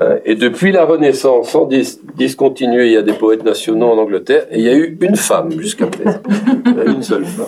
Euh, 0.00 0.18
et 0.24 0.34
depuis 0.34 0.72
la 0.72 0.84
Renaissance, 0.84 1.50
sans 1.50 1.68
discontinuer, 2.16 2.86
il 2.86 2.92
y 2.92 2.96
a 2.96 3.02
des 3.02 3.12
poètes 3.12 3.44
nationaux 3.44 3.90
en 3.90 3.98
Angleterre, 3.98 4.46
et 4.50 4.58
il 4.58 4.64
y 4.64 4.68
a 4.68 4.74
eu 4.74 4.98
une 5.00 5.16
femme 5.16 5.52
jusqu'à 5.52 5.86
présent. 5.86 6.20
une 6.86 7.02
seule 7.02 7.24
femme. 7.24 7.46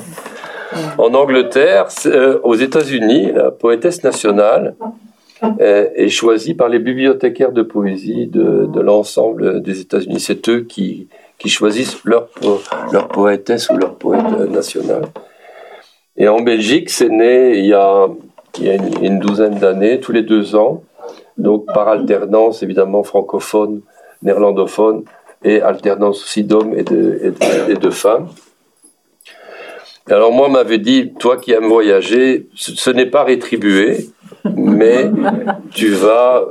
En 0.98 1.14
Angleterre, 1.14 1.88
euh, 2.06 2.38
aux 2.42 2.54
États-Unis, 2.54 3.32
la 3.32 3.50
poétesse 3.50 4.02
nationale 4.04 4.74
euh, 5.60 5.86
est, 5.94 6.08
choisie 6.08 6.54
par 6.54 6.68
les 6.68 6.78
bibliothécaires 6.78 7.52
de 7.52 7.62
poésie 7.62 8.26
de, 8.26 8.80
l'ensemble 8.80 9.62
des 9.62 9.80
États-Unis. 9.80 10.20
C'est 10.20 10.48
eux 10.48 10.60
qui, 10.60 11.08
qui 11.44 11.50
choisissent 11.50 12.02
leur, 12.04 12.30
leur 12.90 13.08
poétesse 13.08 13.68
ou 13.68 13.76
leur 13.76 13.96
poète 13.96 14.24
national. 14.48 15.02
Et 16.16 16.26
en 16.26 16.40
Belgique, 16.40 16.88
c'est 16.88 17.10
né 17.10 17.58
il 17.58 17.66
y 17.66 17.74
a, 17.74 18.08
une, 19.02 19.18
douzaine 19.18 19.56
d'années, 19.58 20.00
tous 20.00 20.12
les 20.12 20.22
deux 20.22 20.56
ans, 20.56 20.84
donc 21.36 21.66
par 21.66 21.88
alternance 21.88 22.62
évidemment 22.62 23.02
francophone, 23.02 23.82
néerlandophone, 24.22 25.04
et 25.42 25.60
alternance 25.60 26.24
aussi 26.24 26.44
d'hommes 26.44 26.72
et 26.78 26.82
de, 26.82 27.34
et 27.68 27.74
de 27.74 27.90
femmes. 27.90 28.28
Alors 30.08 30.32
moi, 30.32 30.48
m'avait 30.48 30.78
dit, 30.78 31.12
toi 31.18 31.36
qui 31.36 31.52
aimes 31.52 31.68
voyager, 31.68 32.46
ce, 32.54 32.88
n'est 32.88 33.10
pas 33.10 33.24
rétribué, 33.24 34.08
mais 34.56 35.10
tu 35.72 35.88
vas 35.88 36.46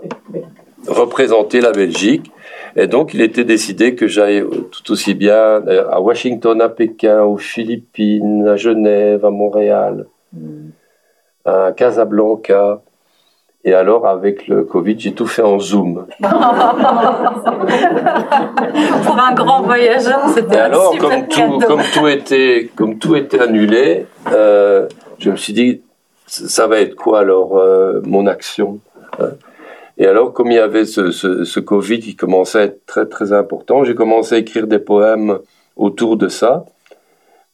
représenter 0.87 1.61
la 1.61 1.71
Belgique. 1.71 2.31
Et 2.75 2.87
donc, 2.87 3.13
il 3.13 3.21
était 3.21 3.43
décidé 3.43 3.95
que 3.95 4.07
j'aille 4.07 4.43
tout 4.71 4.91
aussi 4.91 5.13
bien 5.13 5.63
à 5.67 5.99
Washington, 6.01 6.61
à 6.61 6.69
Pékin, 6.69 7.21
aux 7.23 7.37
Philippines, 7.37 8.47
à 8.47 8.55
Genève, 8.55 9.25
à 9.25 9.29
Montréal, 9.29 10.07
à 11.45 11.71
Casablanca, 11.71 12.81
et 13.65 13.73
alors, 13.73 14.05
avec 14.05 14.47
le 14.47 14.65
Covid, 14.65 14.99
j'ai 14.99 15.13
tout 15.13 15.25
fait 15.25 15.41
en 15.41 15.57
Zoom. 15.57 16.05
Pour 16.19 16.27
un 19.19 19.33
grand 19.33 19.61
voyageur, 19.61 20.27
c'était 20.35 20.57
alors, 20.57 20.97
comme 20.97 21.27
tout, 21.29 21.59
comme 21.65 21.81
tout 21.93 22.07
était, 22.09 22.69
comme 22.75 22.99
tout 22.99 23.15
était 23.15 23.39
annulé, 23.39 24.05
euh, 24.33 24.89
je 25.17 25.29
me 25.29 25.37
suis 25.37 25.53
dit, 25.53 25.81
ça 26.27 26.67
va 26.67 26.81
être 26.81 26.95
quoi 26.95 27.19
alors 27.19 27.57
euh, 27.57 28.01
mon 28.03 28.27
action 28.27 28.79
hein? 29.19 29.29
Et 29.97 30.07
alors, 30.07 30.33
comme 30.33 30.51
il 30.51 30.55
y 30.55 30.59
avait 30.59 30.85
ce, 30.85 31.11
ce, 31.11 31.59
Covid 31.59 31.99
qui 31.99 32.15
commençait 32.15 32.57
à 32.57 32.63
être 32.63 32.85
très 32.85 33.05
très 33.05 33.31
important, 33.31 33.83
j'ai 33.83 33.93
commencé 33.93 34.35
à 34.35 34.37
écrire 34.39 34.65
des 34.65 34.79
poèmes 34.79 35.39
autour 35.75 36.17
de 36.17 36.27
ça. 36.27 36.65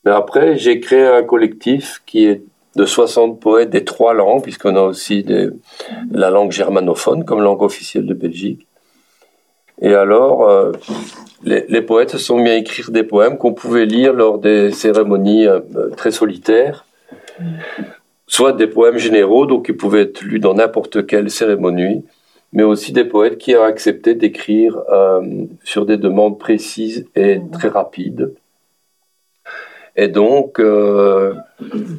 Mais 0.06 0.12
après, 0.12 0.58
j'ai 0.58 0.80
créé 0.80 1.06
un 1.06 1.24
collectif 1.24 2.02
qui 2.06 2.26
est 2.26 2.42
de 2.76 2.86
60 2.86 3.40
poètes 3.40 3.70
des 3.70 3.84
trois 3.84 4.14
langues, 4.14 4.42
puisqu'on 4.42 4.76
a 4.76 4.82
aussi 4.82 5.26
la 6.12 6.30
langue 6.30 6.52
germanophone 6.52 7.26
comme 7.26 7.42
langue 7.42 7.62
officielle 7.62 8.06
de 8.06 8.14
Belgique. 8.14 8.68
Et 9.82 9.94
alors, 9.94 10.48
euh, 10.48 10.72
les, 11.44 11.66
les, 11.68 11.82
poètes 11.82 12.12
se 12.12 12.18
sont 12.18 12.38
mis 12.38 12.50
à 12.50 12.56
écrire 12.56 12.92
des 12.92 13.04
poèmes 13.04 13.38
qu'on 13.38 13.54
pouvait 13.54 13.86
lire 13.86 14.14
lors 14.14 14.38
des 14.38 14.72
cérémonies 14.72 15.48
euh, 15.48 15.62
très 15.96 16.12
solitaires, 16.12 16.86
soit 18.28 18.52
des 18.52 18.68
poèmes 18.68 18.98
généraux, 18.98 19.46
donc 19.46 19.66
qui 19.68 19.74
pouvaient 19.74 20.02
être 20.02 20.22
lus 20.22 20.40
dans 20.40 20.54
n'importe 20.54 21.08
quelle 21.08 21.32
cérémonie, 21.32 22.04
mais 22.54 22.64
aussi 22.64 22.91
des 22.91 23.06
poètes 23.06 23.38
qui 23.38 23.56
ont 23.56 23.64
accepté 23.64 24.16
d'écrire 24.16 24.78
euh, 24.91 25.22
sur 25.64 25.86
des 25.86 25.97
demandes 25.97 26.39
précises 26.39 27.06
et 27.16 27.41
très 27.52 27.68
rapides. 27.68 28.34
Et 29.95 30.08
donc, 30.08 30.60
euh, 30.60 31.34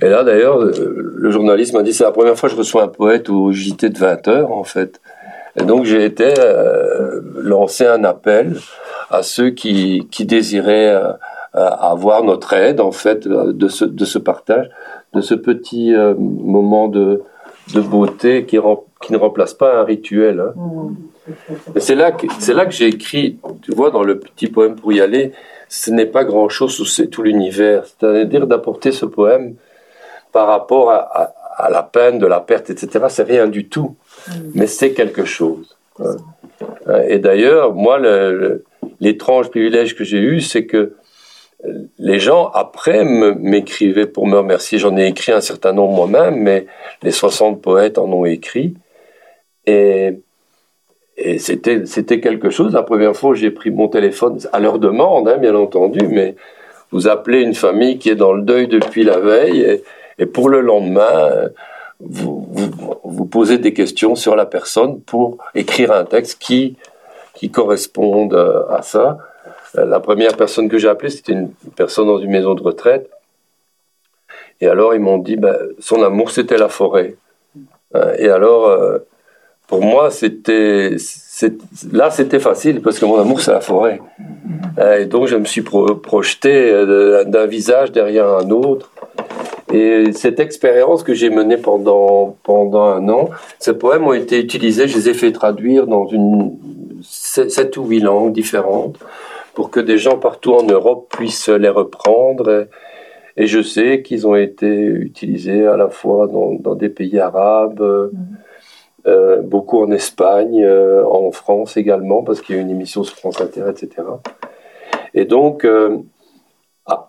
et 0.01 0.09
là 0.09 0.25
d'ailleurs, 0.25 0.59
le 0.59 1.31
journaliste 1.31 1.75
m'a 1.75 1.83
dit 1.83 1.93
c'est 1.93 2.05
la 2.05 2.13
première 2.13 2.37
fois 2.37 2.49
que 2.49 2.55
je 2.55 2.59
reçois 2.59 2.83
un 2.85 2.89
poète 2.89 3.29
au 3.29 3.53
JT 3.53 3.91
de 3.91 3.99
20 3.99 4.29
heures 4.29 4.53
en 4.53 4.65
fait. 4.65 5.01
Et 5.57 5.65
donc 5.65 5.85
j'ai 5.85 6.05
été 6.05 6.33
euh, 6.39 7.21
lancer 7.37 7.87
un 7.87 8.05
appel 8.05 8.57
à 9.11 9.23
ceux 9.23 9.51
qui, 9.51 10.07
qui 10.11 10.25
désiraient 10.25 10.95
euh, 10.95 11.13
avoir 11.53 12.23
notre 12.23 12.53
aide 12.53 12.81
en 12.81 12.93
fait 12.93 13.27
de 13.27 13.69
ce, 13.69 13.85
de 13.85 14.05
ce 14.05 14.19
partage, 14.19 14.71
de 15.15 15.21
ce 15.21 15.35
petit 15.35 15.95
euh, 15.95 16.15
moment 16.17 16.89
de, 16.89 17.23
de 17.73 17.81
beauté 17.81 18.45
qui, 18.45 18.59
qui 19.03 19.13
ne 19.13 19.19
remplace 19.19 19.55
pas 19.55 19.81
un 19.81 19.85
rituel. 19.85 20.41
Hein. 20.41 20.53
Mmh. 20.57 20.95
C'est 21.77 21.95
là 21.95 22.13
que 22.13 22.27
c'est 22.39 22.55
là 22.55 22.67
que 22.67 22.73
j'ai 22.73 22.87
écrit, 22.87 23.39
tu 23.63 23.73
vois, 23.73 23.91
dans 23.91 24.03
le 24.03 24.19
petit 24.19 24.49
poème 24.49 24.77
pour 24.77 24.93
y 24.93 25.01
aller, 25.01 25.33
ce 25.69 25.91
n'est 25.91 26.07
pas 26.07 26.25
grand 26.25 26.49
chose, 26.49 26.89
c'est 26.91 27.09
tout 27.09 27.23
l'univers. 27.23 27.85
C'est-à-dire 27.87 28.47
d'apporter 28.47 28.93
ce 28.93 29.07
poème 29.07 29.55
par 30.33 30.47
rapport 30.49 30.91
à, 30.91 31.33
à, 31.57 31.71
la 31.71 31.83
peine 31.83 32.19
de 32.19 32.27
la 32.27 32.41
perte, 32.41 32.71
etc. 32.71 33.07
C'est 33.09 33.25
rien 33.25 33.47
du 33.47 33.69
tout, 33.69 33.97
mmh. 34.29 34.33
mais 34.55 34.67
c'est 34.67 34.93
quelque 34.93 35.25
chose. 35.25 35.77
Hein. 36.01 36.17
Et 37.09 37.19
d'ailleurs, 37.19 37.75
moi, 37.75 38.01
l'étrange 39.01 39.51
privilège 39.51 39.95
que 39.97 40.05
j'ai 40.05 40.19
eu, 40.19 40.41
c'est 40.41 40.67
que 40.67 40.95
les 41.99 42.19
gens 42.19 42.51
après 42.55 43.05
m'écrivaient 43.05 44.07
pour 44.07 44.27
me 44.27 44.39
remercier. 44.39 44.79
J'en 44.79 44.97
ai 44.97 45.07
écrit 45.07 45.33
un 45.33 45.41
certain 45.41 45.73
nombre 45.73 45.95
moi-même, 45.95 46.37
mais 46.37 46.67
les 47.03 47.11
60 47.11 47.61
poètes 47.61 47.99
en 47.99 48.11
ont 48.13 48.25
écrit. 48.25 48.75
Et, 49.67 50.19
c'était, 51.39 52.21
quelque 52.21 52.49
chose. 52.49 52.73
La 52.73 52.83
première 52.83 53.15
fois, 53.15 53.35
j'ai 53.35 53.51
pris 53.51 53.71
mon 53.71 53.89
téléphone 53.89 54.39
à 54.53 54.61
leur 54.61 54.79
demande, 54.79 55.29
hein, 55.29 55.37
bien 55.37 55.55
entendu, 55.55 56.07
mais 56.09 56.35
vous 56.93 57.09
appelez 57.09 57.43
une 57.43 57.55
famille 57.55 57.99
qui 57.99 58.09
est 58.09 58.15
dans 58.15 58.33
le 58.33 58.43
deuil 58.43 58.69
depuis 58.69 59.05
la 59.05 59.19
veille 59.19 59.83
et, 60.19 60.27
pour 60.27 60.49
le 60.49 60.61
lendemain, 60.61 61.31
vous, 62.01 62.47
vous, 62.51 62.71
vous, 63.05 63.25
posez 63.27 63.59
des 63.59 63.75
questions 63.75 64.15
sur 64.17 64.35
la 64.35 64.47
personne 64.47 65.01
pour 65.01 65.39
écrire 65.55 65.93
un 65.93 66.05
texte 66.05 66.41
qui, 66.41 66.77
qui 67.35 67.51
corresponde 67.51 68.35
à 68.71 68.81
ça. 68.83 69.19
La 69.75 70.01
première 70.01 70.37
personne 70.37 70.69
que 70.69 70.79
j'ai 70.79 70.89
appelée, 70.89 71.11
c'était 71.11 71.33
une 71.33 71.51
personne 71.77 72.07
dans 72.07 72.19
une 72.19 72.31
maison 72.31 72.55
de 72.55 72.63
retraite. 72.63 73.09
Et 74.61 74.67
alors, 74.67 74.95
ils 74.95 75.01
m'ont 75.01 75.19
dit, 75.19 75.37
ben, 75.37 75.57
son 75.79 76.03
amour, 76.03 76.31
c'était 76.31 76.59
la 76.59 76.69
forêt. 76.69 77.17
Euh, 77.95 78.15
et 78.19 78.29
alors, 78.29 78.69
euh, 78.69 78.99
pour 79.67 79.83
moi, 79.83 80.11
c'était, 80.11 80.97
là, 81.93 82.11
c'était 82.11 82.41
facile 82.41 82.83
parce 82.83 82.99
que 82.99 83.07
mon 83.07 83.19
amour, 83.19 83.41
c'est 83.41 83.53
la 83.53 83.61
forêt. 83.61 84.01
Euh, 84.79 85.01
et 85.01 85.07
donc, 85.07 85.29
je 85.29 85.37
me 85.37 85.45
suis 85.45 85.63
projeté 85.63 86.73
d'un 87.27 87.47
visage 87.47 87.93
derrière 87.93 88.29
un 88.29 88.51
autre. 88.51 88.91
Et 89.73 90.13
cette 90.13 90.41
expérience 90.41 91.05
que 91.05 91.15
j'ai 91.15 91.31
menée 91.31 91.57
pendant, 91.57 92.37
pendant 92.43 92.83
un 92.83 93.09
an, 93.09 93.31
ces 93.61 93.75
poèmes 93.75 94.05
ont 94.05 94.13
été 94.13 94.41
utilisés, 94.41 94.89
je 94.89 94.97
les 94.97 95.11
ai 95.11 95.15
fait 95.15 95.31
traduire 95.31 95.87
dans 95.87 96.09
une, 96.09 96.57
sept 97.03 97.77
ou 97.77 97.87
huit 97.87 98.01
langues 98.01 98.33
différentes 98.33 98.99
pour 99.55 99.71
que 99.71 99.81
des 99.81 99.99
gens 99.99 100.19
partout 100.19 100.55
en 100.55 100.63
Europe 100.63 101.09
puissent 101.11 101.49
les 101.49 101.69
reprendre. 101.69 102.69
Et, 103.37 103.47
je 103.47 103.63
sais 103.63 104.03
qu'ils 104.03 104.27
ont 104.27 104.35
été 104.35 104.67
utilisés 104.67 105.67
à 105.67 105.77
la 105.77 105.89
fois 105.89 106.27
dans, 106.27 106.55
dans 106.55 106.75
des 106.75 106.89
pays 106.89 107.19
arabes, 107.19 107.81
mm-hmm. 107.81 109.07
euh, 109.07 109.43
beaucoup 109.43 109.83
en 109.83 109.91
Espagne, 109.93 110.63
euh, 110.63 111.05
en 111.07 111.31
France 111.31 111.77
également, 111.77 112.23
parce 112.23 112.41
qu'il 112.43 112.57
y 112.57 112.59
a 112.59 112.63
une 112.63 112.71
émission 112.71 113.03
sur 113.03 113.17
France 113.17 113.41
Inter, 113.41 113.65
etc. 113.71 114.07
Et 115.15 115.25
donc, 115.25 115.65
euh, 115.65 115.99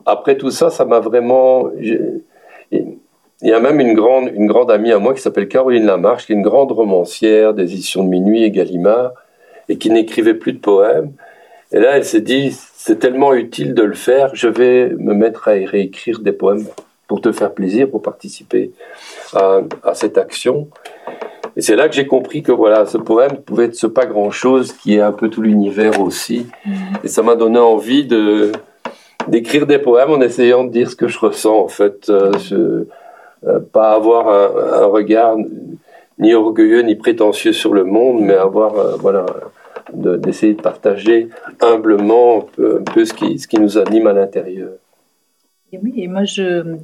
après 0.06 0.38
tout 0.38 0.52
ça, 0.52 0.70
ça 0.70 0.86
m'a 0.86 1.00
vraiment... 1.00 1.70
Il 3.44 3.50
y 3.50 3.54
a 3.54 3.60
même 3.60 3.80
une 3.80 3.96
grande, 3.96 4.30
une 4.36 4.46
grande 4.46 4.70
amie 4.70 4.92
à 4.92 5.00
moi 5.00 5.16
qui 5.16 5.22
s'appelle 5.22 5.48
Caroline 5.48 5.86
Lamarche, 5.86 6.28
qui 6.28 6.34
est 6.34 6.36
une 6.36 6.44
grande 6.44 6.72
romancière 6.72 7.56
des 7.56 7.64
éditions 7.64 8.04
de 8.04 8.10
Minuit 8.10 8.44
et 8.44 8.52
Gallimard, 8.52 9.14
et 9.68 9.80
qui 9.80 9.90
n'écrivait 9.90 10.36
plus 10.36 10.54
de 10.54 10.60
poèmes. 10.60 11.14
Et 11.74 11.80
là, 11.80 11.98
elle 11.98 12.06
s'est 12.06 12.22
dit, 12.22 12.58
c'est 12.76 13.00
tellement 13.00 13.34
utile 13.34 13.74
de 13.74 13.84
le 13.84 13.94
faire, 13.94 14.32
je 14.34 14.48
vais 14.48 14.90
me 14.90 15.14
mettre 15.14 15.48
à 15.48 15.52
réécrire 15.52 16.20
des 16.20 16.32
poèmes 16.34 16.66
pour 17.08 17.22
te 17.22 17.32
faire 17.32 17.54
plaisir, 17.54 17.90
pour 17.90 18.02
participer 18.02 18.72
à, 19.34 19.62
cette 19.94 20.18
action. 20.18 20.68
Et 21.56 21.62
c'est 21.62 21.76
là 21.76 21.90
que 21.90 21.96
j'ai 21.96 22.08
compris 22.08 22.42
que 22.42 22.52
voilà, 22.52 22.86
ce 22.86 22.98
poème 22.98 23.38
pouvait 23.38 23.66
être 23.66 23.76
ce 23.76 23.88
pas 23.88 24.06
grand 24.06 24.32
chose 24.32 24.74
qui 24.74 24.96
est 24.96 25.02
un 25.02 25.12
peu 25.12 25.30
tout 25.30 25.42
l'univers 25.42 26.02
aussi. 26.02 26.48
Et 27.04 27.08
ça 27.08 27.22
m'a 27.22 27.36
donné 27.36 27.60
envie 27.60 28.06
de 28.06 28.52
d'écrire 29.28 29.68
des 29.68 29.78
poèmes 29.78 30.12
en 30.12 30.22
essayant 30.22 30.64
de 30.64 30.72
dire 30.72 30.90
ce 30.90 30.96
que 30.96 31.08
je 31.08 31.20
ressens 31.20 31.56
en 31.56 31.68
fait, 31.68 32.10
euh, 32.10 32.32
euh, 32.54 33.60
pas 33.72 33.92
avoir 33.92 34.30
un, 34.30 34.86
regard 34.86 35.36
ni 36.18 36.34
orgueilleux 36.34 36.82
ni 36.82 36.96
prétentieux 36.96 37.54
sur 37.54 37.74
le 37.74 37.84
monde, 37.84 38.22
mais 38.22 38.34
avoir 38.34 38.76
euh, 38.78 38.96
voilà 39.00 39.26
d'essayer 39.94 40.54
de, 40.54 40.62
partager 40.62 41.30
humblement 41.62 42.48
un 42.58 42.84
peu, 42.84 43.06
ce, 43.06 43.14
qui, 43.14 43.40
ce 43.40 43.48
qui 43.48 43.60
nous 43.60 43.78
anime 43.78 44.08
à 44.08 44.14
l'intérieur. 44.14 44.72
oui, 45.74 45.94
et 45.98 46.08
moi, 46.08 46.24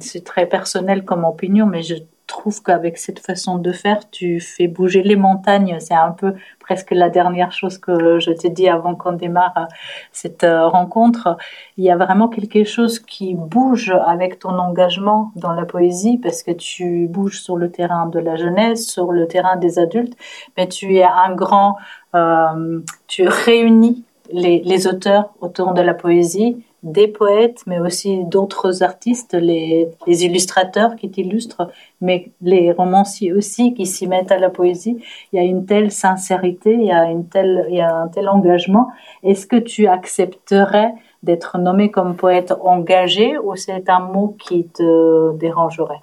c'est 0.00 0.24
très 0.24 0.46
personnel 0.46 1.04
comme 1.04 1.24
opinion, 1.24 1.66
mais 1.66 1.82
je 1.82 1.96
trouve 2.28 2.62
qu'avec 2.62 2.98
cette 2.98 3.18
façon 3.18 3.58
de 3.58 3.72
faire, 3.72 4.08
tu 4.10 4.38
fais 4.38 4.68
bouger 4.68 5.02
les 5.02 5.16
montagnes. 5.16 5.78
C'est 5.80 5.94
un 5.94 6.12
peu 6.12 6.34
presque 6.60 6.92
la 6.92 7.08
dernière 7.08 7.50
chose 7.50 7.78
que 7.78 8.20
je 8.20 8.30
t'ai 8.30 8.50
dit 8.50 8.68
avant 8.68 8.94
qu'on 8.94 9.12
démarre 9.12 9.54
euh, 9.56 9.64
cette 10.12 10.44
euh, 10.44 10.68
rencontre. 10.68 11.36
Il 11.76 11.84
y 11.84 11.90
a 11.90 11.96
vraiment 11.96 12.28
quelque 12.28 12.62
chose 12.64 13.00
qui 13.00 13.34
bouge 13.34 13.92
avec 14.06 14.38
ton 14.38 14.56
engagement 14.58 15.32
dans 15.34 15.52
la 15.52 15.64
poésie 15.64 16.18
parce 16.18 16.42
que 16.44 16.52
tu 16.52 17.08
bouges 17.08 17.40
sur 17.40 17.56
le 17.56 17.70
terrain 17.70 18.06
de 18.06 18.20
la 18.20 18.36
jeunesse, 18.36 18.86
sur 18.86 19.10
le 19.10 19.26
terrain 19.26 19.56
des 19.56 19.78
adultes, 19.78 20.16
mais 20.56 20.68
tu 20.68 20.96
es 20.96 21.04
un 21.04 21.34
grand, 21.34 21.76
euh, 22.14 22.80
tu 23.06 23.26
réunis 23.26 24.04
les, 24.30 24.60
les 24.62 24.86
auteurs 24.86 25.30
autour 25.40 25.72
de 25.72 25.80
la 25.80 25.94
poésie 25.94 26.62
des 26.82 27.08
poètes, 27.08 27.62
mais 27.66 27.80
aussi 27.80 28.24
d'autres 28.24 28.82
artistes, 28.82 29.34
les, 29.34 29.88
illustrateurs 30.06 30.94
qui 30.96 31.10
t'illustrent, 31.10 31.68
mais 32.00 32.30
les 32.40 32.72
romanciers 32.72 33.32
aussi 33.32 33.74
qui 33.74 33.86
s'y 33.86 34.06
mettent 34.06 34.30
à 34.30 34.38
la 34.38 34.48
poésie. 34.48 34.98
Il 35.32 35.36
y 35.36 35.38
a 35.40 35.44
une 35.44 35.66
telle 35.66 35.90
sincérité, 35.90 36.72
il 36.74 36.84
y 36.84 36.92
a, 36.92 37.10
une 37.10 37.26
telle, 37.26 37.66
il 37.68 37.76
y 37.76 37.80
a 37.80 37.94
un 37.94 38.08
tel 38.08 38.28
engagement. 38.28 38.88
Est-ce 39.24 39.46
que 39.46 39.56
tu 39.56 39.88
accepterais 39.88 40.94
d'être 41.22 41.58
nommé 41.58 41.90
comme 41.90 42.14
poète 42.14 42.52
engagé 42.62 43.38
ou 43.38 43.56
c'est 43.56 43.88
un 43.88 44.00
mot 44.00 44.36
qui 44.38 44.68
te 44.68 45.36
dérangerait? 45.36 46.02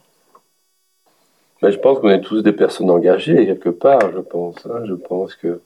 Ben, 1.62 1.72
Je 1.72 1.80
pense 1.80 2.00
qu'on 2.00 2.10
est 2.10 2.22
tous 2.22 2.42
des 2.42 2.52
personnes 2.52 2.92
engagées 2.92 3.46
quelque 3.46 3.70
part, 3.70 4.12
je 4.14 4.20
pense. 4.20 4.66
Hein. 4.66 4.84
Je 4.86 4.94
pense 4.94 5.36
que 5.36 5.62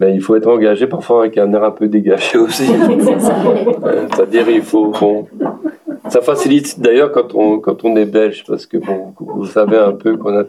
mais 0.00 0.14
il 0.14 0.20
faut 0.20 0.36
être 0.36 0.48
engagé 0.48 0.86
parfois 0.86 1.20
avec 1.20 1.38
un 1.38 1.52
air 1.52 1.64
un 1.64 1.70
peu 1.70 1.88
dégagé 1.88 2.38
aussi. 2.38 2.68
Euh, 2.70 4.06
c'est-à-dire, 4.12 4.48
il 4.48 4.62
faut. 4.62 4.88
Bon, 4.88 5.26
ça 6.08 6.20
facilite 6.20 6.80
d'ailleurs 6.80 7.12
quand 7.12 7.34
on, 7.34 7.58
quand 7.58 7.84
on 7.84 7.96
est 7.96 8.06
belge, 8.06 8.44
parce 8.46 8.66
que 8.66 8.76
bon, 8.76 9.14
vous 9.18 9.46
savez 9.46 9.78
un 9.78 9.92
peu 9.92 10.16
qu'on 10.16 10.38
a. 10.38 10.44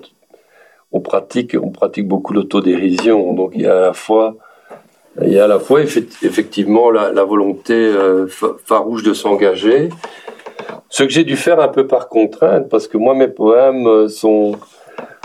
On 0.94 1.02
pratique, 1.02 1.56
on 1.62 1.70
pratique 1.70 2.08
beaucoup 2.08 2.34
l'autodérision. 2.34 3.34
Donc 3.34 3.52
il 3.56 3.62
y 3.62 3.68
a 3.68 3.78
à 3.78 3.82
la 3.82 3.94
fois. 3.94 4.36
Il 5.22 5.34
y 5.34 5.40
a 5.40 5.46
à 5.46 5.48
la 5.48 5.60
fois 5.60 5.82
effectivement 5.82 6.92
la, 6.92 7.12
la 7.12 7.24
volonté 7.24 7.74
euh, 7.74 8.28
farouche 8.28 9.02
de 9.02 9.14
s'engager, 9.14 9.90
ce 10.90 11.04
que 11.04 11.10
j'ai 11.10 11.24
dû 11.24 11.36
faire 11.36 11.60
un 11.60 11.68
peu 11.68 11.88
par 11.88 12.08
contrainte, 12.08 12.70
parce 12.70 12.88
que 12.88 12.98
moi 12.98 13.16
mes 13.16 13.28
poèmes 13.28 13.88
euh, 13.88 14.08
sont, 14.08 14.54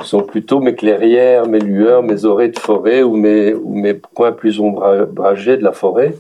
sont 0.03 0.23
plutôt 0.23 0.61
mes 0.61 0.75
clairières, 0.75 1.47
mes 1.47 1.61
lueurs, 1.61 2.03
mes 2.03 2.25
oreilles 2.25 2.51
de 2.51 2.59
forêt 2.59 3.03
ou 3.03 3.17
mes, 3.17 3.55
ou 3.55 3.83
coins 4.15 4.33
plus 4.33 4.61
ombragés 4.61 5.57
de 5.57 5.65
la 5.65 5.73
forêt. 5.73 6.15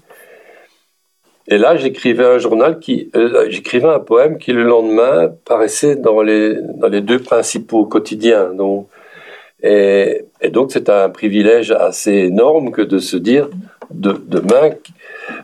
Et 1.48 1.58
là, 1.58 1.76
j'écrivais 1.76 2.24
un 2.24 2.38
journal 2.38 2.78
qui, 2.78 3.10
euh, 3.16 3.46
j'écrivais 3.48 3.88
un 3.88 3.98
poème 3.98 4.38
qui 4.38 4.52
le 4.52 4.62
lendemain 4.62 5.32
paraissait 5.44 5.96
dans 5.96 6.22
les 6.22 6.54
dans 6.76 6.88
les 6.88 7.00
deux 7.00 7.18
principaux 7.18 7.84
quotidiens. 7.84 8.54
Donc, 8.54 8.86
et, 9.62 10.24
et 10.40 10.50
donc 10.50 10.72
c'est 10.72 10.88
un 10.88 11.08
privilège 11.08 11.72
assez 11.72 12.12
énorme 12.12 12.70
que 12.70 12.82
de 12.82 12.98
se 12.98 13.16
dire 13.16 13.48
de, 13.90 14.12
demain 14.26 14.70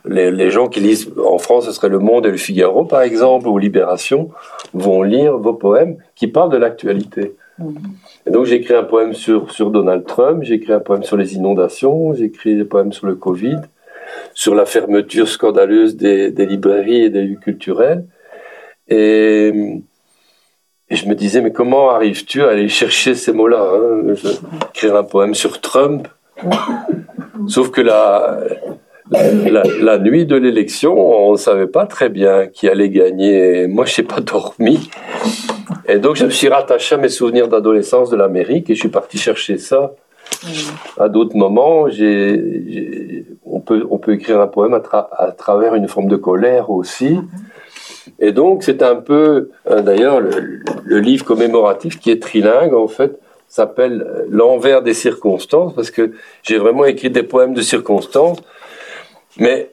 les, 0.04 0.30
les, 0.30 0.50
gens 0.50 0.68
qui 0.68 0.80
lisent 0.80 1.12
en 1.24 1.38
France, 1.38 1.66
ce 1.66 1.72
serait 1.72 1.88
Le 1.88 1.98
Monde 1.98 2.26
et 2.26 2.30
Le 2.30 2.36
Figaro 2.36 2.84
par 2.84 3.02
exemple 3.02 3.46
ou 3.46 3.58
Libération, 3.58 4.30
vont 4.74 5.02
lire 5.02 5.36
vos 5.36 5.54
poèmes 5.54 5.96
qui 6.14 6.26
parlent 6.26 6.50
de 6.50 6.56
l'actualité. 6.56 7.34
Et 8.26 8.30
donc 8.30 8.44
j'ai 8.46 8.56
écrit 8.56 8.74
un 8.74 8.84
poème 8.84 9.14
sur 9.14 9.50
sur 9.52 9.70
Donald 9.70 10.06
Trump, 10.06 10.42
j'ai 10.42 10.54
écrit 10.54 10.72
un 10.72 10.80
poème 10.80 11.02
sur 11.02 11.16
les 11.16 11.34
inondations, 11.34 12.14
j'ai 12.14 12.24
écrit 12.24 12.56
des 12.56 12.64
poèmes 12.64 12.92
sur 12.92 13.06
le 13.06 13.14
Covid 13.14 13.58
sur 14.34 14.54
la 14.54 14.66
fermeture 14.66 15.28
scandaleuse 15.28 15.96
des, 15.96 16.30
librairies 16.30 17.02
et 17.02 17.10
des 17.10 17.22
lieux 17.22 17.38
culturels. 17.38 18.04
Et, 18.88 19.82
je 20.90 21.06
me 21.06 21.14
disais, 21.14 21.42
mais 21.42 21.52
comment 21.52 21.90
arrives-tu 21.90 22.42
à 22.42 22.50
aller 22.50 22.68
chercher 22.68 23.14
ces 23.14 23.32
mots-là 23.32 23.72
hein? 23.74 24.14
Écrire 24.70 24.96
un 24.96 25.04
poème 25.04 25.34
sur 25.34 25.60
Trump. 25.60 26.08
Sauf 27.46 27.70
que 27.70 27.82
la, 27.82 28.38
la, 29.10 29.98
nuit 29.98 30.24
de 30.24 30.36
l'élection, 30.36 30.96
on 30.96 31.32
ne 31.32 31.36
savait 31.36 31.66
pas 31.66 31.84
très 31.86 32.08
bien 32.08 32.46
qui 32.46 32.68
allait 32.68 32.88
gagner. 32.88 33.66
Moi, 33.66 33.84
je 33.84 34.00
n'ai 34.00 34.06
pas 34.06 34.20
dormi. 34.20 34.88
Et 35.86 35.98
donc, 35.98 36.16
je 36.16 36.24
me 36.24 36.30
suis 36.30 36.48
rattaché 36.48 36.94
à 36.94 36.98
mes 36.98 37.08
souvenirs 37.08 37.48
d'adolescence 37.48 38.10
de 38.10 38.16
l'Amérique 38.16 38.70
et 38.70 38.74
je 38.74 38.80
suis 38.80 38.88
parti 38.88 39.18
chercher 39.18 39.58
ça 39.58 39.92
à 40.98 41.08
d'autres 41.08 41.36
moments, 41.36 41.86
on, 43.46 43.60
peut, 43.60 43.86
on 43.90 43.98
peut 43.98 44.12
écrire 44.12 44.40
un 44.40 44.46
poème 44.46 44.74
à, 44.74 45.32
travers 45.32 45.74
une 45.74 45.88
forme 45.88 46.08
de 46.08 46.16
colère 46.16 46.70
aussi. 46.70 47.18
Et 48.18 48.32
donc, 48.32 48.62
c'est 48.62 48.82
un 48.82 48.96
peu, 48.96 49.50
euh, 49.70 49.82
d'ailleurs, 49.82 50.20
le, 50.20 50.98
livre 50.98 51.24
commémoratif 51.24 51.98
qui 51.98 52.10
est 52.10 52.22
trilingue, 52.22 52.74
en 52.74 52.88
fait, 52.88 53.18
s'appelle 53.48 54.26
L'envers 54.28 54.82
des 54.82 54.94
circonstances, 54.94 55.74
parce 55.74 55.90
que 55.90 56.12
j'ai 56.42 56.58
vraiment 56.58 56.84
écrit 56.84 57.10
des 57.10 57.22
poèmes 57.22 57.54
de 57.54 57.62
circonstances, 57.62 58.38
mais 59.38 59.70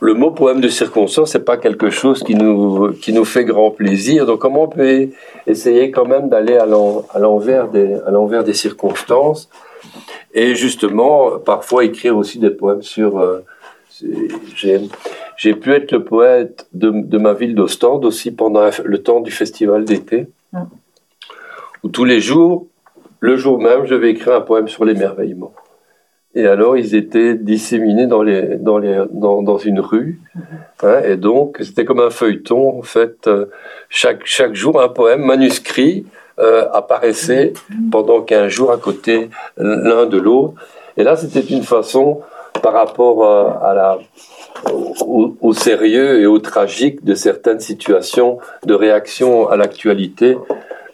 le 0.00 0.14
mot 0.14 0.30
poème 0.30 0.60
de 0.60 0.68
circonstance, 0.68 1.32
c'est 1.32 1.44
pas 1.44 1.56
quelque 1.56 1.90
chose 1.90 2.22
qui 2.22 2.34
nous, 2.34 2.92
qui 2.92 3.12
nous 3.12 3.24
fait 3.24 3.44
grand 3.44 3.70
plaisir. 3.70 4.26
Donc, 4.26 4.40
comment 4.40 4.64
on 4.64 4.68
peut 4.68 5.08
essayer 5.46 5.90
quand 5.90 6.06
même 6.06 6.28
d'aller 6.28 6.56
à 6.56 6.66
l'envers 6.66 7.68
des, 7.68 7.94
à 8.06 8.10
l'envers 8.10 8.44
des 8.44 8.54
circonstances 8.54 9.48
et 10.34 10.54
justement, 10.54 11.38
parfois 11.38 11.84
écrire 11.84 12.16
aussi 12.16 12.38
des 12.38 12.50
poèmes 12.50 12.82
sur. 12.82 13.18
Euh, 13.18 13.44
j'ai 15.36 15.54
pu 15.54 15.72
être 15.72 15.92
le 15.92 16.02
poète 16.02 16.66
de, 16.72 16.90
de 16.90 17.18
ma 17.18 17.34
ville 17.34 17.54
d'Ostende 17.54 18.04
aussi 18.04 18.30
pendant 18.30 18.68
le 18.84 19.02
temps 19.02 19.20
du 19.20 19.30
festival 19.30 19.84
d'été, 19.84 20.26
mm. 20.52 20.62
où 21.84 21.88
tous 21.88 22.04
les 22.04 22.20
jours, 22.20 22.66
le 23.20 23.36
jour 23.36 23.60
même, 23.60 23.84
je 23.84 23.94
vais 23.94 24.10
écrire 24.10 24.34
un 24.34 24.40
poème 24.40 24.68
sur 24.68 24.84
l'émerveillement. 24.84 25.52
Et 26.34 26.46
alors, 26.46 26.76
ils 26.76 26.94
étaient 26.94 27.34
disséminés 27.34 28.06
dans, 28.06 28.22
les, 28.22 28.56
dans, 28.56 28.78
les, 28.78 29.04
dans, 29.10 29.42
dans 29.42 29.58
une 29.58 29.80
rue. 29.80 30.20
Mm-hmm. 30.34 30.86
Hein, 30.86 31.02
et 31.04 31.16
donc, 31.16 31.58
c'était 31.60 31.84
comme 31.84 32.00
un 32.00 32.10
feuilleton, 32.10 32.78
en 32.78 32.82
fait. 32.82 33.26
Euh, 33.26 33.46
chaque, 33.88 34.24
chaque 34.24 34.54
jour, 34.54 34.80
un 34.80 34.88
poème 34.88 35.22
manuscrit 35.22 36.06
euh, 36.38 36.66
apparaissaient 36.72 37.52
pendant 37.90 38.22
15 38.22 38.48
jours 38.48 38.72
à 38.72 38.78
côté 38.78 39.28
l'un 39.58 40.06
de 40.06 40.18
l'autre. 40.18 40.54
Et 40.96 41.04
là, 41.04 41.16
c'était 41.16 41.40
une 41.40 41.62
façon, 41.62 42.20
par 42.62 42.72
rapport 42.72 43.24
euh, 43.24 43.50
à 43.62 43.74
la, 43.74 43.98
au, 44.70 45.52
sérieux 45.52 46.20
et 46.20 46.26
au 46.26 46.38
tragique 46.38 47.04
de 47.04 47.14
certaines 47.14 47.60
situations 47.60 48.38
de 48.64 48.74
réaction 48.74 49.48
à 49.48 49.56
l'actualité, 49.56 50.36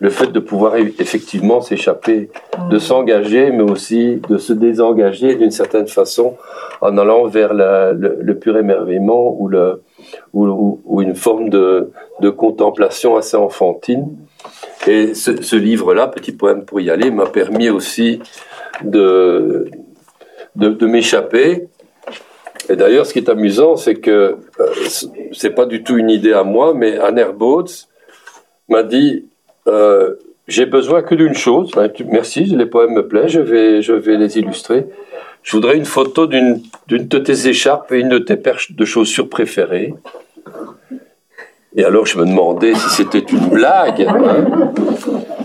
le 0.00 0.10
fait 0.10 0.28
de 0.28 0.38
pouvoir 0.38 0.76
effectivement 0.76 1.60
s'échapper, 1.60 2.30
de 2.70 2.78
s'engager, 2.78 3.50
mais 3.50 3.68
aussi 3.68 4.20
de 4.28 4.38
se 4.38 4.52
désengager 4.52 5.34
d'une 5.34 5.50
certaine 5.50 5.88
façon 5.88 6.36
en 6.80 6.96
allant 6.98 7.26
vers 7.26 7.52
le, 7.52 8.32
pur 8.34 8.56
émerveillement 8.56 9.34
ou, 9.38 9.48
le, 9.48 9.82
ou, 10.32 10.80
ou 10.84 11.02
une 11.02 11.16
forme 11.16 11.48
de, 11.48 11.90
de 12.20 12.30
contemplation 12.30 13.16
assez 13.16 13.36
enfantine. 13.36 14.16
Et 14.86 15.14
ce, 15.14 15.56
livre-là, 15.56 16.06
Petit 16.06 16.32
poème 16.32 16.64
pour 16.64 16.80
y 16.80 16.90
aller, 16.90 17.10
m'a 17.10 17.26
permis 17.26 17.68
aussi 17.68 18.20
de, 18.84 19.68
de, 20.54 20.86
m'échapper. 20.86 21.68
Et 22.68 22.76
d'ailleurs, 22.76 23.06
ce 23.06 23.12
qui 23.12 23.18
est 23.18 23.28
amusant, 23.28 23.76
c'est 23.76 23.96
que 23.96 24.38
euh, 24.60 24.68
c'est 25.32 25.50
pas 25.50 25.66
du 25.66 25.82
tout 25.82 25.96
une 25.96 26.10
idée 26.10 26.32
à 26.32 26.44
moi, 26.44 26.74
mais 26.74 26.98
Anne 26.98 27.22
Boats 27.32 27.86
m'a 28.68 28.82
dit 28.82 29.26
euh, 29.68 30.14
j'ai 30.46 30.66
besoin 30.66 31.02
que 31.02 31.14
d'une 31.14 31.34
chose. 31.34 31.70
merci, 32.06 32.44
les 32.44 32.66
poèmes 32.66 32.94
me 32.94 33.06
plaisent, 33.06 33.32
je 33.32 33.40
vais, 33.40 33.82
je 33.82 33.92
vais 33.92 34.16
les 34.16 34.38
illustrer. 34.38 34.86
Je 35.42 35.52
voudrais 35.56 35.76
une 35.76 35.84
photo 35.84 36.26
d'une 36.26 36.62
de 36.88 37.18
tes 37.18 37.48
écharpes 37.48 37.92
et 37.92 38.00
une 38.00 38.08
de 38.08 38.18
tes 38.18 38.36
perches 38.36 38.72
de 38.72 38.84
chaussures 38.84 39.28
préférées. 39.28 39.94
Et 41.76 41.84
alors 41.84 42.06
je 42.06 42.18
me 42.18 42.24
demandais 42.24 42.74
si 42.74 42.88
c'était 42.88 43.18
une 43.18 43.50
blague. 43.50 44.02
Hein. 44.02 44.72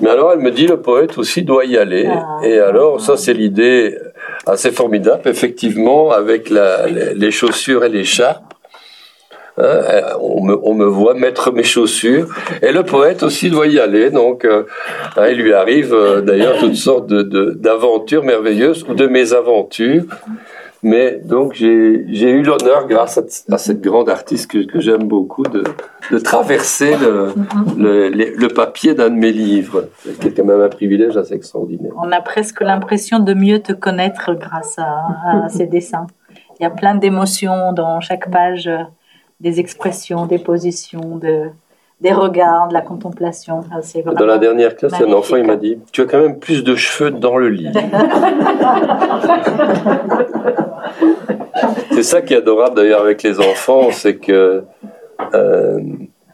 Mais 0.01 0.09
alors 0.09 0.31
elle 0.33 0.39
me 0.39 0.51
dit 0.51 0.67
le 0.67 0.81
poète 0.81 1.17
aussi 1.17 1.43
doit 1.43 1.65
y 1.65 1.77
aller. 1.77 2.07
Ah. 2.07 2.39
Et 2.43 2.59
alors 2.59 3.01
ça 3.01 3.17
c'est 3.17 3.33
l'idée 3.33 3.97
assez 4.45 4.71
formidable, 4.71 5.21
effectivement, 5.29 6.11
avec 6.11 6.49
la, 6.49 6.87
les 6.87 7.31
chaussures 7.31 7.83
et 7.83 7.89
l'écharpe. 7.89 8.52
Hein, 9.55 9.81
on, 10.19 10.73
me, 10.73 10.85
voit 10.85 11.13
mettre 11.13 11.51
mes 11.51 11.61
chaussures 11.61 12.27
et 12.63 12.71
le 12.71 12.81
poète 12.81 13.21
aussi 13.21 13.51
doit 13.51 13.67
y 13.67 13.79
aller 13.79 14.09
donc 14.09 14.45
euh, 14.45 14.63
hein, 15.15 15.27
il 15.27 15.37
lui 15.37 15.53
arrive 15.53 15.93
euh, 15.93 16.21
d'ailleurs 16.21 16.57
toutes 16.57 16.75
sortes 16.75 17.05
d'aventures 17.05 18.23
merveilleuses 18.23 18.83
ou 18.89 18.95
de 18.95 19.05
mésaventures 19.05 20.05
mais 20.83 21.19
donc 21.23 21.53
j'ai 21.53 22.29
eu 22.29 22.43
l'honneur, 22.43 22.87
grâce 22.87 23.17
à, 23.17 23.57
cette 23.57 23.79
grande 23.79 24.09
artiste 24.09 24.51
que, 24.51 24.79
j'aime 24.81 25.07
beaucoup, 25.07 25.43
de, 25.43 25.63
traverser 26.19 26.93
le 26.97 28.47
papier 28.47 28.93
d'un 28.93 29.09
de 29.09 29.15
mes 29.15 29.31
livres, 29.31 29.85
qui 30.19 30.27
est 30.27 30.33
quand 30.33 30.43
même 30.43 30.59
un 30.59 30.67
privilège 30.67 31.15
assez 31.15 31.35
extraordinaire. 31.35 31.93
On 31.97 32.11
a 32.11 32.19
presque 32.19 32.59
l'impression 32.59 33.19
de 33.19 33.33
mieux 33.33 33.59
te 33.59 33.71
connaître 33.71 34.33
grâce 34.33 34.77
à, 34.77 35.45
à 35.45 35.49
ces 35.49 35.67
dessins. 35.67 36.07
Il 36.59 36.63
y 36.63 36.65
a 36.65 36.69
plein 36.69 36.95
d'émotions 36.95 37.71
dans 37.71 38.01
chaque 38.01 38.29
page, 38.29 38.69
des 39.43 39.59
expressions, 39.59 40.25
des 40.25 40.39
positions, 40.39 41.17
de, 41.17 41.49
des 41.99 42.13
regards, 42.13 42.69
de 42.69 42.73
la 42.73 42.81
contemplation. 42.81 43.63
Dans 44.17 44.25
la 44.25 44.39
dernière 44.39 44.75
classe, 44.75 44.99
un 45.01 45.11
enfant 45.11 45.35
il 45.35 45.45
m'a 45.45 45.57
dit 45.57 45.77
Tu 45.91 46.01
as 46.01 46.05
quand 46.05 46.19
même 46.19 46.39
plus 46.39 46.63
de 46.63 46.75
cheveux 46.75 47.11
dans 47.11 47.37
le 47.37 47.49
lit. 47.49 47.67
c'est 51.91 52.03
ça 52.03 52.21
qui 52.21 52.33
est 52.33 52.37
adorable 52.37 52.77
d'ailleurs 52.77 53.01
avec 53.01 53.21
les 53.21 53.39
enfants, 53.39 53.89
c'est 53.91 54.15
que 54.15 54.63
euh, 55.33 55.81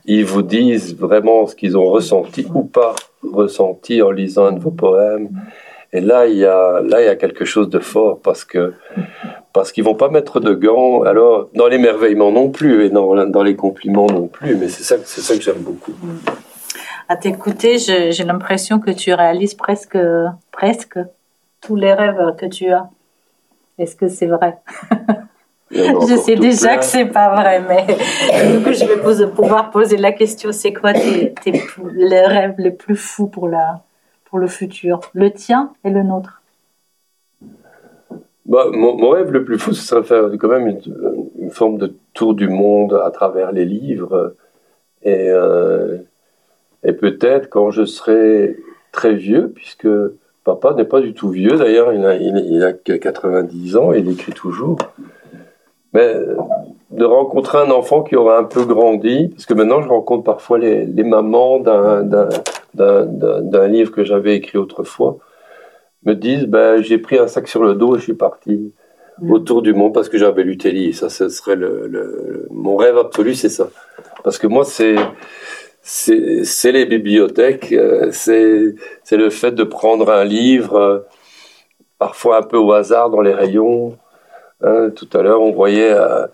ils 0.06 0.24
vous 0.24 0.44
disent 0.44 0.96
vraiment 0.96 1.48
ce 1.48 1.56
qu'ils 1.56 1.76
ont 1.78 1.86
ressenti 1.86 2.46
ou 2.54 2.62
pas 2.64 2.94
ressenti 3.34 4.04
en 4.04 4.12
lisant 4.12 4.46
un 4.46 4.54
de 4.54 4.60
vos 4.60 4.72
poèmes. 4.72 5.30
Et 5.92 6.02
là, 6.02 6.28
il 6.28 6.38
y 6.38 6.46
a 6.46 6.82
là 6.82 7.02
il 7.02 7.06
y 7.06 7.10
a 7.10 7.16
quelque 7.16 7.46
chose 7.46 7.70
de 7.70 7.80
fort 7.80 8.20
parce 8.22 8.46
que 8.46 8.74
parce 9.54 9.72
qu'ils 9.72 9.84
vont 9.84 9.96
pas 9.96 10.10
mettre 10.10 10.40
de 10.40 10.54
gants. 10.54 11.04
Alors 11.04 11.50
dans 11.56 11.68
l'émerveillement 11.68 12.32
non 12.32 12.50
plus 12.50 12.86
et 12.86 12.90
dans 12.90 13.26
dans 13.26 13.44
les 13.44 13.56
compliments 13.56 14.08
non 14.08 14.28
plus. 14.28 14.56
Mais 14.56 14.70
c'est 14.70 14.84
ça 14.84 14.96
c'est 15.04 15.22
ça 15.22 15.36
que 15.36 15.42
j'aime 15.42 15.60
beaucoup. 15.62 15.94
À 17.08 17.16
t'écouter, 17.16 17.78
j'ai 17.80 18.24
l'impression 18.24 18.80
que 18.80 18.92
tu 18.92 19.14
réalises 19.14 19.56
presque 19.56 19.98
presque 20.52 21.00
tous 21.62 21.76
les 21.76 21.94
rêves 21.94 22.36
que 22.38 22.46
tu 22.46 22.72
as. 22.72 22.90
Est-ce 23.78 23.96
que 23.96 24.08
c'est 24.08 24.28
vrai? 24.28 24.58
Je 25.72 26.18
sais 26.18 26.36
déjà 26.36 26.78
que 26.78 26.86
c'est 26.86 27.06
pas 27.06 27.36
vrai, 27.36 27.62
mais 27.62 27.86
du 28.58 28.64
coup, 28.64 28.74
je 28.74 28.86
vais 28.86 29.28
pouvoir 29.28 29.70
poser 29.70 29.98
la 29.98 30.12
question 30.12 30.52
c'est 30.52 30.74
quoi 30.74 30.94
tes, 30.94 31.34
tes, 31.44 31.62
les 31.94 32.22
rêves 32.22 32.56
les 32.58 32.72
plus 32.72 32.96
fous 32.96 33.28
pour, 33.28 33.48
la, 33.48 33.84
pour 34.26 34.40
le 34.40 34.48
futur? 34.48 35.00
Le 35.14 35.32
tien 35.32 35.72
et 35.84 35.92
le 35.92 36.02
nôtre 36.02 36.39
bah, 38.50 38.66
mon, 38.74 39.10
rêve 39.10 39.32
le 39.32 39.46
plus 39.46 39.60
fou, 39.60 39.74
ce 39.74 39.86
serait 39.86 40.04
faire 40.04 40.30
quand 40.40 40.48
même 40.48 40.68
une, 40.68 41.52
forme 41.52 41.78
de 41.78 41.94
tour 42.14 42.34
du 42.34 42.50
monde 42.50 43.00
à 43.06 43.12
travers 43.12 43.52
les 43.52 43.66
livres. 43.66 44.34
Et, 45.04 45.30
euh, 45.30 45.98
et 46.84 46.94
peut-être 46.94 47.50
quand 47.50 47.72
je 47.72 47.86
serai 47.86 48.58
très 48.92 49.14
vieux, 49.14 49.52
puisque 49.54 49.88
Papa 50.44 50.74
n'est 50.74 50.84
pas 50.84 51.00
du 51.00 51.14
tout 51.14 51.30
vieux, 51.30 51.58
d'ailleurs, 51.58 51.94
il 51.94 52.64
a, 52.64 52.68
a 52.68 52.74
90 52.74 53.78
ans 53.78 53.94
il 53.94 54.10
écrit 54.10 54.34
toujours. 54.34 54.80
Mais 55.94 56.16
de 56.92 57.06
rencontrer 57.06 57.60
un 57.60 57.70
enfant 57.70 58.02
qui 58.02 58.16
aura 58.16 58.40
un 58.40 58.44
peu 58.44 58.66
grandi, 58.66 59.28
parce 59.30 59.46
que 59.46 59.54
maintenant 59.54 59.84
je 59.84 59.90
rencontre 59.90 60.24
parfois 60.24 60.58
les, 60.58 60.86
les 60.86 61.04
mamans 61.04 61.60
d'un 61.60 62.30
livre 63.68 63.92
que 63.92 64.04
j'avais 64.04 64.36
écrit 64.36 64.58
autrefois, 64.58 65.18
me 66.06 66.14
disent 66.14 66.46
ben, 66.46 66.82
j'ai 66.82 66.98
pris 66.98 67.18
un 67.18 67.28
sac 67.28 67.48
sur 67.48 67.64
le 67.64 67.76
dos 67.76 67.96
et 67.96 68.00
je 68.00 68.04
suis 68.04 68.14
parti 68.14 68.74
autour 69.28 69.62
du 69.62 69.74
monde 69.74 69.94
parce 69.94 70.10
que 70.10 70.18
j'avais 70.18 70.44
lu 70.44 70.58
Telly. 70.58 70.94
Ça, 70.94 71.10
ce 71.10 71.30
serait 71.30 71.56
le, 71.56 72.48
mon 72.52 72.78
rêve 72.78 72.98
absolu, 72.98 73.36
c'est 73.36 73.50
ça. 73.50 73.70
Parce 74.24 74.38
que 74.38 74.48
moi, 74.48 74.64
c'est 74.66 74.96
c'est 75.82 76.72
les 76.72 76.86
bibliothèques, 76.86 77.72
euh, 77.72 78.10
c'est 78.12 78.76
c'est 79.04 79.18
le 79.18 79.30
fait 79.30 79.52
de 79.52 79.64
prendre 79.64 80.12
un 80.12 80.24
livre, 80.24 80.76
euh, 80.76 81.00
parfois 81.98 82.38
un 82.38 82.42
peu 82.44 82.58
au 82.58 82.72
hasard 82.74 83.10
dans 83.10 83.22
les 83.22 83.34
rayons. 83.34 83.98
Hein, 84.62 84.90
tout 84.96 85.10
à 85.14 85.22
l'heure, 85.22 85.42
on 85.42 85.52
voyait 85.52 85.92
euh, 85.92 86.28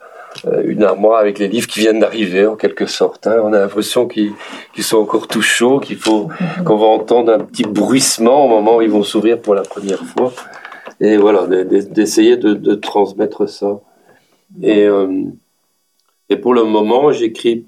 une 0.64 0.84
armoire 0.84 1.20
avec 1.20 1.40
les 1.40 1.48
livres 1.48 1.68
qui 1.68 1.80
viennent 1.80 2.00
d'arriver 2.00 2.46
en 2.46 2.56
quelque 2.56 2.86
sorte. 2.86 3.28
Hein. 3.28 3.38
On 3.44 3.54
a 3.54 3.60
l'impression 3.60 4.08
qu'ils 4.08 4.34
sont 4.80 4.98
encore 4.98 5.28
tout 5.28 5.42
chauds, 5.42 5.80
qu'il 5.80 5.98
faut 5.98 6.30
qu'on 6.66 6.78
va 6.78 6.86
entendre 6.88 7.34
un 7.34 7.40
petit 7.40 7.64
bruissement 7.64 8.46
au 8.46 8.48
moment 8.48 8.78
où 8.78 8.82
ils 8.82 8.90
vont 8.90 9.04
s'ouvrir 9.04 9.40
pour 9.40 9.56
la 9.56 9.64
première 9.64 10.04
fois. 10.04 10.34
Et 11.00 11.18
voilà, 11.18 11.48
d'essayer 11.48 12.38
de, 12.38 12.76
transmettre 12.76 13.50
ça. 13.50 13.80
Et, 14.62 14.86
euh, 14.86 15.24
et 16.30 16.38
pour 16.38 16.54
le 16.54 16.64
moment, 16.64 17.12
j'écris 17.12 17.66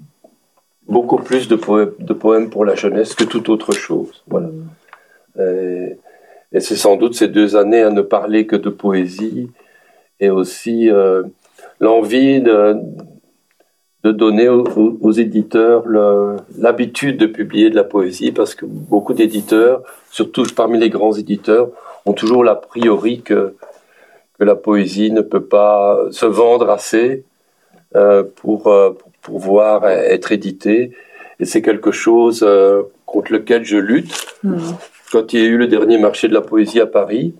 beaucoup 0.88 1.18
plus 1.18 1.48
de 1.48 1.56
poèmes, 1.56 1.92
de 1.98 2.14
poèmes 2.14 2.48
pour 2.50 2.64
la 2.64 2.74
jeunesse 2.74 3.14
que 3.14 3.24
toute 3.24 3.48
autre 3.48 3.72
chose. 3.72 4.24
Voilà. 4.26 4.48
Et, 5.38 5.98
et 6.52 6.60
c'est 6.60 6.76
sans 6.76 6.96
doute 6.96 7.14
ces 7.14 7.28
deux 7.28 7.56
années 7.56 7.82
à 7.82 7.90
ne 7.90 8.00
parler 8.00 8.46
que 8.46 8.56
de 8.56 8.70
poésie 8.70 9.50
et 10.20 10.30
aussi 10.30 10.90
euh, 10.90 11.22
l'envie 11.80 12.40
de, 12.40 12.76
de 14.04 14.12
donner 14.12 14.48
aux, 14.48 15.12
éditeurs 15.12 15.84
l'habitude 16.56 17.18
de 17.18 17.26
publier 17.26 17.70
de 17.70 17.76
la 17.76 17.84
poésie 17.84 18.32
parce 18.32 18.54
que 18.54 18.64
beaucoup 18.64 19.12
d'éditeurs, 19.12 19.82
surtout 20.10 20.44
parmi 20.54 20.78
les 20.78 20.90
grands 20.90 21.12
éditeurs, 21.12 21.68
ont 22.06 22.12
toujours 22.12 22.44
l'a 22.44 22.54
priori 22.54 23.22
que, 23.22 23.54
que 24.38 24.44
la 24.44 24.54
poésie 24.54 25.10
ne 25.10 25.20
peut 25.20 25.44
pas 25.44 25.98
se 26.10 26.26
vendre 26.26 26.70
assez 26.70 27.24
euh, 27.96 28.22
pour, 28.36 28.68
euh, 28.68 28.92
pour, 28.92 29.10
pouvoir 29.20 29.86
être 29.86 30.32
éditée. 30.32 30.92
Et 31.40 31.44
c'est 31.44 31.60
quelque 31.60 31.90
chose 31.90 32.42
euh, 32.46 32.82
contre 33.04 33.32
lequel 33.32 33.64
je 33.64 33.76
lutte. 33.76 34.26
Mmh. 34.42 34.58
Quand 35.12 35.32
il 35.32 35.40
y 35.40 35.42
a 35.42 35.46
eu 35.46 35.58
le 35.58 35.66
dernier 35.66 35.98
marché 35.98 36.28
de 36.28 36.34
la 36.34 36.40
poésie 36.40 36.80
à 36.80 36.86
Paris, 36.86 37.34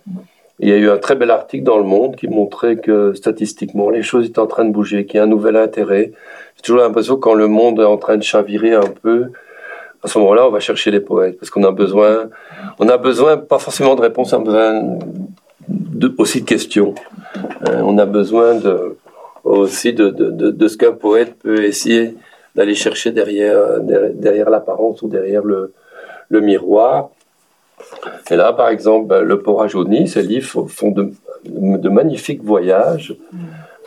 il 0.61 0.69
y 0.69 0.73
a 0.73 0.77
eu 0.77 0.91
un 0.91 0.99
très 0.99 1.15
bel 1.15 1.31
article 1.31 1.65
dans 1.65 1.79
Le 1.79 1.85
Monde 1.85 2.17
qui 2.17 2.27
montrait 2.27 2.77
que 2.77 3.15
statistiquement, 3.15 3.91
les 3.91 4.03
choses 4.03 4.27
étaient 4.27 4.41
en 4.41 4.47
train 4.47 4.65
de 4.65 4.73
bouger, 4.73 5.07
qu'il 5.07 5.19
y 5.19 5.21
a 5.21 5.25
un 5.25 5.29
nouvel 5.29 5.57
intérêt. 5.57 6.13
J'ai 6.57 6.63
toujours 6.63 6.81
l'impression 6.81 7.15
que 7.15 7.21
quand 7.21 7.35
le 7.35 7.47
monde 7.47 7.79
est 7.79 7.85
en 7.85 7.97
train 7.97 8.17
de 8.17 8.23
chavirer 8.25 8.75
un 8.75 8.91
peu, 9.03 9.31
à 10.03 10.09
ce 10.09 10.19
moment-là, 10.19 10.47
on 10.47 10.51
va 10.51 10.61
chercher 10.61 10.91
les 10.91 11.01
poètes 11.01 11.39
parce 11.39 11.51
qu'on 11.51 11.63
a 11.63 11.71
besoin, 11.71 12.31
on 12.81 12.89
a 12.89 12.97
besoin 12.97 13.37
pas 13.37 13.59
forcément 13.59 13.95
de 13.95 14.01
réponses, 14.01 14.33
on 14.33 14.41
a 14.41 14.45
besoin 14.45 14.99
aussi 16.19 16.41
de 16.41 16.47
questions. 16.47 16.95
Euh, 17.69 17.81
on 17.85 17.97
a 17.99 18.07
besoin 18.07 18.59
aussi 19.45 19.93
de, 19.93 20.69
ce 20.69 20.77
qu'un 20.77 20.93
poète 20.93 21.35
peut 21.39 21.65
essayer 21.65 22.17
d'aller 22.57 22.75
chercher 22.75 23.13
derrière, 23.13 23.81
derrière, 23.81 24.51
l'apparence 24.51 25.03
ou 25.03 25.09
derrière 25.09 25.43
le 25.45 26.41
miroir. 26.41 27.11
Et 28.31 28.37
là, 28.37 28.53
par 28.53 28.69
exemple, 28.69 29.07
ben, 29.07 29.23
Le 29.23 29.43
jauni, 29.69 30.09
ces 30.09 30.23
livres 30.23 30.67
font 30.67 30.91
de, 30.91 31.13
de 31.45 31.89
magnifiques 31.89 32.43
voyages. 32.43 33.17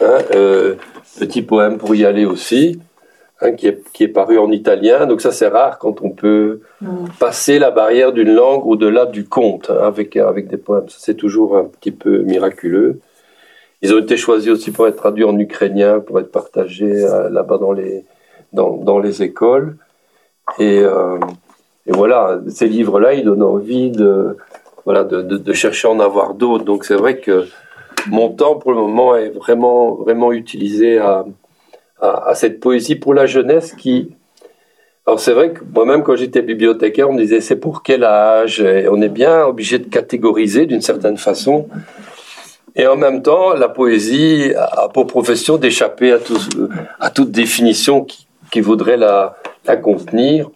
Hein, 0.01 0.17
euh, 0.33 0.75
petit 1.19 1.41
poème 1.41 1.77
pour 1.77 1.93
y 1.93 2.05
aller 2.05 2.25
aussi, 2.25 2.79
hein, 3.41 3.51
qui, 3.51 3.67
est, 3.67 3.83
qui, 3.93 4.03
est, 4.03 4.07
paru 4.07 4.39
en 4.39 4.51
italien. 4.51 5.05
Donc 5.05 5.21
ça, 5.21 5.31
c'est 5.31 5.47
rare 5.47 5.77
quand 5.77 6.01
on 6.01 6.09
peut 6.09 6.61
passer 7.19 7.59
la 7.59 7.69
barrière 7.69 8.11
d'une 8.11 8.33
langue 8.33 8.65
au-delà 8.65 9.05
du 9.05 9.25
conte 9.25 9.69
hein, 9.69 9.79
avec, 9.83 10.17
avec 10.17 10.47
des 10.47 10.57
poèmes. 10.57 10.85
C'est 10.89 11.15
toujours 11.15 11.57
un 11.57 11.65
petit 11.65 11.91
peu 11.91 12.19
miraculeux. 12.23 12.99
Ils 13.83 13.93
ont 13.93 13.99
été 13.99 14.17
choisis 14.17 14.49
aussi 14.51 14.71
pour 14.71 14.87
être 14.87 14.95
traduits 14.95 15.23
en 15.23 15.37
ukrainien, 15.37 15.99
pour 15.99 16.19
être 16.19 16.31
partagés 16.31 17.03
euh, 17.03 17.29
là-bas 17.29 17.57
dans 17.57 17.71
les, 17.71 18.05
dans, 18.53 18.77
dans, 18.77 18.99
les 18.99 19.23
écoles. 19.23 19.77
Et, 20.59 20.79
euh, 20.79 21.17
et 21.91 21.93
voilà, 21.93 22.39
ces 22.47 22.67
livres-là, 22.67 23.13
ils 23.13 23.25
donnent 23.25 23.43
envie 23.43 23.91
de, 23.91 24.37
voilà, 24.85 25.03
de, 25.03 25.53
chercher 25.53 25.87
à 25.87 25.91
en 25.91 25.99
avoir 25.99 26.35
d'autres. 26.35 26.63
Donc 26.63 26.85
c'est 26.85 26.95
vrai 26.95 27.17
que 27.17 27.47
mon 28.07 28.29
temps 28.29 28.55
pour 28.55 28.71
le 28.71 28.77
moment 28.77 29.15
est 29.15 29.29
vraiment, 29.29 29.95
vraiment 29.95 30.31
utilisé 30.31 30.99
à, 30.99 31.25
à, 31.99 32.33
cette 32.35 32.59
poésie 32.61 32.95
pour 32.95 33.13
la 33.13 33.25
jeunesse 33.25 33.73
qui. 33.73 34.11
Alors 35.05 35.19
c'est 35.19 35.33
vrai 35.33 35.51
que 35.51 35.61
moi-même 35.73 36.03
quand 36.03 36.15
j'étais 36.15 36.41
bibliothécaire, 36.41 37.09
on 37.09 37.13
me 37.13 37.19
disait 37.19 37.41
c'est 37.41 37.57
pour 37.57 37.83
quel 37.83 38.03
âge? 38.05 38.61
Et 38.61 38.87
On 38.87 39.01
est 39.01 39.09
bien 39.09 39.45
obligé 39.45 39.77
de 39.77 39.89
catégoriser 39.89 40.65
d'une 40.67 40.81
certaine 40.81 41.17
façon. 41.17 41.67
Et 42.73 42.87
en 42.87 42.95
même 42.95 43.21
temps, 43.21 43.53
la 43.53 43.67
poésie 43.67 44.53
a 44.55 44.87
pour 44.87 45.05
profession 45.07 45.57
d'échapper 45.57 46.13
à, 46.13 46.19
à 47.01 47.09
toute 47.09 47.31
définition 47.31 48.05
qui, 48.05 48.27
qui 48.49 48.61
voudrait 48.61 48.95
la, 48.95 49.35
la 49.65 49.75
contenir. 49.75 50.49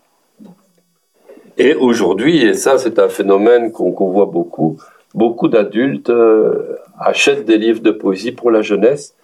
Et 1.57 1.73
aujourd'hui, 1.73 2.43
et 2.43 2.53
ça 2.53 2.77
c'est 2.77 2.99
un 2.99 3.09
phénomène 3.09 3.71
qu'on 3.71 4.09
voit 4.09 4.25
beaucoup, 4.25 4.77
beaucoup 5.13 5.47
d'adultes 5.47 6.09
euh, 6.09 6.77
achètent 6.99 7.45
des 7.45 7.57
livres 7.57 7.81
de 7.81 7.91
poésie 7.91 8.31
pour 8.31 8.51
la 8.51 8.61
jeunesse, 8.61 9.15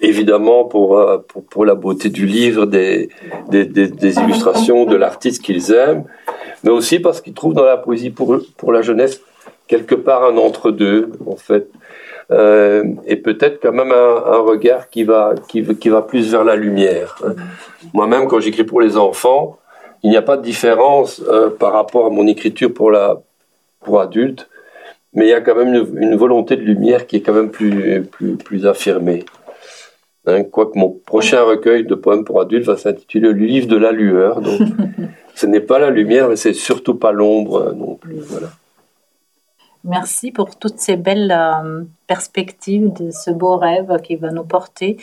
évidemment 0.00 0.64
pour, 0.64 0.98
euh, 0.98 1.18
pour, 1.50 1.64
la 1.66 1.74
beauté 1.74 2.08
du 2.08 2.26
livre, 2.26 2.64
des, 2.64 3.10
des, 3.50 4.18
illustrations 4.18 4.86
de 4.86 4.96
l'artiste 4.96 5.42
qu'ils 5.42 5.72
aiment, 5.72 6.04
mais 6.64 6.70
aussi 6.70 7.00
parce 7.00 7.20
qu'ils 7.20 7.34
trouvent 7.34 7.54
dans 7.54 7.64
la 7.64 7.76
poésie 7.76 8.10
pour, 8.10 8.38
pour 8.56 8.72
la 8.72 8.82
jeunesse 8.82 9.20
quelque 9.66 9.94
part 9.94 10.24
un 10.24 10.36
entre-deux, 10.38 11.12
en 11.26 11.36
fait. 11.36 11.70
Euh, 12.30 12.84
et 13.06 13.16
peut-être 13.16 13.60
quand 13.62 13.72
même 13.72 13.92
un, 13.92 14.38
regard 14.38 14.90
qui 14.90 15.04
va, 15.04 15.34
qui, 15.48 15.64
qui 15.76 15.88
va 15.88 16.02
plus 16.02 16.30
vers 16.30 16.44
la 16.44 16.56
lumière. 16.56 17.22
Moi-même, 17.94 18.26
quand 18.26 18.40
j'écris 18.40 18.64
pour 18.64 18.80
les 18.80 18.96
enfants, 18.96 19.58
il 20.02 20.10
n'y 20.10 20.16
a 20.16 20.22
pas 20.22 20.36
de 20.36 20.42
différence 20.42 21.22
euh, 21.28 21.50
par 21.50 21.72
rapport 21.72 22.06
à 22.06 22.10
mon 22.10 22.26
écriture 22.26 22.72
pour 22.72 22.90
la 22.90 23.20
pour 23.80 24.00
adultes, 24.00 24.48
mais 25.14 25.26
il 25.26 25.30
y 25.30 25.34
a 25.34 25.40
quand 25.40 25.54
même 25.54 25.74
une, 25.96 26.16
volonté 26.16 26.56
de 26.56 26.62
lumière 26.62 27.06
qui 27.06 27.16
est 27.16 27.20
quand 27.20 27.32
même 27.32 27.50
plus 27.50 28.02
plus 28.02 28.36
plus 28.36 28.66
affirmée. 28.66 29.24
Hein, 30.26 30.44
quoique 30.44 30.78
mon 30.78 30.90
prochain 30.90 31.42
recueil 31.42 31.84
de 31.84 31.94
poèmes 31.94 32.24
pour 32.24 32.40
adultes 32.40 32.66
va 32.66 32.76
s'intituler 32.76 33.32
Le 33.32 33.46
livre 33.46 33.66
de 33.66 33.76
la 33.76 33.92
lueur, 33.92 34.40
donc 34.40 34.60
ce 35.34 35.46
n'est 35.46 35.60
pas 35.60 35.78
la 35.78 35.90
lumière, 35.90 36.28
mais 36.28 36.36
c'est 36.36 36.52
surtout 36.52 36.96
pas 36.96 37.12
l'ombre 37.12 37.72
non 37.74 37.94
plus. 37.94 38.18
Voilà. 38.20 38.48
Merci 39.84 40.32
pour 40.32 40.56
toutes 40.56 40.78
ces 40.78 40.96
belles 40.96 41.30
euh, 41.30 41.84
perspectives 42.08 42.92
de 42.92 43.10
ce 43.10 43.30
beau 43.30 43.56
rêve 43.56 44.00
qui 44.02 44.16
va 44.16 44.30
nous 44.30 44.44
porter. 44.44 44.96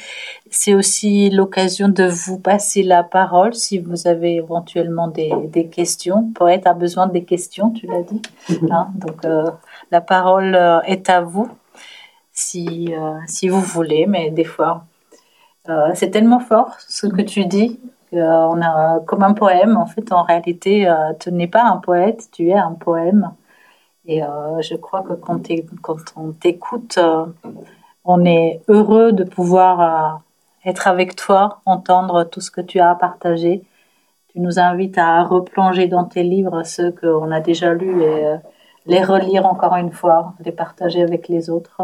C'est 0.50 0.74
aussi 0.74 1.30
l'occasion 1.30 1.88
de 1.88 2.04
vous 2.04 2.38
passer 2.40 2.84
la 2.84 3.04
parole 3.04 3.54
si 3.54 3.80
vous 3.80 4.08
avez 4.08 4.36
éventuellement 4.36 5.08
des, 5.08 5.32
des 5.48 5.68
questions. 5.68 6.30
poète 6.36 6.68
a 6.68 6.74
besoin 6.74 7.08
des 7.08 7.24
questions, 7.24 7.72
tu 7.72 7.88
l'as 7.88 8.04
dit. 8.04 8.22
Hein. 8.70 8.90
Donc 8.96 9.24
euh, 9.24 9.50
la 9.92 10.02
parole 10.02 10.56
euh, 10.56 10.82
est 10.82 11.10
à 11.10 11.22
vous 11.22 11.48
si, 12.34 12.94
si 13.28 13.48
vous 13.48 13.62
voulez, 13.62 14.08
mais 14.08 14.30
des 14.30 14.44
fois 14.44 14.84
c'est 15.94 16.12
tellement 16.12 16.42
fort 16.42 16.76
ce 16.80 17.08
que 17.08 17.22
tu 17.22 17.46
dis. 17.46 17.80
on 18.12 18.62
a 18.62 19.00
comme 19.08 19.24
un 19.24 19.34
poème. 19.34 19.78
En 19.78 19.86
fait, 19.86 20.12
en 20.12 20.24
réalité, 20.24 20.94
tu 21.20 21.32
n'es 21.32 21.48
pas 21.48 21.64
un 21.64 21.78
poète, 21.78 22.28
tu 22.34 22.50
es 22.50 22.54
un 22.54 22.74
poème. 22.74 23.32
Et 24.08 24.24
euh, 24.24 24.62
je 24.62 24.76
crois 24.76 25.02
que 25.02 25.14
quand, 25.14 25.42
on 26.16 26.32
t'écoute, 26.32 26.98
euh, 26.98 27.26
on 28.04 28.24
est 28.26 28.62
heureux 28.68 29.12
de 29.12 29.24
pouvoir 29.24 29.82
euh, 29.82 30.70
être 30.70 30.88
avec 30.88 31.16
toi, 31.16 31.62
entendre 31.66 32.24
tout 32.24 32.42
ce 32.42 32.52
que 32.52 32.62
tu 32.62 32.80
as 32.80 32.92
à 32.92 32.96
partager. 32.96 33.64
Tu 34.30 34.40
nous 34.40 34.60
invites 34.60 34.98
à 34.98 35.24
replonger 35.24 35.88
dans 35.88 36.04
tes 36.06 36.24
livres 36.24 36.64
ceux 36.64 36.92
qu'on 36.92 37.32
a 37.32 37.40
déjà 37.40 37.74
lus 37.74 38.04
et 38.04 38.36
les 38.86 39.04
relire 39.04 39.46
encore 39.46 39.76
une 39.76 39.92
fois, 39.92 40.34
les 40.44 40.52
partager 40.52 41.02
avec 41.02 41.28
les 41.28 41.50
autres. 41.50 41.82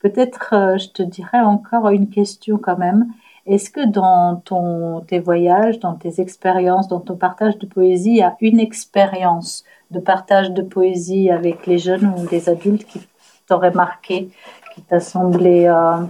Peut-être, 0.00 0.76
je 0.78 0.88
te 0.88 1.02
dirais 1.02 1.40
encore 1.40 1.88
une 1.88 2.08
question 2.08 2.58
quand 2.58 2.78
même. 2.78 3.06
Est-ce 3.46 3.70
que 3.70 3.84
dans 3.84 4.36
ton, 4.36 5.00
tes 5.00 5.18
voyages, 5.18 5.78
dans 5.80 5.94
tes 5.94 6.20
expériences, 6.20 6.88
dans 6.88 7.00
ton 7.00 7.16
partage 7.16 7.58
de 7.58 7.66
poésie, 7.66 8.10
il 8.10 8.16
y 8.16 8.22
a 8.22 8.36
une 8.40 8.60
expérience 8.60 9.64
de 9.94 10.00
partage 10.00 10.50
de 10.50 10.62
poésie 10.62 11.30
avec 11.30 11.66
les 11.66 11.78
jeunes 11.78 12.12
ou 12.18 12.26
les 12.30 12.48
adultes 12.48 12.84
qui 12.84 13.00
t'aurait 13.46 13.70
marqué, 13.70 14.28
qui 14.74 14.82
t'a 14.82 15.00
semblé 15.00 15.66
euh, 15.66 16.02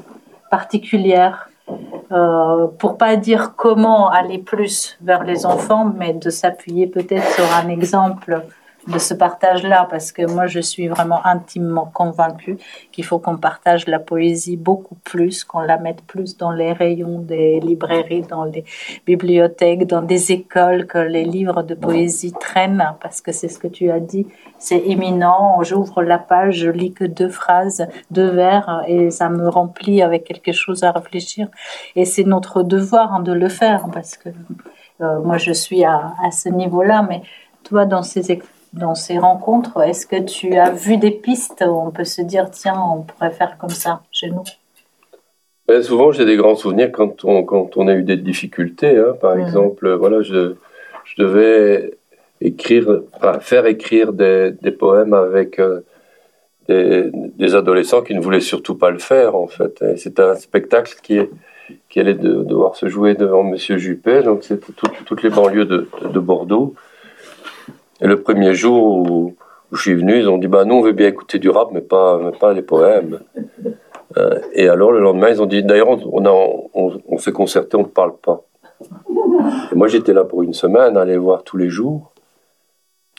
particulière 0.50 1.50
euh, 2.12 2.66
pour 2.78 2.98
pas 2.98 3.16
dire 3.16 3.54
comment 3.56 4.10
aller 4.10 4.38
plus 4.38 4.98
vers 5.02 5.24
les 5.24 5.46
enfants, 5.46 5.92
mais 5.96 6.12
de 6.14 6.30
s'appuyer 6.30 6.86
peut-être 6.86 7.26
sur 7.32 7.44
un 7.54 7.68
exemple 7.68 8.42
de 8.86 8.98
ce 8.98 9.14
partage-là, 9.14 9.86
parce 9.90 10.12
que 10.12 10.30
moi, 10.30 10.46
je 10.46 10.60
suis 10.60 10.88
vraiment 10.88 11.24
intimement 11.24 11.90
convaincue 11.92 12.58
qu'il 12.92 13.04
faut 13.04 13.18
qu'on 13.18 13.38
partage 13.38 13.86
la 13.86 13.98
poésie 13.98 14.56
beaucoup 14.56 14.96
plus, 15.04 15.44
qu'on 15.44 15.60
la 15.60 15.78
mette 15.78 16.02
plus 16.02 16.36
dans 16.36 16.50
les 16.50 16.72
rayons 16.72 17.18
des 17.18 17.60
librairies, 17.60 18.22
dans 18.22 18.44
les 18.44 18.64
bibliothèques, 19.06 19.86
dans 19.86 20.02
des 20.02 20.32
écoles, 20.32 20.86
que 20.86 20.98
les 20.98 21.24
livres 21.24 21.62
de 21.62 21.74
poésie 21.74 22.32
traînent, 22.32 22.94
parce 23.00 23.20
que 23.20 23.32
c'est 23.32 23.48
ce 23.48 23.58
que 23.58 23.68
tu 23.68 23.90
as 23.90 24.00
dit, 24.00 24.26
c'est 24.58 24.82
éminent. 24.86 25.62
J'ouvre 25.62 26.02
la 26.02 26.18
page, 26.18 26.56
je 26.56 26.70
lis 26.70 26.92
que 26.92 27.04
deux 27.04 27.30
phrases, 27.30 27.86
deux 28.10 28.28
vers, 28.28 28.82
et 28.86 29.10
ça 29.10 29.30
me 29.30 29.48
remplit 29.48 30.02
avec 30.02 30.24
quelque 30.24 30.52
chose 30.52 30.84
à 30.84 30.92
réfléchir. 30.92 31.48
Et 31.96 32.04
c'est 32.04 32.24
notre 32.24 32.62
devoir 32.62 33.14
hein, 33.14 33.20
de 33.20 33.32
le 33.32 33.48
faire, 33.48 33.86
parce 33.92 34.16
que 34.16 34.28
euh, 35.00 35.20
moi, 35.20 35.38
je 35.38 35.52
suis 35.52 35.84
à, 35.84 36.14
à 36.22 36.30
ce 36.30 36.48
niveau-là, 36.48 37.04
mais 37.08 37.22
toi, 37.64 37.86
dans 37.86 38.02
ces 38.02 38.30
dans 38.74 38.94
ces 38.94 39.18
rencontres, 39.18 39.80
est-ce 39.82 40.06
que 40.06 40.20
tu 40.20 40.56
as 40.56 40.70
vu 40.70 40.96
des 40.96 41.10
pistes 41.10 41.64
où 41.66 41.72
on 41.72 41.90
peut 41.90 42.04
se 42.04 42.22
dire, 42.22 42.50
tiens, 42.50 42.80
on 42.80 43.02
pourrait 43.02 43.30
faire 43.30 43.56
comme 43.58 43.70
ça 43.70 44.02
chez 44.10 44.30
nous? 44.30 44.44
Ben, 45.66 45.82
Souvent, 45.82 46.12
j'ai 46.12 46.24
des 46.24 46.36
grands 46.36 46.56
souvenirs 46.56 46.90
quand 46.92 47.24
on, 47.24 47.44
quand 47.44 47.76
on 47.76 47.88
a 47.88 47.94
eu 47.94 48.02
des 48.02 48.16
difficultés. 48.16 48.96
Hein. 48.98 49.14
Par 49.20 49.36
mmh. 49.36 49.40
exemple, 49.40 49.92
voilà, 49.94 50.22
je, 50.22 50.54
je 51.04 51.22
devais 51.22 51.94
écrire, 52.40 53.02
faire 53.40 53.66
écrire 53.66 54.12
des, 54.12 54.52
des 54.60 54.72
poèmes 54.72 55.14
avec 55.14 55.58
euh, 55.58 55.80
des, 56.68 57.10
des, 57.12 57.54
adolescents 57.54 58.02
qui 58.02 58.14
ne 58.14 58.20
voulaient 58.20 58.40
surtout 58.40 58.74
pas 58.74 58.90
le 58.90 58.98
faire, 58.98 59.36
en 59.36 59.46
fait. 59.46 59.84
C'était 59.96 60.22
un 60.22 60.34
spectacle 60.34 60.94
qui, 61.02 61.20
qui 61.88 62.00
allait 62.00 62.14
devoir 62.14 62.76
se 62.76 62.88
jouer 62.88 63.14
devant 63.14 63.44
Monsieur 63.44 63.78
Juppé, 63.78 64.22
donc 64.22 64.42
c'était 64.42 64.72
toutes 65.06 65.22
les 65.22 65.30
banlieues 65.30 65.64
de, 65.64 65.88
de 66.12 66.18
Bordeaux. 66.18 66.74
Et 68.00 68.06
le 68.06 68.20
premier 68.20 68.54
jour 68.54 68.82
où, 68.82 69.34
je 69.72 69.80
suis 69.80 69.94
venu, 69.94 70.18
ils 70.18 70.28
ont 70.28 70.38
dit 70.38 70.46
bah 70.46 70.64
nous 70.64 70.76
on 70.76 70.82
veut 70.82 70.92
bien 70.92 71.08
écouter 71.08 71.38
du 71.38 71.50
rap, 71.50 71.70
mais 71.72 71.80
pas, 71.80 72.18
mais 72.18 72.32
pas 72.32 72.52
les 72.52 72.62
poèmes. 72.62 73.20
Euh, 74.16 74.38
et 74.52 74.68
alors 74.68 74.92
le 74.92 75.00
lendemain, 75.00 75.30
ils 75.30 75.42
ont 75.42 75.46
dit 75.46 75.62
d'ailleurs 75.62 75.88
on, 75.88 76.24
on, 76.74 77.00
on, 77.08 77.18
s'est 77.18 77.32
concerté, 77.32 77.76
on 77.76 77.80
ne 77.80 77.86
parle 77.86 78.16
pas. 78.16 78.42
Et 79.72 79.74
moi 79.74 79.88
j'étais 79.88 80.12
là 80.12 80.24
pour 80.24 80.42
une 80.42 80.54
semaine, 80.54 80.96
aller 80.96 81.16
voir 81.16 81.42
tous 81.42 81.56
les 81.56 81.68
jours. 81.68 82.12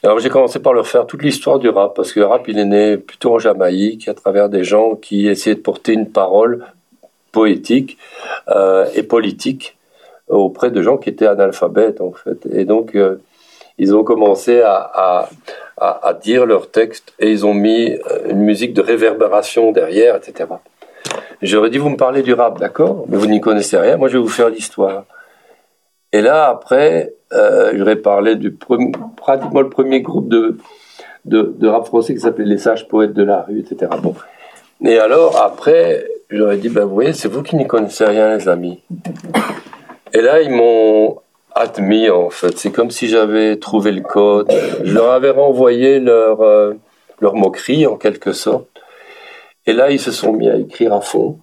Alors 0.03 0.19
j'ai 0.19 0.29
commencé 0.29 0.59
par 0.59 0.73
leur 0.73 0.87
faire 0.87 1.07
toute 1.07 1.23
l'histoire 1.23 1.59
du 1.59 1.67
rap, 1.67 1.95
parce 1.95 2.13
que 2.13 2.19
le 2.19 2.27
rap 2.27 2.47
il 2.47 2.57
est 2.57 2.65
né 2.65 2.97
plutôt 2.97 3.33
en 3.33 3.39
Jamaïque, 3.39 4.07
à 4.07 4.13
travers 4.13 4.49
des 4.49 4.63
gens 4.63 4.95
qui 4.95 5.27
essayaient 5.27 5.55
de 5.55 5.61
porter 5.61 5.93
une 5.93 6.09
parole 6.09 6.65
poétique 7.31 7.97
euh, 8.49 8.85
et 8.95 9.03
politique 9.03 9.77
auprès 10.29 10.71
de 10.71 10.81
gens 10.81 10.97
qui 10.97 11.09
étaient 11.09 11.27
analphabètes 11.27 12.01
en 12.01 12.11
fait. 12.11 12.47
Et 12.51 12.65
donc 12.65 12.95
euh, 12.95 13.21
ils 13.77 13.95
ont 13.95 14.03
commencé 14.03 14.61
à, 14.61 15.29
à, 15.77 16.07
à, 16.07 16.13
dire 16.13 16.45
leur 16.45 16.71
texte 16.71 17.13
et 17.19 17.29
ils 17.31 17.45
ont 17.45 17.53
mis 17.53 17.91
euh, 17.91 18.29
une 18.29 18.39
musique 18.39 18.73
de 18.73 18.81
réverbération 18.81 19.71
derrière, 19.71 20.15
etc. 20.15 20.49
J'aurais 21.41 21.69
dit, 21.69 21.77
vous 21.77 21.89
me 21.89 21.97
parlez 21.97 22.21
du 22.21 22.33
rap, 22.33 22.59
d'accord, 22.59 23.05
mais 23.09 23.17
vous 23.17 23.27
n'y 23.27 23.41
connaissez 23.41 23.77
rien, 23.77 23.97
moi 23.97 24.07
je 24.07 24.13
vais 24.13 24.23
vous 24.23 24.29
faire 24.29 24.49
l'histoire. 24.49 25.05
Et 26.13 26.21
là, 26.21 26.47
après, 26.47 27.13
euh, 27.33 27.73
j'aurais 27.75 27.97
parlé 27.97 28.35
du 28.35 28.51
premier, 28.51 28.91
le 29.53 29.69
premier 29.69 30.01
groupe 30.01 30.29
de, 30.29 30.57
de, 31.25 31.53
de 31.57 31.67
rap 31.67 31.85
français 31.85 32.13
qui 32.13 32.21
s'appelait 32.21 32.45
Les 32.45 32.57
Sages 32.57 32.87
Poètes 32.87 33.13
de 33.13 33.23
la 33.23 33.41
Rue, 33.41 33.59
etc. 33.59 33.91
Bon. 34.01 34.15
Et 34.83 34.97
alors, 34.97 35.41
après, 35.41 36.05
j'aurais 36.29 36.57
dit, 36.57 36.69
ben 36.69 36.85
vous 36.85 36.93
voyez, 36.93 37.13
c'est 37.13 37.27
vous 37.27 37.43
qui 37.43 37.55
n'y 37.57 37.67
connaissez 37.67 38.05
rien, 38.05 38.37
les 38.37 38.47
amis. 38.47 38.81
Et 40.13 40.21
là, 40.21 40.41
ils 40.41 40.51
m'ont 40.51 41.17
admis 41.55 42.09
en 42.09 42.29
fait. 42.29 42.57
C'est 42.57 42.71
comme 42.71 42.91
si 42.91 43.07
j'avais 43.07 43.57
trouvé 43.57 43.91
le 43.91 44.01
code. 44.01 44.51
Je 44.83 44.93
leur 44.93 45.11
avais 45.11 45.31
renvoyé 45.31 45.99
leur, 45.99 46.41
euh, 46.41 46.73
leur 47.19 47.35
moquerie 47.35 47.87
en 47.87 47.95
quelque 47.95 48.33
sorte. 48.33 48.67
Et 49.65 49.73
là, 49.73 49.89
ils 49.89 49.99
se 49.99 50.11
sont 50.11 50.33
mis 50.33 50.49
à 50.49 50.57
écrire 50.57 50.93
à 50.93 51.01
fond. 51.01 51.39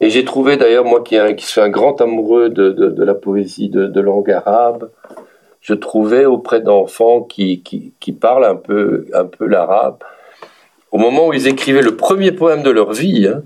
Et 0.00 0.10
j'ai 0.10 0.24
trouvé 0.24 0.56
d'ailleurs, 0.56 0.84
moi 0.84 1.02
qui, 1.02 1.18
qui 1.36 1.46
suis 1.46 1.60
un 1.60 1.68
grand 1.68 2.00
amoureux 2.00 2.48
de, 2.48 2.70
de, 2.70 3.04
la 3.04 3.14
poésie 3.14 3.68
de, 3.68 3.86
de, 3.86 4.00
langue 4.00 4.30
arabe, 4.30 4.90
je 5.60 5.74
trouvais 5.74 6.24
auprès 6.24 6.60
d'enfants 6.60 7.22
qui, 7.22 7.62
qui, 7.62 7.92
qui, 8.00 8.12
parlent 8.12 8.44
un 8.44 8.56
peu, 8.56 9.06
un 9.14 9.24
peu 9.24 9.46
l'arabe, 9.46 9.98
au 10.90 10.98
moment 10.98 11.28
où 11.28 11.32
ils 11.32 11.46
écrivaient 11.48 11.82
le 11.82 11.96
premier 11.96 12.32
poème 12.32 12.62
de 12.62 12.70
leur 12.70 12.92
vie, 12.92 13.28
hein, 13.28 13.42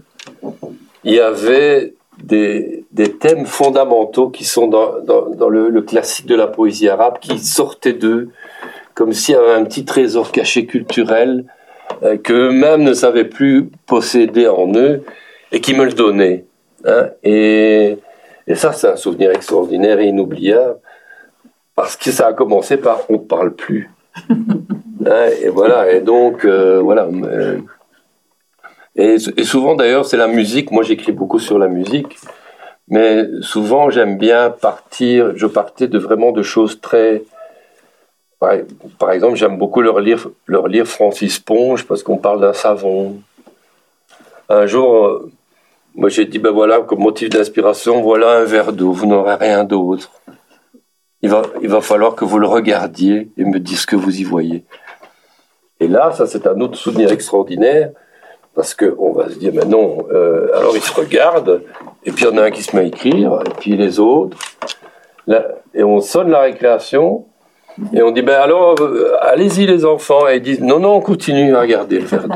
il 1.05 1.14
y 1.14 1.20
avait 1.20 1.94
des, 2.23 2.85
des, 2.93 3.12
thèmes 3.12 3.47
fondamentaux 3.47 4.28
qui 4.28 4.45
sont 4.45 4.66
dans, 4.66 5.01
dans, 5.01 5.49
le, 5.49 5.82
classique 5.82 6.27
de 6.27 6.35
la 6.35 6.47
poésie 6.47 6.89
arabe, 6.89 7.19
qui 7.20 7.39
sortaient 7.39 7.93
d'eux, 7.93 8.31
comme 8.95 9.12
s'il 9.12 9.35
y 9.35 9.39
avait 9.39 9.53
un 9.53 9.65
petit 9.65 9.85
trésor 9.85 10.32
caché 10.32 10.66
culturel 10.66 11.45
euh, 12.03 12.16
qu'eux-mêmes 12.16 12.82
ne 12.82 12.93
savaient 12.93 13.24
plus 13.24 13.70
posséder 13.86 14.49
en 14.49 14.73
eux 14.74 15.03
et 15.53 15.61
qui 15.61 15.74
me 15.74 15.85
le 15.85 15.93
donnaient. 15.93 16.45
Hein. 16.85 17.09
Et, 17.23 17.99
et 18.47 18.55
ça, 18.55 18.73
c'est 18.73 18.89
un 18.89 18.97
souvenir 18.97 19.31
extraordinaire 19.31 20.01
et 20.01 20.07
inoubliable, 20.07 20.77
parce 21.74 21.97
que 21.97 22.11
ça 22.11 22.28
a 22.28 22.32
commencé 22.32 22.77
par 22.77 23.03
on 23.09 23.15
ne 23.15 23.19
parle 23.19 23.55
plus. 23.55 23.90
hein, 24.31 25.28
et 25.43 25.49
voilà, 25.49 25.90
et 25.93 26.01
donc, 26.01 26.45
euh, 26.45 26.81
voilà. 26.81 27.05
Euh, 27.07 27.59
et, 28.98 29.44
souvent 29.44 29.76
d'ailleurs, 29.76 30.04
c'est 30.04 30.16
la 30.16 30.26
musique. 30.26 30.72
Moi, 30.72 30.82
j'écris 30.82 31.12
beaucoup 31.12 31.38
sur 31.38 31.56
la 31.56 31.68
musique, 31.68 32.18
mais 32.88 33.26
souvent 33.42 33.90
j'aime 33.90 34.18
bien 34.18 34.50
partir. 34.50 35.36
Je 35.36 35.46
partais 35.46 35.86
de 35.86 35.98
vraiment 35.98 36.32
de 36.32 36.42
choses 36.42 36.80
très. 36.80 37.22
Par, 38.40 39.12
exemple, 39.12 39.36
j'aime 39.36 39.56
beaucoup 39.56 39.82
leur 39.82 40.00
lire, 40.00 40.28
leur 40.46 40.66
lire 40.66 40.86
Francis 40.86 41.38
Ponge 41.38 41.84
parce 41.84 42.02
qu'on 42.02 42.18
parle 42.18 42.40
d'un 42.40 42.52
savon. 42.52 43.20
Un 44.48 44.66
jour, 44.66 45.06
euh, 45.06 45.30
moi 45.94 46.08
j'ai 46.08 46.24
dit 46.24 46.38
ben 46.38 46.50
voilà 46.50 46.80
comme 46.80 47.00
motif 47.00 47.28
d'inspiration, 47.28 48.02
voilà 48.02 48.38
un 48.38 48.44
verre 48.44 48.72
d'eau. 48.72 48.90
Vous 48.90 49.06
n'aurez 49.06 49.34
rien 49.34 49.62
d'autre. 49.62 50.10
Il 51.22 51.30
va, 51.30 51.42
il 51.62 51.68
va 51.68 51.80
falloir 51.80 52.16
que 52.16 52.24
vous 52.24 52.38
le 52.38 52.48
regardiez 52.48 53.30
et 53.36 53.44
me 53.44 53.60
dites 53.60 53.78
ce 53.78 53.86
que 53.86 53.96
vous 53.96 54.20
y 54.20 54.24
voyez. 54.24 54.64
Et 55.78 55.86
là, 55.86 56.10
ça 56.10 56.26
c'est 56.26 56.48
un 56.48 56.60
autre 56.60 56.76
souvenir 56.76 57.12
extraordinaire 57.12 57.90
parce 58.59 58.74
qu'on 58.74 59.12
va 59.12 59.28
se 59.28 59.39
dire, 59.39 59.52
mais 59.55 59.64
non, 59.66 59.98
euh, 60.12 60.48
alors 60.52 60.72
ils 60.74 60.82
se 60.82 60.93
regardent, 60.93 61.62
et 62.05 62.10
puis 62.10 62.24
il 62.24 62.28
y 62.28 62.35
en 62.35 62.36
a 62.39 62.47
un 62.47 62.51
qui 62.51 62.64
se 62.64 62.74
met 62.74 62.82
à 62.82 62.86
écrire, 62.86 63.39
et 63.47 63.51
puis 63.60 63.76
les 63.76 64.01
autres. 64.01 64.36
et 65.74 65.85
on 65.85 66.01
sonne 66.01 66.28
la 66.30 66.40
récréation, 66.40 67.26
et 67.94 68.02
on 68.02 68.10
dit, 68.10 68.22
ben 68.22 68.35
alors, 68.35 68.74
euh, 68.80 69.12
allez-y 69.20 69.64
les 69.64 69.85
enfants. 69.85 70.26
Et 70.26 70.39
ils 70.39 70.43
disent, 70.43 70.60
non, 70.60 70.80
non, 70.80 70.97
on 70.97 71.01
continue 71.01 71.55
à 71.55 71.60
regarder 71.60 72.01
le 72.01 72.06
verre 72.06 72.26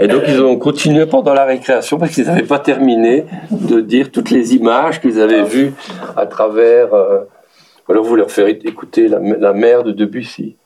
Et 0.00 0.08
donc 0.08 0.22
ils 0.26 0.42
ont 0.42 0.56
continué 0.58 1.06
pendant 1.06 1.32
la 1.32 1.44
récréation 1.44 1.96
parce 1.96 2.10
qu'ils 2.10 2.26
n'avaient 2.26 2.42
pas 2.42 2.58
terminé 2.58 3.26
de 3.52 3.80
dire 3.80 4.10
toutes 4.10 4.30
les 4.30 4.56
images 4.56 5.00
qu'ils 5.00 5.20
avaient 5.20 5.44
vues 5.44 5.74
à 6.16 6.26
travers... 6.26 6.92
Euh, 6.92 7.20
alors 7.88 8.02
vous 8.02 8.16
leur 8.16 8.32
faites 8.32 8.64
écouter 8.64 9.06
la, 9.06 9.20
la 9.20 9.52
mer 9.52 9.84
de 9.84 9.92
Debussy. 9.92 10.56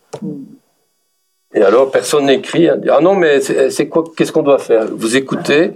Et 1.54 1.62
alors, 1.62 1.90
personne 1.90 2.26
n'écrit. 2.26 2.68
Ah 2.68 3.00
non, 3.00 3.14
mais 3.14 3.40
c'est 3.40 3.88
quoi 3.88 4.04
Qu'est-ce 4.16 4.32
qu'on 4.32 4.42
doit 4.42 4.58
faire? 4.58 4.86
Vous 4.90 5.16
écoutez, 5.16 5.72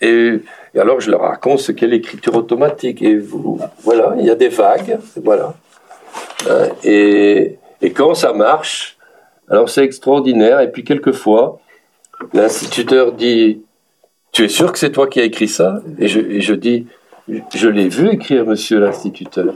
et, 0.00 0.40
alors 0.78 1.00
je 1.00 1.10
leur 1.10 1.22
raconte 1.22 1.60
ce 1.60 1.72
qu'est 1.72 1.86
l'écriture 1.86 2.34
automatique. 2.36 3.02
Et 3.02 3.16
vous, 3.16 3.58
voilà, 3.82 4.14
il 4.18 4.26
y 4.26 4.30
a 4.30 4.34
des 4.34 4.48
vagues, 4.48 4.98
voilà. 5.22 5.54
Hein, 6.48 6.68
et, 6.84 7.58
et 7.80 7.92
quand 7.92 8.14
ça 8.14 8.32
marche, 8.32 8.98
alors 9.48 9.70
c'est 9.70 9.82
extraordinaire. 9.82 10.60
Et 10.60 10.70
puis 10.70 10.84
quelquefois, 10.84 11.58
l'instituteur 12.34 13.12
dit 13.12 13.62
Tu 14.32 14.44
es 14.44 14.48
sûr 14.48 14.72
que 14.72 14.78
c'est 14.78 14.92
toi 14.92 15.06
qui 15.06 15.20
as 15.20 15.24
écrit 15.24 15.48
ça? 15.48 15.82
Et 15.98 16.06
je, 16.06 16.40
je 16.40 16.54
dis 16.54 16.86
Je 17.54 17.68
l'ai 17.68 17.88
vu 17.88 18.10
écrire, 18.10 18.44
monsieur 18.44 18.78
l'instituteur 18.78 19.54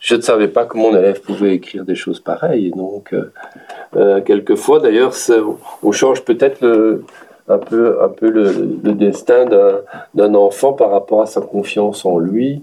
je 0.00 0.14
ne 0.14 0.22
savais 0.22 0.48
pas 0.48 0.64
que 0.64 0.78
mon 0.78 0.96
élève 0.96 1.20
pouvait 1.20 1.54
écrire 1.54 1.84
des 1.84 1.94
choses 1.94 2.20
pareilles. 2.20 2.70
Donc, 2.70 3.12
euh, 3.12 3.18
euh 3.18 3.30
quelquefois, 4.24 4.80
d'ailleurs, 4.80 5.12
on 5.82 5.92
change 5.92 6.24
peut-être 6.24 6.64
un 7.48 7.58
peu, 7.58 8.02
un 8.02 8.08
peu 8.08 8.30
le, 8.30 8.52
le 8.82 8.92
destin 8.92 9.46
d'un 10.14 10.34
enfant 10.34 10.72
par 10.72 10.90
rapport 10.90 11.22
à 11.22 11.26
sa 11.26 11.40
confiance 11.40 12.04
en 12.04 12.18
lui. 12.18 12.60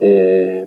Et, 0.00 0.64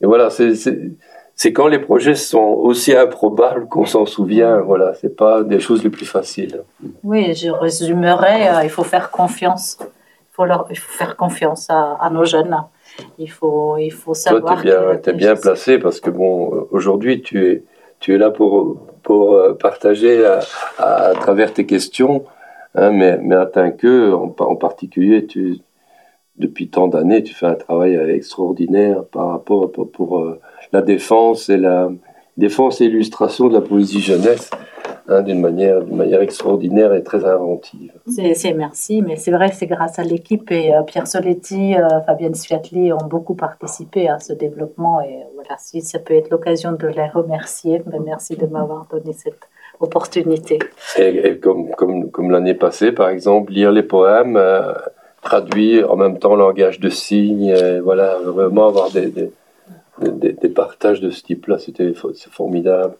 et 0.00 0.06
voilà, 0.06 0.28
c'est 0.30 1.52
quand 1.52 1.68
les 1.68 1.78
projets 1.78 2.14
sont 2.14 2.38
aussi 2.40 2.94
improbables 2.94 3.66
qu'on 3.68 3.86
s'en 3.86 4.06
souvient. 4.06 4.58
Voilà, 4.58 4.94
c'est 4.94 5.16
pas 5.16 5.42
des 5.42 5.60
choses 5.60 5.82
les 5.84 5.90
plus 5.90 6.06
faciles. 6.06 6.62
Oui, 7.02 7.34
je 7.34 7.50
résumerais, 7.50 8.48
euh, 8.48 8.64
il 8.64 8.70
faut 8.70 8.84
faire 8.84 9.10
confiance. 9.10 9.78
Il 9.80 10.34
faut, 10.34 10.44
leur, 10.44 10.66
il 10.70 10.78
faut 10.78 10.92
faire 10.92 11.16
confiance 11.16 11.68
à, 11.70 11.96
à 12.00 12.10
nos 12.10 12.24
jeunes. 12.24 12.56
Il 13.18 13.30
faut, 13.30 13.76
il 13.78 13.90
faut 13.90 14.14
savoir. 14.14 14.62
Toi, 14.62 14.96
tu 15.02 15.10
es 15.10 15.12
bien, 15.12 15.36
placé 15.36 15.78
parce 15.78 16.00
que 16.00 16.10
bon, 16.10 16.66
aujourd'hui, 16.70 17.22
tu 17.22 17.46
es, 17.46 17.62
tu 18.04 18.14
es 18.14 18.18
là 18.18 18.30
pour, 18.30 18.86
pour 19.02 19.32
euh, 19.32 19.54
partager 19.54 20.26
à, 20.78 21.12
travers 21.14 21.54
tes 21.54 21.64
questions, 21.64 22.26
hein, 22.74 22.90
mais, 22.90 23.16
mais 23.16 23.34
atteint 23.34 23.70
que, 23.70 24.12
en, 24.12 24.56
particulier, 24.56 25.26
depuis 26.36 26.68
tant 26.68 26.86
d'années, 26.86 27.22
tu 27.22 27.32
fais 27.32 27.46
un 27.46 27.54
travail 27.54 27.94
extraordinaire 28.10 29.04
par 29.06 29.28
rapport 29.28 29.72
pour, 29.72 30.18
euh, 30.18 30.38
la 30.70 30.82
défense 30.82 31.48
et 31.48 31.56
la, 31.56 31.88
défense 32.36 32.80
illustration 32.80 33.48
de 33.48 33.54
la 33.54 33.62
poésie 33.62 34.02
jeunesse 34.02 34.50
hein, 35.08 35.22
d'une 35.22 35.40
manière, 35.40 35.84
manière 35.86 36.20
extraordinaire 36.20 36.94
et 36.94 37.02
très 37.02 37.24
inventive. 37.24 37.92
C'est 38.06 38.52
merci, 38.52 39.02
mais 39.02 39.16
c'est 39.16 39.30
vrai, 39.30 39.50
c'est 39.52 39.66
grâce 39.66 39.98
à 39.98 40.04
l'équipe 40.04 40.50
et 40.50 40.74
euh, 40.74 40.82
Pierre 40.82 41.06
Soletti, 41.06 41.76
euh, 41.76 42.00
Fabienne 42.06 42.34
Sviatli 42.34 42.92
ont 42.92 43.06
beaucoup 43.08 43.34
participé 43.34 44.08
à 44.08 44.18
ce 44.18 44.32
développement 44.32 45.00
et 45.00 45.24
voilà, 45.34 45.56
si 45.58 45.80
ça 45.80 45.98
peut 45.98 46.14
être 46.14 46.30
l'occasion 46.30 46.72
de 46.72 46.86
les 46.86 47.06
remercier, 47.06 47.82
ben, 47.86 48.02
merci 48.04 48.36
de 48.36 48.46
m'avoir 48.46 48.86
donné 48.90 49.12
cette 49.12 49.48
opportunité. 49.80 50.58
Et, 50.98 51.38
comme, 51.38 51.70
comme, 51.70 52.10
comme 52.10 52.30
l'année 52.30 52.54
passée, 52.54 52.92
par 52.92 53.08
exemple, 53.08 53.52
lire 53.52 53.72
les 53.72 53.82
poèmes, 53.82 54.36
euh, 54.36 54.72
traduire 55.22 55.90
en 55.90 55.96
même 55.96 56.18
temps 56.18 56.36
langage 56.36 56.80
de 56.80 56.90
signes, 56.90 57.54
voilà, 57.82 58.18
vraiment 58.24 58.68
avoir 58.68 58.90
des, 58.90 59.06
des, 59.06 59.30
des, 60.00 60.32
des 60.32 60.48
partages 60.48 61.00
de 61.00 61.10
ce 61.10 61.22
type-là, 61.22 61.58
c'était 61.58 61.92
formidable. 62.30 62.94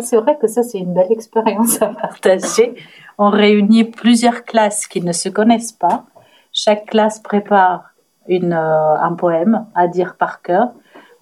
C'est 0.00 0.16
vrai 0.16 0.38
que 0.38 0.46
ça, 0.46 0.62
c'est 0.62 0.78
une 0.78 0.94
belle 0.94 1.12
expérience 1.12 1.82
à 1.82 1.88
partager. 1.88 2.74
On 3.18 3.28
réunit 3.28 3.84
plusieurs 3.84 4.44
classes 4.44 4.86
qui 4.86 5.02
ne 5.02 5.12
se 5.12 5.28
connaissent 5.28 5.72
pas. 5.72 6.04
Chaque 6.52 6.86
classe 6.86 7.18
prépare 7.20 7.92
euh, 8.30 8.52
un 8.52 9.14
poème 9.14 9.66
à 9.74 9.88
dire 9.88 10.16
par 10.16 10.42
cœur 10.42 10.68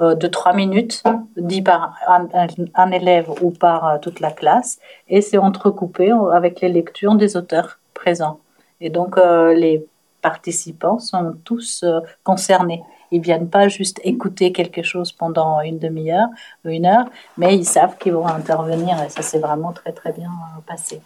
euh, 0.01 0.15
de 0.15 0.27
trois 0.29 0.53
minutes, 0.53 1.03
dit 1.37 1.63
par 1.63 1.97
un, 2.07 2.91
élève 2.91 3.29
ou 3.41 3.51
par 3.51 3.87
euh, 3.89 3.99
toute 3.99 4.21
la 4.21 4.31
classe, 4.31 4.79
et 5.09 5.21
c'est 5.21 5.39
entrecoupé 5.39 6.13
avec 6.33 6.61
les 6.61 6.69
lectures 6.69 7.17
des 7.17 7.37
auteurs 7.37 7.79
présents. 7.95 8.41
Et 8.81 8.89
donc, 8.89 9.17
les 9.17 9.87
participants 10.23 10.99
sont 10.99 11.35
tous 11.45 11.85
concernés. 12.25 12.83
Ils 13.13 13.21
viennent 13.21 13.49
pas 13.49 13.69
juste 13.69 14.01
écouter 14.05 14.53
quelque 14.53 14.83
chose 14.83 15.13
pendant 15.13 15.61
une 15.61 15.79
demi-heure 15.79 16.29
ou 16.65 16.69
une 16.69 16.87
heure, 16.87 17.07
mais 17.37 17.57
ils 17.57 17.65
savent 17.65 17.97
qu'ils 17.99 18.13
vont 18.13 18.27
intervenir 18.27 18.97
et 19.05 19.09
ça 19.09 19.23
s'est 19.23 19.39
vraiment 19.39 19.73
très 19.73 19.93
très 19.93 20.13
bien 20.13 20.29
euh, 20.29 20.61
passé. 20.67 21.01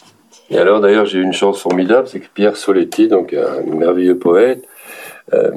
Et 0.50 0.58
alors 0.58 0.80
d'ailleurs 0.80 1.06
j'ai 1.06 1.18
eu 1.18 1.22
une 1.22 1.32
chance 1.32 1.60
formidable, 1.60 2.06
c'est 2.08 2.20
que 2.20 2.28
Pierre 2.32 2.56
Soletti, 2.56 3.08
donc 3.08 3.32
un 3.32 3.62
merveilleux 3.62 4.18
poète, 4.18 4.66
euh, 5.32 5.52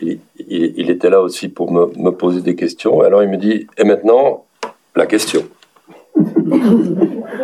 il, 0.00 0.90
était 0.90 1.10
là 1.10 1.20
aussi 1.20 1.48
pour 1.48 1.70
me, 1.70 1.86
me, 1.96 2.10
poser 2.10 2.40
des 2.40 2.56
questions. 2.56 3.00
Alors 3.00 3.22
il 3.22 3.28
me 3.28 3.36
dit, 3.36 3.68
et 3.78 3.84
maintenant, 3.84 4.44
la 4.96 5.06
question. 5.06 5.42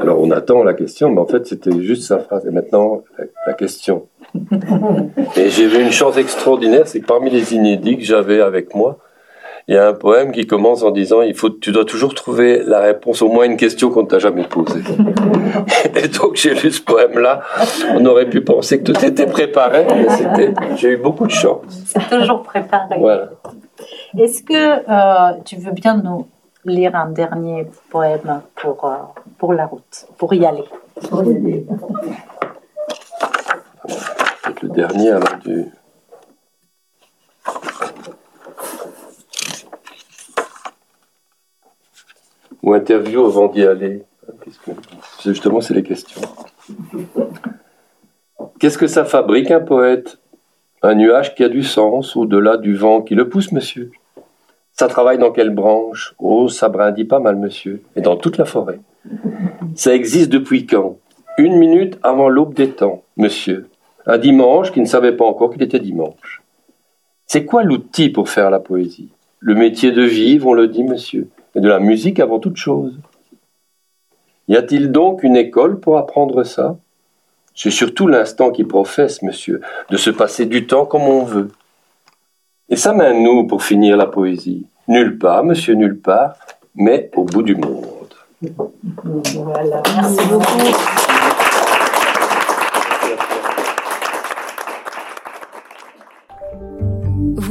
Alors 0.00 0.20
on 0.20 0.30
attend 0.30 0.62
la 0.64 0.74
question, 0.74 1.10
mais 1.10 1.20
en 1.20 1.26
fait 1.26 1.46
c'était 1.46 1.80
juste 1.80 2.02
sa 2.02 2.18
phrase. 2.18 2.46
Et 2.46 2.50
maintenant, 2.50 3.04
la 3.46 3.52
question. 3.54 4.06
Et 5.36 5.50
j'ai 5.50 5.64
eu 5.64 5.80
une 5.80 5.92
chance 5.92 6.16
extraordinaire, 6.16 6.86
c'est 6.86 7.00
que 7.00 7.06
parmi 7.06 7.30
les 7.30 7.54
inédits 7.54 7.98
que 7.98 8.04
j'avais 8.04 8.40
avec 8.40 8.74
moi, 8.74 8.98
il 9.68 9.74
y 9.74 9.78
a 9.78 9.86
un 9.86 9.92
poème 9.92 10.32
qui 10.32 10.46
commence 10.46 10.82
en 10.82 10.90
disant 10.90 11.22
il 11.22 11.34
faut, 11.34 11.50
tu 11.50 11.70
dois 11.70 11.84
toujours 11.84 12.14
trouver 12.14 12.62
la 12.64 12.80
réponse 12.80 13.22
au 13.22 13.28
moins 13.28 13.44
à 13.44 13.46
une 13.46 13.56
question 13.56 13.90
qu'on 13.90 14.02
ne 14.02 14.08
t'a 14.08 14.18
jamais 14.18 14.44
posée. 14.44 14.80
Et 15.94 16.08
donc 16.08 16.34
j'ai 16.34 16.54
lu 16.54 16.70
ce 16.70 16.82
poème-là. 16.82 17.42
On 17.94 18.04
aurait 18.06 18.28
pu 18.28 18.40
penser 18.40 18.82
que 18.82 18.90
tout 18.90 19.04
était 19.04 19.26
préparé, 19.26 19.86
mais 19.88 20.54
j'ai 20.76 20.90
eu 20.90 20.96
beaucoup 20.96 21.26
de 21.26 21.32
chance. 21.32 21.62
C'est 21.86 22.08
toujours 22.08 22.42
préparé. 22.42 22.96
Voilà. 22.98 23.30
Est-ce 24.18 24.42
que 24.42 24.54
euh, 24.54 25.38
tu 25.44 25.56
veux 25.56 25.72
bien 25.72 26.02
nous 26.02 26.26
lire 26.64 26.96
un 26.96 27.10
dernier 27.10 27.66
poème 27.90 28.42
pour, 28.56 28.84
euh, 28.84 28.96
pour 29.38 29.54
la 29.54 29.66
route, 29.66 30.06
pour 30.18 30.34
y 30.34 30.44
aller? 30.44 30.64
Pour 31.08 31.22
y 31.24 31.36
aller 31.36 31.66
le 34.62 34.68
dernier 34.68 35.10
alors 35.10 35.38
du. 35.44 35.66
Ou 42.62 42.74
interview 42.74 43.24
avant 43.24 43.48
d'y 43.48 43.64
aller. 43.64 44.02
Justement, 45.24 45.60
c'est 45.60 45.74
les 45.74 45.82
questions. 45.82 46.20
Qu'est-ce 48.58 48.76
que 48.76 48.86
ça 48.86 49.04
fabrique 49.04 49.50
un 49.50 49.60
poète? 49.60 50.18
Un 50.82 50.94
nuage 50.94 51.34
qui 51.34 51.44
a 51.44 51.48
du 51.48 51.62
sens 51.62 52.16
au-delà 52.16 52.56
du 52.56 52.74
vent 52.74 53.02
qui 53.02 53.14
le 53.14 53.28
pousse, 53.28 53.52
monsieur? 53.52 53.90
Ça 54.72 54.88
travaille 54.88 55.18
dans 55.18 55.32
quelle 55.32 55.50
branche? 55.50 56.14
Oh, 56.18 56.48
ça 56.48 56.68
brindit 56.68 57.04
pas 57.04 57.18
mal, 57.18 57.36
monsieur. 57.36 57.82
Et 57.96 58.02
dans 58.02 58.16
toute 58.16 58.38
la 58.38 58.44
forêt. 58.44 58.80
Ça 59.74 59.94
existe 59.94 60.30
depuis 60.30 60.66
quand? 60.66 60.98
Une 61.38 61.56
minute 61.56 61.98
avant 62.02 62.28
l'aube 62.28 62.54
des 62.54 62.70
temps, 62.70 63.02
monsieur 63.16 63.69
un 64.06 64.18
dimanche 64.18 64.72
qui 64.72 64.80
ne 64.80 64.86
savait 64.86 65.16
pas 65.16 65.24
encore 65.24 65.50
qu'il 65.50 65.62
était 65.62 65.80
dimanche. 65.80 66.42
C'est 67.26 67.44
quoi 67.44 67.62
l'outil 67.62 68.08
pour 68.08 68.28
faire 68.28 68.50
la 68.50 68.60
poésie? 68.60 69.08
Le 69.38 69.54
métier 69.54 69.92
de 69.92 70.02
vivre, 70.02 70.48
on 70.48 70.54
le 70.54 70.68
dit, 70.68 70.84
monsieur, 70.84 71.28
et 71.54 71.60
de 71.60 71.68
la 71.68 71.78
musique 71.78 72.20
avant 72.20 72.38
toute 72.38 72.56
chose. 72.56 72.98
Y 74.48 74.56
a-t-il 74.56 74.90
donc 74.90 75.22
une 75.22 75.36
école 75.36 75.78
pour 75.78 75.96
apprendre 75.96 76.42
ça? 76.44 76.76
C'est 77.54 77.70
surtout 77.70 78.06
l'instant 78.06 78.50
qui 78.50 78.64
professe, 78.64 79.22
monsieur, 79.22 79.60
de 79.90 79.96
se 79.96 80.10
passer 80.10 80.46
du 80.46 80.66
temps 80.66 80.86
comme 80.86 81.02
on 81.02 81.24
veut. 81.24 81.50
Et 82.68 82.76
ça 82.76 82.92
mène 82.92 83.22
nous 83.22 83.46
pour 83.46 83.62
finir 83.62 83.96
la 83.96 84.06
poésie 84.06 84.66
Nulle 84.88 85.18
part, 85.18 85.44
monsieur, 85.44 85.74
nulle 85.74 86.00
part, 86.00 86.34
mais 86.74 87.12
au 87.14 87.22
bout 87.22 87.42
du 87.42 87.54
monde. 87.54 88.12
Merci 88.42 90.26
beaucoup. 90.28 91.19